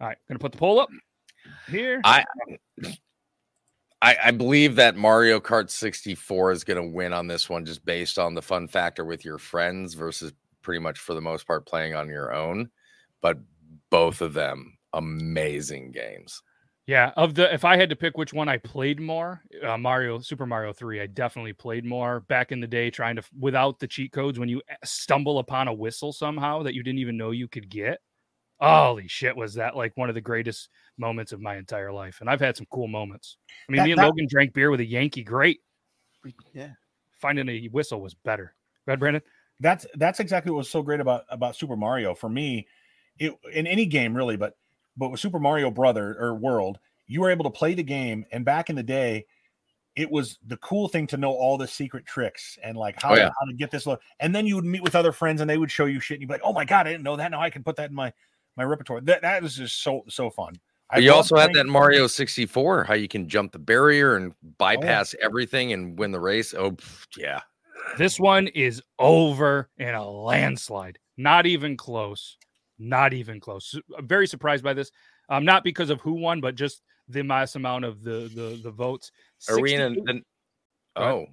All 0.00 0.06
right, 0.06 0.16
going 0.28 0.38
to 0.38 0.42
put 0.42 0.52
the 0.52 0.58
poll 0.58 0.80
up 0.80 0.88
here. 1.68 2.00
I 2.04 2.24
I, 4.02 4.16
I 4.24 4.30
believe 4.30 4.76
that 4.76 4.96
Mario 4.96 5.40
Kart 5.40 5.70
64 5.70 6.52
is 6.52 6.64
going 6.64 6.76
to 6.76 6.96
win 6.96 7.12
on 7.12 7.26
this 7.26 7.48
one 7.48 7.64
just 7.64 7.84
based 7.84 8.18
on 8.18 8.34
the 8.34 8.42
fun 8.42 8.66
factor 8.66 9.04
with 9.04 9.24
your 9.24 9.38
friends 9.38 9.94
versus 9.94 10.32
pretty 10.62 10.80
much 10.80 10.98
for 10.98 11.14
the 11.14 11.20
most 11.20 11.46
part 11.46 11.66
playing 11.66 11.94
on 11.94 12.08
your 12.08 12.32
own. 12.32 12.70
But 13.20 13.38
both 13.90 14.22
of 14.22 14.32
them 14.32 14.78
amazing 14.92 15.92
games. 15.92 16.42
Yeah, 16.86 17.12
of 17.16 17.34
the 17.34 17.52
if 17.54 17.64
I 17.64 17.76
had 17.76 17.90
to 17.90 17.96
pick 17.96 18.16
which 18.16 18.32
one 18.32 18.48
I 18.48 18.56
played 18.56 18.98
more, 18.98 19.42
uh, 19.64 19.78
Mario 19.78 20.18
Super 20.18 20.46
Mario 20.46 20.72
3, 20.72 21.00
I 21.00 21.06
definitely 21.06 21.52
played 21.52 21.84
more 21.84 22.20
back 22.20 22.50
in 22.50 22.60
the 22.60 22.66
day 22.66 22.90
trying 22.90 23.16
to 23.16 23.22
without 23.38 23.78
the 23.78 23.86
cheat 23.86 24.12
codes 24.12 24.38
when 24.38 24.48
you 24.48 24.60
stumble 24.82 25.38
upon 25.38 25.68
a 25.68 25.72
whistle 25.72 26.12
somehow 26.12 26.64
that 26.64 26.74
you 26.74 26.82
didn't 26.82 26.98
even 26.98 27.16
know 27.16 27.30
you 27.30 27.46
could 27.46 27.68
get. 27.68 28.00
Holy 28.60 29.08
shit, 29.08 29.34
was 29.36 29.54
that 29.54 29.76
like 29.76 29.96
one 29.96 30.08
of 30.08 30.14
the 30.14 30.20
greatest 30.20 30.68
moments 30.98 31.32
of 31.32 31.40
my 31.40 31.56
entire 31.56 31.92
life. 31.92 32.20
And 32.20 32.28
I've 32.28 32.40
had 32.40 32.56
some 32.56 32.66
cool 32.70 32.88
moments. 32.88 33.36
I 33.68 33.72
mean, 33.72 33.76
That- 33.78 33.84
me 33.84 33.90
and 33.92 33.98
that- 34.00 34.06
Logan 34.06 34.26
drank 34.28 34.52
beer 34.52 34.70
with 34.70 34.80
a 34.80 34.84
Yankee 34.86 35.22
great. 35.24 35.60
Yeah. 36.52 36.70
Finding 37.18 37.48
a 37.48 37.66
whistle 37.68 38.00
was 38.00 38.14
better. 38.14 38.54
Go 38.86 38.92
ahead, 38.92 38.98
Brandon. 39.00 39.22
that's 39.60 39.86
that's 39.96 40.20
exactly 40.20 40.50
what 40.50 40.58
was 40.58 40.70
so 40.70 40.82
great 40.82 41.00
about 41.00 41.24
about 41.28 41.54
Super 41.56 41.76
Mario 41.76 42.14
for 42.14 42.28
me. 42.28 42.66
It 43.18 43.34
in 43.52 43.66
any 43.66 43.84
game 43.86 44.16
really, 44.16 44.36
but 44.36 44.56
but 44.96 45.10
with 45.10 45.20
Super 45.20 45.38
Mario 45.38 45.70
Brother 45.70 46.16
or 46.18 46.34
World, 46.34 46.78
you 47.06 47.20
were 47.20 47.30
able 47.30 47.44
to 47.44 47.50
play 47.50 47.74
the 47.74 47.82
game, 47.82 48.24
and 48.32 48.44
back 48.44 48.70
in 48.70 48.76
the 48.76 48.82
day, 48.82 49.26
it 49.96 50.10
was 50.10 50.38
the 50.46 50.56
cool 50.58 50.88
thing 50.88 51.06
to 51.08 51.16
know 51.18 51.32
all 51.32 51.58
the 51.58 51.66
secret 51.68 52.06
tricks 52.06 52.58
and 52.62 52.76
like 52.76 53.00
how, 53.02 53.12
Oh, 53.12 53.16
to, 53.16 53.24
how 53.24 53.46
to 53.46 53.52
get 53.54 53.70
this. 53.70 53.86
Look, 53.86 54.00
and 54.20 54.34
then 54.34 54.46
you 54.46 54.54
would 54.56 54.64
meet 54.64 54.82
with 54.82 54.94
other 54.94 55.12
friends, 55.12 55.40
and 55.42 55.48
they 55.50 55.58
would 55.58 55.70
show 55.70 55.84
you 55.84 56.00
shit, 56.00 56.16
and 56.16 56.22
you'd 56.22 56.28
be 56.28 56.34
like, 56.34 56.42
"Oh 56.44 56.52
my 56.54 56.64
god, 56.64 56.86
I 56.86 56.92
didn't 56.92 57.04
know 57.04 57.16
that! 57.16 57.30
Now 57.30 57.40
I 57.42 57.50
can 57.50 57.62
put 57.62 57.76
that 57.76 57.90
in 57.90 57.94
my 57.96 58.12
my 58.56 58.64
repertoire." 58.64 59.00
That 59.00 59.22
that 59.22 59.42
was 59.42 59.56
just 59.56 59.82
so 59.82 60.04
so 60.08 60.30
fun. 60.30 60.54
I 60.90 60.96
But 60.96 61.02
you 61.04 61.12
also 61.12 61.36
had 61.36 61.52
that 61.54 61.66
Mario 61.66 62.08
64, 62.08 62.82
how 62.84 62.94
you 62.94 63.06
can 63.06 63.28
jump 63.28 63.52
the 63.52 63.60
barrier 63.60 64.16
and 64.16 64.32
Oh, 64.32 64.48
bypass 64.58 65.14
everything 65.22 65.72
and 65.72 65.96
win 65.96 66.10
the 66.10 66.18
race. 66.18 66.52
Oh, 66.52 66.72
pff, 66.72 67.06
yeah. 67.16 67.40
This 67.96 68.18
one 68.18 68.48
is 68.48 68.82
over 68.98 69.68
in 69.78 69.94
a 69.94 70.08
landslide. 70.08 70.98
Not 71.16 71.46
even 71.46 71.76
close. 71.76 72.36
Not 72.78 73.12
even 73.12 73.38
close. 73.38 73.78
I'm 73.96 74.08
very 74.08 74.26
surprised 74.26 74.64
by 74.64 74.74
this. 74.74 74.90
Um, 75.28 75.44
not 75.44 75.62
because 75.62 75.90
of 75.90 76.00
who 76.00 76.14
won, 76.14 76.40
but 76.40 76.56
just 76.56 76.82
the 77.08 77.22
mass 77.22 77.54
amount 77.54 77.84
of 77.84 78.02
the 78.02 78.30
the, 78.34 78.60
the 78.62 78.70
votes. 78.70 79.12
Are 79.48 79.60
we 79.60 79.74
in 79.74 79.94
68 79.94 80.04
the, 80.06 80.22
oh 80.96 81.02
ahead. 81.02 81.28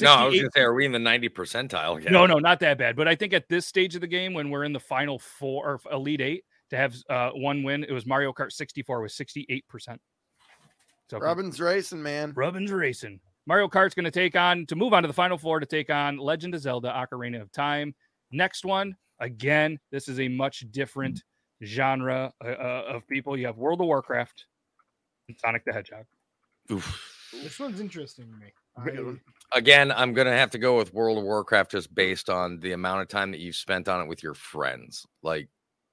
No? 0.00 0.12
I 0.12 0.24
was 0.24 0.36
gonna 0.36 0.48
say, 0.54 0.62
are 0.62 0.74
we 0.74 0.86
in 0.86 0.92
the 0.92 0.98
90 0.98 1.28
percentile? 1.30 2.02
yet? 2.02 2.12
No, 2.12 2.26
no, 2.26 2.38
not 2.38 2.60
that 2.60 2.78
bad. 2.78 2.96
But 2.96 3.08
I 3.08 3.14
think 3.14 3.32
at 3.32 3.48
this 3.48 3.66
stage 3.66 3.94
of 3.94 4.00
the 4.00 4.06
game, 4.06 4.34
when 4.34 4.50
we're 4.50 4.64
in 4.64 4.72
the 4.72 4.80
final 4.80 5.18
four 5.18 5.66
or 5.66 5.80
elite 5.92 6.20
eight, 6.20 6.44
to 6.70 6.76
have 6.76 6.96
uh, 7.08 7.30
one 7.30 7.62
win, 7.62 7.84
it 7.84 7.92
was 7.92 8.06
Mario 8.06 8.32
Kart 8.32 8.52
64 8.52 9.02
with 9.02 9.12
68 9.12 9.68
percent. 9.68 10.00
So 11.10 11.18
Robin's 11.18 11.60
racing, 11.60 12.02
man. 12.02 12.32
Rubbin's 12.34 12.72
racing. 12.72 13.20
Mario 13.46 13.68
Kart's 13.68 13.94
going 13.94 14.04
to 14.04 14.10
take 14.10 14.34
on 14.34 14.66
to 14.66 14.74
move 14.74 14.92
on 14.92 15.02
to 15.02 15.06
the 15.06 15.14
final 15.14 15.38
four 15.38 15.60
to 15.60 15.66
take 15.66 15.88
on 15.88 16.16
Legend 16.16 16.54
of 16.54 16.60
Zelda: 16.60 16.88
Ocarina 16.88 17.40
of 17.40 17.52
Time. 17.52 17.94
Next 18.32 18.64
one, 18.64 18.96
again, 19.20 19.78
this 19.92 20.08
is 20.08 20.18
a 20.18 20.28
much 20.28 20.64
different 20.72 21.22
genre 21.64 22.32
uh, 22.44 22.48
uh, 22.48 22.84
of 22.88 23.06
people. 23.06 23.36
You 23.36 23.46
have 23.46 23.56
World 23.56 23.80
of 23.80 23.86
Warcraft 23.86 24.46
and 25.28 25.38
Sonic 25.38 25.64
the 25.64 25.72
Hedgehog. 25.72 26.04
Oof. 26.72 27.12
This 27.32 27.58
one's 27.58 27.80
interesting 27.80 28.26
to 28.26 28.36
me. 28.36 28.52
I, 28.76 29.14
Again, 29.52 29.92
I'm 29.92 30.12
gonna 30.12 30.36
have 30.36 30.50
to 30.50 30.58
go 30.58 30.76
with 30.76 30.92
World 30.92 31.18
of 31.18 31.24
Warcraft 31.24 31.70
just 31.70 31.94
based 31.94 32.28
on 32.28 32.58
the 32.60 32.72
amount 32.72 33.02
of 33.02 33.08
time 33.08 33.30
that 33.30 33.40
you've 33.40 33.56
spent 33.56 33.88
on 33.88 34.00
it 34.02 34.08
with 34.08 34.22
your 34.22 34.34
friends. 34.34 35.06
Like 35.22 35.48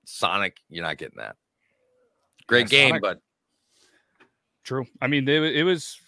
Sonic, 0.06 0.58
you're 0.70 0.84
not 0.84 0.98
getting 0.98 1.20
that. 1.20 1.36
Great 2.48 2.72
Yeah, 2.72 2.78
game, 2.80 2.90
Sonic- 2.90 3.02
but 3.02 3.20
True. 4.64 4.86
I 5.02 5.08
mean, 5.08 5.28
it, 5.28 5.44
it 5.44 5.64
was. 5.64 6.00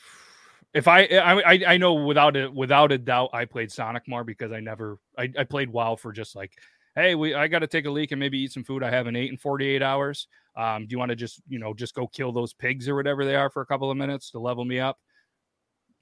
If 0.73 0.87
I, 0.89 1.03
I 1.03 1.63
I 1.67 1.77
know 1.77 1.93
without 1.93 2.35
a 2.35 2.49
without 2.49 2.91
a 2.91 2.97
doubt, 2.97 3.29
I 3.31 3.45
played 3.45 3.71
Sonic 3.71 4.07
more 4.07 4.23
because 4.23 4.51
I 4.51 4.59
never 4.59 4.97
I, 5.17 5.31
I 5.37 5.43
played 5.45 5.69
WoW 5.69 5.95
for 5.95 6.11
just 6.11 6.35
like, 6.35 6.51
hey, 6.95 7.15
we 7.15 7.33
I 7.33 7.47
got 7.47 7.59
to 7.59 7.67
take 7.67 7.85
a 7.85 7.89
leak 7.89 8.11
and 8.11 8.19
maybe 8.19 8.39
eat 8.39 8.51
some 8.51 8.63
food 8.63 8.83
I 8.83 8.89
haven't 8.89 9.15
ate 9.15 9.29
in 9.29 9.37
48 9.37 9.81
hours. 9.81 10.27
Um, 10.57 10.85
do 10.87 10.93
you 10.93 10.99
want 10.99 11.09
to 11.09 11.15
just 11.15 11.41
you 11.47 11.59
know 11.59 11.73
just 11.73 11.95
go 11.95 12.07
kill 12.07 12.31
those 12.33 12.53
pigs 12.53 12.89
or 12.89 12.95
whatever 12.95 13.23
they 13.23 13.35
are 13.35 13.49
for 13.49 13.61
a 13.61 13.65
couple 13.65 13.89
of 13.89 13.97
minutes 13.97 14.31
to 14.31 14.39
level 14.39 14.65
me 14.65 14.79
up 14.79 14.99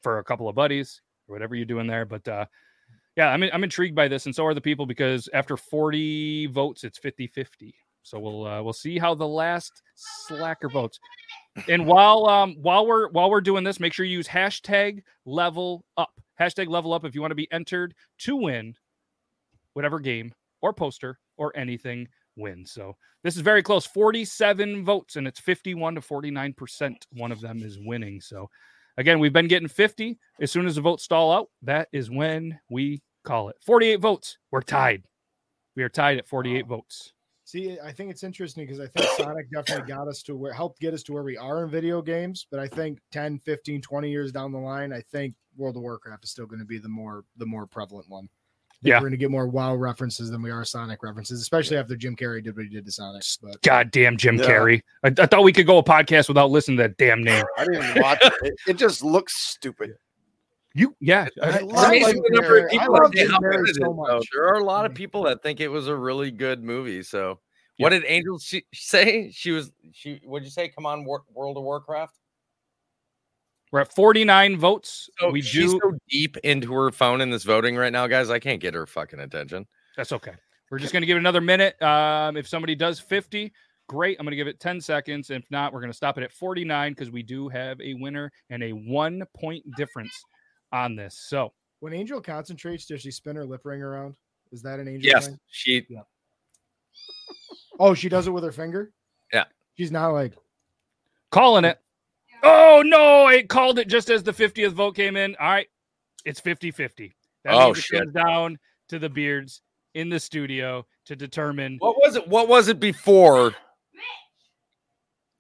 for 0.02 0.20
a 0.20 0.24
couple 0.24 0.50
of 0.50 0.56
buddies 0.56 1.02
or 1.28 1.34
whatever 1.34 1.56
you're 1.56 1.66
doing 1.66 1.88
there? 1.88 2.06
But 2.06 2.28
uh, 2.28 2.46
yeah, 3.16 3.30
I'm 3.30 3.44
I'm 3.44 3.64
intrigued 3.64 3.96
by 3.96 4.08
this, 4.08 4.26
and 4.26 4.36
so 4.36 4.46
are 4.46 4.54
the 4.54 4.62
people 4.62 4.86
because 4.86 5.30
after 5.34 5.58
40 5.58 6.48
votes, 6.48 6.84
it's 6.84 7.00
50-50. 7.00 7.74
So 8.04 8.20
we'll 8.20 8.46
uh, 8.46 8.62
we'll 8.62 8.74
see 8.74 9.00
how 9.00 9.16
the 9.16 9.28
last 9.28 9.82
slacker 9.96 10.70
votes. 10.70 11.00
And 11.70 11.86
while 11.86 12.28
um 12.28 12.56
while 12.62 12.86
we're 12.86 13.10
while 13.10 13.30
we're 13.30 13.42
doing 13.42 13.64
this, 13.64 13.80
make 13.80 13.94
sure 13.94 14.06
you 14.06 14.18
use 14.18 14.28
hashtag 14.28 15.04
level 15.26 15.86
up. 15.98 16.12
Hashtag 16.40 16.68
level 16.68 16.94
up 16.94 17.06
if 17.06 17.16
you 17.16 17.22
want 17.22 17.32
to 17.32 17.36
be 17.36 17.52
entered 17.52 17.94
to 18.20 18.36
win 18.36 18.76
whatever 19.74 20.00
game 20.00 20.34
or 20.62 20.74
poster 20.74 21.20
or 21.38 21.56
anything 21.56 22.08
wins. 22.36 22.72
So 22.72 22.96
this 23.24 23.36
is 23.36 23.42
very 23.42 23.64
close. 23.64 23.86
47 23.86 24.84
votes, 24.84 25.16
and 25.16 25.28
it's 25.28 25.40
51 25.40 25.96
to 25.96 26.02
49 26.02 26.54
percent. 26.54 27.08
One 27.14 27.32
of 27.32 27.40
them 27.40 27.62
is 27.64 27.80
winning. 27.80 28.20
So 28.20 28.50
again, 28.98 29.20
we've 29.20 29.34
been 29.34 29.48
getting 29.48 29.68
50. 29.68 30.18
As 30.42 30.52
soon 30.52 30.66
as 30.66 30.76
the 30.76 30.82
votes 30.82 31.04
stall 31.04 31.32
out, 31.32 31.50
that 31.62 31.88
is 31.92 32.10
when 32.10 32.60
we 32.70 33.02
call 33.24 33.50
it. 33.50 33.56
48 33.66 34.00
votes. 34.00 34.38
We're 34.52 34.62
tied. 34.62 35.04
We 35.76 35.84
are 35.84 35.90
tied 35.90 36.18
at 36.18 36.28
48 36.28 36.68
votes. 36.68 37.14
See, 37.46 37.78
I 37.84 37.92
think 37.92 38.10
it's 38.10 38.24
interesting 38.24 38.66
because 38.66 38.80
I 38.80 38.88
think 38.88 39.10
Sonic 39.18 39.52
definitely 39.52 39.88
got 39.88 40.08
us 40.08 40.24
to 40.24 40.36
where 40.36 40.54
helped 40.54 40.80
get 40.80 40.94
us 40.94 41.04
to 41.04 41.14
where 41.14 41.24
we 41.24 41.38
are 41.38 41.66
in 41.66 41.70
video 41.70 42.02
games. 42.02 42.48
But 42.50 42.60
I 42.60 42.68
think 42.68 43.00
10, 43.12 43.40
15, 43.40 43.82
20 43.82 44.10
years 44.10 44.32
down 44.32 44.52
the 44.52 44.60
line, 44.60 44.94
I 44.94 45.02
think 45.02 45.36
World 45.58 45.76
of 45.76 45.84
Warcraft 45.84 46.24
is 46.24 46.32
still 46.32 46.46
going 46.46 46.60
to 46.60 46.66
be 46.66 46.78
the 46.78 46.90
more 46.90 47.26
the 47.38 47.46
more 47.46 47.68
prevalent 47.68 48.10
one. 48.10 48.30
I 48.84 48.88
think 48.88 48.92
Yeah. 48.92 48.98
We're 48.98 49.02
going 49.02 49.12
to 49.12 49.18
get 49.18 49.32
more 49.32 49.48
WoW 49.48 49.76
references 49.76 50.30
than 50.30 50.42
we 50.42 50.52
are 50.52 50.66
Sonic 50.66 51.04
references, 51.04 51.42
especially 51.42 51.78
after 51.78 51.96
Jim 51.96 52.18
Carrey 52.18 52.44
did 52.44 52.56
what 52.56 52.66
he 52.66 52.70
did 52.70 52.86
to 52.86 52.92
Sonic. 52.92 53.24
But 53.42 53.62
Goddamn 53.62 54.18
Jim 54.18 54.36
Yeah. 54.36 54.46
Carrey. 54.46 54.82
I, 55.04 55.14
I 55.18 55.26
thought 55.26 55.44
we 55.44 55.54
could 55.54 55.66
go 55.66 55.78
a 55.78 55.84
podcast 55.84 56.28
without 56.28 56.52
listening 56.52 56.78
to 56.78 56.84
that 56.84 56.98
damn 56.98 57.24
name. 57.24 57.46
I 57.58 57.64
didn't 57.66 57.90
even 57.90 58.02
watch 58.02 58.20
it. 58.22 58.34
it. 58.42 58.54
It 58.68 58.74
just 58.78 59.04
looks 59.04 59.38
stupid. 59.38 59.96
You, 60.74 60.96
yeah. 61.00 61.28
I 61.42 61.60
love 61.60 61.86
amazing 61.86 62.16
Jim 62.16 62.24
the 62.24 62.42
number 62.42 62.58
of 62.58 62.64
Carrey. 62.66 62.68
I 62.68 62.72
people 62.72 62.94
love 62.94 63.12
that 63.12 63.18
Jim 63.18 63.32
Carrey 63.32 63.74
so 63.74 63.94
much. 63.94 64.28
There 64.34 64.48
are 64.48 64.60
a 64.60 64.64
lot 64.66 64.86
of 64.86 64.92
mm-hmm. 64.92 64.98
people 64.98 65.24
that 65.24 65.42
think 65.42 65.62
it 65.62 65.70
was 65.70 65.88
a 65.88 65.96
really 65.96 66.32
good 66.32 66.62
movie. 66.64 67.04
So, 67.04 67.40
Yeah. 67.78 67.86
what 67.86 67.90
did 67.92 68.04
Angel 68.06 68.38
say? 68.74 69.32
She 69.32 69.52
was 69.52 69.72
she. 69.94 70.20
What'd 70.26 70.46
you 70.46 70.52
say? 70.52 70.68
Come 70.68 70.86
on, 70.86 71.06
War, 71.06 71.24
World 71.34 71.56
of 71.58 71.64
Warcraft. 71.64 72.18
We're 73.74 73.80
at 73.80 73.92
49 73.92 74.58
votes. 74.58 75.10
So 75.18 75.32
we 75.32 75.42
she's 75.42 75.72
do. 75.72 75.80
so 75.82 75.98
deep 76.08 76.38
into 76.44 76.72
her 76.74 76.92
phone 76.92 77.22
in 77.22 77.32
this 77.32 77.44
voting 77.44 77.76
right 77.76 77.92
now, 77.92 78.06
guys. 78.06 78.30
I 78.30 78.38
can't 78.38 78.62
get 78.62 78.76
her 78.76 78.86
fucking 78.86 79.20
attention. 79.20 79.66
That's 79.98 80.12
okay. 80.12 80.34
We're 80.70 80.78
just 80.78 80.94
going 80.94 81.02
to 81.02 81.08
give 81.08 81.18
it 81.18 81.22
another 81.22 81.42
minute. 81.42 81.82
Um, 81.82 82.38
if 82.38 82.48
somebody 82.48 82.76
does 82.76 83.00
50, 83.00 83.52
great. 83.88 84.18
I'm 84.20 84.26
going 84.28 84.32
to 84.32 84.36
give 84.38 84.46
it 84.46 84.60
10 84.60 84.80
seconds. 84.80 85.32
If 85.32 85.50
not, 85.50 85.74
we're 85.74 85.80
going 85.80 85.90
to 85.90 85.98
stop 85.98 86.20
it 86.20 86.24
at 86.24 86.32
49 86.32 86.92
because 86.92 87.10
we 87.10 87.24
do 87.24 87.50
have 87.50 87.82
a 87.82 87.96
winner 87.96 88.32
and 88.52 88.62
a 88.62 88.74
one 88.74 89.24
point 89.36 89.66
difference 89.76 90.24
on 90.72 90.96
this. 90.96 91.18
So, 91.28 91.52
when 91.80 91.94
Angel 91.94 92.22
concentrates, 92.22 92.86
does 92.86 93.02
she 93.02 93.10
spin 93.10 93.36
her 93.38 93.44
lip 93.46 93.62
ring 93.66 93.82
around? 93.82 94.14
Is 94.52 94.62
that 94.62 94.80
an 94.80 94.88
Angel 94.88 95.10
Yes, 95.10 95.26
thing? 95.30 95.40
she. 95.50 95.88
Oh, 97.80 97.96
she 97.96 98.08
does 98.08 98.28
it 98.28 98.32
with 98.32 98.44
her 98.44 98.52
finger? 98.52 98.94
Yeah. 99.34 99.46
She's 99.76 99.92
not 99.92 100.10
like 100.10 100.34
calling 101.32 101.66
it. 101.66 101.80
Oh, 102.44 102.84
no. 102.86 103.28
It 103.30 103.50
called 103.50 103.80
it 103.80 103.88
just 103.88 104.10
as 104.10 104.24
the 104.24 104.32
50th 104.34 104.72
vote 104.74 104.96
came 104.96 105.16
in. 105.16 105.36
All 105.40 105.50
right. 105.50 105.68
It's 106.26 106.40
50 106.40 106.72
50. 106.72 107.16
That 107.46 107.54
Oh, 107.54 107.66
means 107.68 107.80
it 107.80 107.84
shit. 107.84 108.00
comes 108.00 108.14
down 108.14 108.58
to 108.90 109.00
the 109.00 109.10
beards 109.10 109.62
in 109.96 110.10
the 110.10 110.20
studio 110.20 110.86
to 111.06 111.16
determine. 111.16 111.78
What 111.80 111.98
was 111.98 112.16
it? 112.16 112.28
What 112.28 112.48
was 112.48 112.68
it 112.70 112.80
before? 112.80 113.54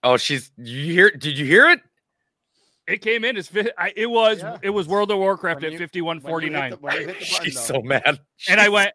Oh, 0.03 0.17
she's. 0.17 0.51
You 0.57 0.91
hear? 0.93 1.11
Did 1.11 1.37
you 1.37 1.45
hear 1.45 1.69
it? 1.69 1.79
It 2.87 3.01
came 3.01 3.23
in 3.23 3.37
as 3.37 3.47
fi- 3.47 3.71
it 3.95 4.07
was 4.09 4.41
Yeah. 4.41 4.57
it 4.61 4.69
was 4.69 4.89
World 4.89 5.09
of 5.11 5.17
Warcraft 5.17 5.61
When 5.61 5.67
at 5.67 5.71
you- 5.71 5.77
fifty 5.77 6.01
one 6.01 6.17
When 6.17 6.23
you 6.25 6.29
forty 6.29 6.47
hit 6.47 6.53
nine, 6.53 6.71
the- 6.71 6.77
when 6.77 6.93
you 6.99 7.07
hit 7.07 7.19
the 7.19 7.25
button, 7.31 7.45
She's 7.45 7.55
though, 7.55 7.75
so 7.75 7.81
mad. 7.81 8.19
and 8.49 8.59
I 8.59 8.67
went, 8.67 8.91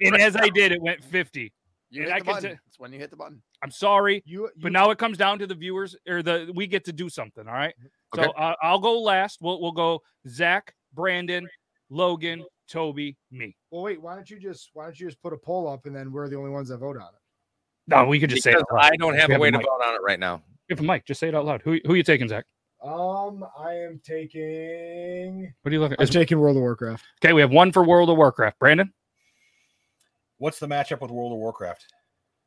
and 0.00 0.16
as 0.18 0.34
I 0.36 0.48
did, 0.48 0.72
it 0.72 0.80
went 0.80 1.04
fifty. 1.04 1.52
You 1.90 2.02
and 2.02 2.10
hit 2.12 2.16
I 2.16 2.18
the 2.20 2.24
button. 2.24 2.50
t- 2.52 2.58
It's 2.66 2.78
when 2.78 2.92
you 2.92 2.98
hit 2.98 3.10
the 3.10 3.16
button. 3.16 3.42
I'm 3.62 3.70
sorry, 3.70 4.22
you, 4.26 4.42
you 4.42 4.50
but 4.62 4.72
now 4.72 4.90
it 4.90 4.98
comes 4.98 5.16
down 5.18 5.38
to 5.40 5.46
the 5.46 5.54
viewers 5.54 5.96
or 6.08 6.22
the 6.22 6.50
we 6.54 6.66
get 6.66 6.84
to 6.86 6.92
do 6.92 7.08
something. 7.08 7.46
All 7.46 7.54
right, 7.54 7.74
so 8.14 8.22
uh, 8.32 8.54
I'll 8.62 8.78
go 8.78 9.00
last. 9.00 9.38
We'll 9.40 9.60
we'll 9.60 9.72
go 9.72 10.02
Zach, 10.28 10.74
Brandon, 10.94 11.48
Logan, 11.90 12.44
Toby, 12.68 13.16
me. 13.30 13.56
well 13.70 13.82
wait, 13.82 14.00
why 14.00 14.14
don't 14.14 14.28
you 14.30 14.38
just 14.38 14.70
why 14.74 14.84
don't 14.84 14.98
you 15.00 15.06
just 15.06 15.20
put 15.22 15.32
a 15.32 15.38
poll 15.38 15.68
up 15.68 15.86
and 15.86 15.94
then 15.94 16.12
we're 16.12 16.28
the 16.28 16.36
only 16.36 16.50
ones 16.50 16.68
that 16.68 16.78
vote 16.78 16.96
on 16.96 17.02
it? 17.02 17.20
No, 17.86 18.04
we 18.04 18.20
could 18.20 18.28
just 18.30 18.42
say 18.42 18.52
it. 18.52 18.58
Because 18.58 18.84
out. 18.84 18.92
I 18.92 18.96
don't 18.96 19.14
have 19.16 19.30
We 19.30 19.36
a 19.36 19.38
way 19.38 19.50
to 19.50 19.56
vote 19.58 19.80
on 19.86 19.94
it 19.94 20.00
right 20.02 20.20
now. 20.20 20.42
We 20.68 20.74
have 20.74 20.80
a 20.80 20.82
mic. 20.82 21.06
Just 21.06 21.20
say 21.20 21.28
it 21.28 21.34
out 21.34 21.46
loud. 21.46 21.62
Who 21.62 21.78
who 21.86 21.94
you 21.94 22.02
taking, 22.02 22.28
Zach? 22.28 22.44
Um, 22.84 23.44
I 23.58 23.72
am 23.72 24.00
taking. 24.04 25.52
What 25.62 25.70
are 25.70 25.74
you 25.74 25.80
looking 25.80 25.94
at? 25.94 26.00
I'm 26.00 26.06
at? 26.06 26.12
taking 26.12 26.38
World 26.38 26.56
of 26.56 26.60
Warcraft. 26.60 27.04
Okay, 27.24 27.32
we 27.32 27.40
have 27.40 27.50
one 27.50 27.72
for 27.72 27.82
World 27.82 28.10
of 28.10 28.16
Warcraft. 28.18 28.58
Brandon, 28.58 28.92
What's 30.38 30.58
the 30.58 30.66
matchup 30.66 31.00
with 31.00 31.10
World 31.10 31.32
of 31.32 31.38
Warcraft? 31.38 31.84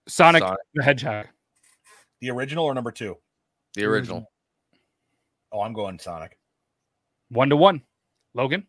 Sonic, 0.07 0.41
Sonic. 0.43 0.59
the 0.73 0.83
Hedgehog. 0.83 1.27
The 2.21 2.29
original 2.31 2.65
or 2.65 2.73
number 2.73 2.91
two? 2.91 3.17
The 3.75 3.83
original. 3.85 4.25
Oh, 5.51 5.61
I'm 5.61 5.73
going 5.73 5.99
Sonic. 5.99 6.37
One 7.29 7.49
to 7.49 7.55
one. 7.55 7.81
Logan, 8.33 8.65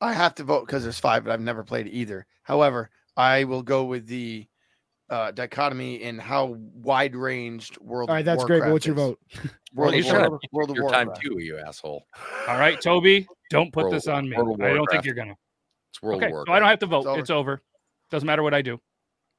I 0.00 0.12
have 0.12 0.34
to 0.36 0.44
vote 0.44 0.66
because 0.66 0.82
there's 0.82 0.98
five, 0.98 1.24
but 1.24 1.32
I've 1.32 1.40
never 1.40 1.62
played 1.62 1.86
either. 1.86 2.26
However, 2.42 2.90
I 3.16 3.44
will 3.44 3.62
go 3.62 3.84
with 3.84 4.06
the 4.08 4.46
uh, 5.08 5.30
dichotomy 5.30 6.02
in 6.02 6.18
how 6.18 6.56
wide 6.74 7.14
ranged 7.14 7.78
World. 7.78 8.10
All 8.10 8.14
right, 8.16 8.20
of 8.20 8.26
that's 8.26 8.44
great. 8.44 8.62
But 8.62 8.72
what's 8.72 8.86
your 8.86 8.96
vote? 8.96 9.20
World, 9.74 9.94
You 9.94 10.00
of, 10.00 10.06
should 10.06 10.12
War- 10.14 10.22
have 10.22 10.32
World 10.50 10.70
of 10.70 10.76
Your 10.76 10.90
time 10.90 11.10
too, 11.20 11.38
you 11.38 11.58
asshole. 11.58 12.04
all 12.48 12.58
right, 12.58 12.80
Toby, 12.80 13.28
don't 13.50 13.72
put 13.72 13.84
World 13.84 13.94
this 13.94 14.08
on 14.08 14.28
me. 14.28 14.36
I 14.36 14.72
don't 14.74 14.90
think 14.90 15.04
you're 15.04 15.14
gonna. 15.14 15.36
It's 15.92 16.02
World 16.02 16.22
okay, 16.22 16.32
War. 16.32 16.44
so 16.46 16.52
I 16.52 16.58
don't 16.58 16.68
have 16.68 16.78
to 16.80 16.86
vote. 16.86 17.06
It's 17.06 17.20
It's 17.20 17.30
over. 17.30 17.62
Doesn't 18.10 18.26
matter 18.26 18.42
what 18.42 18.54
I 18.54 18.62
do. 18.62 18.80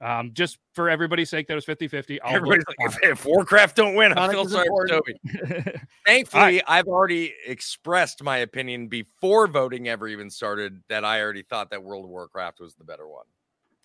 Um, 0.02 0.32
just 0.34 0.60
for 0.74 0.90
everybody's 0.90 1.30
sake, 1.30 1.48
that 1.48 1.56
was 1.56 1.66
50 1.66 1.88
50. 1.88 2.20
Everybody's 2.26 2.66
like, 2.68 2.92
if, 2.92 2.98
if 3.04 3.26
Warcraft 3.26 3.76
don't 3.76 3.96
win, 3.96 4.12
I 4.12 4.16
Sonic 4.16 4.32
feel 4.32 4.46
is 4.46 4.52
sorry 4.52 4.68
for. 4.68 4.88
Toby. 4.88 5.14
Thankfully, 6.06 6.64
I've 6.66 6.88
already 6.88 7.34
expressed 7.48 8.22
my 8.22 8.40
opinion 8.40 8.88
before 8.88 9.48
voting 9.48 9.88
ever 9.88 10.08
even 10.08 10.30
started 10.30 10.84
that 10.90 11.06
I 11.06 11.22
already 11.22 11.44
thought 11.44 11.72
that 11.72 11.82
World 11.82 12.04
of 12.04 12.10
Warcraft 12.10 12.60
was 12.60 12.76
the 12.76 12.84
better 12.84 13.08
one. 13.08 13.26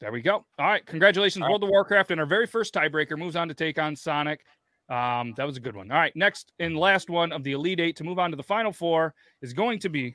There 0.01 0.13
we 0.13 0.21
go. 0.21 0.45
All 0.59 0.67
right. 0.67 0.85
Congratulations, 0.85 1.43
All 1.43 1.47
right. 1.47 1.53
World 1.53 1.65
of 1.65 1.71
Warcraft. 1.71 2.11
And 2.11 2.21
our 2.21 2.27
very 2.27 2.47
first 2.47 2.75
tiebreaker 2.75 3.17
moves 3.17 3.37
on 3.37 3.49
to 3.49 3.55
take 3.55 3.79
on 3.79 3.95
Sonic. 3.97 4.45
Um, 4.89 5.35
that 5.37 5.47
was 5.47 5.57
a 5.57 5.61
good 5.61 5.77
one. 5.77 5.91
All 5.91 5.99
right. 5.99 6.15
Next 6.17 6.53
and 6.59 6.77
last 6.77 7.11
one 7.11 7.31
of 7.33 7.45
the 7.45 7.53
Elite 7.53 7.81
Eight 7.81 7.97
to 7.97 8.05
move 8.05 8.19
on 8.19 8.31
to 8.31 8.37
the 8.37 8.43
final 8.43 8.73
four 8.73 9.15
is 9.43 9.53
going 9.53 9.79
to 9.81 9.89
be 9.89 10.15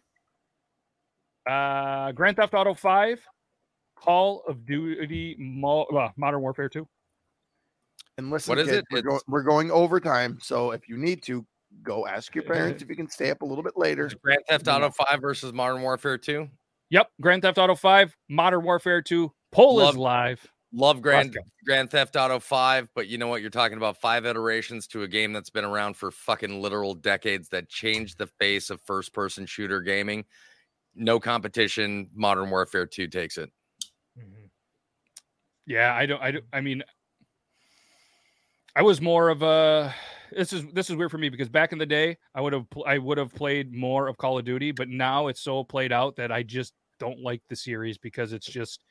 uh, 1.47 2.11
Grand 2.13 2.37
Theft 2.37 2.53
Auto 2.53 2.73
5, 2.73 3.19
Call 3.95 4.43
of 4.47 4.65
Duty 4.65 5.35
Mo- 5.39 5.83
uh, 5.83 6.09
Modern 6.17 6.41
Warfare 6.41 6.69
2. 6.69 6.87
And 8.17 8.29
listen, 8.29 8.51
What 8.51 8.59
is 8.59 8.67
kids, 8.67 8.77
it? 8.79 8.85
We're, 8.91 8.99
It's- 8.99 9.13
go- 9.13 9.31
we're 9.31 9.43
going 9.43 9.71
overtime, 9.71 10.37
so 10.41 10.71
if 10.71 10.87
you 10.87 10.97
need 10.97 11.23
to, 11.23 11.45
go 11.81 12.05
ask 12.05 12.35
your 12.35 12.43
parents 12.43 12.83
if 12.83 12.89
you 12.89 12.95
can 12.95 13.09
stay 13.09 13.31
up 13.31 13.41
a 13.41 13.45
little 13.45 13.63
bit 13.63 13.73
later. 13.75 14.05
Is 14.05 14.13
Grand 14.13 14.41
Theft 14.47 14.67
Auto 14.67 14.91
5 14.91 15.19
versus 15.19 15.51
Modern 15.53 15.81
Warfare 15.81 16.19
2. 16.19 16.47
Yep. 16.91 17.09
Grand 17.19 17.41
Theft 17.41 17.57
Auto 17.57 17.73
5, 17.73 18.15
Modern 18.29 18.63
Warfare 18.63 19.01
2. 19.01 19.31
Poll 19.51 19.77
Love- 19.77 19.95
is 19.95 19.97
live. 19.97 20.47
Love 20.75 21.01
Grand 21.03 21.33
go. 21.33 21.41
Grand 21.65 21.89
Theft 21.91 22.15
Auto 22.15 22.39
5, 22.39 22.89
but 22.95 23.07
you 23.07 23.17
know 23.19 23.27
what? 23.27 23.41
You're 23.41 23.49
talking 23.51 23.77
about 23.77 23.97
five 23.97 24.25
iterations 24.25 24.87
to 24.87 25.03
a 25.03 25.07
game 25.07 25.31
that's 25.33 25.51
been 25.51 25.65
around 25.65 25.95
for 25.95 26.09
fucking 26.11 26.61
literal 26.61 26.93
decades 26.95 27.49
that 27.49 27.69
changed 27.69 28.17
the 28.17 28.25
face 28.39 28.69
of 28.71 28.81
first 28.81 29.13
person 29.13 29.45
shooter 29.45 29.81
gaming. 29.81 30.25
No 30.95 31.19
competition. 31.19 32.09
Modern 32.13 32.49
Warfare 32.49 32.85
2 32.85 33.07
takes 33.07 33.37
it. 33.37 33.49
Yeah, 35.65 35.93
I 35.95 36.05
don't. 36.05 36.21
I 36.21 36.31
don't. 36.31 36.45
I 36.51 36.61
mean, 36.61 36.83
I 38.75 38.81
was 38.81 39.01
more 39.01 39.29
of 39.29 39.41
a. 39.41 39.93
This 40.31 40.51
is 40.51 40.65
this 40.73 40.89
is 40.89 40.95
weird 40.95 41.11
for 41.11 41.17
me 41.17 41.29
because 41.29 41.49
back 41.49 41.71
in 41.71 41.77
the 41.77 41.85
day, 41.85 42.17
I 42.35 42.41
would 42.41 42.53
have 42.53 42.65
I 42.85 42.97
would 42.97 43.17
have 43.17 43.33
played 43.33 43.73
more 43.73 44.07
of 44.07 44.17
Call 44.17 44.37
of 44.37 44.45
Duty, 44.45 44.71
but 44.71 44.89
now 44.89 45.27
it's 45.27 45.41
so 45.41 45.63
played 45.63 45.91
out 45.91 46.15
that 46.17 46.31
I 46.31 46.43
just 46.43 46.73
don't 46.99 47.19
like 47.19 47.41
the 47.49 47.55
series 47.55 47.97
because 47.97 48.33
it's 48.33 48.45
just 48.45 48.83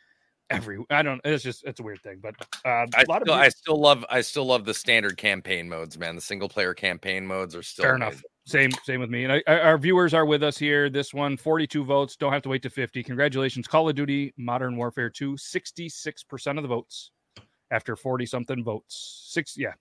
every. 0.51 0.79
I 0.91 1.03
don't. 1.03 1.21
It's 1.25 1.43
just 1.43 1.65
it's 1.65 1.81
a 1.81 1.83
weird 1.83 2.01
thing, 2.01 2.21
but 2.23 2.35
uh, 2.65 2.87
I 2.95 3.05
lot 3.09 3.23
still, 3.23 3.35
of 3.35 3.41
I 3.41 3.49
still 3.49 3.81
love 3.81 4.05
I 4.09 4.21
still 4.23 4.47
love 4.47 4.65
the 4.65 4.75
standard 4.75 5.17
campaign 5.19 5.69
modes, 5.69 5.99
man. 5.99 6.15
The 6.15 6.23
single 6.23 6.49
player 6.49 6.73
campaign 6.73 7.27
modes 7.27 7.55
are 7.55 7.63
still 7.63 7.83
fair 7.83 7.97
enough. 7.97 8.23
Same 8.45 8.71
same 8.83 9.01
with 9.01 9.11
me. 9.11 9.25
And 9.25 9.33
I, 9.33 9.43
our 9.47 9.79
viewers 9.79 10.15
are 10.15 10.27
with 10.27 10.43
us 10.43 10.59
here. 10.59 10.91
This 10.91 11.15
one, 11.15 11.37
42 11.37 11.85
votes. 11.85 12.17
Don't 12.17 12.33
have 12.33 12.43
to 12.43 12.49
wait 12.49 12.63
to 12.63 12.71
50. 12.71 13.03
Congratulations, 13.05 13.69
Call 13.69 13.89
of 13.89 13.95
Duty 13.95 14.35
Modern 14.37 14.77
Warfare 14.77 15.11
2, 15.11 15.35
66% 15.35 16.57
of 16.57 16.63
the 16.63 16.69
votes 16.69 17.13
after 17.71 17.95
40 17.95 18.27
something 18.27 18.65
votes. 18.65 19.27
Six, 19.29 19.57
yeah, 19.57 19.75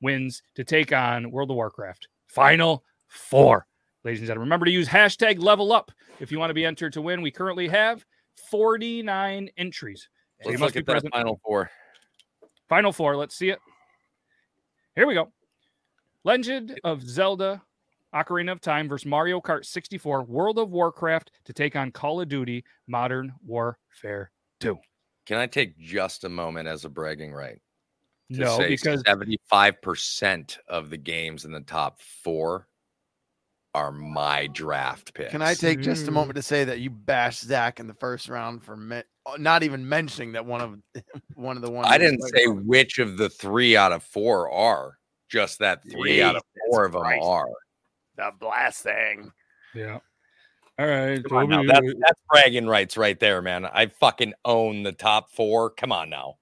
wins 0.00 0.42
to 0.54 0.62
take 0.62 0.92
on 0.92 1.30
World 1.30 1.50
of 1.50 1.56
Warcraft. 1.56 2.08
Final 2.28 2.84
four. 3.08 3.66
Ladies 4.04 4.20
and 4.20 4.26
gentlemen, 4.28 4.46
remember 4.46 4.66
to 4.66 4.72
use 4.72 4.86
hashtag 4.86 5.42
level 5.42 5.72
up 5.72 5.90
if 6.20 6.30
you 6.30 6.38
want 6.38 6.50
to 6.50 6.54
be 6.54 6.64
entered 6.64 6.92
to 6.92 7.02
win. 7.02 7.20
We 7.20 7.30
currently 7.30 7.66
have 7.68 8.04
49 8.50 9.50
entries. 9.56 10.08
So 10.42 10.50
you 10.50 10.52
Let's 10.52 10.60
must 10.60 10.74
look 10.76 10.88
at 10.88 11.02
that 11.02 11.10
final 11.10 11.40
four. 11.44 11.70
Final 12.68 12.92
four. 12.92 13.16
Let's 13.16 13.34
see 13.34 13.50
it. 13.50 13.58
Here 14.94 15.06
we 15.06 15.14
go. 15.14 15.32
Legend 16.22 16.78
of 16.84 17.02
Zelda 17.02 17.62
Ocarina 18.14 18.52
of 18.52 18.60
Time 18.60 18.88
versus 18.88 19.06
Mario 19.06 19.40
Kart 19.40 19.64
64 19.64 20.22
World 20.24 20.58
of 20.58 20.70
Warcraft 20.70 21.30
to 21.44 21.52
take 21.52 21.74
on 21.76 21.90
Call 21.90 22.20
of 22.20 22.28
Duty 22.28 22.64
Modern 22.86 23.32
Warfare 23.44 24.30
2. 24.60 24.78
Can 25.26 25.38
I 25.38 25.46
take 25.46 25.76
just 25.78 26.24
a 26.24 26.28
moment 26.28 26.68
as 26.68 26.84
a 26.84 26.88
bragging 26.88 27.32
right? 27.32 27.60
to 28.32 28.38
No, 28.40 28.56
say 28.58 28.68
because 28.68 29.02
75% 29.02 30.58
of 30.68 30.90
the 30.90 30.96
games 30.96 31.44
in 31.44 31.52
the 31.52 31.60
top 31.60 32.00
four 32.22 32.68
are 33.74 33.90
my 33.90 34.46
draft 34.46 35.12
picks. 35.14 35.30
Can 35.32 35.42
I 35.42 35.54
take 35.54 35.80
just 35.80 36.06
a 36.06 36.10
Mm. 36.10 36.14
moment 36.14 36.36
to 36.36 36.42
say 36.42 36.62
that 36.64 36.78
you 36.78 36.90
bashed 36.90 37.42
Zach 37.42 37.80
in 37.80 37.86
the 37.88 37.94
first 37.94 38.28
round 38.28 38.62
for 38.62 38.76
me- 38.76 39.02
not 39.38 39.62
even 39.64 39.88
mentioning 39.88 40.32
that 40.32 40.46
one 40.46 40.60
of 40.60 40.78
one 41.34 41.56
of 41.56 41.62
the 41.62 41.70
ones 41.70 41.88
I 41.90 41.98
didn't 41.98 42.20
like- 42.20 42.34
say 42.36 42.46
which 42.46 42.98
of 42.98 43.16
the 43.16 43.28
three 43.28 43.76
out 43.76 43.90
of 43.92 44.02
four 44.04 44.50
are, 44.50 44.98
just 45.28 45.58
that 45.58 45.82
three 45.90 46.22
out 46.22 46.36
of 46.36 46.42
four 46.70 46.84
of 46.84 46.92
them 46.92 47.02
Christ. 47.02 47.24
are. 47.24 47.48
The 48.16 48.30
blast 48.38 48.82
thing. 48.82 49.30
yeah. 49.74 49.98
All 50.76 50.86
right, 50.86 51.22
Come 51.24 51.36
on 51.38 51.48
now, 51.48 51.62
That's, 51.62 51.86
that's 52.00 52.20
bragging 52.28 52.66
rights 52.66 52.96
right 52.96 53.18
there, 53.20 53.40
man. 53.40 53.64
I 53.64 53.86
fucking 53.86 54.34
own 54.44 54.82
the 54.82 54.90
top 54.90 55.30
four. 55.30 55.70
Come 55.70 55.92
on 55.92 56.10
now. 56.10 56.38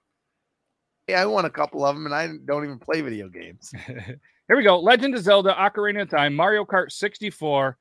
Yeah, 1.06 1.20
I 1.20 1.26
won 1.26 1.44
a 1.44 1.50
couple 1.50 1.84
of 1.84 1.94
them, 1.94 2.06
and 2.06 2.14
I 2.14 2.28
don't 2.46 2.64
even 2.64 2.78
play 2.78 3.02
video 3.02 3.28
games. 3.28 3.70
Here 3.86 4.56
we 4.56 4.62
go. 4.62 4.80
Legend 4.80 5.14
of 5.16 5.22
Zelda 5.22 5.52
Ocarina 5.54 6.02
of 6.02 6.08
Time 6.10 6.34
Mario 6.34 6.64
Kart 6.64 6.90
64. 6.92 7.76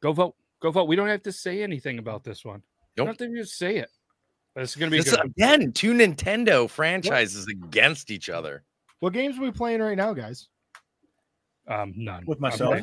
Go 0.00 0.12
vote. 0.12 0.36
Go 0.62 0.70
vote. 0.70 0.84
We 0.84 0.94
don't 0.94 1.08
have 1.08 1.24
to 1.24 1.32
say 1.32 1.60
anything 1.62 1.98
about 1.98 2.22
this 2.22 2.44
one. 2.44 2.58
We 2.58 2.62
Nope. 3.02 3.06
don't 3.06 3.20
have 3.20 3.28
to 3.30 3.36
just 3.36 3.58
say 3.58 3.78
it. 3.78 3.90
But 4.54 4.62
it's 4.62 4.76
going 4.76 4.90
to 4.92 4.96
be 4.96 5.02
This, 5.02 5.10
good. 5.16 5.24
again, 5.24 5.72
two 5.72 5.92
Nintendo 5.92 6.70
franchises 6.70 7.48
against 7.48 8.12
each 8.12 8.28
other. 8.28 8.62
What 9.00 9.12
games 9.12 9.38
are 9.38 9.42
we 9.42 9.50
playing 9.50 9.80
right 9.80 9.96
now, 9.96 10.12
guys? 10.12 10.48
Um, 11.68 11.92
none. 11.96 12.24
With 12.26 12.38
I'm 12.38 12.42
myself. 12.42 12.80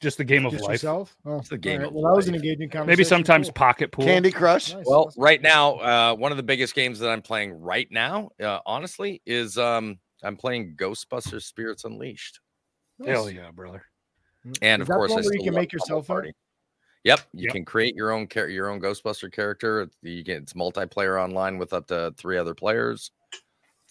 Just 0.00 0.18
the 0.18 0.24
game 0.24 0.44
of 0.44 0.52
Just 0.52 0.64
life. 0.64 0.72
yourself? 0.74 1.16
Oh, 1.24 1.38
It's 1.38 1.48
the 1.48 1.56
game 1.56 1.80
all 1.80 1.88
of 1.88 1.94
Well, 1.94 2.04
that 2.04 2.16
was 2.16 2.26
an 2.26 2.34
life. 2.34 2.42
engaging 2.42 2.68
conversation. 2.68 2.86
Maybe 2.88 3.04
sometimes 3.04 3.46
Cool. 3.46 3.52
pocket 3.54 3.92
pool. 3.92 4.04
Candy 4.04 4.30
Crush. 4.32 4.74
Nice, 4.74 4.84
Well, 4.86 5.04
awesome. 5.06 5.22
right 5.22 5.40
now, 5.40 5.74
uh, 5.76 6.14
one 6.14 6.30
of 6.30 6.36
the 6.36 6.42
biggest 6.42 6.74
games 6.74 6.98
that 6.98 7.08
I'm 7.10 7.22
playing 7.22 7.52
right 7.60 7.88
now, 7.90 8.30
uh, 8.42 8.58
honestly, 8.66 9.22
is 9.24 9.56
um, 9.56 9.98
I'm 10.22 10.36
playing 10.36 10.76
Ghostbusters 10.76 11.44
Spirits 11.44 11.84
Unleashed, 11.84 12.40
Hell 13.04 13.30
yeah, 13.30 13.50
brother. 13.52 13.84
and 14.60 14.82
Is 14.82 14.84
of 14.84 14.88
that 14.88 14.94
course, 14.94 15.12
I 15.12 15.14
one 15.14 15.24
where 15.24 15.34
you 15.34 15.44
can 15.44 15.54
make 15.54 15.70
Pummel 15.70 15.80
yourself 15.80 16.02
up? 16.04 16.06
Party. 16.08 16.32
Yep, 17.04 17.20
you 17.32 17.44
Yep. 17.44 17.52
can 17.52 17.64
create 17.64 17.94
your 17.94 18.10
own 18.12 18.26
char- 18.28 18.48
your 18.48 18.68
own 18.70 18.80
Ghostbuster 18.80 19.30
character. 19.32 19.88
You 20.02 20.22
get 20.22 20.42
it's 20.42 20.54
multiplayer 20.54 21.22
online 21.22 21.56
with 21.58 21.72
up 21.72 21.86
to 21.88 22.14
three 22.18 22.36
other 22.36 22.54
players. 22.54 23.10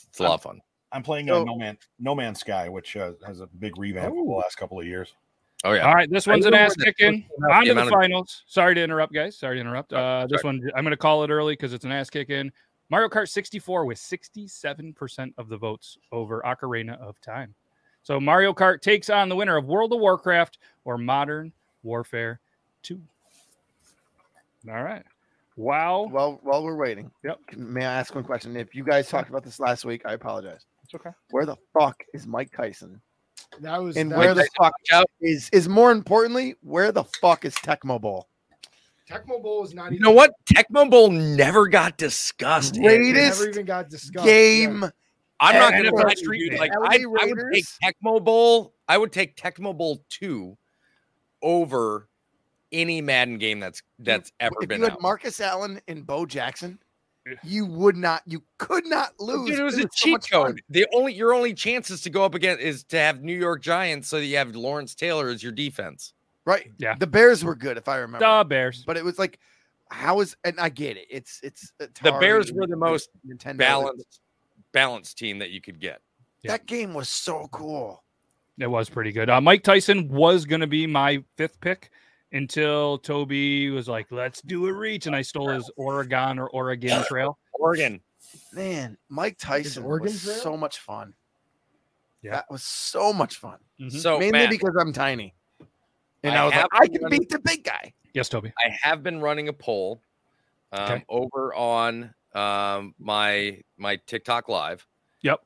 It's 0.10 0.20
a 0.20 0.24
lot 0.24 0.34
of 0.36 0.41
fun. 0.44 0.62
I'm 0.94 1.04
playing 1.04 1.28
So- 1.28 1.41
uh, 1.41 1.46
No 1.46 1.58
Man 1.58 1.78
No 2.00 2.16
Man's 2.16 2.39
Sky, 2.39 2.70
which 2.70 2.96
uh, 2.96 3.14
has 3.26 3.39
a 3.41 3.48
big 3.48 3.78
revamp 3.78 4.14
over 4.14 4.24
the 4.24 4.32
last 4.38 4.56
couple 4.56 4.80
of 4.80 4.86
years. 4.86 5.14
Oh 5.66 5.72
yeah, 5.72 5.88
All 5.88 5.94
right, 5.96 6.10
this 6.10 6.28
one's 6.28 6.46
an 6.46 6.54
ass 6.54 6.76
that 6.76 6.86
kicking. 6.98 7.22
first 7.22 7.32
one 7.38 7.52
out, 7.52 7.56
On 7.58 7.64
the 7.64 7.70
to 7.70 7.74
the 7.74 7.82
amount 7.82 7.94
of- 7.94 8.00
finals. 8.02 8.44
Sorry 8.48 8.76
to 8.76 8.84
interrupt, 8.84 9.14
guys. 9.14 9.38
Sorry 9.38 9.56
to 9.56 9.62
interrupt. 9.62 9.94
Uh, 9.94 10.28
this 10.30 10.44
one, 10.44 10.62
I'm 10.76 10.84
going 10.84 10.91
to 10.91 10.98
call 10.98 11.24
it 11.24 11.30
early 11.30 11.54
because 11.54 11.72
it's 11.74 11.86
an 11.86 11.91
ass 11.91 12.10
kicking. 12.10 12.52
Mario 12.89 13.08
Kart 13.08 13.30
64 13.30 13.86
with 13.86 13.98
67% 13.98 15.34
of 15.38 15.48
the 15.48 15.58
votes 15.58 15.98
over 16.12 16.41
Ocarina 16.46 17.00
of 17.00 17.20
Time. 17.22 17.56
So 18.04 18.20
Mario 18.20 18.54
Kart 18.54 18.82
takes 18.82 19.10
on 19.10 19.30
the 19.30 19.36
winner 19.38 19.56
of 19.56 19.66
World 19.66 19.94
of 19.94 20.00
Warcraft 20.02 20.58
or 20.84 20.98
Modern 20.98 21.54
Warfare 21.84 22.41
2. 22.84 23.00
All 24.70 24.84
right. 24.84 25.04
Wow. 25.56 26.10
Well, 26.12 26.39
while 26.44 26.64
we're 26.64 26.76
waiting, 26.76 27.10
Yep. 27.24 27.39
can- 27.48 27.72
may 27.74 27.86
I 27.86 27.94
ask 28.00 28.14
one 28.14 28.24
question? 28.26 28.58
If 28.58 28.76
you 28.76 28.84
guys 28.84 29.08
talked 29.08 29.30
about 29.30 29.44
this 29.44 29.60
last 29.62 29.86
week, 29.86 30.02
I 30.06 30.14
apologize. 30.14 30.66
It's 30.94 31.02
okay. 31.06 31.16
Where 31.32 31.46
the 31.46 31.56
fuck 31.74 32.04
is 32.14 32.28
Mike 32.28 32.52
Tyson? 32.56 33.02
That 33.62 33.82
was 33.82 33.98
And 33.98 34.12
that 34.12 34.18
where 34.20 34.36
was, 34.36 34.38
the 34.44 34.50
fuck 34.60 34.74
out. 34.91 35.08
is 35.22 35.50
is 35.52 35.68
more 35.68 35.91
importantly, 35.91 36.56
where 36.62 36.91
the 36.91 37.04
fuck 37.04 37.46
is 37.46 37.56
Tecmo 37.56 38.00
Bowl? 38.00 38.28
Tecmo 39.10 39.41
Bowl 39.41 39.64
is 39.64 39.74
not 39.74 39.91
You 39.91 39.96
even. 39.96 40.04
know 40.04 40.12
what? 40.12 40.32
Tecmo 40.54 40.89
Bowl 40.89 41.10
never 41.10 41.68
got 41.68 41.98
discussed. 41.98 42.76
Great. 42.76 42.98
Greatest 42.98 43.39
never 43.39 43.50
even 43.52 43.66
got 43.66 43.89
discussed. 43.89 44.26
Game. 44.26 44.84
I'm 45.39 45.56
not 45.56 45.72
going 45.72 45.84
to 45.86 45.91
NFL 45.91 46.04
lie 46.04 46.10
to 46.12 46.18
Street 46.18 46.52
you. 46.54 46.58
Like 46.58 46.72
I, 46.72 46.76
I 47.02 47.06
would 47.06 47.20
take 47.20 47.26
Raiders. 47.26 47.78
Tecmo 47.84 48.24
Bowl. 48.24 48.74
I 48.88 48.98
would 48.98 49.12
take 49.12 49.36
Tecmo 49.36 49.76
Bowl 49.78 50.04
two 50.10 50.58
over 51.41 52.08
any 52.72 53.02
Madden 53.02 53.38
game 53.39 53.60
that's 53.60 53.82
that's 54.00 54.32
ever 54.39 54.56
if 54.62 54.70
been 54.70 54.80
you 54.80 54.84
had 54.86 54.94
out. 54.94 55.02
Marcus 55.02 55.39
Allen 55.39 55.82
and 55.88 56.06
Bo 56.08 56.26
Jackson, 56.26 56.80
you 57.44 57.66
would 57.66 57.96
not, 57.96 58.22
you 58.26 58.44
could 58.58 58.86
not 58.86 59.12
lose. 59.20 59.50
Dude, 59.50 59.60
it 59.60 59.64
was 59.64 59.78
It 59.78 59.80
a 59.80 59.82
so 59.84 59.88
cheat 59.94 60.12
much 60.14 60.30
fun. 60.30 60.46
code. 60.48 60.62
The 60.70 60.86
only 60.94 61.14
your 61.14 61.34
only 61.34 61.54
chances 61.54 62.02
to 62.02 62.10
go 62.10 62.24
up 62.26 62.36
again 62.36 62.60
is 62.60 62.84
to 62.86 62.98
have 62.98 63.22
New 63.22 63.38
York 63.38 63.62
Giants, 63.62 64.08
so 64.10 64.18
that 64.20 64.26
you 64.26 64.38
have 64.38 64.56
Lawrence 64.56 64.94
Taylor 64.96 65.30
as 65.30 65.42
your 65.42 65.52
defense. 65.54 66.14
right? 66.46 66.70
Yeah. 66.78 66.96
the 67.00 67.08
Bears 67.08 67.44
were 67.44 67.56
good 67.56 67.78
if 67.78 67.88
I 67.88 67.98
remember. 67.98 68.26
The 68.26 68.44
Bears. 68.44 68.84
But 68.86 68.98
it 68.98 69.04
was 69.06 69.18
like, 69.18 69.40
how 69.90 70.20
is 70.22 70.36
and 70.44 70.60
I 70.60 70.70
get 70.70 70.98
it. 70.98 71.06
It's 71.10 71.40
it's 71.44 71.72
The 71.78 72.12
Bears 72.20 72.52
were 72.52 72.68
the 72.68 72.76
most 72.76 73.10
Nintendo. 73.28 73.58
balanced 73.58 74.20
balanced 74.72 75.18
team 75.18 75.40
that 75.40 75.52
you 75.52 75.62
could 75.62 75.80
get. 75.80 76.02
That 76.46 76.66
game 76.66 76.94
was 76.94 77.08
so 77.08 77.48
cool. 77.52 78.04
It 78.60 78.68
was 78.68 78.90
pretty 78.90 79.12
good. 79.14 79.30
Uh, 79.30 79.40
Mike 79.40 79.64
Tyson 79.64 80.08
was 80.10 80.46
going 80.46 80.62
to 80.62 80.68
be 80.68 80.86
my 80.88 81.24
fifth 81.38 81.60
pick 81.62 81.90
until 82.34 82.98
Toby 82.98 83.70
was 83.70 83.88
like, 83.88 84.12
let's 84.12 84.42
do 84.42 84.68
a 84.68 84.74
reach. 84.74 85.08
And 85.08 85.16
I 85.16 85.22
stole 85.22 85.50
his 85.50 85.70
Oregon 85.78 86.40
or 86.40 86.50
Oregon 86.50 87.04
Trail. 87.08 87.38
Oregon. 87.54 88.02
Man, 88.52 88.98
Mike 89.10 89.38
Tyson 89.40 89.84
Oregon 89.84 90.06
was 90.12 90.24
Trail? 90.24 90.36
so 90.38 90.58
much 90.58 90.80
fun. 90.80 91.14
Yeah. 92.22 92.32
That 92.32 92.46
was 92.50 92.64
so 92.64 93.14
much 93.14 93.36
fun. 93.38 93.58
Mhm. 93.80 93.92
So 93.92 94.18
Mainly 94.18 94.32
Matt, 94.40 94.50
because 94.50 94.76
I'm 94.80 94.92
tiny. 94.94 95.34
And 96.24 96.34
I 96.36 96.42
I, 96.42 96.46
was 96.46 96.54
like, 96.56 96.66
I 96.72 96.88
can 96.88 97.04
running- 97.04 97.20
beat 97.20 97.30
the 97.30 97.40
big 97.40 97.64
guy. 97.64 97.94
Yes, 98.14 98.30
Toby. 98.30 98.54
I 98.58 98.70
have 98.82 99.04
been 99.04 99.22
running 99.22 99.50
a 99.50 99.54
poll 99.54 100.02
um, 100.72 100.84
Okay. 100.84 101.06
over 101.10 101.54
on 101.54 102.14
um, 102.34 102.96
my 103.00 103.60
my 103.78 103.98
TikTok 104.08 104.48
live. 104.50 104.86
Yep. 105.22 105.42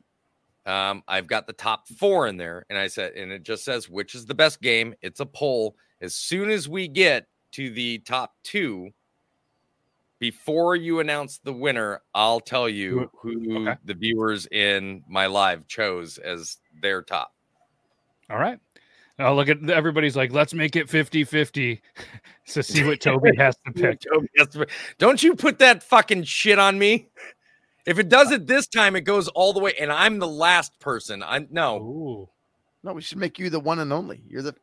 Um, 0.68 1.02
I've 1.08 1.28
got 1.28 1.48
the 1.48 1.54
top 1.54 1.88
four 1.88 2.28
in 2.28 2.38
there, 2.38 2.66
and 2.70 2.78
I 2.78 2.88
said, 2.88 3.14
and 3.14 3.32
it 3.32 3.44
just 3.44 3.64
says 3.64 3.90
which 3.90 4.14
is 4.14 4.26
the 4.26 4.36
best 4.36 4.62
game. 4.62 4.94
It's 5.02 5.22
a 5.22 5.26
poll. 5.26 5.76
As 6.02 6.14
soon 6.14 6.50
as 6.50 6.68
we 6.70 6.88
get 6.90 7.26
to 7.54 7.70
the 7.72 8.00
top 8.00 8.36
two, 8.44 8.90
before 10.20 10.76
you 10.76 11.00
announce 11.00 11.38
the 11.40 11.54
winner, 11.54 12.02
I'll 12.14 12.40
tell 12.40 12.68
you 12.68 13.10
who 13.22 13.62
Okay. 13.68 13.78
the 13.86 13.94
viewers 13.94 14.48
in 14.48 15.04
my 15.08 15.28
live 15.28 15.68
chose 15.68 16.18
as 16.18 16.58
their 16.82 17.02
top. 17.02 17.34
All 18.30 18.38
right. 18.38 18.60
Now 19.20 19.34
look 19.34 19.48
at 19.50 19.68
everybody's 19.70 20.16
like, 20.16 20.32
let's 20.32 20.54
make 20.54 20.76
it 20.76 20.90
50 20.90 21.24
50 21.24 21.82
to 22.50 22.62
see 22.64 22.84
what 22.84 23.00
Toby 23.00 23.32
has 23.38 23.56
to 23.66 23.72
pick. 23.76 24.00
Toby 24.02 24.28
has 24.38 24.48
to- 24.50 24.68
Don't 24.98 25.24
you 25.24 25.36
put 25.36 25.60
that 25.60 25.82
fucking 25.82 26.24
shit 26.24 26.60
on 26.60 26.78
me. 26.78 27.10
If 27.88 28.00
it 28.00 28.10
does 28.10 28.32
it 28.32 28.46
this 28.48 28.68
time, 28.68 28.98
it 28.98 29.02
goes 29.02 29.30
all 29.30 29.54
the 29.54 29.62
way, 29.62 29.74
and 29.80 29.90
I'm 29.92 30.20
the 30.20 30.28
last 30.28 30.78
person. 30.80 31.24
I 31.24 31.48
no. 31.50 31.78
Ooh. 31.78 32.30
No, 32.84 32.92
we 32.94 33.02
should 33.02 33.18
make 33.18 33.40
you 33.40 33.50
the 33.50 33.62
one 33.62 33.80
and 33.80 33.94
only. 33.94 34.22
You're 34.28 34.42
the 34.42 34.54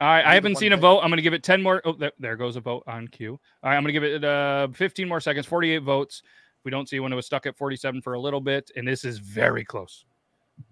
All 0.00 0.08
right, 0.08 0.24
I 0.24 0.34
haven't 0.34 0.54
one 0.54 0.60
seen 0.60 0.72
a 0.72 0.76
vote. 0.76 1.00
I'm 1.00 1.10
going 1.10 1.16
to 1.16 1.22
give 1.22 1.34
it 1.34 1.42
10 1.42 1.60
more. 1.60 1.82
Oh, 1.84 1.92
there, 1.92 2.12
there 2.20 2.36
goes 2.36 2.54
a 2.54 2.60
vote 2.60 2.84
on 2.86 3.08
cue. 3.08 3.32
All 3.62 3.70
right, 3.70 3.76
I'm 3.76 3.82
going 3.82 3.92
to 3.94 4.00
give 4.00 4.04
it 4.04 4.24
uh, 4.24 4.68
15 4.68 5.08
more 5.08 5.20
seconds, 5.20 5.44
48 5.44 5.78
votes. 5.78 6.22
We 6.62 6.70
don't 6.70 6.88
see 6.88 7.00
when 7.00 7.12
it 7.12 7.16
was 7.16 7.26
stuck 7.26 7.46
at 7.46 7.56
47 7.56 8.00
for 8.00 8.14
a 8.14 8.20
little 8.20 8.40
bit, 8.40 8.70
and 8.76 8.86
this 8.86 9.04
is 9.04 9.18
very 9.18 9.64
close. 9.64 10.04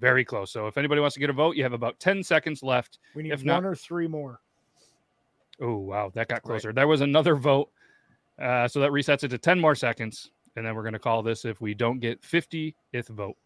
Very 0.01 0.25
close. 0.25 0.53
So 0.53 0.68
if 0.68 0.79
anybody 0.79 1.01
wants 1.01 1.14
to 1.14 1.20
get 1.20 1.29
a 1.29 1.35
vote, 1.35 1.57
you 1.57 1.64
have 1.64 1.72
about 1.72 1.99
10 1.99 2.22
seconds 2.22 2.62
left. 2.62 2.99
We 3.14 3.25
need 3.25 3.33
If 3.33 3.41
one 3.41 3.47
not- 3.47 3.64
or 3.64 3.75
three 3.75 4.07
more. 4.07 4.41
Oh, 5.61 5.77
wow, 5.77 6.11
that 6.14 6.29
got 6.29 6.43
closer. 6.43 6.72
There 6.72 6.89
was 6.89 7.01
another 7.01 7.35
vote. 7.35 7.70
Uh, 8.41 8.66
so 8.66 8.81
that 8.81 8.91
resets 8.91 9.22
it 9.25 9.29
to 9.29 9.39
10 9.39 9.61
more 9.61 9.75
seconds. 9.75 10.31
And 10.57 10.64
then 10.64 10.74
we're 10.74 10.82
going 10.82 10.92
to 10.94 10.98
call 10.98 11.22
this 11.22 11.44
if 11.44 11.61
we 11.61 11.74
don't 11.74 11.98
get 11.98 12.22
50th 12.22 12.74
vote. 13.09 13.36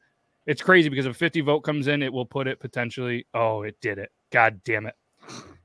It's 0.47 0.63
crazy 0.63 0.89
because 0.89 1.07
if 1.07 1.17
50 1.17 1.41
vote 1.43 1.61
comes 1.61 1.89
in, 1.89 2.03
it 2.03 2.13
will 2.13 2.27
put 2.27 2.47
it 2.47 2.59
potentially. 2.61 3.27
Oh, 3.35 3.63
it 3.63 3.77
did 3.81 3.99
it. 3.99 4.11
God 4.31 4.61
damn 4.65 4.87
it. 4.87 4.95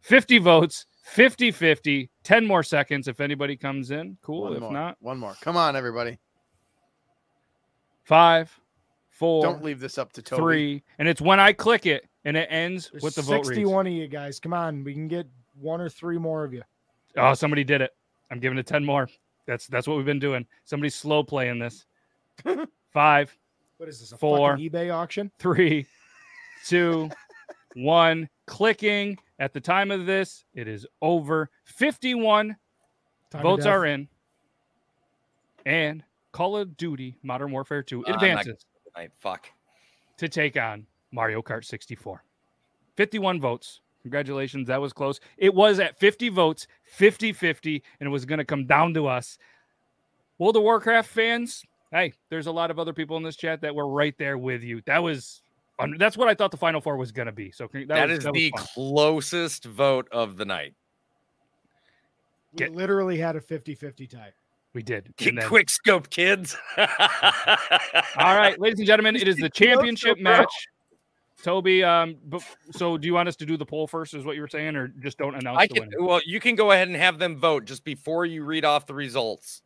50 0.02 0.40
votes, 0.40 0.86
50 1.06 1.52
50, 1.52 2.10
10 2.24 2.46
more 2.46 2.64
seconds 2.64 3.08
if 3.08 3.22
anybody 3.22 3.56
comes 3.56 3.92
in. 3.92 4.18
Cool. 4.22 4.42
one 4.44 4.54
if 4.54 4.60
more. 4.62 4.72
not, 4.74 4.98
One 5.00 5.18
more. 5.18 5.36
Come 5.42 5.56
on, 5.56 5.76
everybody. 5.78 6.18
five, 8.04 8.58
four, 9.10 9.44
Don't 9.44 9.64
leave 9.64 9.80
this 9.80 9.98
up 9.98 10.12
to 10.14 10.22
Toby. 10.22 10.42
three. 10.42 10.84
And 11.00 11.08
it's 11.08 11.22
when 11.22 11.40
I 11.40 11.54
click 11.54 11.86
it 11.86 12.06
and 12.26 12.36
it 12.36 12.48
ends 12.50 12.90
There's 12.92 13.04
with 13.04 13.16
the 13.16 13.22
vote 13.22 13.46
reads. 13.48 13.48
61 13.50 13.88
of 13.88 13.94
you 13.94 14.08
guys. 14.08 14.40
Come 14.40 14.54
on, 14.54 14.84
we 14.84 14.94
can 14.94 15.08
get 15.08 15.28
one 15.60 15.80
or 15.80 15.88
three 15.90 16.18
more 16.18 16.44
of 16.44 16.54
you. 16.54 16.64
Oh, 17.18 17.34
somebody 17.34 17.64
did 17.64 17.82
it. 17.82 17.92
I'm 18.32 18.40
giving 18.40 18.58
it 18.58 18.66
10 18.66 18.84
more. 18.84 19.08
That's 19.48 19.68
that's 19.68 19.88
what 19.88 19.98
we've 19.98 20.06
been 20.06 20.20
doing. 20.20 20.46
Somebody's 20.64 20.96
slow 20.96 21.24
playing 21.24 21.60
this. 21.60 21.86
Five, 22.94 23.36
What 23.78 23.90
is 23.90 24.00
this? 24.00 24.12
A 24.12 24.18
Four. 24.18 24.58
eBay 24.58 24.94
auction? 24.94 25.32
three, 25.40 25.86
two, 26.66 27.10
one. 27.76 28.30
Clicking. 28.46 29.18
At 29.40 29.54
the 29.54 29.60
time 29.62 29.90
of 29.92 30.06
this, 30.06 30.46
it 30.54 30.68
is 30.68 30.86
over. 31.02 31.50
51 31.66 32.56
Time 33.32 33.42
votes 33.42 33.66
are 33.66 33.86
in. 33.86 34.08
And 35.66 36.04
Call 36.34 36.58
of 36.58 36.76
Duty 36.78 37.18
Modern 37.24 37.52
Warfare 37.52 37.84
2 37.84 38.02
Uh, 38.06 38.10
I'm 38.10 38.14
advances 38.16 38.66
Tonight. 38.94 39.12
Fuck. 39.18 39.48
to 40.18 40.28
take 40.30 40.58
on 40.58 40.86
Mario 41.12 41.42
Kart 41.42 41.64
64. 41.66 42.24
51 42.98 43.40
votes. 43.42 43.82
Congratulations. 44.04 44.68
That 44.68 44.82
was 44.82 44.94
close. 44.94 45.20
It 45.38 45.54
was 45.56 45.80
at 45.80 45.98
50 45.98 46.30
votes, 46.30 46.68
50 46.84 47.34
50, 47.34 47.84
and 48.00 48.08
it 48.08 48.12
was 48.12 48.26
going 48.26 48.40
to 48.40 48.46
come 48.46 48.66
down 48.66 48.94
to 48.94 49.08
us. 49.08 49.38
World 50.38 50.58
of 50.58 50.64
Warcraft 50.64 51.10
fans, 51.10 51.64
hey, 51.92 52.14
there's 52.30 52.48
a 52.48 52.52
lot 52.52 52.70
of 52.70 52.80
other 52.80 52.92
people 52.94 53.16
in 53.18 53.24
this 53.24 53.36
chat 53.38 53.62
that 53.62 53.74
were 53.74 53.88
right 53.88 54.16
there 54.18 54.38
with 54.38 54.62
you. 54.64 54.82
That 54.86 55.02
was 55.02 55.42
that's 55.98 56.18
what 56.18 56.28
I 56.28 56.36
thought 56.36 56.52
the 56.52 56.58
final 56.58 56.82
four 56.82 56.98
was 56.98 57.12
going 57.12 57.26
to 57.26 57.32
be. 57.32 57.52
So 57.52 57.68
that, 57.74 57.88
that 57.88 58.10
was, 58.10 58.18
is 58.20 58.24
that 58.26 58.34
the 58.34 58.52
fun. 58.52 58.66
closest 58.74 59.66
vote 59.66 60.08
of 60.12 60.38
the 60.38 60.46
night. 60.46 60.76
We 62.54 62.58
Get- 62.58 62.76
literally 62.76 63.18
had 63.18 63.36
a 63.36 63.42
50 63.42 63.74
50 63.76 64.08
tie. 64.08 64.34
we 64.74 64.84
did. 64.84 65.14
Then- 65.18 65.40
quick 65.48 65.70
scope, 65.70 66.10
kids. 66.10 66.56
All 66.78 66.86
right, 68.18 68.60
ladies 68.60 68.80
and 68.80 68.88
gentlemen, 68.88 69.16
it 69.16 69.28
is 69.28 69.38
the 69.38 69.50
championship 69.50 70.20
match. 70.20 70.52
Toby, 71.44 71.84
um, 71.84 72.16
so 72.72 72.98
do 72.98 73.06
you 73.06 73.14
want 73.14 73.28
us 73.28 73.36
to 73.36 73.46
do 73.46 73.58
the 73.58 73.66
poll 73.66 73.86
first? 73.86 74.14
Is 74.14 74.24
what 74.24 74.36
you 74.36 74.42
were 74.42 74.48
saying, 74.48 74.78
or 74.78 74.88
just 74.88 75.18
don't 75.18 75.36
announce 75.36 75.60
I 75.60 75.68
the 75.68 75.74
can. 75.74 75.84
winner? 75.90 76.02
Well, 76.02 76.22
you 76.26 76.40
can 76.40 76.56
go 76.56 76.72
ahead 76.72 76.88
and 76.88 76.96
have 76.96 77.20
them 77.20 77.38
vote 77.38 77.66
just 77.66 77.84
before 77.84 78.26
you 78.26 78.46
read 78.46 78.64
off 78.64 78.88
the 78.88 78.94
results. 78.94 79.62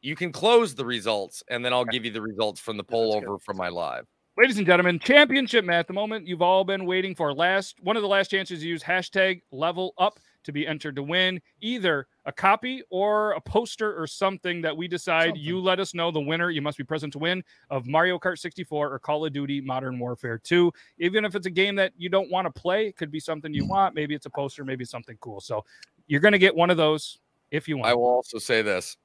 You 0.00 0.14
can 0.14 0.30
close 0.30 0.74
the 0.74 0.84
results, 0.84 1.42
and 1.48 1.64
then 1.64 1.72
I'll 1.72 1.84
give 1.84 2.04
you 2.04 2.12
the 2.12 2.22
results 2.22 2.60
from 2.60 2.76
the 2.76 2.84
poll 2.84 3.14
that's 3.14 3.24
good. 3.24 3.28
over 3.28 3.38
from 3.40 3.56
my 3.56 3.68
live. 3.68 4.06
Ladies 4.38 4.58
and 4.58 4.66
gentlemen, 4.66 5.00
championship 5.00 5.64
match. 5.64 5.88
The 5.88 5.94
moment 5.94 6.28
you've 6.28 6.42
all 6.42 6.62
been 6.62 6.86
waiting 6.86 7.14
for. 7.14 7.34
Last 7.34 7.76
one 7.82 7.96
of 7.96 8.02
the 8.02 8.08
last 8.08 8.30
chances 8.30 8.60
to 8.60 8.68
use 8.68 8.82
hashtag 8.82 9.42
level 9.50 9.94
up 9.98 10.20
to 10.46 10.52
be 10.52 10.66
entered 10.66 10.96
to 10.96 11.02
win 11.02 11.40
either 11.60 12.06
a 12.24 12.32
copy 12.32 12.82
or 12.90 13.32
a 13.32 13.40
poster 13.40 13.94
or 14.00 14.06
something 14.06 14.62
that 14.62 14.76
we 14.76 14.88
decide. 14.88 15.28
Something. 15.28 15.42
You 15.42 15.60
let 15.60 15.78
us 15.78 15.94
know 15.94 16.10
the 16.10 16.20
winner. 16.20 16.50
You 16.50 16.62
must 16.62 16.78
be 16.78 16.84
present 16.84 17.12
to 17.12 17.18
win 17.18 17.44
of 17.70 17.86
Mario 17.86 18.18
Kart 18.18 18.38
64 18.38 18.92
or 18.92 18.98
Call 18.98 19.26
of 19.26 19.32
Duty 19.32 19.60
Modern 19.60 19.98
Warfare 19.98 20.38
2. 20.38 20.72
Even 20.98 21.24
if 21.24 21.34
it's 21.34 21.46
a 21.46 21.50
game 21.50 21.76
that 21.76 21.92
you 21.96 22.08
don't 22.08 22.30
want 22.30 22.46
to 22.46 22.60
play, 22.60 22.86
it 22.86 22.96
could 22.96 23.10
be 23.10 23.20
something 23.20 23.52
you 23.52 23.66
want. 23.66 23.94
Maybe 23.94 24.14
it's 24.14 24.26
a 24.26 24.30
poster, 24.30 24.64
maybe 24.64 24.84
something 24.84 25.16
cool. 25.20 25.40
So 25.40 25.64
you're 26.06 26.20
going 26.20 26.32
to 26.32 26.38
get 26.38 26.54
one 26.54 26.70
of 26.70 26.76
those 26.76 27.18
if 27.50 27.68
you 27.68 27.76
want. 27.76 27.88
I 27.88 27.94
will 27.94 28.04
also 28.04 28.38
say 28.38 28.62
this: 28.62 28.96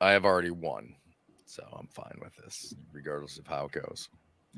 I 0.00 0.10
have 0.10 0.24
already 0.24 0.50
won, 0.50 0.94
so 1.46 1.62
I'm 1.78 1.88
fine 1.88 2.18
with 2.20 2.34
this, 2.36 2.74
regardless 2.92 3.38
of 3.38 3.46
how 3.46 3.66
it 3.66 3.72
goes. 3.72 4.08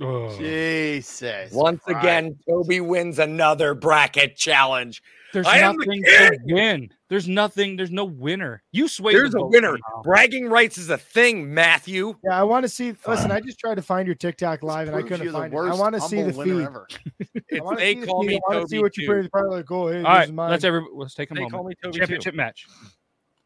Ugh. 0.00 0.38
Jesus. 0.38 1.52
Once 1.52 1.80
Christ. 1.84 1.98
again, 2.00 2.38
Toby 2.48 2.80
wins 2.80 3.18
another 3.18 3.74
bracket 3.74 4.36
challenge. 4.36 5.02
There's 5.32 5.46
I 5.46 5.58
am 5.58 5.76
the 5.76 5.86
nothing 5.86 6.02
to 6.04 6.38
win. 6.54 6.90
There's 7.08 7.28
nothing. 7.28 7.76
There's 7.76 7.90
no 7.90 8.04
winner. 8.04 8.62
You 8.72 8.88
sway. 8.88 9.12
There's 9.12 9.32
the 9.32 9.40
a 9.40 9.46
winner. 9.46 9.72
somehow. 9.72 10.02
Bragging 10.02 10.48
rights 10.48 10.78
is 10.78 10.88
a 10.88 10.96
thing, 10.96 11.52
Matthew. 11.52 12.14
Yeah, 12.24 12.40
I 12.40 12.42
want 12.44 12.64
to 12.64 12.68
see. 12.68 12.94
Listen, 13.06 13.30
I 13.30 13.40
just 13.40 13.58
tried 13.58 13.74
to 13.74 13.82
find 13.82 14.06
your 14.06 14.14
TikTok 14.14 14.62
live 14.62 14.88
and 14.88 14.96
I 14.96 15.02
couldn't 15.02 15.30
find 15.32 15.52
it. 15.52 15.56
I 15.56 15.74
want 15.74 15.94
to 15.94 16.00
see 16.00 16.22
the 16.22 16.32
feed. 16.32 16.62
ever. 16.64 16.86
I 17.54 17.60
wanna 17.60 17.76
they 17.78 17.94
see 17.94 18.00
the 18.00 18.06
feed. 18.06 18.26
me 18.26 18.40
I 18.48 18.54
want 18.54 18.62
to 18.64 18.68
see 18.68 18.78
what 18.78 18.96
you 18.96 19.06
too. 19.06 19.12
put. 19.12 19.18
It's 19.20 19.28
probably 19.28 19.56
like, 19.58 19.70
oh, 19.70 19.88
hey, 19.88 19.96
All 19.96 20.02
this 20.02 20.06
right, 20.08 20.24
is 20.28 20.32
mine. 20.32 20.50
let's 20.50 20.64
every 20.64 20.84
let's 20.94 21.14
take 21.14 21.30
a 21.30 21.34
They 21.34 21.40
moment. 21.40 21.52
call 21.54 21.64
me 21.64 21.74
Toby 21.82 21.98
Championship 21.98 22.32
too. 22.32 22.36
match. 22.36 22.66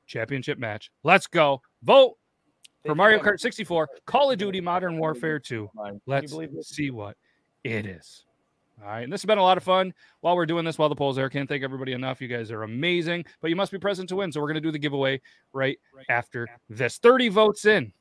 Championship 0.07 0.59
match. 0.59 0.91
Let's 1.03 1.27
go. 1.27 1.61
Vote 1.83 2.15
for 2.85 2.95
Mario. 2.95 3.19
Kart 3.19 3.41
64, 3.41 3.89
Call 4.07 4.31
of 4.31 4.39
Duty 4.39 4.61
Modern 4.61 4.99
Warfare 4.99 5.39
2. 5.39 5.71
Let's 6.07 6.35
see 6.63 6.91
what 6.91 7.17
it 7.65 7.87
is. 7.87 8.25
All 8.83 8.89
right, 8.89 9.03
and 9.03 9.13
this 9.13 9.21
has 9.21 9.27
been 9.27 9.37
a 9.37 9.43
lot 9.43 9.59
of 9.59 9.63
fun 9.63 9.93
while 10.23 10.35
we're 10.35 10.47
doing 10.47 10.65
this 10.65 10.79
while 10.79 10.89
the 10.89 10.95
polls 10.95 11.19
are. 11.19 11.29
Can't 11.29 11.47
thank 11.47 11.63
everybody 11.63 11.93
enough. 11.93 12.23
You 12.23 12.29
guys 12.29 12.51
are 12.51 12.63
amazing, 12.63 13.27
but 13.43 13.51
you 13.51 13.57
must 13.57 13.73
be 13.73 13.79
present 13.79 14.09
to 14.09 14.17
win. 14.17 14.33
So 14.33 14.41
we're 14.41 14.47
going 14.47 14.55
to 14.55 14.61
do 14.63 14.73
the 14.73 14.79
giveaway 14.79 15.21
right 15.53 15.79
after 16.09 16.49
this. 16.71 16.97
30 16.97 17.29
votes 17.29 17.67
in. 17.67 17.93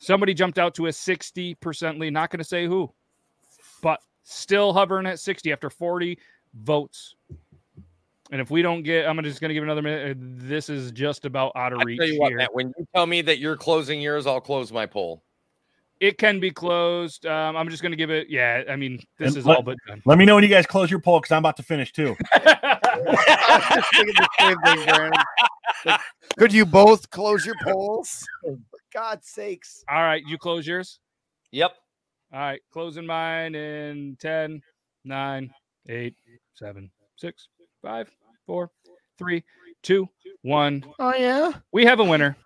Somebody 0.00 0.34
jumped 0.34 0.58
out 0.58 0.74
to 0.74 0.88
a 0.88 0.90
60% 0.90 1.98
lead. 1.98 2.12
Not 2.12 2.28
going 2.28 2.38
to 2.38 2.44
say 2.44 2.66
who, 2.66 2.92
but 3.80 4.00
still 4.24 4.74
hovering 4.74 5.06
at 5.06 5.20
60 5.20 5.50
after 5.52 5.70
40 5.70 6.18
votes. 6.52 7.14
And 8.30 8.40
if 8.40 8.50
we 8.50 8.62
don't 8.62 8.82
get, 8.82 9.06
I'm 9.06 9.22
just 9.22 9.40
going 9.40 9.50
to 9.50 9.54
give 9.54 9.62
another 9.64 9.82
minute. 9.82 10.16
Uh, 10.16 10.20
This 10.48 10.68
is 10.70 10.90
just 10.92 11.24
about 11.24 11.52
out 11.56 11.72
of 11.72 11.80
I 11.80 11.84
reach 11.84 11.98
tell 12.00 12.08
you 12.08 12.18
what, 12.20 12.28
here. 12.30 12.38
Matt, 12.38 12.54
when 12.54 12.72
you 12.78 12.86
tell 12.94 13.06
me 13.06 13.20
that 13.22 13.38
you're 13.38 13.56
closing 13.56 14.00
yours, 14.00 14.26
I'll 14.26 14.40
close 14.40 14.72
my 14.72 14.86
poll. 14.86 15.22
It 16.00 16.18
can 16.18 16.40
be 16.40 16.50
closed. 16.50 17.24
Um, 17.26 17.56
I'm 17.56 17.68
just 17.68 17.82
going 17.82 17.92
to 17.92 17.96
give 17.96 18.10
it. 18.10 18.28
Yeah, 18.28 18.64
I 18.68 18.76
mean, 18.76 18.98
this 19.18 19.28
And 19.28 19.36
is 19.36 19.46
let- 19.46 19.58
all 19.58 19.62
but 19.62 19.76
done. 19.86 20.02
Let 20.06 20.18
me 20.18 20.24
know 20.24 20.34
when 20.34 20.42
you 20.44 20.50
guys 20.50 20.66
close 20.66 20.90
your 20.90 21.00
poll 21.00 21.20
because 21.20 21.32
I'm 21.32 21.38
about 21.38 21.56
to 21.58 21.62
finish 21.62 21.92
too. 21.92 22.16
I 22.32 22.90
was 22.96 23.64
just 23.74 23.94
thinking 23.94 24.14
the 24.16 24.28
same 24.40 24.56
thing, 24.64 24.84
Brandon. 24.86 25.22
Like, 25.84 26.00
Could 26.38 26.52
you 26.52 26.64
both 26.66 27.08
close 27.10 27.44
your 27.44 27.54
polls? 27.62 28.26
For 28.42 28.56
God's 28.92 29.28
sakes. 29.28 29.84
All 29.88 30.02
right, 30.02 30.22
you 30.26 30.38
close 30.38 30.66
yours. 30.66 30.98
Yep. 31.52 31.72
All 32.32 32.40
right, 32.40 32.60
closing 32.72 33.06
mine 33.06 33.54
in 33.54 34.16
10, 34.20 34.60
9, 35.04 35.50
8, 35.88 36.16
7, 36.54 36.90
6, 37.16 37.48
5, 37.84 38.10
4, 38.46 38.70
3, 39.18 39.44
2, 39.82 40.08
1. 40.40 40.84
Oh 40.98 41.14
yeah. 41.14 41.52
We 41.70 41.84
have 41.84 42.00
a 42.00 42.04
winner. 42.04 42.36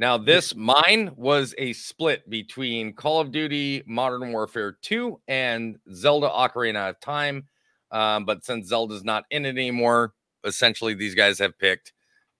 Now, 0.00 0.18
this 0.18 0.56
mine 0.56 1.12
was 1.14 1.54
a 1.56 1.72
split 1.72 2.28
between 2.28 2.94
Call 2.94 3.20
of 3.20 3.30
Duty 3.30 3.84
Modern 3.86 4.32
Warfare 4.32 4.76
2 4.82 5.20
and 5.28 5.78
Zelda 5.92 6.28
Ocarina 6.28 6.90
of 6.90 6.98
Time. 7.00 7.46
Um, 7.92 8.24
but 8.24 8.44
since 8.44 8.66
Zelda's 8.66 9.04
not 9.04 9.24
in 9.30 9.44
it 9.46 9.50
anymore, 9.50 10.14
essentially 10.44 10.94
these 10.94 11.14
guys 11.14 11.38
have 11.38 11.56
picked 11.58 11.92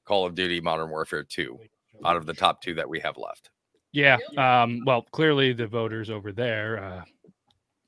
Call 0.05 0.27
of 0.27 0.35
Duty 0.35 0.61
Modern 0.61 0.91
Warfare 0.91 1.23
2 1.23 1.59
out 2.05 2.17
of 2.17 2.27
the 2.27 2.35
top 2.35 2.61
two 2.61 2.75
that 2.75 2.89
we 2.89 2.99
have 3.01 3.19
left. 3.19 3.51
Yeah. 3.93 4.17
Um, 4.37 4.83
well, 4.85 5.03
clearly 5.13 5.53
the 5.53 5.67
voters 5.67 6.11
over 6.11 6.33
there 6.33 6.83
uh, 6.83 7.05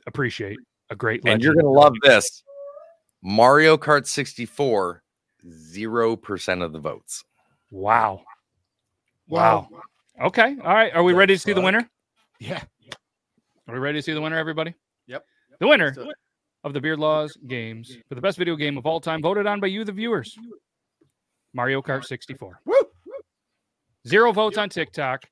appreciate 0.06 0.58
a 0.90 0.96
great 0.96 1.22
And 1.26 1.42
you're 1.42 1.54
going 1.54 1.64
to 1.64 1.70
love 1.70 1.94
this 2.02 2.44
Mario 3.22 3.76
Kart 3.76 4.06
64, 4.06 5.02
0% 5.46 6.62
of 6.62 6.72
the 6.72 6.78
votes. 6.78 7.24
Wow. 7.70 8.22
Wow. 9.28 9.68
Okay. 10.20 10.56
Oh, 10.60 10.64
all 10.66 10.74
right. 10.74 10.92
Are 10.92 11.02
we 11.02 11.12
The 11.12 11.18
ready 11.18 11.34
to 11.34 11.38
see 11.38 11.52
the 11.52 11.60
winner? 11.60 11.88
Yeah. 12.40 12.62
Are 13.68 13.74
we 13.74 13.78
ready 13.78 13.98
to 13.98 14.02
see 14.02 14.12
the 14.12 14.20
winner, 14.20 14.36
everybody? 14.36 14.74
Yep. 15.06 15.24
The 15.60 15.68
winner 15.68 15.86
Let's 15.86 15.98
do 15.98 16.10
it. 16.10 16.16
of 16.64 16.72
the 16.74 16.80
Beard 16.80 16.98
Laws 16.98 17.36
games 17.46 17.96
for 18.08 18.14
the 18.16 18.20
best 18.20 18.36
video 18.36 18.56
game 18.56 18.76
of 18.76 18.86
all 18.86 19.00
time, 19.00 19.22
voted 19.22 19.46
on 19.46 19.60
by 19.60 19.68
you, 19.68 19.84
the 19.84 19.92
viewers. 19.92 20.36
Mario 21.54 21.80
Kart 21.80 22.04
64. 22.04 22.60
Woo! 22.64 22.74
Zero 24.08 24.32
votes 24.32 24.58
on 24.58 24.68
TikTok. 24.68 25.24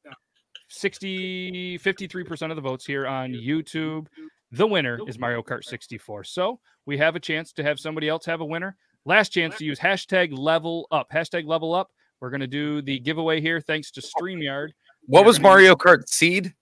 60, 0.69 1.79
53% 1.79 2.51
of 2.51 2.57
the 2.57 2.63
votes 2.63 2.87
here 2.87 3.07
on 3.07 3.33
YouTube. 3.33 4.07
The 4.53 4.67
winner 4.67 4.99
is 5.07 5.19
Mario 5.19 5.43
Kart 5.43 5.65
64. 5.65 6.25
So 6.25 6.59
we 6.87 6.99
have 6.99 7.15
a 7.15 7.21
chance 7.21 7.53
to 7.53 7.63
have 7.63 7.79
somebody 7.79 8.09
else 8.09 8.25
have 8.27 8.41
a 8.41 8.45
winner. 8.45 8.77
Last 9.05 9.31
chance 9.31 9.57
to 9.59 9.65
use 9.65 9.79
hashtag 9.79 10.37
level 10.37 10.87
up. 10.91 11.09
Hashtag 11.13 11.47
level 11.47 11.73
up. 11.75 11.89
We're 12.21 12.31
going 12.31 12.41
to 12.41 12.47
do 12.47 12.83
the 12.83 12.99
giveaway 12.99 13.41
here 13.41 13.61
thanks 13.61 13.91
to 13.93 14.01
StreamYard. 14.01 14.69
What 15.07 15.25
was 15.25 15.39
gonna- 15.39 15.49
Mario 15.49 15.75
Kart 15.75 16.09
Seed? 16.09 16.53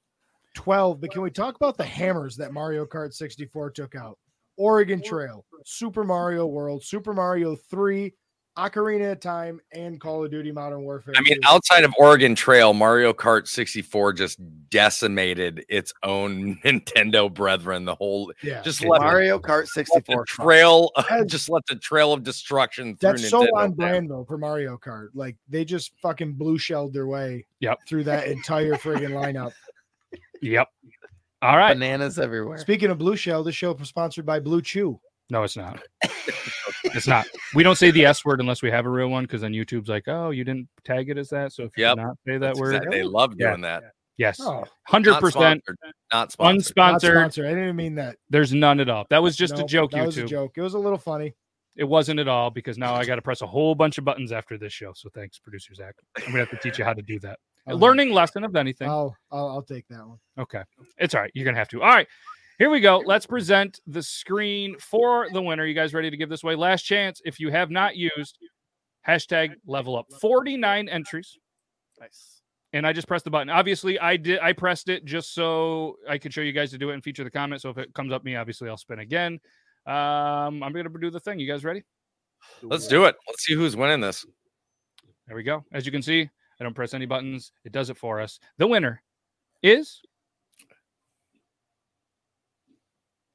12. 0.55 1.01
But 1.01 1.11
can 1.13 1.23
we 1.23 1.31
talk 1.31 1.57
about 1.57 1.77
the 1.77 1.85
hammers 1.85 2.37
that 2.37 2.53
Mario 2.53 2.85
Kart 2.85 3.13
64 3.13 3.71
took 3.71 3.95
out? 3.95 4.19
Oregon 4.57 5.01
Trail, 5.01 5.45
Super 5.65 6.03
Mario 6.03 6.47
World, 6.47 6.83
Super 6.85 7.15
Mario 7.15 7.55
3, 7.55 8.13
Ocarina 8.59 9.13
of 9.13 9.21
Time, 9.21 9.61
and 9.73 10.01
Call 10.01 10.25
of 10.25 10.31
Duty 10.33 10.51
Modern 10.51 10.83
Warfare. 10.83 11.15
I 11.17 11.21
mean, 11.23 11.39
outside 11.45 11.85
of 11.85 11.95
Oregon 11.99 12.35
Trail, 12.35 12.75
Mario 12.75 13.13
Kart 13.13 13.47
64 13.47 14.13
just 14.15 14.39
decimated 14.69 15.65
its 15.69 15.93
own 16.03 16.57
Nintendo 16.65 17.33
brethren. 17.33 17.85
The 17.85 17.95
whole 17.95 18.33
yeah. 18.43 18.61
just 18.63 18.85
let, 18.85 19.01
Mario 19.01 19.39
Kart 19.39 19.61
let 19.77 19.87
64. 19.87 20.25
trail, 20.27 20.91
That's- 20.97 21.27
just 21.31 21.49
let 21.49 21.63
the 21.69 21.77
trail 21.77 22.13
of 22.13 22.25
destruction 22.25 22.97
through 22.97 23.11
That's 23.13 23.29
so 23.31 23.43
Nintendo 23.43 23.49
on 23.55 23.69
down. 23.69 23.75
brand 23.77 24.11
though 24.11 24.25
for 24.27 24.37
Mario 24.39 24.77
Kart. 24.77 25.09
Like 25.15 25.37
they 25.49 25.65
just 25.65 25.93
fucking 26.03 26.33
blue 26.35 26.59
shelled 26.59 26.93
their 26.93 27.07
way 27.07 27.47
Yep. 27.61 27.79
through 27.89 28.05
that 28.05 28.27
entire 28.27 28.75
friggin' 28.75 29.11
lineup. 29.11 29.53
Yep. 30.43 30.69
All 31.43 31.57
right. 31.57 31.75
Bananas 31.75 32.19
everywhere. 32.19 32.59
Speaking 32.59 32.91
of 32.91 32.99
blue 32.99 33.15
shell, 33.15 33.45
this 33.45 33.55
show 33.55 33.73
was 33.73 33.89
sponsored 33.89 34.27
by 34.27 34.41
BlueChew. 34.41 34.99
No, 35.31 35.43
it's 35.43 35.57
not. 35.57 35.81
it's 36.85 37.07
not. 37.07 37.27
We 37.55 37.63
don't 37.63 37.77
say 37.77 37.91
the 37.91 38.05
S 38.07 38.25
word 38.25 38.41
unless 38.41 38.63
we 38.63 38.71
have 38.71 38.87
a 38.87 38.91
real 38.91 39.09
one 39.09 39.25
because 39.25 39.43
then 39.43 39.53
YouTube's 39.53 39.89
like, 39.89 40.05
oh, 40.09 40.31
you 40.31 40.45
didn't 40.45 40.69
tag 40.85 41.11
it 41.11 41.19
as 41.19 41.29
that. 41.31 41.53
So 41.53 41.65
if 41.65 41.73
you 41.77 41.85
Yep. 41.85 41.97
did 41.97 42.03
not 42.03 42.17
say 42.27 42.33
that 42.33 42.41
That's 42.41 42.61
word, 42.61 42.75
exact- 42.77 42.91
They 42.93 43.03
oh, 43.03 43.09
love 43.09 43.35
Yeah. 43.37 43.49
doing 43.51 43.61
that. 43.63 43.83
yes, 44.17 44.41
Oh, 44.41 44.65
hundred 44.87 45.13
Not 45.13 45.21
percent. 45.21 45.63
Not 46.13 46.33
sponsored. 46.33 46.37
not 46.41 46.55
unsponsored. 46.57 47.13
sponsored. 47.13 47.47
I 47.47 47.49
didn't 47.51 47.65
even 47.65 47.77
mean 47.77 47.95
that. 47.97 48.17
There's 48.31 48.53
none 48.55 48.81
at 48.81 48.89
all. 48.89 49.07
That 49.11 49.23
was 49.23 49.37
just 49.37 49.59
a 49.59 49.65
joke, 49.65 49.91
That 49.93 50.07
was 50.07 50.17
a 50.19 50.23
YouTube. 50.23 50.29
joke. 50.29 50.53
It 50.57 50.63
was 50.63 50.75
a 50.75 50.79
little 50.79 50.99
funny. 50.99 51.35
It 51.77 51.85
wasn't 51.85 52.19
at 52.19 52.27
all 52.27 52.51
because 52.51 52.77
now 52.79 52.95
I 52.95 53.05
got 53.05 53.17
to 53.17 53.23
press 53.23 53.41
a 53.43 53.47
whole 53.47 53.75
bunch 53.75 53.99
of 53.99 54.05
buttons 54.05 54.33
after 54.33 54.59
this 54.59 54.73
show. 54.73 54.93
So 54.95 55.09
thanks, 55.15 55.39
producer 55.39 55.75
Zach. 55.75 55.95
I'm 56.17 56.25
gonna 56.27 56.39
have 56.39 56.51
to 56.51 56.57
teach 56.57 56.79
you 56.79 56.85
how 56.85 56.93
to 56.95 57.03
do 57.03 57.21
that. 57.21 57.39
A 57.69 57.73
I'll- 57.73 57.79
learning 57.79 58.13
lesson 58.13 58.43
of 58.45 58.57
anything. 58.57 58.89
I'll, 58.89 59.15
I'll 59.31 59.49
I'll 59.49 59.63
take 59.63 59.87
that 59.91 60.05
one. 60.07 60.19
Okay. 60.39 60.63
It's 60.97 61.15
all 61.15 61.21
right. 61.21 61.31
You're 61.35 61.45
going 61.45 61.55
to 61.55 61.59
have 61.61 61.69
to. 61.69 61.83
All 61.83 61.89
right. 61.89 62.09
Here 62.59 62.71
we 62.71 62.81
go. 62.81 63.01
Let's 63.07 63.25
present 63.25 63.81
the 63.87 64.03
screen 64.03 64.77
for 64.81 65.29
the 65.33 65.41
winner. 65.41 65.65
You 65.65 65.75
guys 65.75 65.95
ready 65.95 66.11
to 66.11 66.17
give 66.17 66.29
this 66.29 66.43
away? 66.43 66.57
Last 66.57 66.83
chance. 66.83 67.23
If 67.25 67.39
you 67.39 67.51
have 67.51 67.71
not 67.71 67.95
used 67.95 68.37
hashtag 69.07 69.53
level 69.65 69.97
up, 69.97 70.07
49 70.21 70.89
entries. 70.89 71.39
Nice. 72.01 72.43
And 72.73 72.85
I 72.85 72.93
just 72.93 73.07
pressed 73.07 73.25
the 73.25 73.31
button. 73.31 73.49
Obviously, 73.49 73.99
I 74.01 74.17
did. 74.17 74.41
I 74.41 74.53
pressed 74.53 74.89
it 74.89 75.05
just 75.05 75.35
so 75.35 75.99
I 76.09 76.19
could 76.19 76.35
show 76.35 76.41
you 76.41 76.51
guys 76.51 76.73
to 76.73 76.79
do 76.79 76.91
it 76.91 76.95
and 76.95 77.05
feature 77.05 77.23
the 77.23 77.31
comment. 77.31 77.63
So 77.63 77.71
if 77.71 77.79
it 77.79 77.95
comes 77.95 78.13
up 78.13 78.25
me, 78.25 78.35
obviously 78.35 78.69
I'll 78.69 78.77
spin 78.77 78.99
again. 78.99 79.39
Um, 79.87 80.63
I'm 80.63 80.73
gonna 80.73 80.91
do 81.01 81.11
the 81.11 81.21
thing. 81.21 81.39
You 81.39 81.47
guys 81.47 81.65
ready? 81.65 81.85
Let's 82.63 82.89
do 82.89 83.05
it. 83.05 83.15
Let's 83.29 83.45
see 83.45 83.55
who's 83.55 83.77
winning 83.77 84.01
this. 84.01 84.27
There 85.29 85.37
we 85.37 85.45
go. 85.45 85.65
As 85.73 85.87
you 85.87 85.93
can 85.93 86.03
see, 86.03 86.29
I 86.61 86.65
don't 86.65 86.75
press 86.75 86.93
any 86.93 87.07
buttons. 87.07 87.53
It 87.65 87.71
does 87.71 87.89
it 87.89 87.97
for 87.97 88.21
us. 88.21 88.41
The 88.59 88.67
winner 88.67 89.01
is 89.63 90.03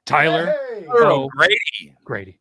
Tyler 0.06 0.48
Hey! 0.48 0.86
Oh. 0.90 1.28
Grady. 1.36 1.96
Grady. 2.04 2.40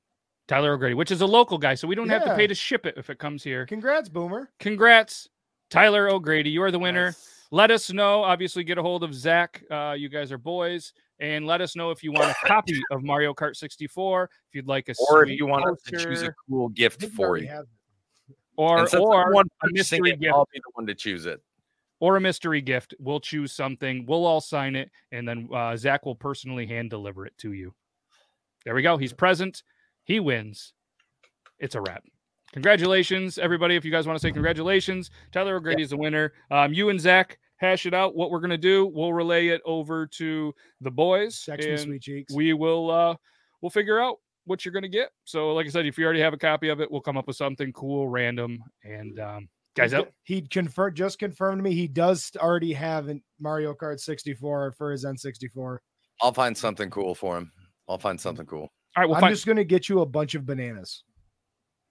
Tyler 0.49 0.73
O'Grady, 0.75 0.95
which 0.95 1.11
is 1.11 1.21
a 1.23 1.27
local 1.27 1.57
guy, 1.57 1.75
so 1.75 1.87
we 1.89 1.95
don't 1.95 2.09
have 2.11 2.25
to 2.25 2.35
pay 2.35 2.47
to 2.47 2.55
ship 2.55 2.85
it 2.85 2.95
if 2.99 3.09
it 3.09 3.19
comes 3.19 3.43
here. 3.43 3.65
Congrats, 3.65 4.09
Boomer. 4.09 4.51
Congrats, 4.59 5.29
Tyler 5.71 6.11
O'Grady. 6.11 6.51
You 6.51 6.63
are 6.63 6.71
the 6.71 6.79
winner. 6.79 7.07
Nice. 7.07 7.47
Let 7.53 7.71
us 7.71 7.91
know. 7.93 8.23
Obviously, 8.23 8.65
get 8.65 8.77
a 8.77 8.83
hold 8.83 9.03
of 9.05 9.15
Zach. 9.15 9.63
Uh, 9.71 9.95
you 9.97 10.09
guys 10.09 10.33
are 10.33 10.39
boys. 10.39 10.93
And 11.21 11.47
let 11.47 11.61
us 11.61 11.77
know 11.77 11.91
if 11.91 12.03
you 12.03 12.11
want 12.13 12.31
a 12.31 12.35
copy 12.47 12.83
of 12.91 13.03
Mario 13.05 13.33
Kart 13.33 13.55
64, 13.57 14.25
if 14.25 14.55
you'd 14.55 14.67
like 14.67 14.89
a 14.89 14.95
Or 15.11 15.23
if 15.25 15.31
you 15.31 15.47
want 15.47 15.65
us 15.67 15.81
to 15.87 15.97
choose 15.97 16.23
a 16.23 16.35
cool 16.49 16.69
gift 16.71 17.05
for 17.17 17.37
you. 17.37 17.49
or 18.57 18.81
or 18.97 19.27
I'm 19.29 19.33
one 19.33 19.47
a 19.47 19.67
purchasing 19.69 20.03
mystery 20.03 20.17
gift 20.19 20.35
I'll 20.35 20.49
be 20.53 20.59
the 20.59 20.71
one 20.75 20.87
to 20.87 20.95
choose 20.95 21.25
it. 21.27 21.41
Or 22.03 22.17
a 22.17 22.21
mystery 22.21 22.61
gift. 22.61 22.97
We'll 22.99 23.21
choose 23.21 23.53
something. 23.53 24.05
We'll 24.09 24.27
all 24.27 24.41
sign 24.41 24.75
it, 24.75 24.91
and 25.13 25.27
then 25.27 25.49
uh, 25.55 25.77
Zach 25.77 26.05
will 26.05 26.17
personally 26.17 26.67
hand 26.67 26.91
deliver 26.91 27.27
it 27.27 27.39
to 27.39 27.53
you. 27.53 27.73
There 28.65 28.75
we 28.75 28.83
go. 28.83 28.97
He's 28.97 29.13
present. 29.13 29.63
He 30.03 30.19
wins. 30.19 30.73
It's 31.61 31.77
a 31.77 31.81
wrap. 31.81 32.03
Congratulations, 32.55 33.39
everybody. 33.39 33.77
If 33.77 33.85
you 33.85 33.93
guys 33.93 34.09
want 34.09 34.19
to 34.19 34.21
say 34.21 34.33
congratulations, 34.33 35.13
Tyler 35.31 35.55
O'Grady 35.55 35.85
is 35.85 35.91
the 35.91 35.97
winner. 35.97 36.33
Um, 36.51 36.73
you 36.73 36.89
and 36.89 37.01
Zach 37.01 37.39
hash 37.59 37.87
it 37.87 37.95
out. 37.95 38.17
What 38.17 38.33
we're 38.33 38.41
gonna 38.41 38.59
do, 38.59 38.87
we'll 38.93 39.13
relay 39.13 39.47
it 39.47 39.63
over 39.65 40.05
to 40.09 40.53
the 40.81 40.91
boys, 40.91 41.45
Text 41.45 41.69
me, 41.69 41.73
and 41.75 41.83
sweet 41.83 42.03
cheeks. 42.03 42.35
we 42.35 42.53
will 42.53 42.91
uh, 42.91 43.15
we'll 43.61 43.71
figure 43.71 44.01
out 44.01 44.17
what 44.45 44.65
you're 44.65 44.75
gonna 44.75 44.89
get. 44.89 45.11
So, 45.23 45.55
like 45.55 45.67
I 45.67 45.69
said, 45.69 45.87
if 45.87 45.97
you 45.97 46.05
already 46.05 46.21
have 46.21 46.35
a 46.35 46.39
copy 46.39 46.69
of 46.69 46.81
it, 46.81 46.91
we'll 46.91 47.01
come 47.01 47.17
up 47.17 47.29
with 47.29 47.37
something 47.37 47.73
cool, 47.73 48.09
random, 48.09 48.59
and 48.83 49.21
um, 49.21 49.49
guys 49.75 49.95
out. 49.95 50.13
He 50.25 50.43
confirmed 50.43 50.97
just 50.97 51.19
confirmed 51.19 51.59
to 51.59 51.63
me 51.63 51.73
he 51.75 51.89
does 51.89 52.31
already 52.39 52.73
have 52.73 53.09
an 53.09 53.23
Mario 53.41 53.75
Kart 53.75 54.01
64 54.01 54.73
for 54.73 54.93
his 54.93 55.05
N64. 55.05 55.79
I'll 56.21 56.33
find 56.33 56.57
something 56.57 56.91
cool 56.91 57.15
for 57.15 57.37
him. 57.37 57.51
I'll 57.89 57.99
find 57.99 58.21
something 58.21 58.47
cool. 58.47 58.73
All 58.97 59.03
right, 59.03 59.07
we'll 59.07 59.17
I'm 59.17 59.23
find. 59.23 59.35
just 59.35 59.47
gonna 59.47 59.65
get 59.65 59.89
you 59.89 60.01
a 60.01 60.07
bunch 60.07 60.35
of 60.35 60.47
bananas. 60.47 61.05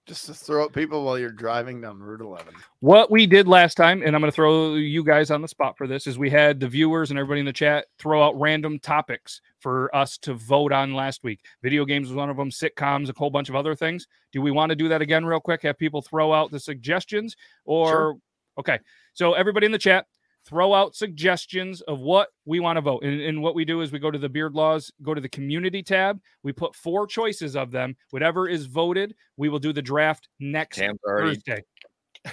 Just 0.06 0.26
to 0.26 0.34
throw 0.34 0.64
at 0.64 0.72
people 0.72 1.04
while 1.04 1.16
you're 1.16 1.30
driving 1.30 1.80
down 1.80 2.00
Route 2.00 2.20
11. 2.22 2.52
What 2.80 3.08
we 3.08 3.24
did 3.24 3.46
last 3.46 3.76
time, 3.76 4.02
and 4.02 4.16
I'm 4.16 4.20
going 4.20 4.32
to 4.32 4.34
throw 4.34 4.74
you 4.74 5.04
guys 5.04 5.30
on 5.30 5.42
the 5.42 5.46
spot 5.48 5.78
for 5.78 5.86
this, 5.86 6.08
is 6.08 6.18
we 6.18 6.28
had 6.28 6.58
the 6.58 6.66
viewers 6.66 7.10
and 7.10 7.18
everybody 7.20 7.38
in 7.38 7.46
the 7.46 7.52
chat 7.52 7.86
throw 8.00 8.20
out 8.20 8.38
random 8.38 8.80
topics 8.80 9.40
for 9.60 9.94
us 9.94 10.18
to 10.18 10.34
vote 10.34 10.72
on 10.72 10.92
last 10.92 11.22
week. 11.22 11.38
Video 11.62 11.84
games 11.84 12.08
was 12.08 12.16
one 12.16 12.30
of 12.30 12.36
them, 12.36 12.50
sitcoms, 12.50 13.08
a 13.10 13.12
whole 13.16 13.30
bunch 13.30 13.48
of 13.48 13.54
other 13.54 13.76
things. 13.76 14.08
Do 14.32 14.42
we 14.42 14.50
want 14.50 14.70
to 14.70 14.76
do 14.76 14.88
that 14.88 15.02
again, 15.02 15.24
real 15.24 15.38
quick? 15.38 15.62
Have 15.62 15.78
people 15.78 16.02
throw 16.02 16.32
out 16.32 16.50
the 16.50 16.58
suggestions, 16.58 17.36
or 17.64 17.88
Sure. 17.88 18.16
okay? 18.58 18.80
So 19.12 19.34
everybody 19.34 19.66
in 19.66 19.72
the 19.72 19.78
chat, 19.78 20.06
throw 20.46 20.74
out 20.74 20.94
suggestions 20.94 21.80
of 21.82 22.00
what 22.00 22.28
we 22.44 22.60
want 22.60 22.76
to 22.76 22.80
vote. 22.80 23.04
And, 23.04 23.20
and 23.20 23.42
what 23.42 23.54
we 23.54 23.64
do 23.64 23.80
is 23.80 23.92
we 23.92 23.98
go 23.98 24.10
to 24.10 24.18
the 24.18 24.28
Beard 24.28 24.54
Laws, 24.54 24.90
go 25.02 25.14
to 25.14 25.20
the 25.20 25.28
community 25.28 25.82
tab. 25.82 26.20
We 26.42 26.52
put 26.52 26.74
four 26.74 27.06
choices 27.06 27.56
of 27.56 27.70
them. 27.70 27.96
Whatever 28.10 28.48
is 28.48 28.66
voted, 28.66 29.14
we 29.36 29.48
will 29.48 29.58
do 29.58 29.72
the 29.72 29.82
draft 29.82 30.28
next 30.40 30.76
Tam's. 30.78 30.98
Thursday. 31.06 31.62
Can 32.24 32.32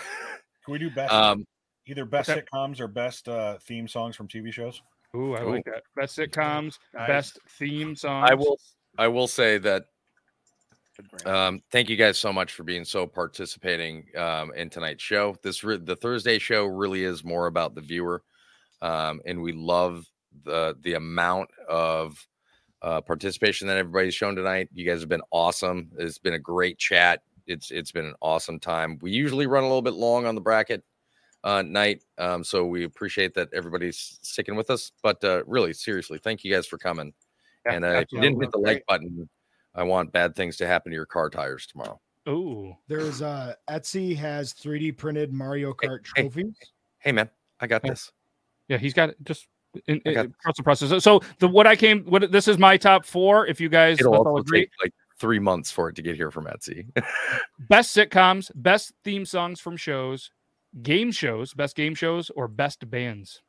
we 0.68 0.80
do 0.80 0.90
best 0.90 1.14
Um, 1.14 1.46
either 1.88 2.06
best 2.06 2.30
okay. 2.30 2.42
sitcoms 2.42 2.80
or 2.80 2.88
best 2.88 3.30
uh, 3.30 3.58
theme 3.60 3.88
songs 3.88 4.16
from 4.16 4.28
TV 4.28 4.52
shows? 4.52 4.82
Ooh, 5.16 5.36
I 5.36 5.42
like 5.42 5.66
that. 5.66 5.84
Best 5.96 6.18
sitcoms, 6.18 6.78
Nice. 6.94 7.08
best 7.08 7.40
theme 7.58 7.96
songs. 7.96 8.30
I 8.30 8.36
will. 8.36 8.58
I 8.98 9.08
will 9.08 9.28
say 9.28 9.58
that 9.60 9.84
Good 9.84 9.86
brain. 9.86 9.90
Um, 11.26 11.62
thank 11.72 11.90
you 11.90 11.96
guys 11.96 12.18
so 12.18 12.34
much 12.34 12.54
for 12.54 12.64
being 12.64 12.86
so 12.86 13.06
participating 13.08 14.06
um, 14.18 14.52
in 14.54 14.70
tonight's 14.70 15.04
show. 15.04 15.36
This 15.42 15.64
re- 15.64 15.78
the 15.78 15.96
Thursday 15.96 16.40
show 16.40 16.66
really 16.66 17.04
is 17.04 17.24
more 17.24 17.48
about 17.48 17.76
the 17.76 17.82
viewer, 17.82 18.24
um, 18.82 19.22
and 19.26 19.42
we 19.42 19.52
love 19.52 20.06
the 20.44 20.76
the 20.82 20.94
amount 20.96 21.50
of 21.68 22.26
uh, 22.82 23.02
participation 23.02 23.68
that 23.68 23.78
everybody's 23.78 24.16
shown 24.16 24.36
tonight. 24.36 24.70
You 24.74 24.86
guys 24.86 25.00
have 25.00 25.10
been 25.10 25.22
awesome. 25.32 25.90
It's 25.98 26.18
been 26.18 26.34
a 26.34 26.40
great 26.40 26.78
chat. 26.78 27.22
it's 27.48 27.72
it's 27.72 27.92
been 27.92 28.06
an 28.06 28.16
awesome 28.22 28.60
time. 28.60 28.98
We 29.02 29.12
usually 29.12 29.48
run 29.48 29.64
a 29.64 29.68
little 29.68 29.82
bit 29.82 29.94
long 29.94 30.26
on 30.26 30.36
the 30.36 30.42
bracket 30.42 30.84
uh, 31.44 31.62
night, 31.62 32.04
um, 32.18 32.44
so 32.44 32.66
we 32.66 32.84
appreciate 32.84 33.34
that 33.36 33.50
everybody's 33.54 34.20
sticking 34.22 34.56
with 34.56 34.70
us. 34.70 34.92
But 35.02 35.24
uh, 35.24 35.44
really, 35.46 35.74
seriously, 35.74 36.20
thank 36.20 36.44
you 36.44 36.54
guys 36.54 36.68
for 36.68 36.78
coming. 36.78 37.14
Yeah, 37.66 37.74
and 37.74 37.86
uh, 37.86 37.88
if 37.90 38.12
you 38.12 38.22
didn't 38.22 38.42
hit 38.42 38.52
the 38.52 38.60
like 38.60 38.86
button, 38.88 39.28
I 39.80 39.84
want 39.84 40.12
bad 40.12 40.36
things 40.36 40.58
to 40.58 40.68
happen 40.68 40.92
to 40.92 40.96
your 40.96 41.06
car 41.06 41.30
tires 41.30 41.66
tomorrow. 41.66 42.00
Oh, 42.28 42.76
There's 42.90 43.22
uh 43.22 43.54
Etsy 43.70 44.16
has 44.18 44.54
3D 44.54 44.98
printed 44.98 45.32
Mario 45.32 45.72
Kart 45.74 46.06
hey. 46.16 46.24
trophies. 46.24 46.54
Hey 47.00 47.14
man, 47.14 47.30
I 47.62 47.68
got 47.68 47.82
Yeah. 47.86 47.92
this. 47.92 48.12
yeah, 48.68 48.78
he's 48.78 48.94
got 48.94 49.10
it 49.10 49.16
just. 49.24 49.48
In, 49.88 50.02
I 50.06 50.14
got- 50.14 50.26
in, 50.26 50.34
trust 50.42 50.58
the 50.58 50.64
process. 50.64 51.02
So 51.04 51.22
the 51.40 51.48
what 51.48 51.66
I 51.66 51.78
came, 51.78 52.04
what 52.06 52.30
this 52.30 52.50
is 52.50 52.58
my 52.58 52.76
top 52.76 53.06
four. 53.06 53.48
If 53.48 53.62
you 53.62 53.70
guys 53.70 54.00
It'll 54.02 54.16
all 54.16 54.28
also 54.28 54.42
agree, 54.42 54.62
take 54.62 54.70
like 54.84 54.94
three 55.18 55.40
months 55.40 55.72
for 55.72 55.88
it 55.90 55.96
to 55.96 56.02
get 56.02 56.16
here 56.18 56.30
from 56.30 56.46
Etsy. 56.46 56.86
best 57.70 57.96
sitcoms, 57.96 58.52
best 58.56 58.92
theme 59.06 59.26
songs 59.26 59.62
from 59.62 59.78
shows, 59.78 60.30
game 60.84 61.12
shows, 61.14 61.54
best 61.54 61.76
game 61.78 61.96
shows, 61.96 62.30
or 62.32 62.50
best 62.50 62.90
bands. 62.90 63.42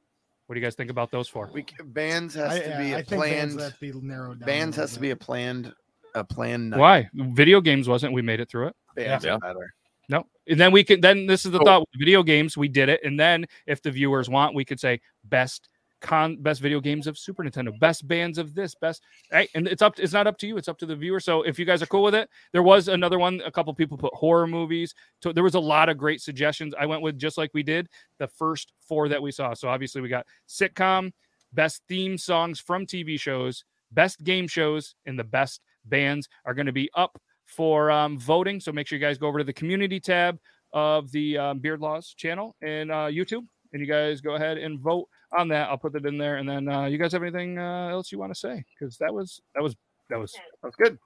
What 0.47 0.55
do 0.55 0.61
you 0.61 0.67
guys 0.67 0.75
think 0.75 0.91
about 0.91 1.11
those 1.11 1.29
four? 1.29 1.51
We 1.53 1.65
bands 1.87 2.35
has 2.35 2.53
I, 2.53 2.59
to 2.61 2.69
be 2.79 2.95
I 2.95 2.99
a 2.99 3.03
think 3.03 3.23
bands 3.23 3.55
planned. 3.57 3.75
be 3.81 3.93
narrowed 3.93 4.41
down. 4.41 4.47
Bands 4.47 4.79
a 4.79 4.81
has 4.83 4.93
to 4.95 5.01
be 5.01 5.11
a 5.11 5.17
planned 5.17 5.73
a 6.15 6.25
planned 6.25 6.71
night. 6.71 6.79
Why? 6.79 7.09
Video 7.15 7.61
games 7.61 7.89
wasn't. 7.89 8.13
We 8.13 8.23
made 8.23 8.41
it 8.41 8.49
through 8.49 8.69
it. 8.69 8.77
Bands 8.97 9.25
Yeah. 9.25 9.39
better. 9.39 9.73
No, 10.09 10.27
and 10.49 10.59
then 10.59 10.73
we 10.73 10.83
could. 10.83 11.03
Then 11.03 11.27
this 11.27 11.45
is 11.45 11.53
the 11.53 11.59
So- 11.59 11.65
thought. 11.65 11.89
Video 11.97 12.23
games, 12.23 12.57
we 12.57 12.69
did 12.69 12.89
it, 12.89 13.01
and 13.05 13.19
then 13.19 13.47
if 13.67 13.81
the 13.81 13.91
viewers 13.93 14.29
want, 14.29 14.55
we 14.55 14.65
could 14.65 14.81
say 14.81 15.01
best 15.25 15.69
con, 16.01 16.37
best 16.41 16.61
video 16.63 16.81
games 16.81 17.07
of 17.07 17.19
Super 17.19 17.45
Nintendo, 17.45 17.79
best 17.79 18.09
bands 18.09 18.39
of 18.39 18.55
this, 18.55 18.75
best. 18.75 19.03
Right, 19.31 19.49
and 19.55 19.69
it's 19.69 19.83
up. 19.83 20.01
It's 20.01 20.13
not 20.15 20.27
up 20.27 20.39
to 20.39 20.47
you. 20.47 20.57
It's 20.57 20.67
up 20.67 20.79
to 20.79 20.87
the 20.87 20.97
viewer. 20.97 21.21
So 21.21 21.43
if 21.43 21.59
you 21.59 21.65
guys 21.67 21.83
are 21.83 21.87
cool 21.87 22.03
with 22.03 22.15
it, 22.15 22.29
there 22.53 22.63
was 22.63 22.89
another 22.89 23.19
one. 23.19 23.41
A 23.45 23.53
couple 23.53 23.73
people 23.75 23.99
put 23.99 24.13
horror 24.15 24.47
movies. 24.47 24.95
So 25.23 25.33
there 25.33 25.45
was 25.45 25.55
a 25.55 25.61
lot 25.61 25.89
of 25.91 25.99
great 25.99 26.21
suggestions. 26.23 26.75
I 26.79 26.87
went 26.87 27.03
with 27.03 27.19
just 27.19 27.37
like 27.39 27.51
we 27.55 27.63
did 27.63 27.87
the 28.19 28.27
first 28.27 28.73
four 28.81 29.09
that 29.11 29.23
we 29.23 29.31
saw. 29.31 29.53
So 29.55 29.69
obviously 29.69 30.01
we 30.01 30.09
got 30.09 30.27
sitcom, 30.49 31.13
best 31.53 31.83
theme 31.87 32.17
songs 32.19 32.59
from 32.61 32.87
TV 32.87 33.21
shows, 33.21 33.65
best 33.93 34.25
game 34.25 34.49
shows, 34.49 34.95
and 35.05 35.19
the 35.19 35.25
best 35.25 35.61
bands 35.85 36.29
are 36.45 36.55
going 36.55 36.67
to 36.67 36.73
be 36.73 36.91
up 36.95 37.21
for 37.47 37.91
um, 37.91 38.19
voting. 38.19 38.61
So 38.61 38.73
make 38.73 38.87
sure 38.87 38.99
you 38.99 39.05
guys 39.05 39.19
go 39.19 39.27
over 39.27 39.39
to 39.39 39.45
the 39.45 39.53
community 39.53 40.01
tab 40.01 40.39
of 40.73 41.11
the 41.11 41.37
um, 41.37 41.59
Beard 41.59 41.81
Laws 41.81 42.15
channel 42.17 42.55
and 42.63 42.91
uh, 42.91 43.07
YouTube, 43.07 43.47
and 43.73 43.81
you 43.81 43.87
guys 43.87 44.21
go 44.21 44.35
ahead 44.35 44.59
and 44.59 44.79
vote 44.79 45.09
on 45.37 45.49
that. 45.49 45.69
I'll 45.69 45.79
put 45.79 45.93
that 45.95 46.07
in 46.07 46.19
there, 46.19 46.37
and 46.37 46.49
then 46.49 46.69
uh, 46.69 46.87
you 46.87 46.99
guys 46.99 47.13
have 47.13 47.23
anything 47.23 47.59
uh, 47.59 47.89
else 47.89 48.13
you 48.13 48.19
want 48.19 48.33
to 48.33 48.39
say? 48.39 48.65
Because 48.79 48.97
that 48.99 49.13
was 49.13 49.41
that 49.55 49.63
was 49.63 49.77
that 50.09 50.19
was 50.19 50.33
that 50.33 50.67
was 50.67 50.75
good. 50.77 50.99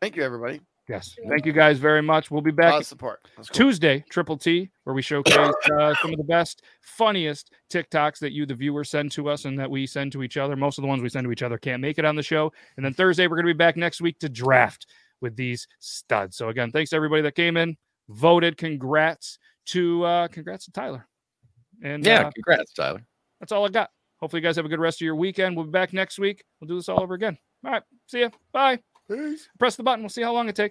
Thank 0.00 0.16
you, 0.16 0.22
everybody. 0.22 0.60
Yes. 0.88 1.16
Thank 1.28 1.46
you 1.46 1.52
guys 1.52 1.78
very 1.78 2.02
much. 2.02 2.30
We'll 2.30 2.42
be 2.42 2.50
back 2.50 2.84
support. 2.84 3.20
Cool. 3.36 3.44
Tuesday, 3.44 4.04
Triple 4.10 4.36
T, 4.36 4.70
where 4.84 4.94
we 4.94 5.02
showcase 5.02 5.36
uh, 5.36 5.94
some 6.00 6.12
of 6.12 6.16
the 6.16 6.24
best, 6.24 6.62
funniest 6.80 7.52
TikToks 7.70 8.18
that 8.20 8.32
you, 8.32 8.46
the 8.46 8.54
viewers, 8.54 8.90
send 8.90 9.12
to 9.12 9.28
us 9.28 9.44
and 9.44 9.58
that 9.58 9.70
we 9.70 9.86
send 9.86 10.12
to 10.12 10.22
each 10.22 10.36
other. 10.36 10.56
Most 10.56 10.78
of 10.78 10.82
the 10.82 10.88
ones 10.88 11.02
we 11.02 11.08
send 11.08 11.24
to 11.24 11.32
each 11.32 11.42
other 11.42 11.58
can't 11.58 11.80
make 11.80 11.98
it 11.98 12.04
on 12.04 12.16
the 12.16 12.22
show. 12.22 12.52
And 12.76 12.84
then 12.84 12.94
Thursday, 12.94 13.26
we're 13.26 13.36
going 13.36 13.46
to 13.46 13.54
be 13.54 13.58
back 13.58 13.76
next 13.76 14.00
week 14.00 14.18
to 14.20 14.28
draft 14.28 14.86
with 15.20 15.36
these 15.36 15.66
studs. 15.78 16.36
So 16.36 16.48
again, 16.48 16.70
thanks 16.70 16.90
to 16.90 16.96
everybody 16.96 17.22
that 17.22 17.34
came 17.34 17.56
in, 17.56 17.76
voted. 18.08 18.56
Congrats 18.56 19.38
to 19.66 20.04
uh, 20.04 20.28
congrats 20.28 20.64
to 20.66 20.72
Tyler. 20.72 21.06
And 21.82 22.04
yeah, 22.04 22.26
uh, 22.26 22.30
congrats, 22.30 22.72
Tyler. 22.72 23.04
that's 23.40 23.52
all 23.52 23.64
I 23.64 23.68
got. 23.68 23.90
Hopefully, 24.20 24.42
you 24.42 24.48
guys 24.48 24.56
have 24.56 24.64
a 24.64 24.68
good 24.68 24.80
rest 24.80 25.00
of 25.00 25.04
your 25.04 25.14
weekend. 25.14 25.56
We'll 25.56 25.66
be 25.66 25.70
back 25.70 25.92
next 25.92 26.18
week. 26.18 26.42
We'll 26.60 26.68
do 26.68 26.74
this 26.76 26.88
all 26.88 27.00
over 27.00 27.14
again. 27.14 27.38
All 27.64 27.72
right. 27.72 27.82
See 28.06 28.20
ya. 28.20 28.30
Bye. 28.52 28.80
Press 29.58 29.76
the 29.76 29.82
button. 29.82 30.02
We'll 30.02 30.10
see 30.10 30.22
how 30.22 30.32
long 30.32 30.48
it 30.48 30.56
takes. 30.56 30.66